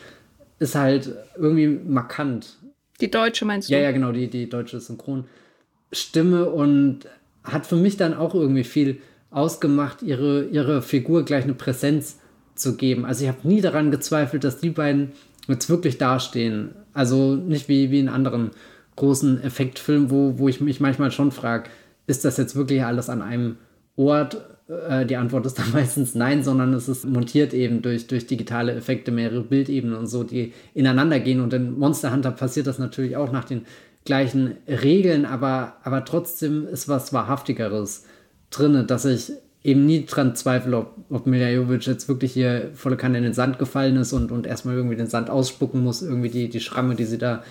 ist 0.60 0.76
halt 0.76 1.12
irgendwie 1.38 1.68
markant. 1.68 2.58
Die 3.02 3.10
deutsche 3.10 3.46
meinst 3.46 3.70
du? 3.70 3.74
Ja, 3.74 3.80
ja, 3.80 3.92
genau, 3.92 4.12
die, 4.12 4.30
die 4.30 4.50
deutsche 4.50 4.80
Synchronstimme 4.80 6.50
und 6.50 7.00
hat 7.44 7.66
für 7.66 7.78
mich 7.78 7.98
dann 7.98 8.14
auch 8.14 8.36
irgendwie 8.36 8.66
viel 8.66 9.00
ausgemacht, 9.32 10.02
ihre, 10.02 10.46
ihre 10.46 10.82
Figur 10.82 11.24
gleich 11.24 11.44
eine 11.44 11.54
Präsenz 11.54 12.20
zu 12.56 12.76
geben. 12.76 13.06
Also 13.06 13.24
ich 13.24 13.30
habe 13.30 13.48
nie 13.48 13.62
daran 13.62 13.92
gezweifelt, 13.92 14.44
dass 14.44 14.60
die 14.60 14.70
beiden 14.70 15.14
jetzt 15.50 15.70
wirklich 15.70 15.97
dastehen. 15.97 16.72
Also 16.93 17.36
nicht 17.36 17.68
wie, 17.70 17.91
wie 17.91 18.00
in 18.00 18.10
anderen 18.10 18.52
großen 18.95 19.41
Effektfilmen, 19.41 20.10
wo, 20.10 20.38
wo 20.38 20.47
ich 20.47 20.62
mich 20.62 20.80
manchmal 20.80 21.12
schon 21.12 21.32
frage, 21.32 21.70
ist 22.08 22.26
das 22.26 22.38
jetzt 22.38 22.56
wirklich 22.56 22.84
alles 22.84 23.10
an 23.10 23.22
einem 23.22 23.58
Ort 23.95 24.38
äh, 24.70 25.06
die 25.06 25.18
Antwort 25.18 25.45
ist 25.45 25.60
dann 25.60 25.72
meistens 25.74 26.16
nein, 26.16 26.43
sondern 26.43 26.74
es 26.74 26.88
ist 26.88 27.06
montiert 27.06 27.54
eben 27.54 27.82
durch, 27.82 28.08
durch 28.08 28.28
digitale 28.28 28.74
Effekte, 28.74 29.12
mehrere 29.12 29.41
Bildebenen 29.41 29.97
und 29.97 30.08
so, 30.08 30.24
die 30.24 30.54
ineinander 30.74 31.20
gehen. 31.20 31.41
Und 31.41 31.54
in 31.54 31.78
Monster 31.78 32.12
Hunter 32.12 32.32
passiert 32.32 32.68
das 32.68 32.80
natürlich 32.80 33.18
auch 33.18 33.32
nach 33.32 33.45
den 33.45 33.66
gleichen 34.06 34.58
Regeln, 34.68 35.26
aber, 35.26 35.78
aber 35.84 36.06
trotzdem 36.06 36.68
ist 36.68 36.88
was 36.88 37.14
Wahrhaftigeres 37.14 38.06
drin, 38.50 38.88
dass 38.88 39.06
ich 39.06 39.32
eben 39.64 39.86
nie 39.86 40.05
dran 40.05 40.36
zweifle, 40.36 40.78
ob, 40.78 40.95
ob 41.10 41.26
Miljajovic 41.26 41.86
jetzt 41.86 42.07
wirklich 42.07 42.34
hier 42.34 42.72
volle 42.74 42.97
Kanne 42.97 43.18
in 43.18 43.24
den 43.24 43.34
Sand 43.34 43.60
gefallen 43.60 43.97
ist 43.97 44.14
und, 44.14 44.32
und 44.32 44.47
erstmal 44.47 44.76
irgendwie 44.76 44.95
den 44.95 45.07
Sand 45.07 45.30
ausspucken 45.30 45.84
muss, 45.84 46.01
irgendwie 46.01 46.30
die, 46.30 46.49
die 46.49 46.62
Schramme, 46.62 46.95
die 46.95 47.05
sie 47.05 47.18
da 47.18 47.43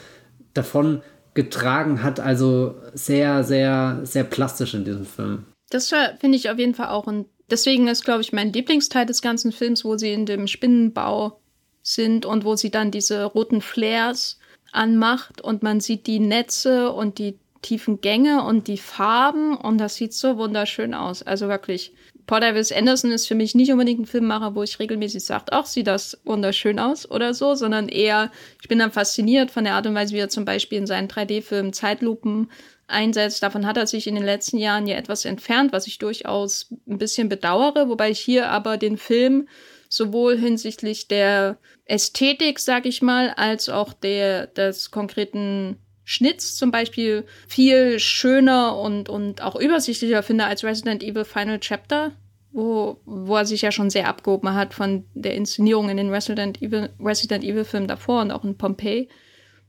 davon 0.54 1.02
getragen 1.34 2.02
hat. 2.02 2.18
Also 2.20 2.76
sehr, 2.94 3.44
sehr, 3.44 4.00
sehr 4.04 4.24
plastisch 4.24 4.74
in 4.74 4.84
diesem 4.84 5.04
Film. 5.04 5.44
Das 5.70 5.92
finde 6.18 6.36
ich 6.36 6.50
auf 6.50 6.58
jeden 6.58 6.74
Fall 6.74 6.88
auch. 6.88 7.06
Und 7.06 7.26
deswegen 7.50 7.88
ist, 7.88 8.04
glaube 8.04 8.22
ich, 8.22 8.32
mein 8.32 8.52
Lieblingsteil 8.52 9.04
des 9.04 9.20
ganzen 9.20 9.52
Films, 9.52 9.84
wo 9.84 9.98
sie 9.98 10.12
in 10.12 10.24
dem 10.24 10.46
Spinnenbau 10.46 11.40
sind 11.82 12.26
und 12.26 12.44
wo 12.44 12.56
sie 12.56 12.70
dann 12.70 12.90
diese 12.90 13.24
roten 13.24 13.60
Flares 13.60 14.38
anmacht 14.72 15.40
und 15.40 15.62
man 15.62 15.80
sieht 15.80 16.06
die 16.06 16.20
Netze 16.20 16.92
und 16.92 17.18
die 17.18 17.38
tiefen 17.62 18.00
Gänge 18.00 18.44
und 18.44 18.68
die 18.68 18.78
Farben 18.78 19.56
und 19.56 19.78
das 19.78 19.96
sieht 19.96 20.12
so 20.12 20.36
wunderschön 20.36 20.94
aus. 20.94 21.22
Also 21.22 21.48
wirklich. 21.48 21.92
Paul 22.26 22.40
Davis 22.40 22.72
Anderson 22.72 23.10
ist 23.10 23.26
für 23.26 23.34
mich 23.34 23.54
nicht 23.54 23.72
unbedingt 23.72 24.00
ein 24.00 24.06
Filmmacher, 24.06 24.54
wo 24.54 24.62
ich 24.62 24.78
regelmäßig 24.78 25.24
sage, 25.24 25.46
ach, 25.50 25.64
sieht 25.64 25.86
das 25.86 26.20
wunderschön 26.24 26.78
aus 26.78 27.10
oder 27.10 27.32
so, 27.32 27.54
sondern 27.54 27.88
eher, 27.88 28.30
ich 28.60 28.68
bin 28.68 28.78
dann 28.78 28.92
fasziniert 28.92 29.50
von 29.50 29.64
der 29.64 29.74
Art 29.74 29.86
und 29.86 29.94
Weise, 29.94 30.14
wie 30.14 30.18
er 30.18 30.28
zum 30.28 30.44
Beispiel 30.44 30.76
in 30.76 30.86
seinen 30.86 31.08
3D-Filmen 31.08 31.72
Zeitlupen 31.72 32.50
einsetzt. 32.86 33.42
Davon 33.42 33.66
hat 33.66 33.78
er 33.78 33.86
sich 33.86 34.06
in 34.06 34.14
den 34.14 34.24
letzten 34.24 34.58
Jahren 34.58 34.86
ja 34.86 34.96
etwas 34.96 35.24
entfernt, 35.24 35.72
was 35.72 35.86
ich 35.86 35.98
durchaus 35.98 36.66
ein 36.86 36.98
bisschen 36.98 37.30
bedauere, 37.30 37.88
wobei 37.88 38.10
ich 38.10 38.20
hier 38.20 38.50
aber 38.50 38.76
den 38.76 38.98
Film 38.98 39.48
sowohl 39.88 40.36
hinsichtlich 40.36 41.08
der 41.08 41.58
Ästhetik, 41.86 42.58
sag 42.58 42.84
ich 42.84 43.00
mal, 43.00 43.30
als 43.30 43.70
auch 43.70 43.94
der 43.94 44.48
des 44.48 44.90
konkreten 44.90 45.78
Schnitts 46.10 46.56
zum 46.56 46.70
Beispiel 46.70 47.26
viel 47.48 47.98
schöner 47.98 48.78
und, 48.78 49.10
und 49.10 49.42
auch 49.42 49.56
übersichtlicher 49.56 50.22
finde 50.22 50.46
als 50.46 50.64
Resident 50.64 51.02
Evil 51.02 51.26
Final 51.26 51.60
Chapter, 51.60 52.12
wo, 52.50 52.98
wo 53.04 53.36
er 53.36 53.44
sich 53.44 53.60
ja 53.60 53.70
schon 53.70 53.90
sehr 53.90 54.08
abgehoben 54.08 54.54
hat 54.54 54.72
von 54.72 55.04
der 55.12 55.34
Inszenierung 55.34 55.90
in 55.90 55.98
den 55.98 56.08
Resident 56.08 56.62
Evil, 56.62 56.88
Resident 56.98 57.44
Evil 57.44 57.66
Filmen 57.66 57.88
davor 57.88 58.22
und 58.22 58.30
auch 58.30 58.42
in 58.42 58.56
Pompeii. 58.56 59.10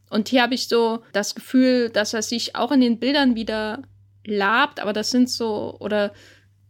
Und 0.10 0.30
hier 0.30 0.42
habe 0.42 0.54
ich 0.54 0.70
so 0.70 1.04
das 1.12 1.36
Gefühl, 1.36 1.90
dass 1.90 2.14
er 2.14 2.22
sich 2.22 2.56
auch 2.56 2.72
in 2.72 2.80
den 2.80 3.00
Bildern 3.00 3.36
wieder 3.36 3.82
labt, 4.26 4.80
aber 4.80 4.94
das 4.94 5.12
sind 5.12 5.30
so, 5.30 5.76
oder 5.82 6.14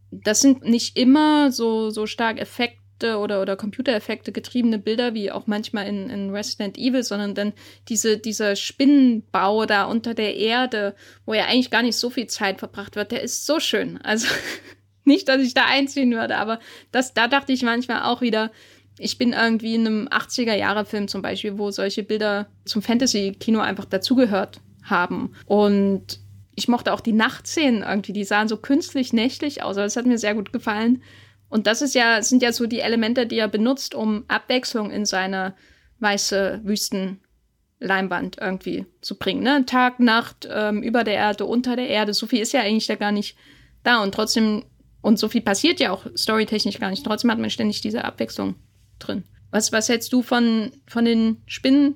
das 0.10 0.42
sind 0.42 0.66
nicht 0.66 0.98
immer 0.98 1.52
so, 1.52 1.92
so 1.92 2.08
stark 2.08 2.40
Effekte 2.40 2.79
oder, 3.04 3.42
oder 3.42 3.56
Computereffekte 3.56 4.32
getriebene 4.32 4.80
Bilder, 4.80 5.14
wie 5.14 5.32
auch 5.32 5.48
manchmal 5.48 5.88
in, 5.88 6.10
in 6.10 6.30
Resident 6.30 6.78
Evil, 6.78 7.04
sondern 7.04 7.36
dann 7.36 7.54
diese, 7.88 8.18
dieser 8.18 8.56
Spinnenbau 8.56 9.66
da 9.66 9.86
unter 9.86 10.14
der 10.14 10.36
Erde, 10.36 10.96
wo 11.26 11.34
ja 11.34 11.46
eigentlich 11.46 11.72
gar 11.72 11.84
nicht 11.84 11.98
so 11.98 12.10
viel 12.10 12.28
Zeit 12.28 12.60
verbracht 12.60 12.96
wird, 12.96 13.12
der 13.12 13.22
ist 13.22 13.46
so 13.46 13.60
schön. 13.60 13.98
Also 14.02 14.28
nicht, 15.04 15.28
dass 15.28 15.42
ich 15.42 15.54
da 15.54 15.66
einziehen 15.66 16.12
würde, 16.12 16.38
aber 16.38 16.60
das, 16.92 17.14
da 17.14 17.28
dachte 17.28 17.54
ich 17.54 17.64
manchmal 17.64 18.04
auch 18.04 18.22
wieder, 18.22 18.52
Ich 18.98 19.18
bin 19.18 19.34
irgendwie 19.34 19.76
in 19.76 19.88
einem 19.88 20.08
80er-Jahre-Film 20.10 21.08
zum 21.08 21.22
Beispiel, 21.22 21.58
wo 21.58 21.72
solche 21.72 22.04
Bilder 22.04 22.48
zum 22.66 22.82
Fantasy-Kino 22.82 23.60
einfach 23.60 23.86
dazugehört 23.86 24.60
haben. 24.84 25.34
Und 25.46 26.20
ich 26.60 26.68
mochte 26.68 26.94
auch 26.94 27.00
die 27.00 27.14
Nachtszenen 27.14 27.84
irgendwie, 27.84 28.14
die 28.14 28.26
sahen 28.26 28.50
so 28.50 28.58
künstlich 28.58 29.14
nächtlich 29.14 29.64
aus, 29.64 29.78
aber 29.78 29.86
das 29.86 29.96
hat 29.96 30.06
mir 30.06 30.18
sehr 30.18 30.36
gut 30.36 30.52
gefallen. 30.52 31.02
Und 31.50 31.68
das 31.68 31.82
ist 31.82 31.96
ja, 31.96 32.22
sind 32.22 32.44
ja 32.44 32.54
so 32.54 32.68
die 32.68 32.80
Elemente, 32.80 33.26
die 33.26 33.38
er 33.38 33.48
benutzt, 33.48 33.96
um 33.96 34.24
Abwechslung 34.28 34.92
in 34.92 35.06
seine 35.06 35.56
weiße 36.00 36.62
Wüstenleinwand 36.64 38.38
irgendwie 38.40 38.86
zu 39.02 39.18
bringen. 39.18 39.44
Ne? 39.44 39.66
Tag, 39.66 40.00
Nacht, 40.00 40.48
ähm, 40.52 40.84
über 40.84 41.04
der 41.04 41.16
Erde, 41.16 41.46
unter 41.46 41.76
der 41.76 41.88
Erde. 41.88 42.14
So 42.14 42.28
viel 42.28 42.42
ist 42.42 42.54
ja 42.54 42.62
eigentlich 42.62 42.88
da 42.88 42.96
gar 42.96 43.12
nicht 43.12 43.36
da. 43.84 44.02
Und 44.04 44.14
trotzdem, 44.14 44.64
und 45.02 45.18
so 45.18 45.28
viel 45.28 45.42
passiert 45.42 45.80
ja 45.80 45.92
auch 45.92 46.06
storytechnisch 46.16 46.80
gar 46.80 46.92
nicht. 46.92 47.04
Trotzdem 47.06 47.32
hat 47.32 47.40
man 47.40 47.50
ständig 47.50 47.82
diese 47.82 48.06
Abwechslung 48.06 48.56
drin. 49.00 49.24
Was, 49.52 49.72
was 49.72 49.90
hältst 49.90 50.14
du 50.14 50.22
von, 50.22 50.72
von 50.86 51.06
den 51.06 51.42
Spinnen, 51.48 51.96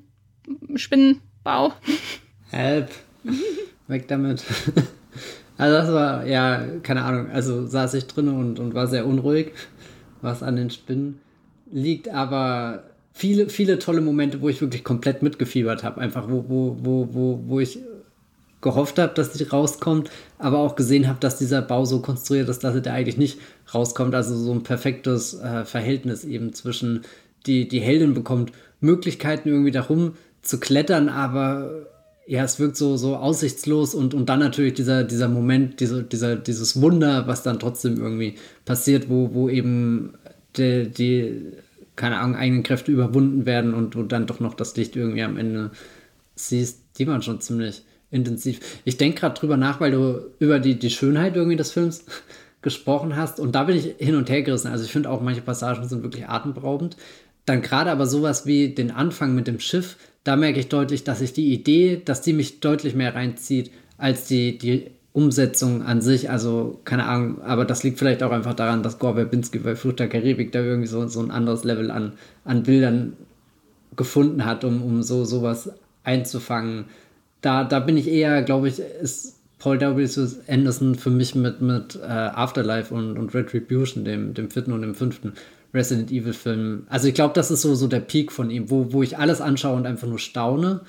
Spinnenbau? 0.75 1.73
Help. 2.49 2.89
Weg 3.87 4.07
damit. 4.07 4.43
Also 5.63 5.77
das 5.77 5.93
war, 5.93 6.27
ja, 6.27 6.61
keine 6.83 7.03
Ahnung, 7.03 7.31
also 7.31 7.65
saß 7.65 7.93
ich 7.93 8.05
drin 8.07 8.27
und, 8.27 8.59
und 8.59 8.73
war 8.73 8.87
sehr 8.87 9.07
unruhig, 9.07 9.53
was 10.21 10.43
an 10.43 10.57
den 10.57 10.69
Spinnen 10.69 11.21
liegt, 11.71 12.09
aber 12.09 12.83
viele, 13.13 13.47
viele 13.47 13.79
tolle 13.79 14.01
Momente, 14.01 14.41
wo 14.41 14.49
ich 14.49 14.59
wirklich 14.59 14.83
komplett 14.83 15.23
mitgefiebert 15.23 15.81
habe, 15.81 16.01
einfach 16.01 16.27
wo, 16.27 16.43
wo, 16.49 16.77
wo, 16.81 17.07
wo, 17.13 17.39
wo 17.47 17.59
ich 17.61 17.79
gehofft 18.59 18.99
habe, 18.99 19.13
dass 19.13 19.31
die 19.31 19.43
rauskommt, 19.45 20.09
aber 20.37 20.57
auch 20.57 20.75
gesehen 20.75 21.07
habe, 21.07 21.21
dass 21.21 21.37
dieser 21.37 21.61
Bau 21.61 21.85
so 21.85 22.01
konstruiert 22.01 22.49
ist, 22.49 22.65
dass 22.65 22.75
er 22.75 22.93
eigentlich 22.93 23.17
nicht 23.17 23.39
rauskommt. 23.73 24.13
Also 24.15 24.35
so 24.35 24.51
ein 24.51 24.63
perfektes 24.63 25.39
äh, 25.39 25.63
Verhältnis 25.63 26.25
eben 26.25 26.51
zwischen 26.51 27.03
die, 27.45 27.69
die 27.69 27.79
Heldin 27.79 28.13
bekommt 28.13 28.51
Möglichkeiten 28.81 29.47
irgendwie 29.47 29.71
darum 29.71 30.15
zu 30.41 30.59
klettern, 30.59 31.07
aber 31.07 31.87
ja, 32.25 32.43
es 32.43 32.59
wirkt 32.59 32.77
so, 32.77 32.95
so 32.95 33.17
aussichtslos 33.17 33.93
und, 33.95 34.13
und 34.13 34.29
dann 34.29 34.39
natürlich 34.39 34.73
dieser, 34.73 35.03
dieser 35.03 35.27
Moment, 35.27 35.79
diese, 35.79 36.03
dieser, 36.03 36.35
dieses 36.35 36.81
Wunder, 36.81 37.27
was 37.27 37.43
dann 37.43 37.59
trotzdem 37.59 37.97
irgendwie 37.97 38.35
passiert, 38.65 39.09
wo, 39.09 39.33
wo 39.33 39.49
eben 39.49 40.13
die, 40.55 40.89
die, 40.89 41.41
keine 41.95 42.19
Ahnung, 42.19 42.35
eigenen 42.37 42.63
Kräfte 42.63 42.91
überwunden 42.91 43.45
werden 43.45 43.73
und 43.73 43.95
du 43.95 44.03
dann 44.03 44.27
doch 44.27 44.39
noch 44.39 44.53
das 44.53 44.75
Licht 44.77 44.95
irgendwie 44.95 45.23
am 45.23 45.37
Ende 45.37 45.71
siehst, 46.35 46.79
die 46.97 47.07
waren 47.07 47.21
schon 47.21 47.41
ziemlich 47.41 47.83
intensiv. 48.09 48.59
Ich 48.85 48.97
denke 48.97 49.19
gerade 49.19 49.37
drüber 49.37 49.57
nach, 49.57 49.79
weil 49.79 49.91
du 49.91 50.21
über 50.39 50.59
die, 50.59 50.79
die 50.79 50.91
Schönheit 50.91 51.35
irgendwie 51.35 51.57
des 51.57 51.71
Films 51.71 52.05
gesprochen 52.61 53.17
hast 53.17 53.39
und 53.39 53.53
da 53.53 53.65
bin 53.65 53.75
ich 53.75 53.95
hin 53.97 54.15
und 54.15 54.29
her 54.29 54.43
gerissen. 54.43 54.71
Also 54.71 54.85
ich 54.85 54.91
finde 54.91 55.09
auch 55.09 55.21
manche 55.21 55.41
Passagen 55.41 55.87
sind 55.89 56.03
wirklich 56.03 56.29
atemberaubend. 56.29 56.95
Dann 57.45 57.61
gerade 57.61 57.91
aber 57.91 58.05
sowas 58.05 58.45
wie 58.45 58.69
den 58.69 58.91
Anfang 58.91 59.35
mit 59.35 59.47
dem 59.47 59.59
Schiff, 59.59 59.97
da 60.23 60.35
merke 60.35 60.59
ich 60.59 60.69
deutlich, 60.69 61.03
dass 61.03 61.21
ich 61.21 61.33
die 61.33 61.53
Idee, 61.53 62.01
dass 62.03 62.21
die 62.21 62.33
mich 62.33 62.59
deutlich 62.59 62.95
mehr 62.95 63.15
reinzieht, 63.15 63.71
als 63.97 64.25
die, 64.25 64.57
die 64.57 64.91
Umsetzung 65.11 65.83
an 65.83 66.01
sich. 66.01 66.29
Also, 66.29 66.79
keine 66.85 67.05
Ahnung, 67.05 67.41
aber 67.41 67.65
das 67.65 67.83
liegt 67.83 67.99
vielleicht 67.99 68.23
auch 68.23 68.31
einfach 68.31 68.53
daran, 68.53 68.83
dass 68.83 68.99
Gore 68.99 69.15
Verbinski 69.15 69.59
bei 69.59 69.75
Flucht 69.75 69.99
der 69.99 70.09
Karibik 70.09 70.51
da 70.51 70.61
irgendwie 70.61 70.87
so, 70.87 71.07
so 71.07 71.21
ein 71.21 71.31
anderes 71.31 71.63
Level 71.63 71.91
an, 71.91 72.13
an 72.45 72.63
Bildern 72.63 73.13
gefunden 73.95 74.45
hat, 74.45 74.63
um, 74.63 74.81
um 74.81 75.03
so 75.03 75.25
sowas 75.25 75.71
einzufangen. 76.03 76.85
Da, 77.41 77.63
da 77.63 77.79
bin 77.79 77.97
ich 77.97 78.07
eher, 78.07 78.41
glaube 78.41 78.69
ich, 78.69 78.79
ist 78.79 79.39
Paul 79.59 79.79
W. 79.79 80.07
Anderson 80.47 80.95
für 80.95 81.09
mich 81.09 81.35
mit, 81.35 81.61
mit 81.61 81.95
äh, 81.95 82.07
Afterlife 82.07 82.93
und, 82.93 83.17
und 83.17 83.33
Retribution, 83.33 84.03
dem, 84.03 84.33
dem 84.33 84.49
vierten 84.49 84.73
und 84.73 84.81
dem 84.81 84.95
fünften, 84.95 85.33
Resident 85.73 86.11
Evil 86.11 86.33
Film. 86.33 86.85
Also 86.89 87.07
ich 87.07 87.13
glaube, 87.13 87.33
das 87.33 87.51
ist 87.51 87.61
so, 87.61 87.75
so 87.75 87.87
der 87.87 87.99
Peak 87.99 88.31
von 88.31 88.49
ihm, 88.51 88.69
wo, 88.69 88.93
wo 88.93 89.03
ich 89.03 89.17
alles 89.17 89.41
anschaue 89.41 89.75
und 89.75 89.85
einfach 89.85 90.07
nur 90.07 90.19
staune. 90.19 90.81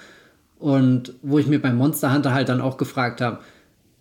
Und 0.58 1.14
wo 1.22 1.38
ich 1.38 1.46
mir 1.46 1.60
beim 1.60 1.76
Monster 1.76 2.12
Hunter 2.12 2.32
halt 2.32 2.48
dann 2.48 2.60
auch 2.60 2.76
gefragt 2.76 3.20
habe, 3.20 3.40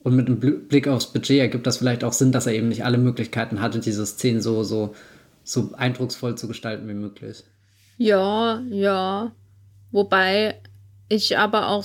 und 0.04 0.16
mit 0.16 0.28
einem 0.28 0.68
Blick 0.68 0.88
aufs 0.88 1.08
Budget 1.08 1.40
ergibt 1.40 1.66
das 1.66 1.78
vielleicht 1.78 2.04
auch 2.04 2.12
Sinn, 2.12 2.34
dass 2.34 2.46
er 2.46 2.54
eben 2.54 2.68
nicht 2.68 2.84
alle 2.84 2.98
Möglichkeiten 2.98 3.62
hatte, 3.62 3.80
diese 3.80 4.06
Szenen 4.06 4.42
so, 4.42 4.64
so, 4.64 4.94
so 5.46 5.72
eindrucksvoll 5.78 6.36
zu 6.36 6.50
gestalten 6.50 6.88
wie 6.90 6.94
möglich. 6.94 7.44
Ja, 7.98 8.62
ja. 8.70 9.32
Wobei 9.92 10.60
ich 11.08 11.38
aber 11.38 11.70
auch 11.70 11.84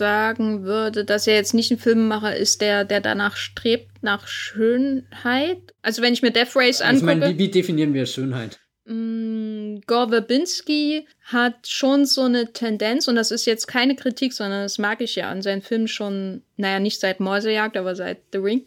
sagen 0.00 0.64
würde, 0.64 1.04
dass 1.04 1.26
er 1.26 1.34
jetzt 1.34 1.52
nicht 1.52 1.70
ein 1.70 1.78
Filmemacher 1.78 2.34
ist, 2.34 2.62
der, 2.62 2.86
der 2.86 3.02
danach 3.02 3.36
strebt, 3.36 4.02
nach 4.02 4.26
Schönheit. 4.26 5.74
Also 5.82 6.00
wenn 6.00 6.14
ich 6.14 6.22
mir 6.22 6.30
Death 6.30 6.56
Race 6.56 6.80
angucke. 6.80 7.12
Ich 7.12 7.18
meine, 7.18 7.34
wie, 7.34 7.38
wie 7.38 7.50
definieren 7.50 7.92
wir 7.92 8.06
Schönheit? 8.06 8.58
Mm, 8.86 9.82
Gore 9.86 10.08
Verbinski 10.08 11.06
hat 11.22 11.68
schon 11.68 12.06
so 12.06 12.22
eine 12.22 12.54
Tendenz, 12.54 13.08
und 13.08 13.14
das 13.14 13.30
ist 13.30 13.44
jetzt 13.44 13.68
keine 13.68 13.94
Kritik, 13.94 14.32
sondern 14.32 14.62
das 14.62 14.78
mag 14.78 15.02
ich 15.02 15.16
ja 15.16 15.30
an 15.30 15.42
seinen 15.42 15.60
Filmen 15.60 15.86
schon, 15.86 16.42
naja, 16.56 16.80
nicht 16.80 16.98
seit 16.98 17.20
Mäusejagd, 17.20 17.76
aber 17.76 17.94
seit 17.94 18.18
The 18.32 18.38
Ring, 18.38 18.64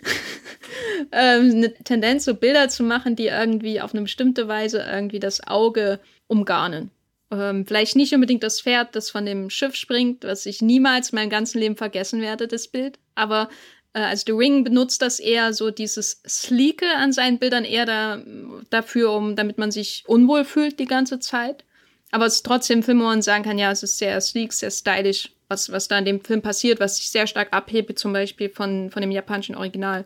ähm, 1.12 1.52
eine 1.56 1.74
Tendenz, 1.74 2.26
so 2.26 2.36
Bilder 2.36 2.70
zu 2.70 2.84
machen, 2.84 3.16
die 3.16 3.28
irgendwie 3.28 3.82
auf 3.82 3.94
eine 3.94 4.04
bestimmte 4.04 4.48
Weise 4.48 4.86
irgendwie 4.88 5.20
das 5.20 5.46
Auge 5.48 6.00
umgarnen. 6.28 6.92
Ähm, 7.34 7.66
vielleicht 7.66 7.96
nicht 7.96 8.14
unbedingt 8.14 8.44
das 8.44 8.62
Pferd, 8.62 8.96
das 8.96 9.10
von 9.10 9.26
dem 9.26 9.50
Schiff 9.50 9.76
springt, 9.76 10.24
was 10.24 10.46
ich 10.46 10.62
niemals 10.62 11.12
mein 11.12 11.30
ganzes 11.30 11.56
Leben 11.56 11.76
vergessen 11.76 12.22
werde, 12.22 12.48
das 12.48 12.68
Bild. 12.68 13.00
Aber 13.16 13.50
äh, 13.94 14.00
also 14.00 14.24
The 14.28 14.32
Ring 14.34 14.64
benutzt 14.64 15.02
das 15.02 15.20
eher 15.20 15.54
so 15.54 15.72
dieses 15.72 16.22
Sleeke 16.28 16.88
an 16.98 17.12
seinen 17.12 17.40
Bildern 17.40 17.66
eher 17.66 17.86
da, 17.86 18.22
dafür, 18.70 19.12
um, 19.14 19.36
damit 19.36 19.58
man 19.58 19.72
sich 19.72 20.04
unwohl 20.08 20.46
fühlt 20.46 20.80
die 20.80 20.86
ganze 20.86 21.20
Zeit. 21.20 21.64
Aber 22.12 22.28
es 22.28 22.36
ist 22.36 22.46
trotzdem 22.46 22.84
Film, 22.84 23.00
wo 23.00 23.06
man 23.06 23.24
sagen 23.24 23.44
kann, 23.44 23.58
ja, 23.58 23.72
es 23.72 23.82
ist 23.82 23.98
sehr 23.98 24.22
sleek, 24.22 24.54
sehr 24.54 24.70
stylisch, 24.70 25.32
was, 25.48 25.72
was 25.72 25.88
da 25.88 25.98
in 25.98 26.06
dem 26.06 26.22
Film 26.22 26.44
passiert, 26.44 26.80
was 26.80 26.98
sich 26.98 27.10
sehr 27.10 27.26
stark 27.26 27.52
abhebt, 27.52 27.98
zum 27.98 28.14
Beispiel 28.14 28.50
von, 28.50 28.92
von 28.92 29.02
dem 29.02 29.12
japanischen 29.12 29.56
Original. 29.56 30.06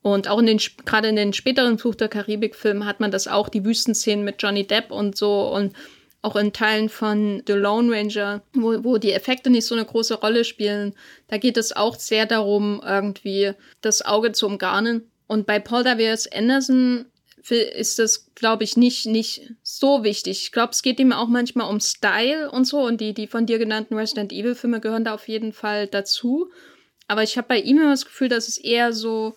Und 0.00 0.28
auch 0.28 0.38
in 0.38 0.46
den, 0.46 0.60
gerade 0.84 1.08
in 1.08 1.16
den 1.16 1.32
späteren 1.32 1.78
Fluch 1.78 1.94
der 1.94 2.08
Karibik-Filmen 2.08 2.84
hat 2.84 3.00
man 3.00 3.10
das 3.10 3.26
auch, 3.26 3.48
die 3.48 3.64
Wüstenszenen 3.64 4.24
mit 4.24 4.36
Johnny 4.40 4.66
Depp 4.66 4.90
und 4.90 5.16
so. 5.16 5.48
Und 5.48 5.72
auch 6.24 6.36
in 6.36 6.54
Teilen 6.54 6.88
von 6.88 7.42
The 7.46 7.52
Lone 7.52 7.94
Ranger, 7.94 8.42
wo, 8.54 8.82
wo 8.82 8.96
die 8.96 9.12
Effekte 9.12 9.50
nicht 9.50 9.66
so 9.66 9.74
eine 9.74 9.84
große 9.84 10.14
Rolle 10.14 10.44
spielen. 10.44 10.94
Da 11.28 11.36
geht 11.36 11.58
es 11.58 11.76
auch 11.76 11.96
sehr 11.96 12.24
darum, 12.24 12.80
irgendwie 12.84 13.52
das 13.82 14.04
Auge 14.04 14.32
zu 14.32 14.46
umgarnen. 14.46 15.10
Und 15.26 15.46
bei 15.46 15.58
Paul 15.58 15.84
W.S. 15.84 16.26
Anderson 16.32 17.04
ist 17.50 17.98
das, 17.98 18.30
glaube 18.34 18.64
ich, 18.64 18.78
nicht, 18.78 19.04
nicht 19.04 19.52
so 19.62 20.02
wichtig. 20.02 20.44
Ich 20.44 20.52
glaube, 20.52 20.72
es 20.72 20.82
geht 20.82 20.98
ihm 20.98 21.12
auch 21.12 21.28
manchmal 21.28 21.68
um 21.68 21.78
Style 21.78 22.50
und 22.50 22.64
so. 22.64 22.80
Und 22.80 23.02
die, 23.02 23.12
die 23.12 23.26
von 23.26 23.44
dir 23.44 23.58
genannten 23.58 23.94
Resident 23.94 24.32
Evil-Filme 24.32 24.80
gehören 24.80 25.04
da 25.04 25.12
auf 25.12 25.28
jeden 25.28 25.52
Fall 25.52 25.88
dazu. 25.88 26.50
Aber 27.06 27.22
ich 27.22 27.36
habe 27.36 27.48
bei 27.48 27.60
ihm 27.60 27.76
immer 27.76 27.90
das 27.90 28.06
Gefühl, 28.06 28.30
dass 28.30 28.48
es 28.48 28.56
eher 28.56 28.94
so 28.94 29.34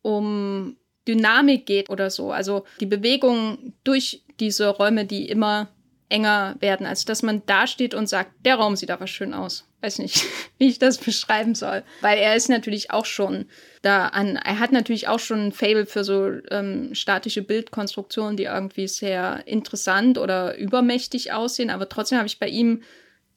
um 0.00 0.78
Dynamik 1.06 1.66
geht 1.66 1.90
oder 1.90 2.08
so. 2.08 2.32
Also 2.32 2.64
die 2.80 2.86
Bewegung 2.86 3.74
durch 3.84 4.22
diese 4.40 4.68
Räume, 4.68 5.04
die 5.04 5.28
immer 5.28 5.68
enger 6.12 6.56
werden, 6.60 6.86
als 6.86 7.04
dass 7.04 7.22
man 7.22 7.42
da 7.46 7.66
steht 7.66 7.94
und 7.94 8.06
sagt, 8.06 8.32
der 8.44 8.56
Raum 8.56 8.76
sieht 8.76 8.90
aber 8.90 9.06
schön 9.06 9.32
aus. 9.32 9.66
Weiß 9.80 9.98
nicht, 9.98 10.24
wie 10.58 10.68
ich 10.68 10.78
das 10.78 10.98
beschreiben 10.98 11.54
soll. 11.54 11.82
Weil 12.02 12.18
er 12.18 12.36
ist 12.36 12.48
natürlich 12.48 12.90
auch 12.90 13.06
schon 13.06 13.46
da 13.80 14.08
an, 14.08 14.36
er 14.36 14.60
hat 14.60 14.72
natürlich 14.72 15.08
auch 15.08 15.18
schon 15.18 15.46
ein 15.46 15.52
Fable 15.52 15.86
für 15.86 16.04
so 16.04 16.30
ähm, 16.50 16.94
statische 16.94 17.42
Bildkonstruktionen, 17.42 18.36
die 18.36 18.44
irgendwie 18.44 18.86
sehr 18.86 19.46
interessant 19.46 20.18
oder 20.18 20.56
übermächtig 20.56 21.32
aussehen. 21.32 21.70
Aber 21.70 21.88
trotzdem 21.88 22.18
habe 22.18 22.28
ich 22.28 22.38
bei 22.38 22.48
ihm 22.48 22.82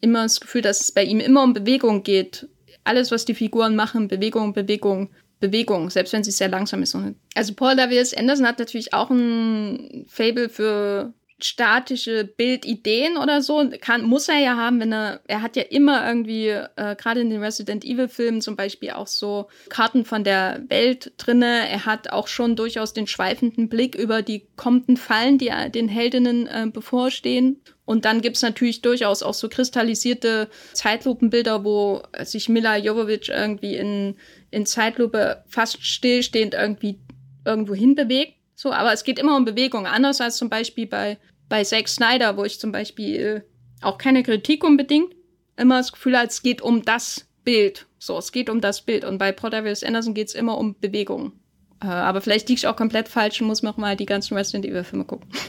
immer 0.01 0.23
das 0.23 0.41
Gefühl, 0.41 0.61
dass 0.61 0.81
es 0.81 0.91
bei 0.91 1.03
ihm 1.03 1.19
immer 1.21 1.43
um 1.43 1.53
Bewegung 1.53 2.03
geht. 2.03 2.47
Alles, 2.83 3.09
was 3.09 3.25
die 3.25 3.33
Figuren 3.33 3.75
machen, 3.75 4.09
Bewegung, 4.09 4.53
Bewegung, 4.53 5.09
Bewegung, 5.39 5.89
selbst 5.89 6.13
wenn 6.13 6.23
sie 6.23 6.31
sehr 6.31 6.49
langsam 6.49 6.83
ist. 6.83 6.95
Also 7.35 7.53
Paul 7.53 7.77
W.S. 7.77 8.13
Anderson 8.13 8.45
hat 8.45 8.59
natürlich 8.59 8.93
auch 8.93 9.09
ein 9.09 10.05
Fable 10.07 10.49
für 10.49 11.13
statische 11.39 12.23
Bildideen 12.23 13.17
oder 13.17 13.41
so 13.41 13.69
kann 13.81 14.03
muss 14.03 14.29
er 14.29 14.39
ja 14.39 14.55
haben, 14.55 14.79
wenn 14.79 14.93
er 14.93 15.19
er 15.27 15.41
hat 15.41 15.55
ja 15.57 15.63
immer 15.63 16.07
irgendwie 16.07 16.47
äh, 16.47 16.95
gerade 16.95 17.19
in 17.19 17.29
den 17.29 17.43
Resident 17.43 17.83
Evil 17.83 18.07
Filmen 18.07 18.41
zum 18.41 18.55
Beispiel 18.55 18.91
auch 18.91 19.07
so 19.07 19.49
Karten 19.69 20.05
von 20.05 20.23
der 20.23 20.63
Welt 20.69 21.11
drinne. 21.17 21.67
Er 21.69 21.85
hat 21.85 22.11
auch 22.11 22.27
schon 22.27 22.55
durchaus 22.55 22.93
den 22.93 23.07
schweifenden 23.07 23.67
Blick 23.67 23.95
über 23.95 24.21
die 24.21 24.47
kommenden 24.55 24.95
Fallen, 24.95 25.37
die 25.37 25.51
den 25.71 25.89
Heldinnen 25.89 26.47
äh, 26.47 26.67
bevorstehen. 26.71 27.61
Und 27.83 28.05
dann 28.05 28.21
gibt's 28.21 28.41
natürlich 28.41 28.81
durchaus 28.81 29.21
auch 29.21 29.33
so 29.33 29.49
kristallisierte 29.49 30.49
Zeitlupenbilder, 30.73 31.63
wo 31.63 32.01
sich 32.23 32.49
Mila 32.49 32.77
Jovovich 32.77 33.29
irgendwie 33.29 33.75
in, 33.75 34.15
in 34.51 34.65
Zeitlupe 34.65 35.43
fast 35.47 35.85
stillstehend 35.85 36.55
irgendwie 36.55 36.99
irgendwo 37.45 37.75
hinbewegt. 37.75 38.33
So, 38.55 38.71
aber 38.71 38.93
es 38.93 39.03
geht 39.03 39.19
immer 39.19 39.35
um 39.35 39.45
Bewegung. 39.45 39.85
Anders 39.85 40.21
als 40.21 40.37
zum 40.37 40.49
Beispiel 40.49 40.87
bei, 40.87 41.17
bei 41.49 41.63
Zack 41.63 41.87
Snyder, 41.87 42.37
wo 42.37 42.43
ich 42.45 42.59
zum 42.59 42.71
Beispiel 42.71 43.45
auch 43.81 43.97
keine 43.97 44.23
Kritik 44.23 44.63
unbedingt, 44.63 45.13
immer 45.57 45.77
das 45.77 45.91
Gefühl 45.91 46.17
habe, 46.17 46.27
es 46.27 46.41
geht 46.41 46.61
um 46.61 46.83
das 46.83 47.27
Bild. 47.43 47.85
So, 47.99 48.17
es 48.17 48.31
geht 48.31 48.49
um 48.49 48.61
das 48.61 48.81
Bild. 48.81 49.03
Und 49.05 49.17
bei 49.17 49.35
W. 49.35 49.85
Anderson 49.85 50.13
geht 50.13 50.29
es 50.29 50.35
immer 50.35 50.57
um 50.57 50.79
Bewegung. 50.79 51.33
Äh, 51.81 51.87
aber 51.87 52.21
vielleicht 52.21 52.49
liege 52.49 52.59
ich 52.59 52.67
auch 52.67 52.75
komplett 52.75 53.07
falsch 53.07 53.41
und 53.41 53.47
muss 53.47 53.63
noch 53.63 53.77
mal 53.77 53.95
die 53.95 54.05
ganzen 54.05 54.35
Resident 54.35 54.65
Evil 54.65 54.83
Filme 54.83 55.05
gucken. 55.05 55.29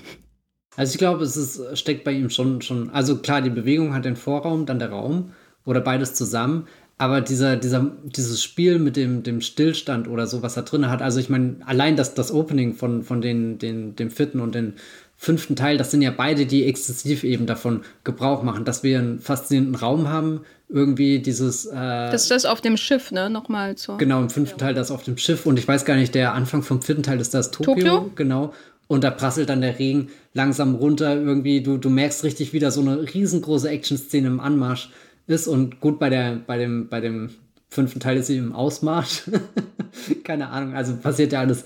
Also 0.78 0.92
ich 0.92 0.98
glaube, 0.98 1.24
es 1.24 1.38
ist, 1.38 1.78
steckt 1.78 2.04
bei 2.04 2.12
ihm 2.12 2.28
schon, 2.28 2.60
schon, 2.60 2.90
also 2.90 3.16
klar, 3.16 3.40
die 3.40 3.48
Bewegung 3.48 3.94
hat 3.94 4.04
den 4.04 4.14
Vorraum, 4.14 4.66
dann 4.66 4.78
der 4.78 4.90
Raum 4.90 5.32
oder 5.64 5.80
beides 5.80 6.12
zusammen. 6.12 6.68
Aber 6.98 7.20
dieser, 7.20 7.56
dieser, 7.56 7.90
dieses 8.04 8.42
Spiel 8.42 8.78
mit 8.78 8.96
dem, 8.96 9.22
dem 9.22 9.42
Stillstand 9.42 10.08
oder 10.08 10.26
so, 10.26 10.42
was 10.42 10.56
er 10.56 10.62
drin 10.62 10.88
hat, 10.88 11.02
also 11.02 11.20
ich 11.20 11.28
meine, 11.28 11.56
allein 11.66 11.94
das, 11.94 12.14
das 12.14 12.32
Opening 12.32 12.74
von, 12.74 13.02
von 13.02 13.20
den, 13.20 13.58
den, 13.58 13.94
dem 13.96 14.10
vierten 14.10 14.40
und 14.40 14.54
den 14.54 14.74
fünften 15.18 15.56
Teil, 15.56 15.76
das 15.76 15.90
sind 15.90 16.00
ja 16.00 16.10
beide, 16.10 16.46
die 16.46 16.64
exzessiv 16.64 17.22
eben 17.22 17.46
davon 17.46 17.82
Gebrauch 18.04 18.42
machen, 18.42 18.64
dass 18.64 18.82
wir 18.82 18.98
einen 18.98 19.18
faszinierenden 19.18 19.74
Raum 19.74 20.08
haben, 20.08 20.40
irgendwie 20.68 21.20
dieses. 21.20 21.66
Äh, 21.66 21.74
das 21.74 22.22
ist 22.22 22.30
das 22.30 22.44
auf 22.46 22.62
dem 22.62 22.76
Schiff, 22.78 23.12
ne? 23.12 23.28
Nochmal 23.28 23.76
so. 23.76 23.98
Genau, 23.98 24.20
im 24.20 24.30
fünften 24.30 24.58
Teil 24.58 24.74
das 24.74 24.90
auf 24.90 25.02
dem 25.02 25.18
Schiff 25.18 25.46
und 25.46 25.58
ich 25.58 25.68
weiß 25.68 25.84
gar 25.84 25.96
nicht, 25.96 26.14
der 26.14 26.34
Anfang 26.34 26.62
vom 26.62 26.82
vierten 26.82 27.02
Teil 27.02 27.20
ist 27.20 27.34
das 27.34 27.50
Tokio, 27.50 27.74
Tokio? 27.74 28.10
genau. 28.14 28.54
Und 28.88 29.02
da 29.02 29.10
prasselt 29.10 29.48
dann 29.48 29.62
der 29.62 29.78
Regen 29.78 30.10
langsam 30.32 30.76
runter. 30.76 31.16
Irgendwie, 31.16 31.60
du, 31.60 31.76
du 31.76 31.90
merkst 31.90 32.22
richtig, 32.22 32.52
wie 32.52 32.60
da 32.60 32.70
so 32.70 32.80
eine 32.80 33.02
riesengroße 33.02 33.68
Action-Szene 33.68 34.28
im 34.28 34.38
Anmarsch 34.38 34.90
ist. 35.26 35.48
Und 35.48 35.80
gut, 35.80 35.98
bei, 35.98 36.10
der, 36.10 36.36
bei, 36.46 36.58
dem, 36.58 36.88
bei 36.88 37.00
dem 37.00 37.30
fünften 37.68 38.00
Teil 38.00 38.18
ist 38.18 38.26
sie 38.26 38.38
im 38.38 38.52
Ausmarsch. 38.52 39.24
Keine 40.24 40.48
Ahnung, 40.48 40.74
also 40.74 40.96
passiert 40.96 41.32
ja 41.32 41.40
alles 41.40 41.64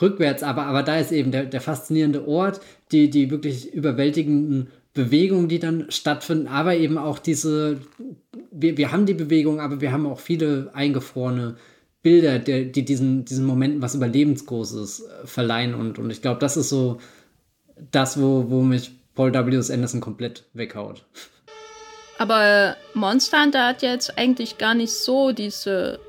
rückwärts, 0.00 0.42
aber, 0.42 0.66
aber 0.66 0.82
da 0.82 0.98
ist 0.98 1.12
eben 1.12 1.30
der, 1.30 1.44
der 1.44 1.60
faszinierende 1.60 2.26
Ort, 2.26 2.60
die, 2.92 3.08
die 3.10 3.30
wirklich 3.30 3.72
überwältigenden 3.72 4.68
Bewegungen, 4.94 5.48
die 5.48 5.58
dann 5.58 5.90
stattfinden, 5.90 6.48
aber 6.48 6.74
eben 6.76 6.98
auch 6.98 7.18
diese, 7.18 7.80
wir, 8.50 8.76
wir 8.76 8.90
haben 8.92 9.06
die 9.06 9.14
Bewegung, 9.14 9.60
aber 9.60 9.80
wir 9.80 9.92
haben 9.92 10.06
auch 10.06 10.18
viele 10.18 10.70
eingefrorene 10.74 11.56
Bilder, 12.02 12.38
der, 12.38 12.64
die 12.64 12.84
diesen, 12.84 13.24
diesen 13.24 13.44
Momenten 13.44 13.82
was 13.82 13.94
Überlebensgroßes 13.94 15.00
äh, 15.00 15.26
verleihen 15.26 15.74
und, 15.74 15.98
und 15.98 16.10
ich 16.10 16.22
glaube, 16.22 16.40
das 16.40 16.56
ist 16.56 16.68
so 16.68 16.98
das, 17.90 18.20
wo, 18.20 18.46
wo 18.48 18.62
mich 18.62 18.92
Paul 19.14 19.34
W. 19.34 19.56
S. 19.56 19.70
Anderson 19.70 20.00
komplett 20.00 20.44
weghaut. 20.54 21.04
Aber 22.18 22.76
Monster 22.94 23.42
Hunter 23.42 23.66
hat 23.66 23.82
jetzt 23.82 24.16
eigentlich 24.18 24.58
gar 24.58 24.74
nicht 24.74 24.92
so 24.92 25.32
diese 25.32 26.00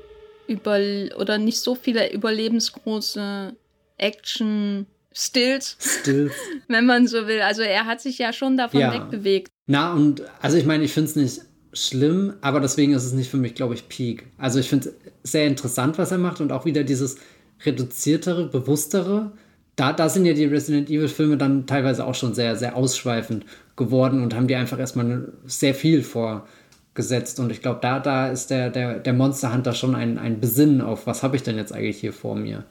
über 0.46 0.78
oder 1.18 1.38
nicht 1.38 1.60
so 1.60 1.74
viele 1.74 2.12
überlebensgroße 2.12 3.54
Action 3.98 4.86
Stills, 5.12 5.76
Stills, 5.80 6.32
wenn 6.68 6.86
man 6.86 7.08
so 7.08 7.26
will. 7.26 7.40
Also 7.40 7.62
er 7.62 7.86
hat 7.86 8.00
sich 8.00 8.18
ja 8.18 8.32
schon 8.32 8.56
davon 8.56 8.80
ja. 8.80 8.92
wegbewegt. 8.94 9.50
Na 9.66 9.92
und 9.92 10.22
also 10.40 10.56
ich 10.56 10.64
meine, 10.64 10.84
ich 10.84 10.92
finde 10.92 11.10
es 11.10 11.16
nicht 11.16 11.40
schlimm, 11.72 12.34
aber 12.40 12.60
deswegen 12.60 12.92
ist 12.92 13.04
es 13.04 13.12
nicht 13.12 13.28
für 13.28 13.36
mich, 13.36 13.54
glaube 13.54 13.74
ich, 13.74 13.88
Peak. 13.88 14.26
Also 14.38 14.60
ich 14.60 14.68
finde 14.68 14.94
es 15.22 15.32
sehr 15.32 15.46
interessant, 15.46 15.98
was 15.98 16.12
er 16.12 16.18
macht 16.18 16.40
und 16.40 16.52
auch 16.52 16.64
wieder 16.64 16.84
dieses 16.84 17.16
reduziertere, 17.64 18.46
bewusstere. 18.46 19.32
Da, 19.76 19.92
da 19.92 20.08
sind 20.08 20.24
ja 20.24 20.34
die 20.34 20.44
Resident 20.44 20.88
Evil 20.88 21.08
Filme 21.08 21.36
dann 21.36 21.66
teilweise 21.66 22.04
auch 22.06 22.14
schon 22.14 22.34
sehr, 22.34 22.56
sehr 22.56 22.76
ausschweifend 22.76 23.44
geworden 23.78 24.22
und 24.22 24.34
haben 24.34 24.48
die 24.48 24.56
einfach 24.56 24.78
erstmal 24.78 25.32
sehr 25.46 25.74
viel 25.74 26.02
vorgesetzt. 26.02 27.40
Und 27.40 27.50
ich 27.50 27.62
glaube, 27.62 27.78
da, 27.80 27.98
da 27.98 28.28
ist 28.28 28.50
der, 28.50 28.68
der, 28.68 28.98
der 28.98 29.14
Monster 29.14 29.54
Hunter 29.54 29.72
schon 29.72 29.94
ein, 29.94 30.18
ein 30.18 30.40
Besinnen 30.40 30.82
auf, 30.82 31.06
was 31.06 31.22
habe 31.22 31.36
ich 31.36 31.42
denn 31.42 31.56
jetzt 31.56 31.72
eigentlich 31.72 31.98
hier 31.98 32.12
vor 32.12 32.36
mir. 32.36 32.64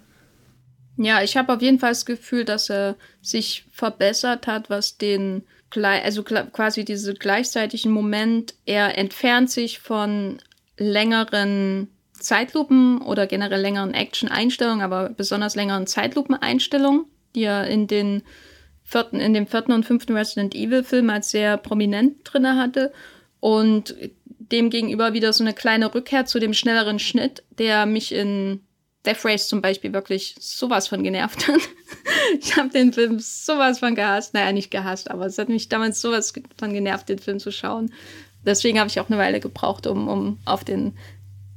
Ja, 0.97 1.23
ich 1.23 1.37
habe 1.37 1.53
auf 1.53 1.61
jeden 1.61 1.79
Fall 1.79 1.91
das 1.91 2.05
Gefühl, 2.05 2.43
dass 2.45 2.69
er 2.69 2.95
sich 3.21 3.65
verbessert 3.71 4.47
hat, 4.47 4.69
was 4.69 4.97
den, 4.97 5.43
also 5.75 6.23
quasi 6.23 6.85
diese 6.85 7.13
gleichzeitigen 7.13 7.91
Moment, 7.91 8.55
er 8.65 8.97
entfernt 8.97 9.49
sich 9.49 9.79
von 9.79 10.39
längeren 10.77 11.87
Zeitlupen 12.13 13.01
oder 13.01 13.27
generell 13.27 13.61
längeren 13.61 13.93
Action-Einstellungen, 13.93 14.81
aber 14.81 15.09
besonders 15.09 15.55
längeren 15.55 15.85
Zeitlupen-Einstellungen, 15.85 17.05
die 17.35 17.43
er 17.43 17.67
in 17.67 17.85
den 17.85 18.23
vierten, 18.87 19.19
in 19.19 19.33
dem 19.33 19.47
vierten 19.47 19.73
und 19.73 19.85
fünften 19.85 20.15
Resident 20.15 20.55
Evil-Film 20.55 21.09
als 21.09 21.29
sehr 21.29 21.57
prominent 21.57 22.19
drin 22.23 22.47
hatte. 22.47 22.93
Und 23.41 23.93
demgegenüber 24.39 25.13
wieder 25.13 25.33
so 25.33 25.43
eine 25.43 25.53
kleine 25.53 25.93
Rückkehr 25.93 26.25
zu 26.25 26.39
dem 26.39 26.53
schnelleren 26.53 26.97
Schnitt, 26.97 27.43
der 27.59 27.85
mich 27.85 28.13
in 28.13 28.61
Death 29.05 29.25
Race 29.25 29.47
zum 29.49 29.61
Beispiel 29.61 29.91
wirklich 29.91 30.35
sowas 30.39 30.87
von 30.87 31.03
genervt 31.03 31.47
hat. 31.49 31.59
ich 32.39 32.55
habe 32.55 32.69
den 32.69 32.93
Film 32.93 33.19
sowas 33.19 33.79
von 33.79 33.93
gehasst. 33.93 34.33
Naja, 34.33 34.53
nicht 34.53 34.71
gehasst, 34.71 35.11
aber 35.11 35.25
es 35.25 35.37
hat 35.37 35.49
mich 35.49 35.67
damals 35.67 36.01
sowas 36.01 36.33
von 36.57 36.73
genervt, 36.73 37.09
den 37.09 37.19
Film 37.19 37.39
zu 37.39 37.51
schauen. 37.51 37.93
Deswegen 38.45 38.79
habe 38.79 38.89
ich 38.89 39.01
auch 39.01 39.09
eine 39.09 39.19
Weile 39.19 39.41
gebraucht, 39.41 39.85
um, 39.85 40.07
um 40.07 40.39
auf 40.45 40.63
den 40.63 40.97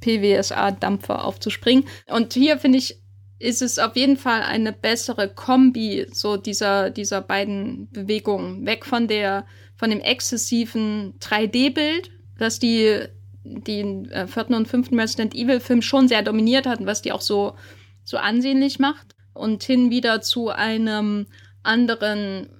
PWSA-Dampfer 0.01 1.24
aufzuspringen. 1.24 1.87
Und 2.09 2.35
hier 2.35 2.59
finde 2.59 2.78
ich, 2.78 2.99
ist 3.41 3.62
es 3.62 3.78
auf 3.78 3.97
jeden 3.97 4.18
Fall 4.18 4.43
eine 4.43 4.72
bessere 4.72 5.28
Kombi 5.28 6.07
so 6.12 6.36
dieser, 6.36 6.91
dieser 6.91 7.22
beiden 7.22 7.91
Bewegungen. 7.91 8.66
Weg 8.66 8.84
von 8.84 9.09
der, 9.09 9.47
von 9.76 9.91
dem 9.91 10.01
exzessiven 10.01 11.18
3D-Bild, 11.20 12.11
das 12.38 12.59
die 12.59 13.01
den 13.43 14.11
äh, 14.11 14.26
vierten 14.26 14.53
und 14.53 14.68
fünften 14.68 15.01
Resident 15.01 15.34
Evil 15.34 15.61
Film 15.61 15.80
schon 15.80 16.07
sehr 16.07 16.22
dominiert 16.22 16.66
hat 16.66 16.80
und 16.80 16.86
was 16.86 17.01
die 17.01 17.12
auch 17.12 17.22
so, 17.22 17.57
so 18.05 18.18
ansehnlich 18.18 18.78
macht. 18.78 19.16
Und 19.32 19.62
hin 19.64 19.91
wieder 19.91 20.20
zu 20.20 20.51
einem 20.51 21.26
anderen 21.62 22.51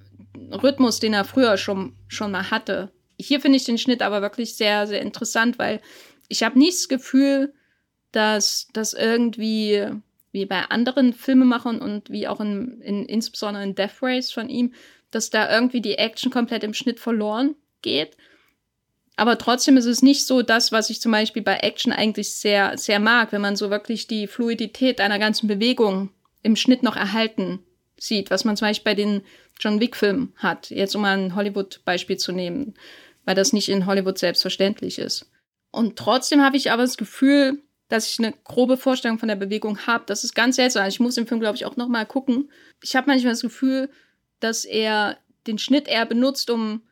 Rhythmus, 0.51 0.99
den 0.99 1.13
er 1.13 1.27
früher 1.27 1.59
schon, 1.59 1.95
schon 2.09 2.31
mal 2.31 2.51
hatte. 2.51 2.91
Hier 3.19 3.43
finde 3.43 3.59
ich 3.59 3.65
den 3.65 3.77
Schnitt 3.77 4.01
aber 4.01 4.23
wirklich 4.23 4.57
sehr, 4.57 4.87
sehr 4.87 5.03
interessant, 5.03 5.59
weil 5.59 5.83
ich 6.29 6.43
habe 6.43 6.59
nicht 6.59 6.79
das 6.79 6.89
Gefühl, 6.89 7.53
dass 8.13 8.69
das 8.73 8.95
irgendwie 8.95 9.91
wie 10.33 10.47
bei 10.47 10.63
anderen 10.63 11.13
Filmemachern 11.13 11.81
und 11.81 12.11
wie 12.11 12.29
auch 12.29 12.41
in, 12.41 12.81
in, 12.81 13.07
insbesondere 13.07 13.65
in 13.65 13.75
Death 13.75 14.03
Race 14.03 14.31
von 14.31 14.49
ihm, 14.49 14.75
dass 15.11 15.31
da 15.31 15.53
irgendwie 15.53 15.81
die 15.81 15.99
Action 15.99 16.31
komplett 16.31 16.63
im 16.65 16.75
Schnitt 16.75 17.01
verloren 17.01 17.57
geht, 17.83 18.17
aber 19.21 19.37
trotzdem 19.37 19.77
ist 19.77 19.85
es 19.85 20.01
nicht 20.01 20.27
so 20.27 20.41
das, 20.41 20.73
was 20.73 20.89
ich 20.89 21.03
zum 21.03 21.13
Beispiel 21.13 21.43
bei 21.43 21.59
Action 21.59 21.93
eigentlich 21.93 22.33
sehr, 22.33 22.79
sehr 22.79 22.99
mag, 22.99 23.33
wenn 23.33 23.43
man 23.43 23.55
so 23.55 23.69
wirklich 23.69 24.07
die 24.07 24.27
Fluidität 24.27 24.99
einer 24.99 25.19
ganzen 25.19 25.47
Bewegung 25.47 26.09
im 26.43 26.57
Schnitt 26.57 26.83
noch 26.83 26.97
erhalten 26.97 27.59
sieht, 27.99 28.31
was 28.31 28.47
man 28.47 28.57
zum 28.57 28.69
Beispiel 28.69 28.93
bei 28.93 28.95
den 28.95 29.21
John 29.61 29.79
Wick-Filmen 29.79 30.33
hat. 30.37 30.71
Jetzt 30.71 30.97
um 30.97 31.03
mal 31.03 31.19
ein 31.19 31.35
Hollywood-Beispiel 31.35 32.17
zu 32.17 32.33
nehmen, 32.33 32.73
weil 33.27 33.35
das 33.35 33.53
nicht 33.53 33.69
in 33.69 33.85
Hollywood 33.85 34.17
selbstverständlich 34.17 34.99
ist. 34.99 35.31
Und 35.71 35.97
trotzdem 35.97 36.43
habe 36.43 36.57
ich 36.57 36.73
aber 36.73 36.85
das 36.85 36.97
Gefühl, 36.97 37.59
dass 37.91 38.09
ich 38.09 38.19
eine 38.19 38.33
grobe 38.45 38.79
Vorstellung 38.79 39.19
von 39.19 39.29
der 39.29 39.37
Bewegung 39.37 39.79
habe. 39.87 40.05
Das 40.07 40.25
ist 40.25 40.35
ganz 40.35 40.57
seltsam. 40.57 40.89
Ich 40.89 41.01
muss 41.01 41.17
den 41.17 41.27
Film, 41.27 41.41
glaube 41.41 41.57
ich, 41.57 41.67
auch 41.67 41.77
noch 41.77 41.89
mal 41.89 42.07
gucken. 42.07 42.51
Ich 42.83 42.97
habe 42.97 43.09
manchmal 43.09 43.33
das 43.33 43.43
Gefühl, 43.43 43.91
dass 44.39 44.65
er 44.65 45.19
den 45.47 45.59
Schnitt 45.59 45.89
eher 45.89 46.07
benutzt, 46.07 46.51
um 46.51 46.83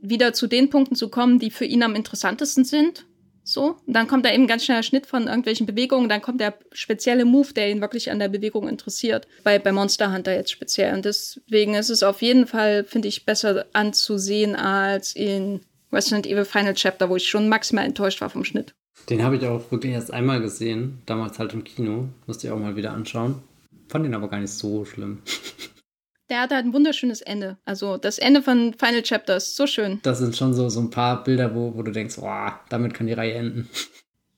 wieder 0.00 0.32
zu 0.32 0.46
den 0.46 0.70
Punkten 0.70 0.94
zu 0.94 1.08
kommen, 1.08 1.38
die 1.38 1.50
für 1.50 1.64
ihn 1.64 1.82
am 1.82 1.94
interessantesten 1.94 2.64
sind. 2.64 3.04
So, 3.42 3.76
und 3.86 3.94
dann 3.94 4.08
kommt 4.08 4.24
da 4.24 4.32
eben 4.32 4.48
ganz 4.48 4.64
schneller 4.64 4.82
Schnitt 4.82 5.06
von 5.06 5.28
irgendwelchen 5.28 5.66
Bewegungen, 5.66 6.08
dann 6.08 6.20
kommt 6.20 6.40
der 6.40 6.58
spezielle 6.72 7.24
Move, 7.24 7.54
der 7.54 7.70
ihn 7.70 7.80
wirklich 7.80 8.10
an 8.10 8.18
der 8.18 8.28
Bewegung 8.28 8.68
interessiert. 8.68 9.28
Bei, 9.44 9.60
bei 9.60 9.70
Monster 9.70 10.12
Hunter 10.12 10.34
jetzt 10.34 10.50
speziell. 10.50 10.94
Und 10.94 11.04
deswegen 11.04 11.74
ist 11.74 11.90
es 11.90 12.02
auf 12.02 12.22
jeden 12.22 12.48
Fall, 12.48 12.82
finde 12.82 13.06
ich, 13.06 13.24
besser 13.24 13.66
anzusehen 13.72 14.56
als 14.56 15.14
in 15.14 15.60
Resident 15.92 16.26
Evil 16.26 16.44
Final 16.44 16.74
Chapter, 16.74 17.08
wo 17.08 17.16
ich 17.16 17.28
schon 17.28 17.48
maximal 17.48 17.84
enttäuscht 17.84 18.20
war 18.20 18.30
vom 18.30 18.44
Schnitt. 18.44 18.74
Den 19.08 19.22
habe 19.22 19.36
ich 19.36 19.46
auch 19.46 19.70
wirklich 19.70 19.92
erst 19.92 20.12
einmal 20.12 20.40
gesehen, 20.40 21.02
damals 21.06 21.38
halt 21.38 21.52
im 21.52 21.64
Kino. 21.64 22.08
Musste 22.26 22.46
ich 22.46 22.52
auch 22.52 22.58
mal 22.58 22.76
wieder 22.76 22.92
anschauen. 22.92 23.42
Fand 23.88 24.04
ihn 24.04 24.14
aber 24.14 24.28
gar 24.28 24.40
nicht 24.40 24.52
so 24.52 24.84
schlimm. 24.84 25.22
Der 26.28 26.40
hat 26.40 26.50
halt 26.50 26.64
ein 26.64 26.72
wunderschönes 26.72 27.20
Ende. 27.20 27.56
Also 27.64 27.98
das 27.98 28.18
Ende 28.18 28.42
von 28.42 28.74
Final 28.74 29.02
Chapter 29.02 29.36
ist 29.36 29.54
so 29.54 29.68
schön. 29.68 30.00
Das 30.02 30.18
sind 30.18 30.36
schon 30.36 30.54
so, 30.54 30.68
so 30.68 30.80
ein 30.80 30.90
paar 30.90 31.22
Bilder, 31.22 31.54
wo, 31.54 31.76
wo 31.76 31.82
du 31.82 31.92
denkst, 31.92 32.16
boah, 32.16 32.58
damit 32.68 32.94
kann 32.94 33.06
die 33.06 33.12
Reihe 33.12 33.34
enden. 33.34 33.68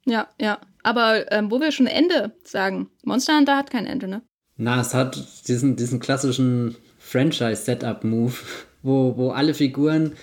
Ja, 0.04 0.26
ja. 0.40 0.58
Aber 0.82 1.30
ähm, 1.30 1.50
wo 1.50 1.60
wir 1.60 1.70
schon 1.70 1.86
Ende 1.86 2.32
sagen, 2.42 2.88
Monster 3.04 3.36
Hunter 3.36 3.58
hat 3.58 3.70
kein 3.70 3.84
Ende, 3.84 4.08
ne? 4.08 4.22
Na, 4.56 4.80
es 4.80 4.94
hat 4.94 5.22
diesen, 5.46 5.76
diesen 5.76 6.00
klassischen 6.00 6.76
Franchise-Setup-Move, 6.98 8.32
wo, 8.82 9.16
wo 9.18 9.30
alle 9.32 9.52
Figuren 9.52 10.16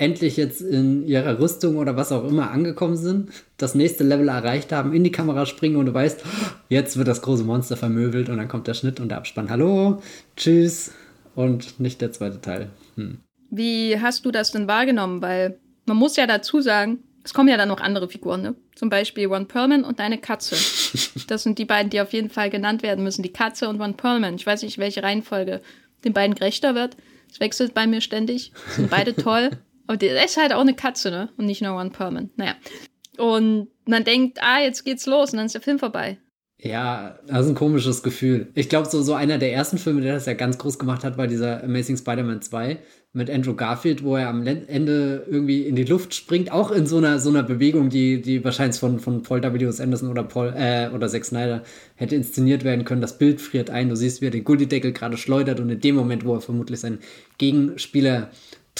endlich 0.00 0.38
jetzt 0.38 0.62
in 0.62 1.06
ihrer 1.06 1.38
Rüstung 1.38 1.76
oder 1.76 1.94
was 1.94 2.10
auch 2.10 2.26
immer 2.26 2.50
angekommen 2.50 2.96
sind, 2.96 3.30
das 3.58 3.74
nächste 3.74 4.02
Level 4.02 4.28
erreicht 4.28 4.72
haben, 4.72 4.94
in 4.94 5.04
die 5.04 5.12
Kamera 5.12 5.44
springen 5.44 5.76
und 5.76 5.86
du 5.86 5.94
weißt, 5.94 6.24
jetzt 6.70 6.96
wird 6.96 7.06
das 7.06 7.20
große 7.20 7.44
Monster 7.44 7.76
vermöbelt 7.76 8.30
und 8.30 8.38
dann 8.38 8.48
kommt 8.48 8.66
der 8.66 8.74
Schnitt 8.74 8.98
und 8.98 9.10
der 9.10 9.18
Abspann. 9.18 9.50
Hallo, 9.50 10.02
tschüss 10.36 10.92
und 11.34 11.78
nicht 11.80 12.00
der 12.00 12.12
zweite 12.12 12.40
Teil. 12.40 12.70
Hm. 12.96 13.18
Wie 13.50 14.00
hast 14.00 14.24
du 14.24 14.30
das 14.30 14.52
denn 14.52 14.66
wahrgenommen? 14.66 15.20
Weil 15.20 15.58
man 15.84 15.98
muss 15.98 16.16
ja 16.16 16.26
dazu 16.26 16.62
sagen, 16.62 17.00
es 17.22 17.34
kommen 17.34 17.50
ja 17.50 17.58
dann 17.58 17.68
noch 17.68 17.80
andere 17.80 18.08
Figuren, 18.08 18.40
ne? 18.40 18.54
Zum 18.74 18.88
Beispiel 18.88 19.26
One 19.26 19.44
Perlman 19.44 19.84
und 19.84 20.00
deine 20.00 20.18
Katze. 20.18 20.56
Das 21.28 21.44
sind 21.44 21.58
die 21.58 21.64
beiden, 21.64 21.90
die 21.90 22.00
auf 22.00 22.12
jeden 22.12 22.30
Fall 22.30 22.50
genannt 22.50 22.82
werden 22.82 23.04
müssen. 23.04 23.22
Die 23.22 23.32
Katze 23.32 23.68
und 23.68 23.80
One 23.80 23.92
Perlman. 23.92 24.34
Ich 24.34 24.46
weiß 24.46 24.62
nicht, 24.62 24.78
welche 24.78 25.04
Reihenfolge 25.04 25.60
den 26.04 26.12
beiden 26.12 26.34
gerechter 26.34 26.74
wird. 26.74 26.96
Es 27.30 27.38
wechselt 27.38 27.74
bei 27.74 27.86
mir 27.86 28.00
ständig. 28.00 28.50
Sind 28.74 28.90
beide 28.90 29.14
toll. 29.14 29.50
Aber 29.90 29.96
der 29.96 30.24
ist 30.24 30.36
halt 30.36 30.52
auch 30.52 30.60
eine 30.60 30.74
Katze, 30.74 31.10
ne? 31.10 31.30
Und 31.36 31.46
nicht 31.46 31.62
nur 31.62 31.74
One 31.74 31.90
Perman. 31.90 32.30
Naja. 32.36 32.54
Und 33.18 33.66
man 33.86 34.04
denkt, 34.04 34.38
ah, 34.40 34.60
jetzt 34.60 34.84
geht's 34.84 35.04
los 35.06 35.32
und 35.32 35.38
dann 35.38 35.46
ist 35.46 35.56
der 35.56 35.62
Film 35.62 35.80
vorbei. 35.80 36.16
Ja, 36.58 37.18
das 37.26 37.46
ist 37.46 37.48
ein 37.48 37.54
komisches 37.56 38.04
Gefühl. 38.04 38.52
Ich 38.54 38.68
glaube, 38.68 38.88
so, 38.88 39.02
so 39.02 39.14
einer 39.14 39.38
der 39.38 39.52
ersten 39.52 39.78
Filme, 39.78 40.00
der 40.00 40.14
das 40.14 40.26
ja 40.26 40.34
ganz 40.34 40.58
groß 40.58 40.78
gemacht 40.78 41.02
hat, 41.02 41.18
war 41.18 41.26
dieser 41.26 41.64
Amazing 41.64 41.96
Spider-Man 41.96 42.40
2 42.40 42.78
mit 43.12 43.28
Andrew 43.28 43.54
Garfield, 43.54 44.04
wo 44.04 44.14
er 44.14 44.28
am 44.28 44.46
Ende 44.46 45.26
irgendwie 45.28 45.62
in 45.62 45.74
die 45.74 45.82
Luft 45.82 46.14
springt, 46.14 46.52
auch 46.52 46.70
in 46.70 46.86
so 46.86 46.98
einer, 46.98 47.18
so 47.18 47.30
einer 47.30 47.42
Bewegung, 47.42 47.88
die, 47.88 48.22
die 48.22 48.44
wahrscheinlich 48.44 48.78
von, 48.78 49.00
von 49.00 49.24
Paul 49.24 49.42
W. 49.42 49.82
Anderson 49.82 50.08
oder 50.08 50.22
Paul, 50.22 50.54
äh, 50.56 50.88
oder 50.94 51.08
Zack 51.08 51.24
Snyder 51.24 51.64
hätte 51.96 52.14
inszeniert 52.14 52.62
werden 52.62 52.84
können. 52.84 53.00
Das 53.00 53.18
Bild 53.18 53.40
friert 53.40 53.70
ein, 53.70 53.88
du 53.88 53.96
siehst, 53.96 54.20
wie 54.20 54.26
er 54.26 54.30
den 54.30 54.44
Gullideckel 54.44 54.92
gerade 54.92 55.16
schleudert 55.16 55.58
und 55.58 55.70
in 55.70 55.80
dem 55.80 55.96
Moment, 55.96 56.24
wo 56.24 56.34
er 56.34 56.40
vermutlich 56.40 56.78
seinen 56.78 57.00
Gegenspieler 57.38 58.30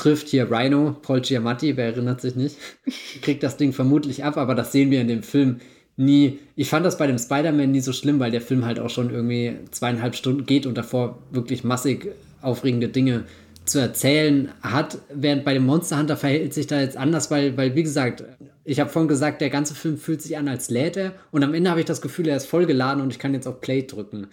trifft, 0.01 0.29
hier 0.29 0.51
Rhino, 0.51 0.97
Paul 1.03 1.21
Giamatti, 1.21 1.77
wer 1.77 1.87
erinnert 1.87 2.21
sich 2.21 2.35
nicht, 2.35 2.57
kriegt 3.23 3.43
das 3.43 3.57
Ding 3.57 3.73
vermutlich 3.73 4.25
ab, 4.25 4.37
aber 4.37 4.55
das 4.55 4.73
sehen 4.73 4.91
wir 4.91 5.01
in 5.01 5.09
dem 5.09 5.23
Film 5.23 5.61
nie. 5.97 6.39
Ich 6.57 6.69
fand 6.69 6.87
das 6.87 6.99
bei 6.99 7.07
dem 7.07 7.19
Spider-Man 7.19 7.71
nie 7.71 7.81
so 7.81 7.93
schlimm, 7.93 8.19
weil 8.19 8.31
der 8.31 8.41
Film 8.41 8.65
halt 8.65 8.81
auch 8.81 8.91
schon 8.91 9.11
irgendwie 9.11 9.57
zweieinhalb 9.71 10.15
Stunden 10.15 10.47
geht 10.47 10.67
und 10.67 10.77
davor 10.77 11.23
wirklich 11.31 11.65
massig 11.65 12.09
aufregende 12.41 12.89
Dinge 12.89 13.25
zu 13.67 13.79
erzählen 13.79 14.51
hat. 14.63 14.99
Während 15.13 15.45
bei 15.45 15.55
dem 15.55 15.67
Monster 15.67 15.99
Hunter 15.99 16.17
verhält 16.17 16.55
sich 16.55 16.67
da 16.67 16.81
jetzt 16.81 16.97
anders, 16.97 17.31
weil, 17.31 17.57
weil 17.57 17.75
wie 17.75 17.83
gesagt, 17.83 18.25
ich 18.65 18.81
habe 18.81 18.91
vorhin 18.91 19.09
gesagt, 19.09 19.41
der 19.41 19.51
ganze 19.51 19.75
Film 19.75 19.99
fühlt 19.99 20.23
sich 20.23 20.37
an, 20.37 20.49
als 20.49 20.71
lädt 20.71 20.97
er. 20.97 21.13
Und 21.31 21.45
am 21.45 21.55
Ende 21.55 21.71
habe 21.71 21.81
ich 21.81 21.87
das 21.87 22.01
Gefühl, 22.01 22.29
er 22.29 22.37
ist 22.37 22.47
vollgeladen 22.47 23.03
und 23.03 23.13
ich 23.13 23.19
kann 23.19 23.35
jetzt 23.35 23.47
auf 23.47 23.61
Play 23.61 23.83
drücken. 23.83 24.29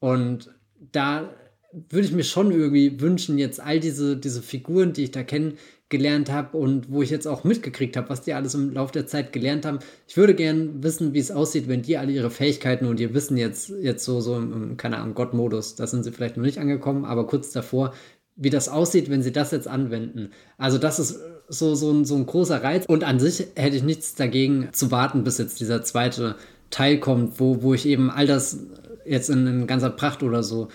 Und 0.00 0.50
da 0.92 1.30
würde 1.72 2.06
ich 2.06 2.12
mir 2.12 2.24
schon 2.24 2.50
irgendwie 2.50 3.00
wünschen, 3.00 3.38
jetzt 3.38 3.60
all 3.60 3.78
diese, 3.78 4.16
diese 4.16 4.42
Figuren, 4.42 4.92
die 4.92 5.04
ich 5.04 5.10
da 5.10 5.22
kenne, 5.22 5.54
gelernt 5.88 6.30
habe 6.30 6.56
und 6.56 6.90
wo 6.90 7.02
ich 7.02 7.10
jetzt 7.10 7.26
auch 7.26 7.44
mitgekriegt 7.44 7.96
habe, 7.96 8.10
was 8.10 8.22
die 8.22 8.34
alles 8.34 8.54
im 8.54 8.72
Laufe 8.72 8.92
der 8.92 9.06
Zeit 9.06 9.32
gelernt 9.32 9.64
haben. 9.64 9.78
Ich 10.06 10.16
würde 10.16 10.34
gern 10.34 10.82
wissen, 10.82 11.14
wie 11.14 11.18
es 11.18 11.30
aussieht, 11.30 11.68
wenn 11.68 11.82
die 11.82 11.96
alle 11.96 12.12
ihre 12.12 12.30
Fähigkeiten 12.30 12.86
und 12.86 13.00
ihr 13.00 13.14
Wissen 13.14 13.36
jetzt, 13.36 13.70
jetzt 13.80 14.04
so, 14.04 14.20
so 14.20 14.36
im, 14.36 14.76
keine 14.76 14.98
Ahnung, 14.98 15.14
Gott-Modus, 15.14 15.76
da 15.76 15.86
sind 15.86 16.04
sie 16.04 16.12
vielleicht 16.12 16.36
noch 16.36 16.44
nicht 16.44 16.58
angekommen, 16.58 17.04
aber 17.04 17.26
kurz 17.26 17.52
davor, 17.52 17.94
wie 18.36 18.50
das 18.50 18.68
aussieht, 18.68 19.10
wenn 19.10 19.22
sie 19.22 19.32
das 19.32 19.50
jetzt 19.50 19.66
anwenden. 19.66 20.30
Also 20.58 20.78
das 20.78 20.98
ist 20.98 21.20
so, 21.48 21.74
so, 21.74 21.90
ein, 21.90 22.04
so 22.04 22.16
ein 22.16 22.26
großer 22.26 22.62
Reiz 22.62 22.84
und 22.86 23.04
an 23.04 23.18
sich 23.18 23.46
hätte 23.56 23.76
ich 23.76 23.82
nichts 23.82 24.14
dagegen 24.14 24.68
zu 24.72 24.90
warten, 24.90 25.24
bis 25.24 25.38
jetzt 25.38 25.58
dieser 25.60 25.82
zweite 25.82 26.36
Teil 26.70 27.00
kommt, 27.00 27.40
wo, 27.40 27.62
wo 27.62 27.72
ich 27.72 27.86
eben 27.86 28.10
all 28.10 28.26
das 28.26 28.58
jetzt 29.06 29.30
in, 29.30 29.46
in 29.46 29.66
ganzer 29.66 29.90
Pracht 29.90 30.22
oder 30.22 30.42
so 30.42 30.68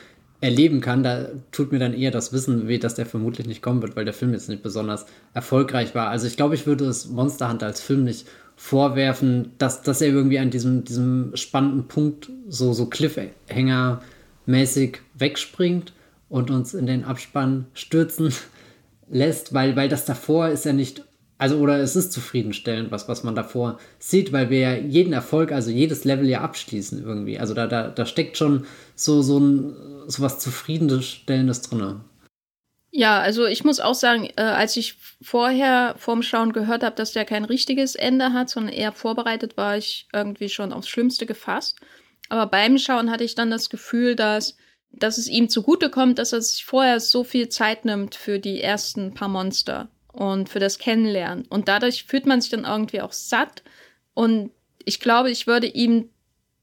erleben 0.44 0.82
kann, 0.82 1.04
da 1.04 1.30
tut 1.54 1.72
mir 1.72 1.80
dann 1.80 1.94
eher 1.94 2.12
das 2.12 2.34
Wissen 2.34 2.68
weh, 2.68 2.78
dass 2.78 2.96
der 2.96 3.06
vermutlich 3.06 3.48
nicht 3.48 3.62
kommen 3.62 3.82
wird, 3.82 3.96
weil 3.96 4.04
der 4.04 4.14
Film 4.14 4.34
jetzt 4.34 4.50
nicht 4.50 4.62
besonders 4.62 5.06
erfolgreich 5.34 5.96
war. 5.96 6.10
Also 6.10 6.28
ich 6.28 6.36
glaube, 6.36 6.56
ich 6.56 6.68
würde 6.68 6.84
es 6.86 7.08
Monster 7.08 7.50
Hunter 7.50 7.68
als 7.68 7.80
Film 7.80 8.04
nicht 8.04 8.28
vorwerfen, 8.58 9.54
dass, 9.58 9.84
dass 9.84 10.02
er 10.02 10.10
irgendwie 10.10 10.40
an 10.40 10.50
diesem, 10.50 10.84
diesem 10.84 11.32
spannenden 11.36 11.88
Punkt 11.88 12.30
so, 12.50 12.74
so 12.74 12.88
Cliffhanger-mäßig 12.88 14.98
wegspringt 15.14 15.94
und 16.28 16.52
uns 16.52 16.74
in 16.74 16.88
den 16.88 17.06
Abspann 17.06 17.68
stürzen 17.74 18.34
lässt, 19.10 19.54
weil, 19.54 19.78
weil 19.78 19.88
das 19.88 20.04
davor 20.04 20.50
ist 20.50 20.66
ja 20.66 20.74
nicht 20.74 21.06
also, 21.38 21.58
oder 21.58 21.80
es 21.80 21.96
ist 21.96 22.14
zufriedenstellend, 22.14 22.92
was, 22.92 23.08
was 23.10 23.24
man 23.24 23.36
davor 23.36 23.80
sieht, 24.00 24.32
weil 24.32 24.50
wir 24.50 24.60
ja 24.60 24.74
jeden 24.76 25.14
Erfolg, 25.14 25.52
also 25.52 25.72
jedes 25.72 26.06
Level 26.06 26.28
ja 26.28 26.42
abschließen 26.42 27.04
irgendwie. 27.04 27.40
Also 27.40 27.54
da, 27.54 27.68
da, 27.68 27.90
da 27.90 28.06
steckt 28.06 28.38
schon 28.38 28.66
so, 28.96 29.22
so, 29.22 29.40
ein, 29.40 29.76
so 30.08 30.22
was 30.22 30.40
Zufriedenstellendes 30.40 31.62
drin. 31.62 32.02
Ja, 32.92 33.20
also 33.20 33.46
ich 33.46 33.64
muss 33.64 33.80
auch 33.80 33.96
sagen, 33.96 34.30
äh, 34.36 34.42
als 34.44 34.78
ich 34.78 34.96
vorher 35.22 35.96
vorm 35.98 36.22
Schauen 36.22 36.54
gehört 36.54 36.84
habe, 36.84 36.96
dass 36.96 37.12
der 37.12 37.26
kein 37.26 37.44
richtiges 37.44 37.96
Ende 37.96 38.34
hat, 38.34 38.50
sondern 38.50 38.72
eher 38.72 38.92
vorbereitet, 38.92 39.58
war 39.58 39.78
ich 39.78 40.08
irgendwie 40.14 40.50
schon 40.50 40.72
aufs 40.72 40.90
Schlimmste 40.90 41.26
gefasst. 41.26 41.80
Aber 42.30 42.46
beim 42.46 42.78
Schauen 42.78 43.10
hatte 43.10 43.24
ich 43.24 43.34
dann 43.34 43.50
das 43.50 43.72
Gefühl, 43.72 44.16
dass, 44.16 44.56
dass 44.92 45.18
es 45.18 45.28
ihm 45.28 45.50
zugutekommt, 45.50 46.20
dass 46.20 46.34
er 46.34 46.42
sich 46.42 46.66
vorher 46.66 47.00
so 47.00 47.24
viel 47.24 47.50
Zeit 47.50 47.84
nimmt 47.84 48.14
für 48.14 48.38
die 48.38 48.62
ersten 48.62 49.16
paar 49.16 49.28
Monster 49.28 49.90
und 50.14 50.48
für 50.48 50.60
das 50.60 50.78
Kennenlernen. 50.80 51.46
Und 51.50 51.68
dadurch 51.68 52.06
fühlt 52.06 52.26
man 52.26 52.40
sich 52.40 52.52
dann 52.52 52.64
irgendwie 52.64 53.02
auch 53.02 53.12
satt. 53.12 53.64
Und 54.14 54.52
ich 54.86 55.00
glaube, 55.00 55.32
ich 55.32 55.48
würde 55.48 55.68
ihm 55.68 56.10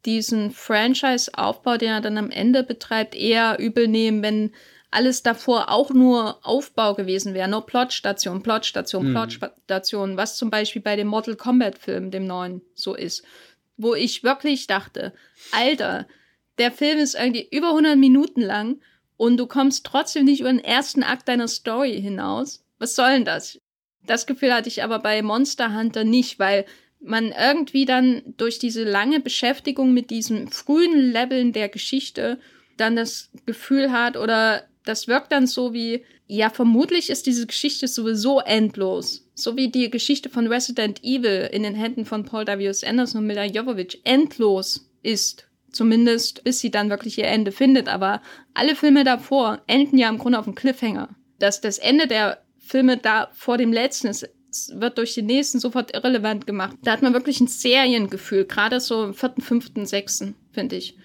diesen 0.06 0.50
Franchise-Aufbau, 0.50 1.76
den 1.76 1.90
er 1.90 2.00
dann 2.00 2.16
am 2.16 2.30
Ende 2.30 2.62
betreibt, 2.62 3.14
eher 3.14 3.58
übel 3.58 3.86
nehmen, 3.86 4.22
wenn 4.22 4.52
alles 4.90 5.22
davor 5.22 5.70
auch 5.70 5.90
nur 5.90 6.44
Aufbau 6.46 6.94
gewesen 6.94 7.34
wäre. 7.34 7.48
Nur 7.48 7.66
Plotstation, 7.66 8.42
Plotstation, 8.42 9.08
mhm. 9.08 9.12
Plotstation, 9.12 10.16
was 10.16 10.36
zum 10.36 10.50
Beispiel 10.50 10.82
bei 10.82 10.96
dem 10.96 11.08
Mortal 11.08 11.36
Kombat-Film, 11.36 12.10
dem 12.10 12.26
neuen, 12.26 12.62
so 12.74 12.94
ist. 12.94 13.24
Wo 13.76 13.94
ich 13.94 14.24
wirklich 14.24 14.66
dachte, 14.66 15.12
Alter, 15.52 16.06
der 16.58 16.70
Film 16.70 16.98
ist 16.98 17.14
irgendwie 17.14 17.48
über 17.50 17.68
100 17.68 17.96
Minuten 17.96 18.40
lang 18.42 18.80
und 19.16 19.36
du 19.36 19.46
kommst 19.46 19.86
trotzdem 19.86 20.24
nicht 20.24 20.40
über 20.40 20.50
den 20.50 20.64
ersten 20.64 21.02
Akt 21.02 21.28
deiner 21.28 21.48
Story 21.48 22.00
hinaus 22.00 22.64
was 22.80 22.96
soll 22.96 23.10
denn 23.10 23.24
das? 23.24 23.60
Das 24.04 24.26
Gefühl 24.26 24.52
hatte 24.52 24.68
ich 24.68 24.82
aber 24.82 24.98
bei 24.98 25.22
Monster 25.22 25.76
Hunter 25.76 26.02
nicht, 26.02 26.40
weil 26.40 26.64
man 27.00 27.32
irgendwie 27.32 27.84
dann 27.84 28.22
durch 28.36 28.58
diese 28.58 28.84
lange 28.84 29.20
Beschäftigung 29.20 29.92
mit 29.92 30.10
diesen 30.10 30.48
frühen 30.48 31.12
Leveln 31.12 31.52
der 31.52 31.68
Geschichte 31.68 32.40
dann 32.76 32.96
das 32.96 33.30
Gefühl 33.46 33.92
hat 33.92 34.16
oder 34.16 34.64
das 34.84 35.08
wirkt 35.08 35.32
dann 35.32 35.46
so 35.46 35.72
wie, 35.72 36.04
ja, 36.26 36.48
vermutlich 36.48 37.10
ist 37.10 37.26
diese 37.26 37.46
Geschichte 37.46 37.86
sowieso 37.88 38.40
endlos. 38.40 39.26
So 39.34 39.56
wie 39.56 39.68
die 39.68 39.90
Geschichte 39.90 40.30
von 40.30 40.46
Resident 40.46 41.02
Evil 41.04 41.48
in 41.52 41.62
den 41.62 41.74
Händen 41.74 42.04
von 42.04 42.24
Paul 42.24 42.46
W.S. 42.46 42.84
Anderson 42.84 43.20
und 43.20 43.26
Mila 43.26 43.44
Jovovich 43.44 44.00
endlos 44.04 44.90
ist. 45.02 45.46
Zumindest 45.70 46.42
bis 46.44 46.60
sie 46.60 46.70
dann 46.70 46.90
wirklich 46.90 47.18
ihr 47.18 47.26
Ende 47.26 47.52
findet. 47.52 47.88
Aber 47.88 48.22
alle 48.54 48.74
Filme 48.74 49.04
davor 49.04 49.62
enden 49.66 49.98
ja 49.98 50.08
im 50.08 50.18
Grunde 50.18 50.38
auf 50.38 50.46
dem 50.46 50.54
Cliffhanger. 50.54 51.08
Dass 51.38 51.60
das 51.60 51.78
Ende 51.78 52.06
der 52.06 52.42
Filme 52.70 52.96
da 52.98 53.30
vor 53.32 53.58
dem 53.58 53.72
letzten 53.72 54.06
ist, 54.06 54.28
wird 54.72 54.98
durch 54.98 55.14
den 55.14 55.26
nächsten 55.26 55.58
sofort 55.58 55.92
irrelevant 55.92 56.46
gemacht. 56.46 56.76
Da 56.84 56.92
hat 56.92 57.02
man 57.02 57.12
wirklich 57.12 57.40
ein 57.40 57.48
Seriengefühl, 57.48 58.44
gerade 58.44 58.78
so 58.78 59.04
im 59.04 59.14
vierten, 59.14 59.42
fünften, 59.42 59.86
sechsten, 59.86 60.36
finde 60.52 60.76
ich. 60.76 60.96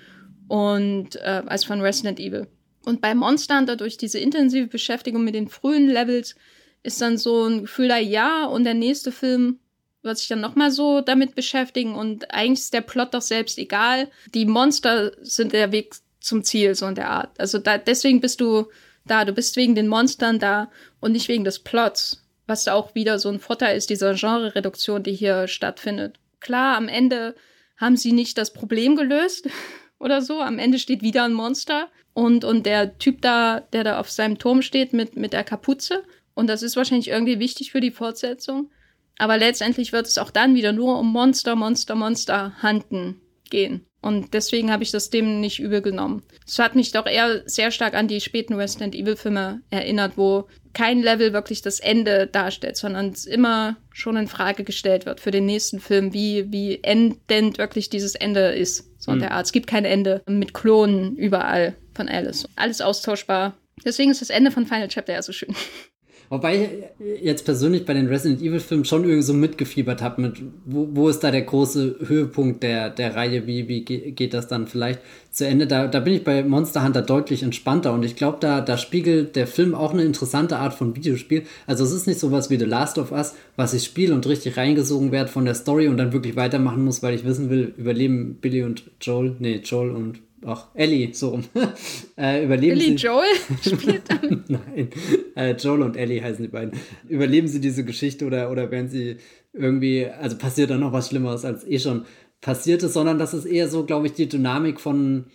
Und 0.47 1.15
äh, 1.15 1.41
als 1.47 1.63
von 1.63 1.81
Resident 1.81 2.19
Evil. 2.19 2.47
Und 2.85 3.01
bei 3.01 3.15
Monster 3.15 3.57
Hunter 3.57 3.77
durch 3.77 3.97
diese 3.97 4.19
intensive 4.19 4.67
Beschäftigung 4.67 5.23
mit 5.23 5.33
den 5.33 5.47
frühen 5.47 5.87
Levels 5.87 6.35
ist 6.83 7.01
dann 7.01 7.17
so 7.17 7.45
ein 7.45 7.61
Gefühl 7.61 7.87
da, 7.87 7.97
ja, 7.97 8.45
und 8.45 8.63
der 8.63 8.75
nächste 8.75 9.11
Film 9.11 9.59
wird 10.03 10.19
sich 10.19 10.27
dann 10.27 10.41
nochmal 10.41 10.69
so 10.69 11.01
damit 11.01 11.33
beschäftigen 11.33 11.95
und 11.95 12.31
eigentlich 12.31 12.59
ist 12.59 12.73
der 12.75 12.81
Plot 12.81 13.15
doch 13.15 13.23
selbst 13.23 13.57
egal. 13.57 14.07
Die 14.35 14.45
Monster 14.45 15.13
sind 15.23 15.51
der 15.51 15.71
Weg 15.71 15.95
zum 16.19 16.43
Ziel, 16.43 16.75
so 16.75 16.85
in 16.85 16.93
der 16.93 17.09
Art. 17.09 17.39
Also 17.39 17.57
da, 17.57 17.79
deswegen 17.79 18.21
bist 18.21 18.39
du 18.39 18.67
da. 19.05 19.25
Du 19.25 19.33
bist 19.33 19.55
wegen 19.55 19.75
den 19.75 19.87
Monstern 19.87 20.39
da 20.39 20.69
und 20.99 21.11
nicht 21.11 21.27
wegen 21.27 21.43
des 21.43 21.59
Plots. 21.59 22.23
Was 22.47 22.67
auch 22.67 22.93
wieder 22.93 23.17
so 23.17 23.29
ein 23.29 23.39
Vorteil 23.39 23.75
ist, 23.75 23.89
dieser 23.89 24.13
Genre-Reduktion, 24.13 25.01
die 25.01 25.13
hier 25.13 25.47
stattfindet. 25.47 26.19
Klar, 26.39 26.77
am 26.77 26.87
Ende 26.87 27.35
haben 27.77 27.97
sie 27.97 28.11
nicht 28.11 28.37
das 28.37 28.53
Problem 28.53 28.95
gelöst 28.95 29.49
oder 29.99 30.21
so. 30.21 30.41
Am 30.41 30.59
Ende 30.59 30.79
steht 30.79 31.01
wieder 31.01 31.23
ein 31.23 31.33
Monster 31.33 31.89
und, 32.13 32.45
und 32.45 32.65
der 32.65 32.97
Typ 32.97 33.21
da, 33.21 33.61
der 33.61 33.83
da 33.83 33.99
auf 33.99 34.11
seinem 34.11 34.37
Turm 34.37 34.61
steht 34.61 34.93
mit, 34.93 35.15
mit 35.15 35.33
der 35.33 35.43
Kapuze. 35.43 36.03
Und 36.33 36.47
das 36.47 36.63
ist 36.63 36.75
wahrscheinlich 36.75 37.07
irgendwie 37.07 37.39
wichtig 37.39 37.71
für 37.71 37.81
die 37.81 37.91
Fortsetzung. 37.91 38.69
Aber 39.17 39.37
letztendlich 39.37 39.93
wird 39.93 40.07
es 40.07 40.17
auch 40.17 40.31
dann 40.31 40.55
wieder 40.55 40.73
nur 40.73 40.99
um 40.99 41.11
Monster, 41.11 41.55
Monster, 41.55 41.95
Monster 41.95 42.53
handeln 42.61 43.21
gehen. 43.49 43.85
Und 44.05 44.35
deswegen 44.35 44.71
habe 44.71 44.83
ich 44.83 44.91
das 44.91 45.09
dem 45.09 45.39
nicht 45.41 45.57
übel 45.59 45.81
genommen. 45.81 46.21
Es 46.45 46.59
hat 46.59 46.75
mich 46.75 46.91
doch 46.91 47.07
eher 47.07 47.41
sehr 47.49 47.71
stark 47.71 47.95
an 47.95 48.07
die 48.07 48.21
späten 48.21 48.53
Resident 48.53 48.93
Evil 48.93 49.15
Filme 49.15 49.61
erinnert, 49.71 50.15
wo 50.15 50.47
kein 50.73 51.01
Level 51.01 51.33
wirklich 51.33 51.63
das 51.63 51.79
Ende 51.79 52.27
darstellt, 52.27 52.77
sondern 52.77 53.09
es 53.09 53.25
immer 53.25 53.77
schon 53.91 54.15
in 54.15 54.27
Frage 54.27 54.63
gestellt 54.63 55.07
wird 55.07 55.21
für 55.21 55.31
den 55.31 55.47
nächsten 55.47 55.79
Film, 55.79 56.13
wie, 56.13 56.51
wie 56.51 56.83
endend 56.83 57.57
wirklich 57.57 57.89
dieses 57.89 58.13
Ende 58.13 58.49
ist. 58.49 58.91
So 59.01 59.11
mhm. 59.11 59.21
der 59.21 59.31
Art. 59.31 59.47
Es 59.47 59.51
gibt 59.51 59.65
kein 59.65 59.85
Ende 59.85 60.21
mit 60.27 60.53
Klonen 60.53 61.15
überall 61.15 61.75
von 61.95 62.07
Alice. 62.07 62.47
Alles 62.55 62.81
austauschbar. 62.81 63.57
Deswegen 63.83 64.11
ist 64.11 64.21
das 64.21 64.29
Ende 64.29 64.51
von 64.51 64.67
Final 64.67 64.87
Chapter 64.87 65.13
ja 65.13 65.23
so 65.23 65.31
schön. 65.31 65.55
Wobei 66.29 66.69
ich 66.99 67.23
jetzt 67.23 67.45
persönlich 67.45 67.85
bei 67.85 67.93
den 67.93 68.07
Resident 68.07 68.41
Evil 68.41 68.59
Filmen 68.59 68.85
schon 68.85 69.03
irgendwie 69.03 69.21
so 69.21 69.33
mitgefiebert 69.33 70.01
habe 70.01 70.21
mit, 70.21 70.41
wo, 70.65 70.87
wo 70.91 71.09
ist 71.09 71.19
da 71.19 71.31
der 71.31 71.43
große 71.43 71.97
Höhepunkt 72.05 72.63
der, 72.63 72.89
der 72.89 73.15
Reihe, 73.15 73.45
wie, 73.45 73.67
wie 73.67 73.81
geht 73.83 74.33
das 74.33 74.47
dann 74.47 74.67
vielleicht 74.67 74.99
zu 75.31 75.45
Ende? 75.45 75.67
Da, 75.67 75.87
da 75.87 75.99
bin 75.99 76.13
ich 76.13 76.23
bei 76.23 76.43
Monster 76.43 76.83
Hunter 76.83 77.01
deutlich 77.01 77.43
entspannter 77.43 77.93
und 77.93 78.03
ich 78.03 78.15
glaube, 78.15 78.37
da, 78.39 78.61
da 78.61 78.77
spiegelt 78.77 79.35
der 79.35 79.47
Film 79.47 79.75
auch 79.75 79.93
eine 79.93 80.03
interessante 80.03 80.57
Art 80.57 80.73
von 80.73 80.95
Videospiel. 80.95 81.43
Also 81.67 81.83
es 81.83 81.91
ist 81.91 82.07
nicht 82.07 82.19
sowas 82.19 82.49
wie 82.49 82.57
The 82.57 82.65
Last 82.65 82.97
of 82.97 83.11
Us, 83.11 83.35
was 83.55 83.73
ich 83.73 83.83
spiele 83.83 84.15
und 84.15 84.27
richtig 84.27 84.57
reingesogen 84.57 85.11
werde 85.11 85.31
von 85.31 85.45
der 85.45 85.55
Story 85.55 85.87
und 85.87 85.97
dann 85.97 86.13
wirklich 86.13 86.35
weitermachen 86.35 86.83
muss, 86.83 87.03
weil 87.03 87.13
ich 87.13 87.25
wissen 87.25 87.49
will, 87.49 87.73
überleben 87.77 88.35
Billy 88.41 88.63
und 88.63 88.83
Joel, 88.99 89.35
nee, 89.39 89.61
Joel 89.63 89.91
und 89.91 90.24
Ach, 90.47 90.67
Ellie, 90.75 91.11
so 91.11 91.29
rum. 91.29 91.43
äh, 92.17 92.45
überleben 92.45 92.77
Billy 92.77 92.97
sie, 92.97 93.05
Joel 93.05 93.25
spielt 93.61 94.03
dann? 94.09 94.43
Nein, 94.47 94.89
äh, 95.35 95.53
Joel 95.53 95.81
und 95.81 95.97
Ellie 95.97 96.21
heißen 96.21 96.43
die 96.43 96.51
beiden. 96.51 96.79
Überleben 97.09 97.47
sie 97.47 97.59
diese 97.59 97.83
Geschichte 97.83 98.25
oder, 98.25 98.51
oder 98.51 98.69
werden 98.69 98.87
sie 98.87 99.17
irgendwie, 99.53 100.05
also 100.05 100.37
passiert 100.37 100.69
da 100.69 100.77
noch 100.77 100.93
was 100.93 101.09
Schlimmeres 101.09 101.45
als 101.45 101.65
eh 101.65 101.79
schon 101.79 102.05
passiert 102.41 102.83
ist, 102.83 102.93
sondern 102.93 103.17
das 103.17 103.33
ist 103.33 103.45
eher 103.45 103.67
so, 103.69 103.85
glaube 103.85 104.05
ich, 104.05 104.13
die 104.13 104.29
Dynamik 104.29 104.79
von, 104.79 105.25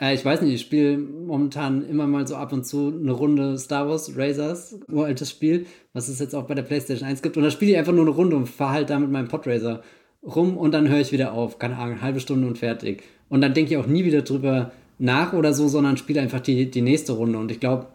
äh, 0.00 0.14
ich 0.14 0.24
weiß 0.24 0.42
nicht, 0.42 0.54
ich 0.54 0.60
spiele 0.60 0.98
momentan 0.98 1.84
immer 1.84 2.06
mal 2.06 2.28
so 2.28 2.36
ab 2.36 2.52
und 2.52 2.64
zu 2.64 2.96
eine 2.96 3.10
Runde 3.10 3.58
Star 3.58 3.88
Wars 3.88 4.16
Razors, 4.16 4.78
uraltes 4.88 5.30
Spiel, 5.30 5.66
was 5.94 6.06
es 6.06 6.20
jetzt 6.20 6.34
auch 6.34 6.46
bei 6.46 6.54
der 6.54 6.62
PlayStation 6.62 7.08
1 7.08 7.22
gibt. 7.22 7.36
Und 7.36 7.42
da 7.42 7.50
spiele 7.50 7.72
ich 7.72 7.78
einfach 7.78 7.92
nur 7.92 8.02
eine 8.02 8.14
Runde 8.14 8.36
und 8.36 8.46
fahre 8.46 8.74
halt 8.74 8.90
da 8.90 9.00
mit 9.00 9.10
meinem 9.10 9.26
Podracer 9.26 9.82
rum 10.22 10.56
und 10.56 10.72
dann 10.72 10.88
höre 10.88 11.00
ich 11.00 11.10
wieder 11.10 11.32
auf. 11.32 11.58
Keine 11.58 11.76
Ahnung, 11.76 11.94
eine 11.94 12.02
halbe 12.02 12.20
Stunde 12.20 12.46
und 12.46 12.58
fertig. 12.58 13.02
Und 13.30 13.40
dann 13.40 13.54
denke 13.54 13.72
ich 13.72 13.76
auch 13.78 13.86
nie 13.86 14.04
wieder 14.04 14.20
drüber 14.20 14.72
nach 14.98 15.32
oder 15.32 15.54
so, 15.54 15.66
sondern 15.68 15.96
spiele 15.96 16.20
einfach 16.20 16.40
die, 16.40 16.70
die 16.70 16.82
nächste 16.82 17.12
Runde. 17.12 17.38
Und 17.38 17.50
ich 17.50 17.60
glaube, 17.60 17.86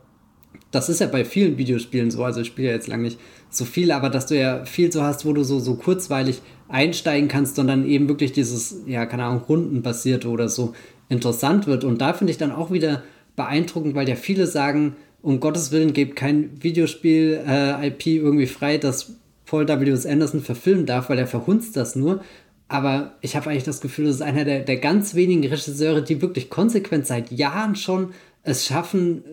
das 0.71 0.89
ist 0.89 0.99
ja 0.99 1.07
bei 1.07 1.23
vielen 1.23 1.57
Videospielen 1.57 2.09
so, 2.09 2.23
also 2.23 2.41
ich 2.41 2.47
spiele 2.47 2.69
ja 2.69 2.73
jetzt 2.73 2.87
lange 2.87 3.03
nicht 3.03 3.19
so 3.49 3.63
viel, 3.63 3.91
aber 3.91 4.09
dass 4.09 4.25
du 4.25 4.37
ja 4.37 4.65
viel 4.65 4.91
so 4.91 5.03
hast, 5.03 5.25
wo 5.25 5.33
du 5.33 5.43
so, 5.43 5.59
so 5.59 5.75
kurzweilig 5.75 6.41
einsteigen 6.67 7.29
kannst 7.29 7.59
und 7.59 7.67
dann 7.67 7.85
eben 7.85 8.09
wirklich 8.09 8.31
dieses, 8.31 8.81
ja, 8.87 9.05
keine 9.05 9.25
Ahnung, 9.25 9.43
rundenbasierte 9.47 10.27
oder 10.27 10.49
so 10.49 10.73
interessant 11.07 11.67
wird. 11.67 11.83
Und 11.83 12.01
da 12.01 12.13
finde 12.13 12.31
ich 12.31 12.37
dann 12.37 12.51
auch 12.51 12.71
wieder 12.71 13.03
beeindruckend, 13.35 13.95
weil 13.95 14.09
ja 14.09 14.15
viele 14.15 14.47
sagen, 14.47 14.95
um 15.21 15.39
Gottes 15.39 15.71
Willen 15.71 15.93
gebt 15.93 16.15
kein 16.15 16.51
Videospiel-IP 16.61 18.05
äh, 18.07 18.15
irgendwie 18.15 18.47
frei, 18.47 18.77
das 18.77 19.15
Paul 19.45 19.67
W.S. 19.67 20.05
Anderson 20.05 20.41
verfilmen 20.41 20.85
darf, 20.85 21.09
weil 21.09 21.19
er 21.19 21.27
verhunzt 21.27 21.77
das 21.77 21.95
nur. 21.95 22.21
Aber 22.67 23.15
ich 23.21 23.35
habe 23.35 23.49
eigentlich 23.49 23.63
das 23.63 23.81
Gefühl, 23.81 24.05
das 24.05 24.15
ist 24.15 24.21
einer 24.21 24.43
der, 24.43 24.61
der 24.61 24.77
ganz 24.77 25.13
wenigen 25.13 25.43
Regisseure, 25.43 26.01
die 26.01 26.21
wirklich 26.21 26.49
konsequent 26.49 27.05
seit 27.05 27.31
Jahren 27.31 27.75
schon 27.75 28.13
es 28.43 28.65
schaffen, 28.65 29.23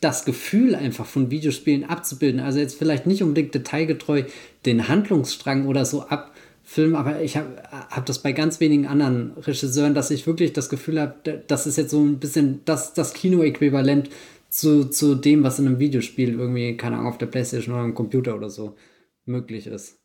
das 0.00 0.24
Gefühl 0.24 0.74
einfach 0.74 1.06
von 1.06 1.30
Videospielen 1.30 1.84
abzubilden. 1.84 2.40
Also 2.40 2.58
jetzt 2.58 2.78
vielleicht 2.78 3.06
nicht 3.06 3.22
unbedingt 3.22 3.54
detailgetreu 3.54 4.24
den 4.66 4.88
Handlungsstrang 4.88 5.66
oder 5.66 5.84
so 5.84 6.02
abfilmen, 6.02 6.96
aber 6.96 7.22
ich 7.22 7.36
habe 7.36 7.62
hab 7.70 8.06
das 8.06 8.20
bei 8.20 8.32
ganz 8.32 8.60
wenigen 8.60 8.86
anderen 8.86 9.32
Regisseuren, 9.38 9.94
dass 9.94 10.10
ich 10.10 10.26
wirklich 10.26 10.52
das 10.52 10.68
Gefühl 10.68 11.00
habe, 11.00 11.42
das 11.46 11.66
ist 11.66 11.76
jetzt 11.76 11.90
so 11.90 12.04
ein 12.04 12.18
bisschen 12.18 12.60
das, 12.66 12.92
das 12.92 13.14
Kino-Äquivalent 13.14 14.10
zu, 14.48 14.84
zu 14.84 15.14
dem, 15.14 15.42
was 15.42 15.58
in 15.58 15.66
einem 15.66 15.78
Videospiel 15.78 16.38
irgendwie, 16.38 16.76
keine 16.76 16.96
Ahnung, 16.96 17.08
auf 17.08 17.18
der 17.18 17.26
Playstation 17.26 17.74
oder 17.74 17.84
am 17.84 17.94
Computer 17.94 18.36
oder 18.36 18.50
so 18.50 18.76
möglich 19.24 19.66
ist. 19.66 19.98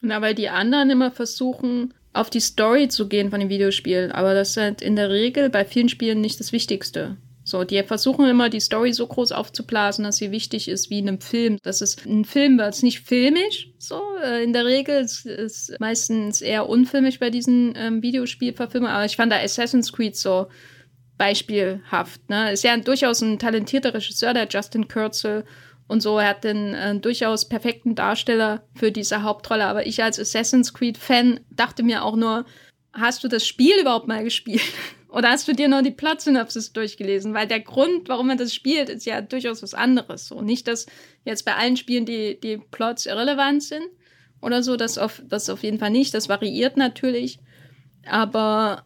Na, 0.00 0.20
weil 0.20 0.34
die 0.34 0.48
anderen 0.48 0.90
immer 0.90 1.10
versuchen, 1.10 1.94
auf 2.16 2.30
die 2.30 2.40
Story 2.40 2.88
zu 2.88 3.08
gehen 3.08 3.30
von 3.30 3.40
den 3.40 3.48
Videospielen, 3.48 4.12
aber 4.12 4.34
das 4.34 4.50
ist 4.50 4.56
halt 4.56 4.82
in 4.82 4.96
der 4.96 5.10
Regel 5.10 5.50
bei 5.50 5.64
vielen 5.64 5.88
Spielen 5.88 6.20
nicht 6.20 6.40
das 6.40 6.52
Wichtigste. 6.52 7.16
So, 7.44 7.62
die 7.62 7.80
versuchen 7.84 8.28
immer 8.28 8.48
die 8.48 8.58
Story 8.58 8.92
so 8.92 9.06
groß 9.06 9.30
aufzublasen, 9.30 10.02
dass 10.04 10.16
sie 10.16 10.32
wichtig 10.32 10.66
ist 10.66 10.90
wie 10.90 10.98
in 10.98 11.06
einem 11.06 11.20
Film. 11.20 11.58
Das 11.62 11.80
ist 11.80 12.04
ein 12.04 12.24
Film 12.24 12.58
wird 12.58 12.74
es 12.74 12.82
nicht 12.82 13.00
filmisch, 13.00 13.68
so 13.78 14.02
äh, 14.24 14.42
in 14.42 14.52
der 14.52 14.64
Regel 14.64 15.02
ist 15.02 15.26
es 15.26 15.72
meistens 15.78 16.40
eher 16.40 16.68
unfilmisch 16.68 17.20
bei 17.20 17.30
diesen 17.30 17.74
ähm, 17.76 18.02
Videospielverfilmungen. 18.02 18.92
Aber 18.92 19.04
ich 19.04 19.14
fand 19.14 19.30
da 19.30 19.36
Assassin's 19.36 19.92
Creed 19.92 20.16
so 20.16 20.48
beispielhaft. 21.18 22.28
Ne, 22.28 22.52
ist 22.52 22.64
ja 22.64 22.76
durchaus 22.76 23.20
ein 23.20 23.38
talentierter 23.38 23.94
Regisseur, 23.94 24.34
der 24.34 24.48
Justin 24.48 24.88
Kurzel 24.88 25.44
und 25.88 26.00
so. 26.00 26.18
Er 26.18 26.30
hat 26.30 26.44
den 26.44 26.74
äh, 26.74 26.98
durchaus 26.98 27.48
perfekten 27.48 27.94
Darsteller 27.94 28.62
für 28.74 28.92
diese 28.92 29.22
Hauptrolle. 29.22 29.66
Aber 29.66 29.86
ich 29.86 30.02
als 30.02 30.18
Assassin's 30.18 30.74
Creed 30.74 30.98
Fan 30.98 31.40
dachte 31.50 31.82
mir 31.82 32.04
auch 32.04 32.16
nur, 32.16 32.44
hast 32.92 33.22
du 33.24 33.28
das 33.28 33.46
Spiel 33.46 33.78
überhaupt 33.80 34.08
mal 34.08 34.24
gespielt? 34.24 34.62
Oder 35.08 35.30
hast 35.30 35.48
du 35.48 35.54
dir 35.54 35.68
nur 35.68 35.82
die 35.82 35.92
Plot-Synopsis 35.92 36.72
durchgelesen? 36.72 37.32
Weil 37.32 37.46
der 37.46 37.60
Grund, 37.60 38.08
warum 38.08 38.26
man 38.26 38.38
das 38.38 38.54
spielt, 38.54 38.90
ist 38.90 39.06
ja 39.06 39.20
durchaus 39.22 39.62
was 39.62 39.72
anderes. 39.72 40.26
So 40.26 40.42
nicht, 40.42 40.68
dass 40.68 40.86
jetzt 41.24 41.44
bei 41.44 41.54
allen 41.54 41.76
Spielen 41.76 42.04
die, 42.04 42.38
die 42.38 42.58
Plots 42.58 43.06
irrelevant 43.06 43.62
sind 43.62 43.84
oder 44.42 44.62
so. 44.62 44.76
Das 44.76 44.98
auf, 44.98 45.22
das 45.26 45.48
auf 45.48 45.62
jeden 45.62 45.78
Fall 45.78 45.90
nicht. 45.90 46.12
Das 46.12 46.28
variiert 46.28 46.76
natürlich. 46.76 47.38
Aber 48.04 48.84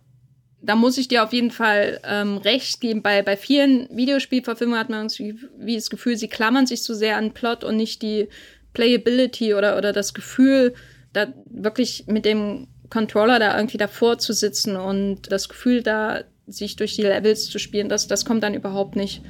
da 0.62 0.74
muss 0.74 0.98
ich 0.98 1.08
dir 1.08 1.24
auf 1.24 1.32
jeden 1.32 1.50
Fall 1.50 2.00
ähm, 2.04 2.36
recht 2.38 2.80
geben. 2.80 3.02
Bei, 3.02 3.22
bei 3.22 3.36
vielen 3.36 3.88
Videospielverfilmungen 3.90 4.78
hat 4.78 4.90
man 4.90 5.08
wie 5.08 5.74
das 5.74 5.90
Gefühl, 5.90 6.16
sie 6.16 6.28
klammern 6.28 6.66
sich 6.66 6.82
zu 6.82 6.94
sehr 6.94 7.16
an 7.16 7.32
Plot 7.32 7.64
und 7.64 7.76
nicht 7.76 8.02
die 8.02 8.28
Playability 8.72 9.54
oder, 9.54 9.78
oder 9.78 9.92
das 9.92 10.14
Gefühl, 10.14 10.74
da 11.12 11.32
wirklich 11.46 12.04
mit 12.06 12.24
dem 12.24 12.68
Controller 12.90 13.38
da 13.38 13.56
irgendwie 13.56 13.78
davor 13.78 14.18
zu 14.18 14.32
sitzen 14.32 14.76
und 14.76 15.32
das 15.32 15.48
Gefühl 15.48 15.82
da, 15.82 16.24
sich 16.46 16.76
durch 16.76 16.96
die 16.96 17.02
Levels 17.02 17.48
zu 17.48 17.58
spielen, 17.58 17.88
das, 17.88 18.08
das 18.08 18.24
kommt 18.24 18.42
dann 18.42 18.54
überhaupt 18.54 18.96
nicht 18.96 19.22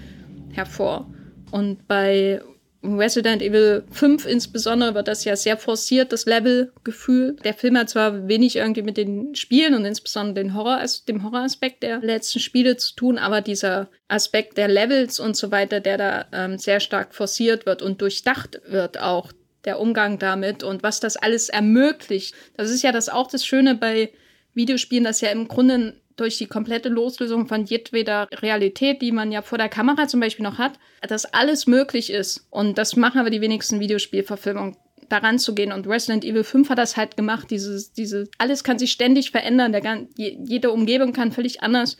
hervor. 0.52 1.12
Und 1.50 1.86
bei 1.86 2.40
Resident 2.82 3.42
Evil 3.42 3.84
5 3.90 4.26
insbesondere 4.26 4.94
wird 4.94 5.08
das 5.08 5.24
ja 5.24 5.36
sehr 5.36 5.58
forciert, 5.58 6.12
das 6.12 6.24
Levelgefühl. 6.24 7.36
Der 7.44 7.52
Film 7.52 7.76
hat 7.76 7.90
zwar 7.90 8.26
wenig 8.26 8.56
irgendwie 8.56 8.82
mit 8.82 8.96
den 8.96 9.34
Spielen 9.34 9.74
und 9.74 9.84
insbesondere 9.84 10.42
den 10.44 10.54
Horror, 10.54 10.80
dem 11.06 11.22
Horroraspekt 11.22 11.82
der 11.82 12.00
letzten 12.00 12.40
Spiele 12.40 12.78
zu 12.78 12.94
tun, 12.94 13.18
aber 13.18 13.42
dieser 13.42 13.90
Aspekt 14.08 14.56
der 14.56 14.68
Levels 14.68 15.20
und 15.20 15.36
so 15.36 15.50
weiter, 15.50 15.80
der 15.80 15.98
da 15.98 16.26
ähm, 16.32 16.58
sehr 16.58 16.80
stark 16.80 17.14
forciert 17.14 17.66
wird 17.66 17.82
und 17.82 18.00
durchdacht 18.00 18.60
wird 18.66 18.98
auch, 18.98 19.32
der 19.66 19.78
Umgang 19.78 20.18
damit 20.18 20.62
und 20.62 20.82
was 20.82 21.00
das 21.00 21.18
alles 21.18 21.50
ermöglicht. 21.50 22.34
Das 22.56 22.70
ist 22.70 22.82
ja 22.82 22.92
das 22.92 23.10
auch 23.10 23.28
das 23.28 23.44
Schöne 23.44 23.74
bei 23.74 24.10
Videospielen, 24.54 25.04
dass 25.04 25.20
ja 25.20 25.28
im 25.30 25.48
Grunde 25.48 25.99
durch 26.20 26.38
die 26.38 26.46
komplette 26.46 26.88
Loslösung 26.90 27.48
von 27.48 27.64
jedweder 27.64 28.28
Realität, 28.30 29.00
die 29.00 29.10
man 29.10 29.32
ja 29.32 29.42
vor 29.42 29.58
der 29.58 29.68
Kamera 29.68 30.06
zum 30.06 30.20
Beispiel 30.20 30.44
noch 30.44 30.58
hat, 30.58 30.78
dass 31.00 31.24
alles 31.24 31.66
möglich 31.66 32.10
ist. 32.12 32.46
Und 32.50 32.76
das 32.76 32.94
machen 32.94 33.18
aber 33.18 33.30
die 33.30 33.40
wenigsten 33.40 33.80
Videospielverfilmungen 33.80 34.76
daran 35.08 35.38
zu 35.38 35.54
gehen. 35.54 35.72
Und 35.72 35.86
Resident 35.86 36.24
Evil 36.24 36.44
5 36.44 36.68
hat 36.68 36.78
das 36.78 36.96
halt 36.96 37.16
gemacht. 37.16 37.50
Dieses, 37.50 37.92
diese, 37.92 38.28
alles 38.38 38.64
kann 38.64 38.78
sich 38.78 38.92
ständig 38.92 39.30
verändern. 39.30 39.72
Der, 39.72 40.06
jede 40.16 40.70
Umgebung 40.70 41.12
kann 41.12 41.32
völlig 41.32 41.62
anders 41.62 41.96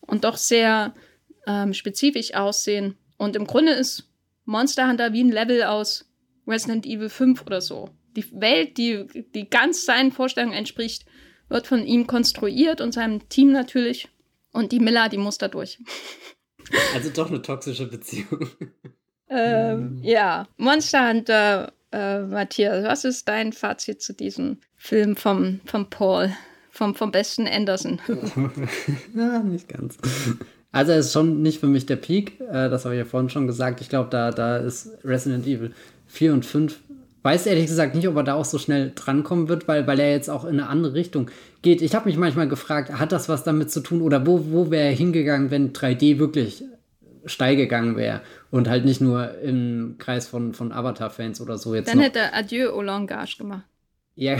und 0.00 0.24
doch 0.24 0.36
sehr 0.36 0.94
ähm, 1.46 1.72
spezifisch 1.72 2.34
aussehen. 2.34 2.96
Und 3.16 3.36
im 3.36 3.46
Grunde 3.46 3.72
ist 3.72 4.08
Monster 4.44 4.88
Hunter 4.88 5.12
wie 5.12 5.22
ein 5.22 5.30
Level 5.30 5.62
aus 5.62 6.10
Resident 6.46 6.86
Evil 6.86 7.08
5 7.08 7.42
oder 7.46 7.60
so. 7.60 7.90
Die 8.16 8.24
Welt, 8.40 8.76
die, 8.76 9.06
die 9.34 9.48
ganz 9.48 9.84
seinen 9.84 10.10
Vorstellungen 10.10 10.56
entspricht, 10.56 11.04
wird 11.50 11.66
von 11.66 11.84
ihm 11.84 12.06
konstruiert 12.06 12.80
und 12.80 12.92
seinem 12.92 13.28
Team 13.28 13.52
natürlich. 13.52 14.08
Und 14.52 14.72
die 14.72 14.80
Miller, 14.80 15.08
die 15.08 15.18
muss 15.18 15.38
da 15.38 15.48
durch. 15.48 15.78
Also 16.94 17.10
doch 17.10 17.28
eine 17.30 17.42
toxische 17.42 17.86
Beziehung. 17.86 18.48
ähm, 19.28 19.98
ja, 20.02 20.46
Monster 20.56 21.08
Hunter, 21.08 21.72
äh, 21.90 22.20
Matthias, 22.20 22.84
was 22.84 23.04
ist 23.04 23.26
dein 23.26 23.52
Fazit 23.52 24.02
zu 24.02 24.12
diesem 24.12 24.58
Film 24.76 25.16
vom, 25.16 25.60
vom 25.64 25.90
Paul, 25.90 26.30
vom, 26.70 26.94
vom 26.94 27.10
besten 27.10 27.48
Anderson? 27.48 28.00
ja, 29.16 29.40
nicht 29.40 29.68
ganz. 29.68 29.96
Also 30.70 30.92
er 30.92 30.98
ist 30.98 31.12
schon 31.12 31.42
nicht 31.42 31.58
für 31.58 31.66
mich 31.66 31.86
der 31.86 31.96
Peak, 31.96 32.40
äh, 32.40 32.68
das 32.68 32.84
habe 32.84 32.94
ich 32.94 33.00
ja 33.00 33.04
vorhin 33.04 33.30
schon 33.30 33.48
gesagt. 33.48 33.80
Ich 33.80 33.88
glaube, 33.88 34.10
da, 34.10 34.30
da 34.30 34.58
ist 34.58 34.90
Resident 35.02 35.46
Evil 35.46 35.72
4 36.06 36.32
und 36.34 36.46
5 36.46 36.78
weiß 37.22 37.46
ehrlich 37.46 37.66
gesagt 37.66 37.94
nicht, 37.94 38.08
ob 38.08 38.16
er 38.16 38.22
da 38.22 38.34
auch 38.34 38.44
so 38.44 38.58
schnell 38.58 38.92
drankommen 38.94 39.48
wird, 39.48 39.68
weil, 39.68 39.86
weil 39.86 40.00
er 40.00 40.10
jetzt 40.10 40.30
auch 40.30 40.44
in 40.44 40.60
eine 40.60 40.68
andere 40.68 40.94
Richtung 40.94 41.30
geht. 41.62 41.82
Ich 41.82 41.94
habe 41.94 42.08
mich 42.08 42.16
manchmal 42.16 42.48
gefragt, 42.48 42.90
hat 42.92 43.12
das 43.12 43.28
was 43.28 43.44
damit 43.44 43.70
zu 43.70 43.80
tun 43.80 44.02
oder 44.02 44.26
wo, 44.26 44.46
wo 44.50 44.70
wäre 44.70 44.88
er 44.88 44.94
hingegangen, 44.94 45.50
wenn 45.50 45.72
3D 45.72 46.18
wirklich 46.18 46.64
steil 47.26 47.56
gegangen 47.56 47.96
wäre 47.96 48.22
und 48.50 48.68
halt 48.68 48.84
nicht 48.84 49.00
nur 49.00 49.38
im 49.40 49.96
Kreis 49.98 50.26
von, 50.26 50.54
von 50.54 50.72
Avatar-Fans 50.72 51.40
oder 51.40 51.58
so 51.58 51.74
jetzt. 51.74 51.88
Dann 51.88 51.98
noch. 51.98 52.04
hätte 52.04 52.20
er 52.20 52.34
Adieu 52.34 52.70
au 52.70 52.82
Langage 52.82 53.36
gemacht. 53.36 53.64
Ja. 54.14 54.38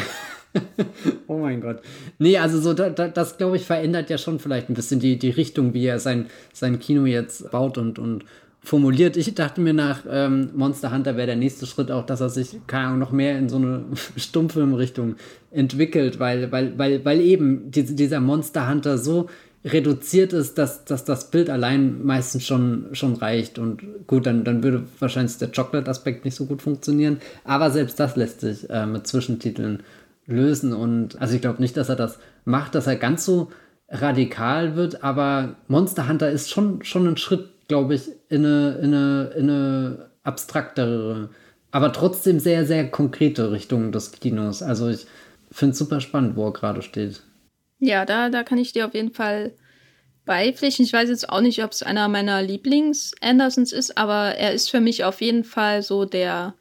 oh 1.27 1.39
mein 1.39 1.61
Gott. 1.61 1.81
Nee, 2.19 2.39
also 2.39 2.61
so, 2.61 2.75
da, 2.75 2.91
da, 2.91 3.09
das 3.09 3.39
glaube 3.39 3.57
ich 3.57 3.65
verändert 3.65 4.11
ja 4.11 4.19
schon 4.19 4.39
vielleicht 4.39 4.69
ein 4.69 4.75
bisschen 4.75 5.01
die, 5.01 5.19
die 5.19 5.31
Richtung, 5.31 5.75
wie 5.75 5.87
er 5.87 5.99
sein, 5.99 6.27
sein 6.53 6.81
Kino 6.81 7.07
jetzt 7.07 7.51
baut 7.51 7.79
und, 7.79 7.99
und 7.99 8.25
formuliert. 8.63 9.17
Ich 9.17 9.35
dachte 9.35 9.61
mir 9.61 9.73
nach 9.73 10.05
ähm, 10.09 10.51
Monster 10.55 10.93
Hunter 10.93 11.17
wäre 11.17 11.29
der 11.29 11.37
nächste 11.37 11.67
Schritt 11.67 11.91
auch, 11.91 12.05
dass 12.05 12.21
er 12.21 12.29
sich, 12.29 12.59
keine 12.67 12.89
Ahnung, 12.89 12.99
noch 12.99 13.13
mehr 13.13 13.39
in 13.39 13.49
so 13.49 13.57
eine 13.57 13.85
Stummfilmrichtung 14.17 15.17
entwickelt, 15.51 16.19
weil, 16.19 16.53
weil, 16.53 16.79
weil, 16.79 17.05
weil 17.05 17.21
eben 17.21 17.71
die, 17.71 17.85
dieser 17.85 18.21
Monster 18.21 18.69
Hunter 18.69 18.99
so 18.99 19.29
reduziert 19.65 20.33
ist, 20.33 20.57
dass, 20.57 20.85
dass 20.85 21.05
das 21.05 21.31
Bild 21.31 21.51
allein 21.51 22.05
meistens 22.05 22.47
schon, 22.47 22.87
schon 22.93 23.15
reicht. 23.15 23.59
Und 23.59 23.83
gut, 24.07 24.27
dann, 24.27 24.45
dann 24.45 24.63
würde 24.63 24.85
wahrscheinlich 24.99 25.37
der 25.37 25.53
Chocolate-Aspekt 25.53 26.25
nicht 26.25 26.35
so 26.35 26.47
gut 26.47 26.63
funktionieren. 26.63 27.21
Aber 27.45 27.71
selbst 27.71 28.01
das 28.01 28.17
lässt 28.17 28.41
sich 28.41 28.69
äh, 28.71 28.87
mit 28.87 29.07
Zwischentiteln 29.07 29.83
lösen. 30.27 30.73
Und 30.73 31.21
also 31.21 31.35
ich 31.35 31.43
glaube 31.43 31.61
nicht, 31.61 31.77
dass 31.77 31.91
er 31.91 31.97
das 31.97 32.19
macht, 32.45 32.75
dass 32.75 32.87
er 32.87 32.97
ganz 32.97 33.25
so 33.25 33.51
radikal 33.91 34.77
wird, 34.77 35.03
aber 35.03 35.57
Monster 35.67 36.09
Hunter 36.09 36.31
ist 36.31 36.49
schon, 36.49 36.85
schon 36.85 37.09
ein 37.09 37.17
Schritt 37.17 37.49
glaube 37.71 37.95
ich, 37.95 38.09
in 38.29 38.45
eine, 38.45 38.79
in, 38.83 38.93
eine, 38.93 39.33
in 39.37 39.49
eine 39.49 40.11
abstraktere, 40.25 41.31
aber 41.71 41.93
trotzdem 41.93 42.41
sehr, 42.41 42.67
sehr 42.67 42.91
konkrete 42.91 43.53
Richtung 43.53 43.93
des 43.93 44.11
Kinos. 44.11 44.61
Also 44.61 44.89
ich 44.89 45.07
finde 45.53 45.75
es 45.75 45.79
super 45.79 46.01
spannend, 46.01 46.35
wo 46.35 46.49
er 46.49 46.53
gerade 46.53 46.83
steht. 46.83 47.23
Ja, 47.79 48.05
da, 48.05 48.29
da 48.29 48.43
kann 48.43 48.59
ich 48.59 48.73
dir 48.73 48.87
auf 48.87 48.95
jeden 48.95 49.13
Fall 49.13 49.53
beipflichten. 50.25 50.85
Ich 50.85 50.93
weiß 50.93 51.11
jetzt 51.11 51.29
auch 51.29 51.41
nicht, 51.43 51.63
ob 51.63 51.71
es 51.71 51.85
einer 51.85 52.09
meiner 52.09 52.43
Lieblings-Andersons 52.43 53.71
ist, 53.73 53.97
aber 53.97 54.35
er 54.35 54.53
ist 54.53 54.69
für 54.69 54.81
mich 54.81 55.05
auf 55.05 55.21
jeden 55.21 55.45
Fall 55.45 55.83
so 55.85 56.05
der, 56.07 56.55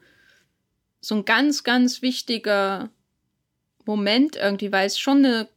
so 1.00 1.16
ein 1.16 1.24
ganz, 1.24 1.64
ganz 1.64 2.02
wichtiger 2.02 2.88
Moment 3.84 4.36
irgendwie, 4.36 4.70
weil 4.70 4.86
es 4.86 4.96
schon 4.96 5.24
eine 5.24 5.48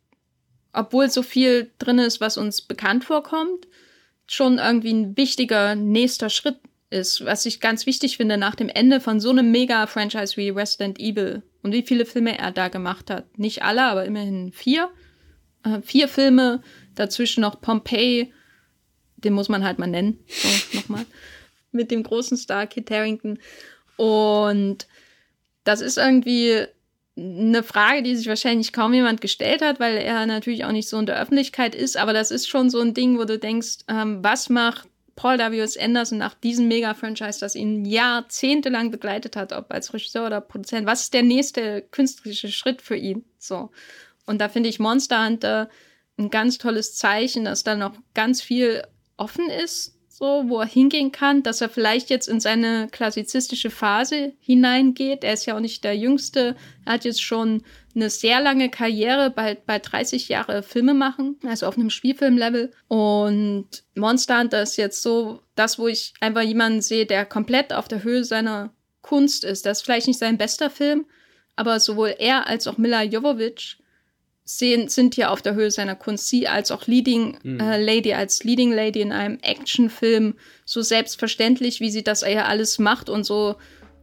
obwohl 0.76 1.08
so 1.12 1.22
viel 1.22 1.70
drin 1.78 2.00
ist, 2.00 2.20
was 2.20 2.38
uns 2.38 2.62
bekannt 2.62 3.04
vorkommt, 3.04 3.68
schon 4.28 4.58
irgendwie 4.58 4.94
ein 4.94 5.18
wichtiger 5.18 5.76
nächster 5.76 6.30
Schritt 6.30 6.58
ist, 6.90 7.26
was 7.26 7.46
ich 7.46 7.60
ganz 7.60 7.86
wichtig 7.86 8.18
finde 8.18 8.38
nach 8.38 8.56
dem 8.56 8.70
Ende 8.70 9.00
von 9.02 9.20
so 9.20 9.32
einem 9.32 9.52
Mega-Franchise 9.52 10.38
wie 10.38 10.50
Resident 10.50 11.00
Evil 11.00 11.42
und 11.64 11.74
wie 11.74 11.82
viele 11.82 12.06
Filme 12.06 12.38
er 12.38 12.52
da 12.52 12.68
gemacht 12.68 13.10
hat. 13.10 13.38
Nicht 13.38 13.64
alle, 13.64 13.84
aber 13.84 14.06
immerhin 14.06 14.52
vier. 14.52 14.90
Äh, 15.64 15.82
vier 15.82 16.08
Filme, 16.08 16.62
dazwischen 16.96 17.42
noch 17.42 17.60
Pompeii, 17.62 18.32
den 19.18 19.34
muss 19.34 19.50
man 19.50 19.64
halt 19.64 19.80
mal 19.80 19.88
nennen, 19.88 20.20
so 20.28 20.50
nochmal, 20.78 21.06
mit 21.72 21.90
dem 21.90 22.04
großen 22.04 22.38
Star 22.38 22.68
Kit 22.68 22.92
Harrington. 22.92 23.40
Und 23.98 24.88
das 25.64 25.82
ist 25.82 25.98
irgendwie 25.98 26.68
eine 27.16 27.62
Frage, 27.62 28.02
die 28.02 28.16
sich 28.16 28.28
wahrscheinlich 28.28 28.74
kaum 28.74 28.94
jemand 28.94 29.22
gestellt 29.22 29.62
hat, 29.62 29.80
weil 29.80 29.98
er 29.98 30.26
natürlich 30.26 30.66
auch 30.66 30.72
nicht 30.72 30.90
so 30.90 30.98
in 30.98 31.06
der 31.06 31.20
Öffentlichkeit 31.22 31.76
ist. 31.76 31.96
Aber 31.96 32.14
das 32.14 32.32
ist 32.32 32.48
schon 32.48 32.70
so 32.70 32.80
ein 32.80 32.94
Ding, 32.94 33.20
wo 33.20 33.26
du 33.26 33.38
denkst, 33.38 33.80
ähm, 33.88 34.24
was 34.24 34.50
macht 34.50 34.88
Paul 35.16 35.38
W.S. 35.38 35.78
Anderson 35.78 36.18
nach 36.18 36.34
diesem 36.34 36.68
Mega-Franchise, 36.68 37.40
das 37.40 37.56
ihn 37.56 37.86
jahrzehntelang 37.86 38.90
begleitet 38.90 39.36
hat, 39.36 39.54
ob 39.54 39.72
als 39.72 39.94
Regisseur 39.94 40.26
oder 40.26 40.42
Produzent, 40.42 40.88
was 40.88 41.04
ist 41.04 41.14
der 41.14 41.22
nächste 41.22 41.84
künstlerische 41.84 42.52
Schritt 42.52 42.82
für 42.82 42.96
ihn? 42.96 43.24
So. 43.38 43.70
Und 44.26 44.42
da 44.42 44.50
finde 44.50 44.70
ich 44.70 44.80
Monster 44.80 45.24
Hunter 45.24 45.70
ein 46.18 46.32
ganz 46.32 46.58
tolles 46.58 46.96
Zeichen, 46.96 47.46
dass 47.46 47.64
da 47.64 47.76
noch 47.76 47.94
ganz 48.16 48.42
viel 48.42 48.84
offen 49.18 49.50
ist, 49.50 49.96
so, 50.24 50.46
wo 50.48 50.62
er 50.62 50.66
hingehen 50.66 51.12
kann, 51.12 51.44
dass 51.44 51.60
er 51.60 51.68
vielleicht 51.68 52.10
jetzt 52.10 52.30
in 52.30 52.40
seine 52.40 52.88
klassizistische 52.90 53.70
Phase 53.70 54.32
hineingeht. 54.40 55.26
Er 55.26 55.34
ist 55.34 55.46
ja 55.46 55.54
auch 55.54 55.60
nicht 55.60 55.84
der 55.84 55.98
Jüngste. 55.98 56.56
Er 56.86 56.94
hat 56.94 57.04
jetzt 57.04 57.22
schon 57.22 57.62
eine 57.94 58.10
sehr 58.10 58.40
lange 58.40 58.70
Karriere, 58.70 59.32
bald, 59.32 59.66
bald 59.66 59.92
30 59.92 60.30
Jahre 60.30 60.64
Filme 60.64 60.94
machen, 60.94 61.38
also 61.46 61.68
auf 61.68 61.78
einem 61.78 61.90
Spielfilmlevel. 61.90 62.72
Und 62.88 63.68
Monster 63.96 64.40
Hunter 64.40 64.62
ist 64.62 64.78
jetzt 64.78 65.02
so 65.02 65.42
das, 65.56 65.78
wo 65.78 65.90
ich 65.90 66.14
einfach 66.22 66.42
jemanden 66.42 66.82
sehe, 66.82 67.06
der 67.06 67.26
komplett 67.26 67.74
auf 67.74 67.90
der 67.90 68.04
Höhe 68.04 68.24
seiner 68.24 68.74
Kunst 69.02 69.44
ist. 69.44 69.66
Das 69.66 69.80
ist 69.80 69.84
vielleicht 69.84 70.08
nicht 70.08 70.20
sein 70.20 70.38
bester 70.38 70.70
Film, 70.70 71.06
aber 71.58 71.82
sowohl 71.82 72.16
er 72.18 72.48
als 72.48 72.66
auch 72.68 72.78
Mila 72.78 73.04
Jovovich 73.04 73.78
sehen, 74.46 74.90
sind 74.90 75.16
hier 75.16 75.32
auf 75.32 75.42
der 75.42 75.56
Höhe 75.56 75.72
seiner 75.72 75.96
Kunst. 75.96 76.28
Sie 76.28 76.48
als 76.48 76.72
auch 76.72 76.88
Leading 76.88 77.38
mhm. 77.44 77.60
äh, 77.60 77.82
Lady, 77.82 78.14
als 78.14 78.44
Leading 78.44 78.72
Lady 78.72 79.02
in 79.02 79.12
einem 79.12 79.40
Actionfilm, 79.42 80.36
so 80.66 80.82
selbstverständlich, 80.82 81.80
wie 81.80 81.92
sie 81.92 82.04
das 82.04 82.22
ja 82.22 82.46
alles 82.46 82.80
macht 82.80 83.10
und 83.10 83.26
so. 83.26 83.56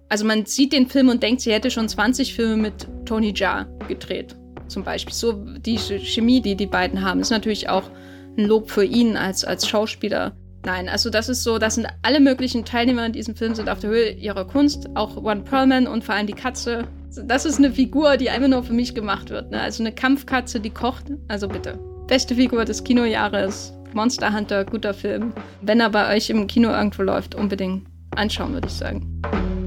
Also 0.08 0.24
man 0.24 0.46
sieht 0.46 0.72
den 0.72 0.88
Film 0.88 1.08
und 1.08 1.22
denkt, 1.22 1.42
sie 1.42 1.52
hätte 1.52 1.70
schon 1.70 1.88
20 1.88 2.34
Filme 2.34 2.56
mit 2.56 2.88
Tony 3.04 3.32
Jaa 3.34 3.64
gedreht, 3.86 4.34
zum 4.66 4.82
Beispiel. 4.82 5.14
So 5.14 5.32
die 5.32 5.78
Chemie, 5.78 6.40
die 6.40 6.56
die 6.56 6.66
beiden 6.66 7.02
haben, 7.02 7.20
ist 7.20 7.30
natürlich 7.30 7.68
auch 7.68 7.90
ein 8.36 8.46
Lob 8.46 8.70
für 8.70 8.84
ihn 8.84 9.16
als, 9.16 9.44
als 9.44 9.68
Schauspieler. 9.68 10.36
Nein, 10.65 10.89
also 10.89 11.11
das 11.11 11.28
ist 11.28 11.43
so, 11.43 11.59
das 11.59 11.77
sind 11.77 11.87
alle 12.03 12.20
möglichen 12.20 12.65
Teilnehmer 12.65 13.07
in 13.07 13.12
diesem 13.12 13.35
Film 13.35 13.55
sind 13.55 13.69
auf 13.69 13.81
der 13.81 13.91
Höhe 13.91 14.11
ihrer 14.11 14.45
Kunst, 14.45 14.89
auch 14.95 15.16
One 15.16 15.43
Perlman 15.43 15.87
und 15.87 16.05
vor 16.05 16.15
allem 16.15 16.27
die 16.27 16.35
Katze 16.35 16.87
das 17.16 17.45
ist 17.45 17.59
eine 17.59 17.73
Figur, 17.73 18.16
die 18.16 18.31
einfach 18.31 18.49
nur 18.49 18.62
für 18.62 18.73
mich 18.73 18.95
gemacht 18.95 19.31
wird. 19.31 19.51
Ne? 19.51 19.61
Also 19.61 19.82
eine 19.82 19.93
Kampfkatze, 19.93 20.61
die 20.61 20.70
kocht. 20.70 21.07
Also 21.28 21.49
bitte. 21.49 21.78
Beste 22.07 22.35
Figur 22.35 22.65
des 22.65 22.85
Kinojahres. 22.85 23.73
Monster 23.93 24.32
Hunter, 24.32 24.65
guter 24.65 24.95
Film. 24.95 25.32
Wenn 25.62 25.81
er 25.81 25.91
bei 25.91 26.16
euch 26.16 26.31
im 26.31 26.47
Kino 26.47 26.70
irgendwo 26.70 27.03
läuft, 27.03 27.35
unbedingt 27.35 27.87
anschauen, 28.15 28.53
würde 28.53 28.69
ich 28.69 28.74
sagen. 28.74 29.60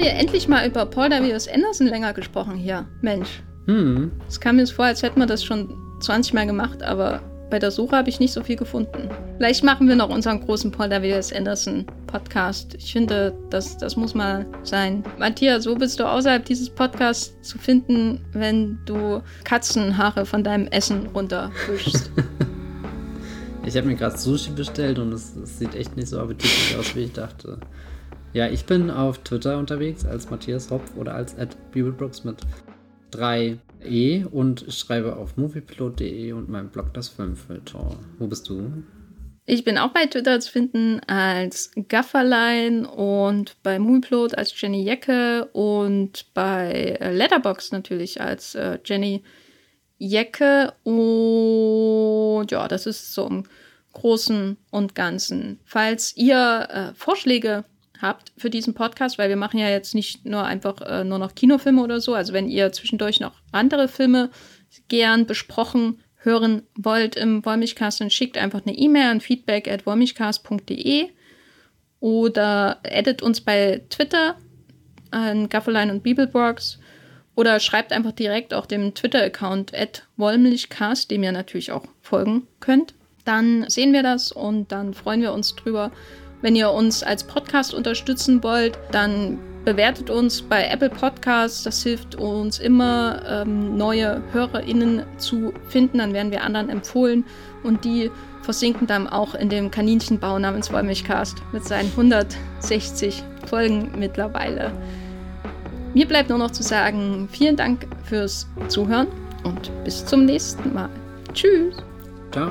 Wir 0.00 0.12
endlich 0.12 0.48
mal 0.48 0.66
über 0.66 0.86
Paul 0.86 1.10
W.S. 1.10 1.46
Anderson 1.46 1.86
länger 1.86 2.14
gesprochen 2.14 2.56
hier? 2.56 2.86
Mensch. 3.02 3.42
Hm. 3.66 4.10
Es 4.26 4.40
kam 4.40 4.56
mir 4.56 4.66
vor, 4.66 4.86
als 4.86 5.02
hätten 5.02 5.20
wir 5.20 5.26
das 5.26 5.44
schon 5.44 5.68
20 6.00 6.32
Mal 6.32 6.46
gemacht, 6.46 6.82
aber 6.82 7.20
bei 7.50 7.58
der 7.58 7.70
Suche 7.70 7.96
habe 7.96 8.08
ich 8.08 8.18
nicht 8.18 8.32
so 8.32 8.42
viel 8.42 8.56
gefunden. 8.56 9.10
Vielleicht 9.36 9.62
machen 9.62 9.88
wir 9.88 9.96
noch 9.96 10.08
unseren 10.08 10.40
großen 10.40 10.70
Paul 10.70 10.88
W.S. 10.88 11.32
Anderson 11.32 11.84
Podcast. 12.06 12.74
Ich 12.76 12.92
finde, 12.92 13.34
das, 13.50 13.76
das 13.76 13.96
muss 13.96 14.14
mal 14.14 14.46
sein. 14.62 15.02
Matthias, 15.18 15.66
wo 15.66 15.74
bist 15.74 16.00
du 16.00 16.04
außerhalb 16.04 16.44
dieses 16.44 16.70
Podcasts 16.70 17.34
zu 17.42 17.58
finden, 17.58 18.24
wenn 18.32 18.78
du 18.86 19.20
Katzenhaare 19.44 20.24
von 20.24 20.42
deinem 20.42 20.68
Essen 20.68 21.08
runterwischst? 21.08 22.10
ich 23.66 23.76
habe 23.76 23.88
mir 23.88 23.96
gerade 23.96 24.16
Sushi 24.16 24.52
bestellt 24.52 24.98
und 24.98 25.12
es, 25.12 25.36
es 25.36 25.58
sieht 25.58 25.74
echt 25.74 25.96
nicht 25.96 26.08
so 26.08 26.20
appetitlich 26.20 26.76
aus, 26.78 26.94
wie 26.94 27.00
ich 27.00 27.12
dachte. 27.12 27.58
Ja, 28.32 28.48
ich 28.48 28.64
bin 28.64 28.90
auf 28.90 29.18
Twitter 29.18 29.58
unterwegs 29.58 30.04
als 30.04 30.30
Matthias 30.30 30.70
Hopf 30.70 30.96
oder 30.96 31.14
als 31.14 31.34
Bibelbrooks 31.72 32.22
mit 32.22 32.36
3e 33.12 34.24
und 34.24 34.66
schreibe 34.68 35.16
auf 35.16 35.36
moviepilot.de 35.36 36.32
und 36.32 36.48
meinem 36.48 36.68
Blog 36.68 36.94
das 36.94 37.08
Filmfilter. 37.08 37.98
Wo 38.18 38.28
bist 38.28 38.48
du? 38.48 38.84
Ich 39.46 39.64
bin 39.64 39.78
auch 39.78 39.90
bei 39.90 40.06
Twitter 40.06 40.38
zu 40.38 40.52
finden 40.52 41.00
als 41.08 41.72
Gafferlein 41.88 42.86
und 42.86 43.60
bei 43.64 43.80
Moviepilot 43.80 44.38
als 44.38 44.58
Jenny 44.60 44.84
Jecke 44.84 45.46
und 45.52 46.32
bei 46.32 46.96
Letterbox 47.00 47.72
natürlich 47.72 48.20
als 48.20 48.54
äh, 48.54 48.78
Jenny 48.84 49.24
Jecke. 49.98 50.72
Und 50.84 52.52
ja, 52.52 52.68
das 52.68 52.86
ist 52.86 53.12
so 53.12 53.26
im 53.26 53.42
Großen 53.92 54.56
und 54.70 54.94
Ganzen. 54.94 55.58
Falls 55.64 56.16
ihr 56.16 56.68
äh, 56.70 56.94
Vorschläge 56.94 57.64
habt 58.00 58.32
für 58.36 58.50
diesen 58.50 58.74
Podcast, 58.74 59.18
weil 59.18 59.28
wir 59.28 59.36
machen 59.36 59.58
ja 59.58 59.68
jetzt 59.68 59.94
nicht 59.94 60.24
nur 60.24 60.44
einfach 60.44 60.80
äh, 60.80 61.04
nur 61.04 61.18
noch 61.18 61.34
Kinofilme 61.34 61.82
oder 61.82 62.00
so. 62.00 62.14
Also 62.14 62.32
wenn 62.32 62.48
ihr 62.48 62.72
zwischendurch 62.72 63.20
noch 63.20 63.34
andere 63.52 63.88
Filme 63.88 64.30
gern 64.88 65.26
besprochen 65.26 66.00
hören 66.22 66.62
wollt 66.74 67.16
im 67.16 67.44
Wollmilchcast, 67.44 68.00
dann 68.00 68.10
schickt 68.10 68.36
einfach 68.36 68.62
eine 68.64 68.76
E-Mail 68.76 69.10
an 69.10 69.20
feedback 69.20 69.68
at 69.68 69.86
wollmilchcast.de 69.86 71.08
oder 72.00 72.78
edit 72.82 73.22
uns 73.22 73.40
bei 73.40 73.82
Twitter 73.90 74.36
an 75.10 75.48
Gaffeline 75.48 75.92
und 75.92 76.02
Bibelbox 76.02 76.78
oder 77.34 77.60
schreibt 77.60 77.92
einfach 77.92 78.12
direkt 78.12 78.52
auch 78.52 78.66
dem 78.66 78.94
Twitter-Account 78.94 79.74
at 79.74 80.06
wollmilchcast, 80.16 81.10
dem 81.10 81.22
ihr 81.22 81.32
natürlich 81.32 81.72
auch 81.72 81.86
folgen 82.02 82.46
könnt. 82.60 82.94
Dann 83.24 83.68
sehen 83.68 83.92
wir 83.92 84.02
das 84.02 84.32
und 84.32 84.72
dann 84.72 84.94
freuen 84.94 85.22
wir 85.22 85.32
uns 85.32 85.54
drüber, 85.54 85.90
wenn 86.42 86.56
ihr 86.56 86.70
uns 86.70 87.02
als 87.02 87.24
Podcast 87.24 87.74
unterstützen 87.74 88.42
wollt, 88.42 88.78
dann 88.92 89.38
bewertet 89.64 90.10
uns 90.10 90.42
bei 90.42 90.66
Apple 90.66 90.90
Podcasts. 90.90 91.62
Das 91.62 91.82
hilft 91.82 92.14
uns 92.14 92.58
immer, 92.58 93.22
ähm, 93.28 93.76
neue 93.76 94.22
HörerInnen 94.32 95.02
zu 95.18 95.52
finden. 95.68 95.98
Dann 95.98 96.12
werden 96.14 96.30
wir 96.32 96.42
anderen 96.42 96.70
empfohlen 96.70 97.24
und 97.62 97.84
die 97.84 98.10
versinken 98.42 98.86
dann 98.86 99.06
auch 99.06 99.34
in 99.34 99.48
dem 99.48 99.70
Kaninchenbau 99.70 100.38
namens 100.38 100.72
Wollmilchcast 100.72 101.36
mit 101.52 101.64
seinen 101.64 101.90
160 101.90 103.22
Folgen 103.46 103.92
mittlerweile. 103.98 104.72
Mir 105.92 106.06
bleibt 106.06 106.30
nur 106.30 106.38
noch 106.38 106.52
zu 106.52 106.62
sagen, 106.62 107.28
vielen 107.30 107.56
Dank 107.56 107.86
fürs 108.04 108.46
Zuhören 108.68 109.08
und 109.44 109.70
bis 109.84 110.04
zum 110.06 110.24
nächsten 110.24 110.72
Mal. 110.72 110.88
Tschüss. 111.34 111.76
Ciao. 112.32 112.50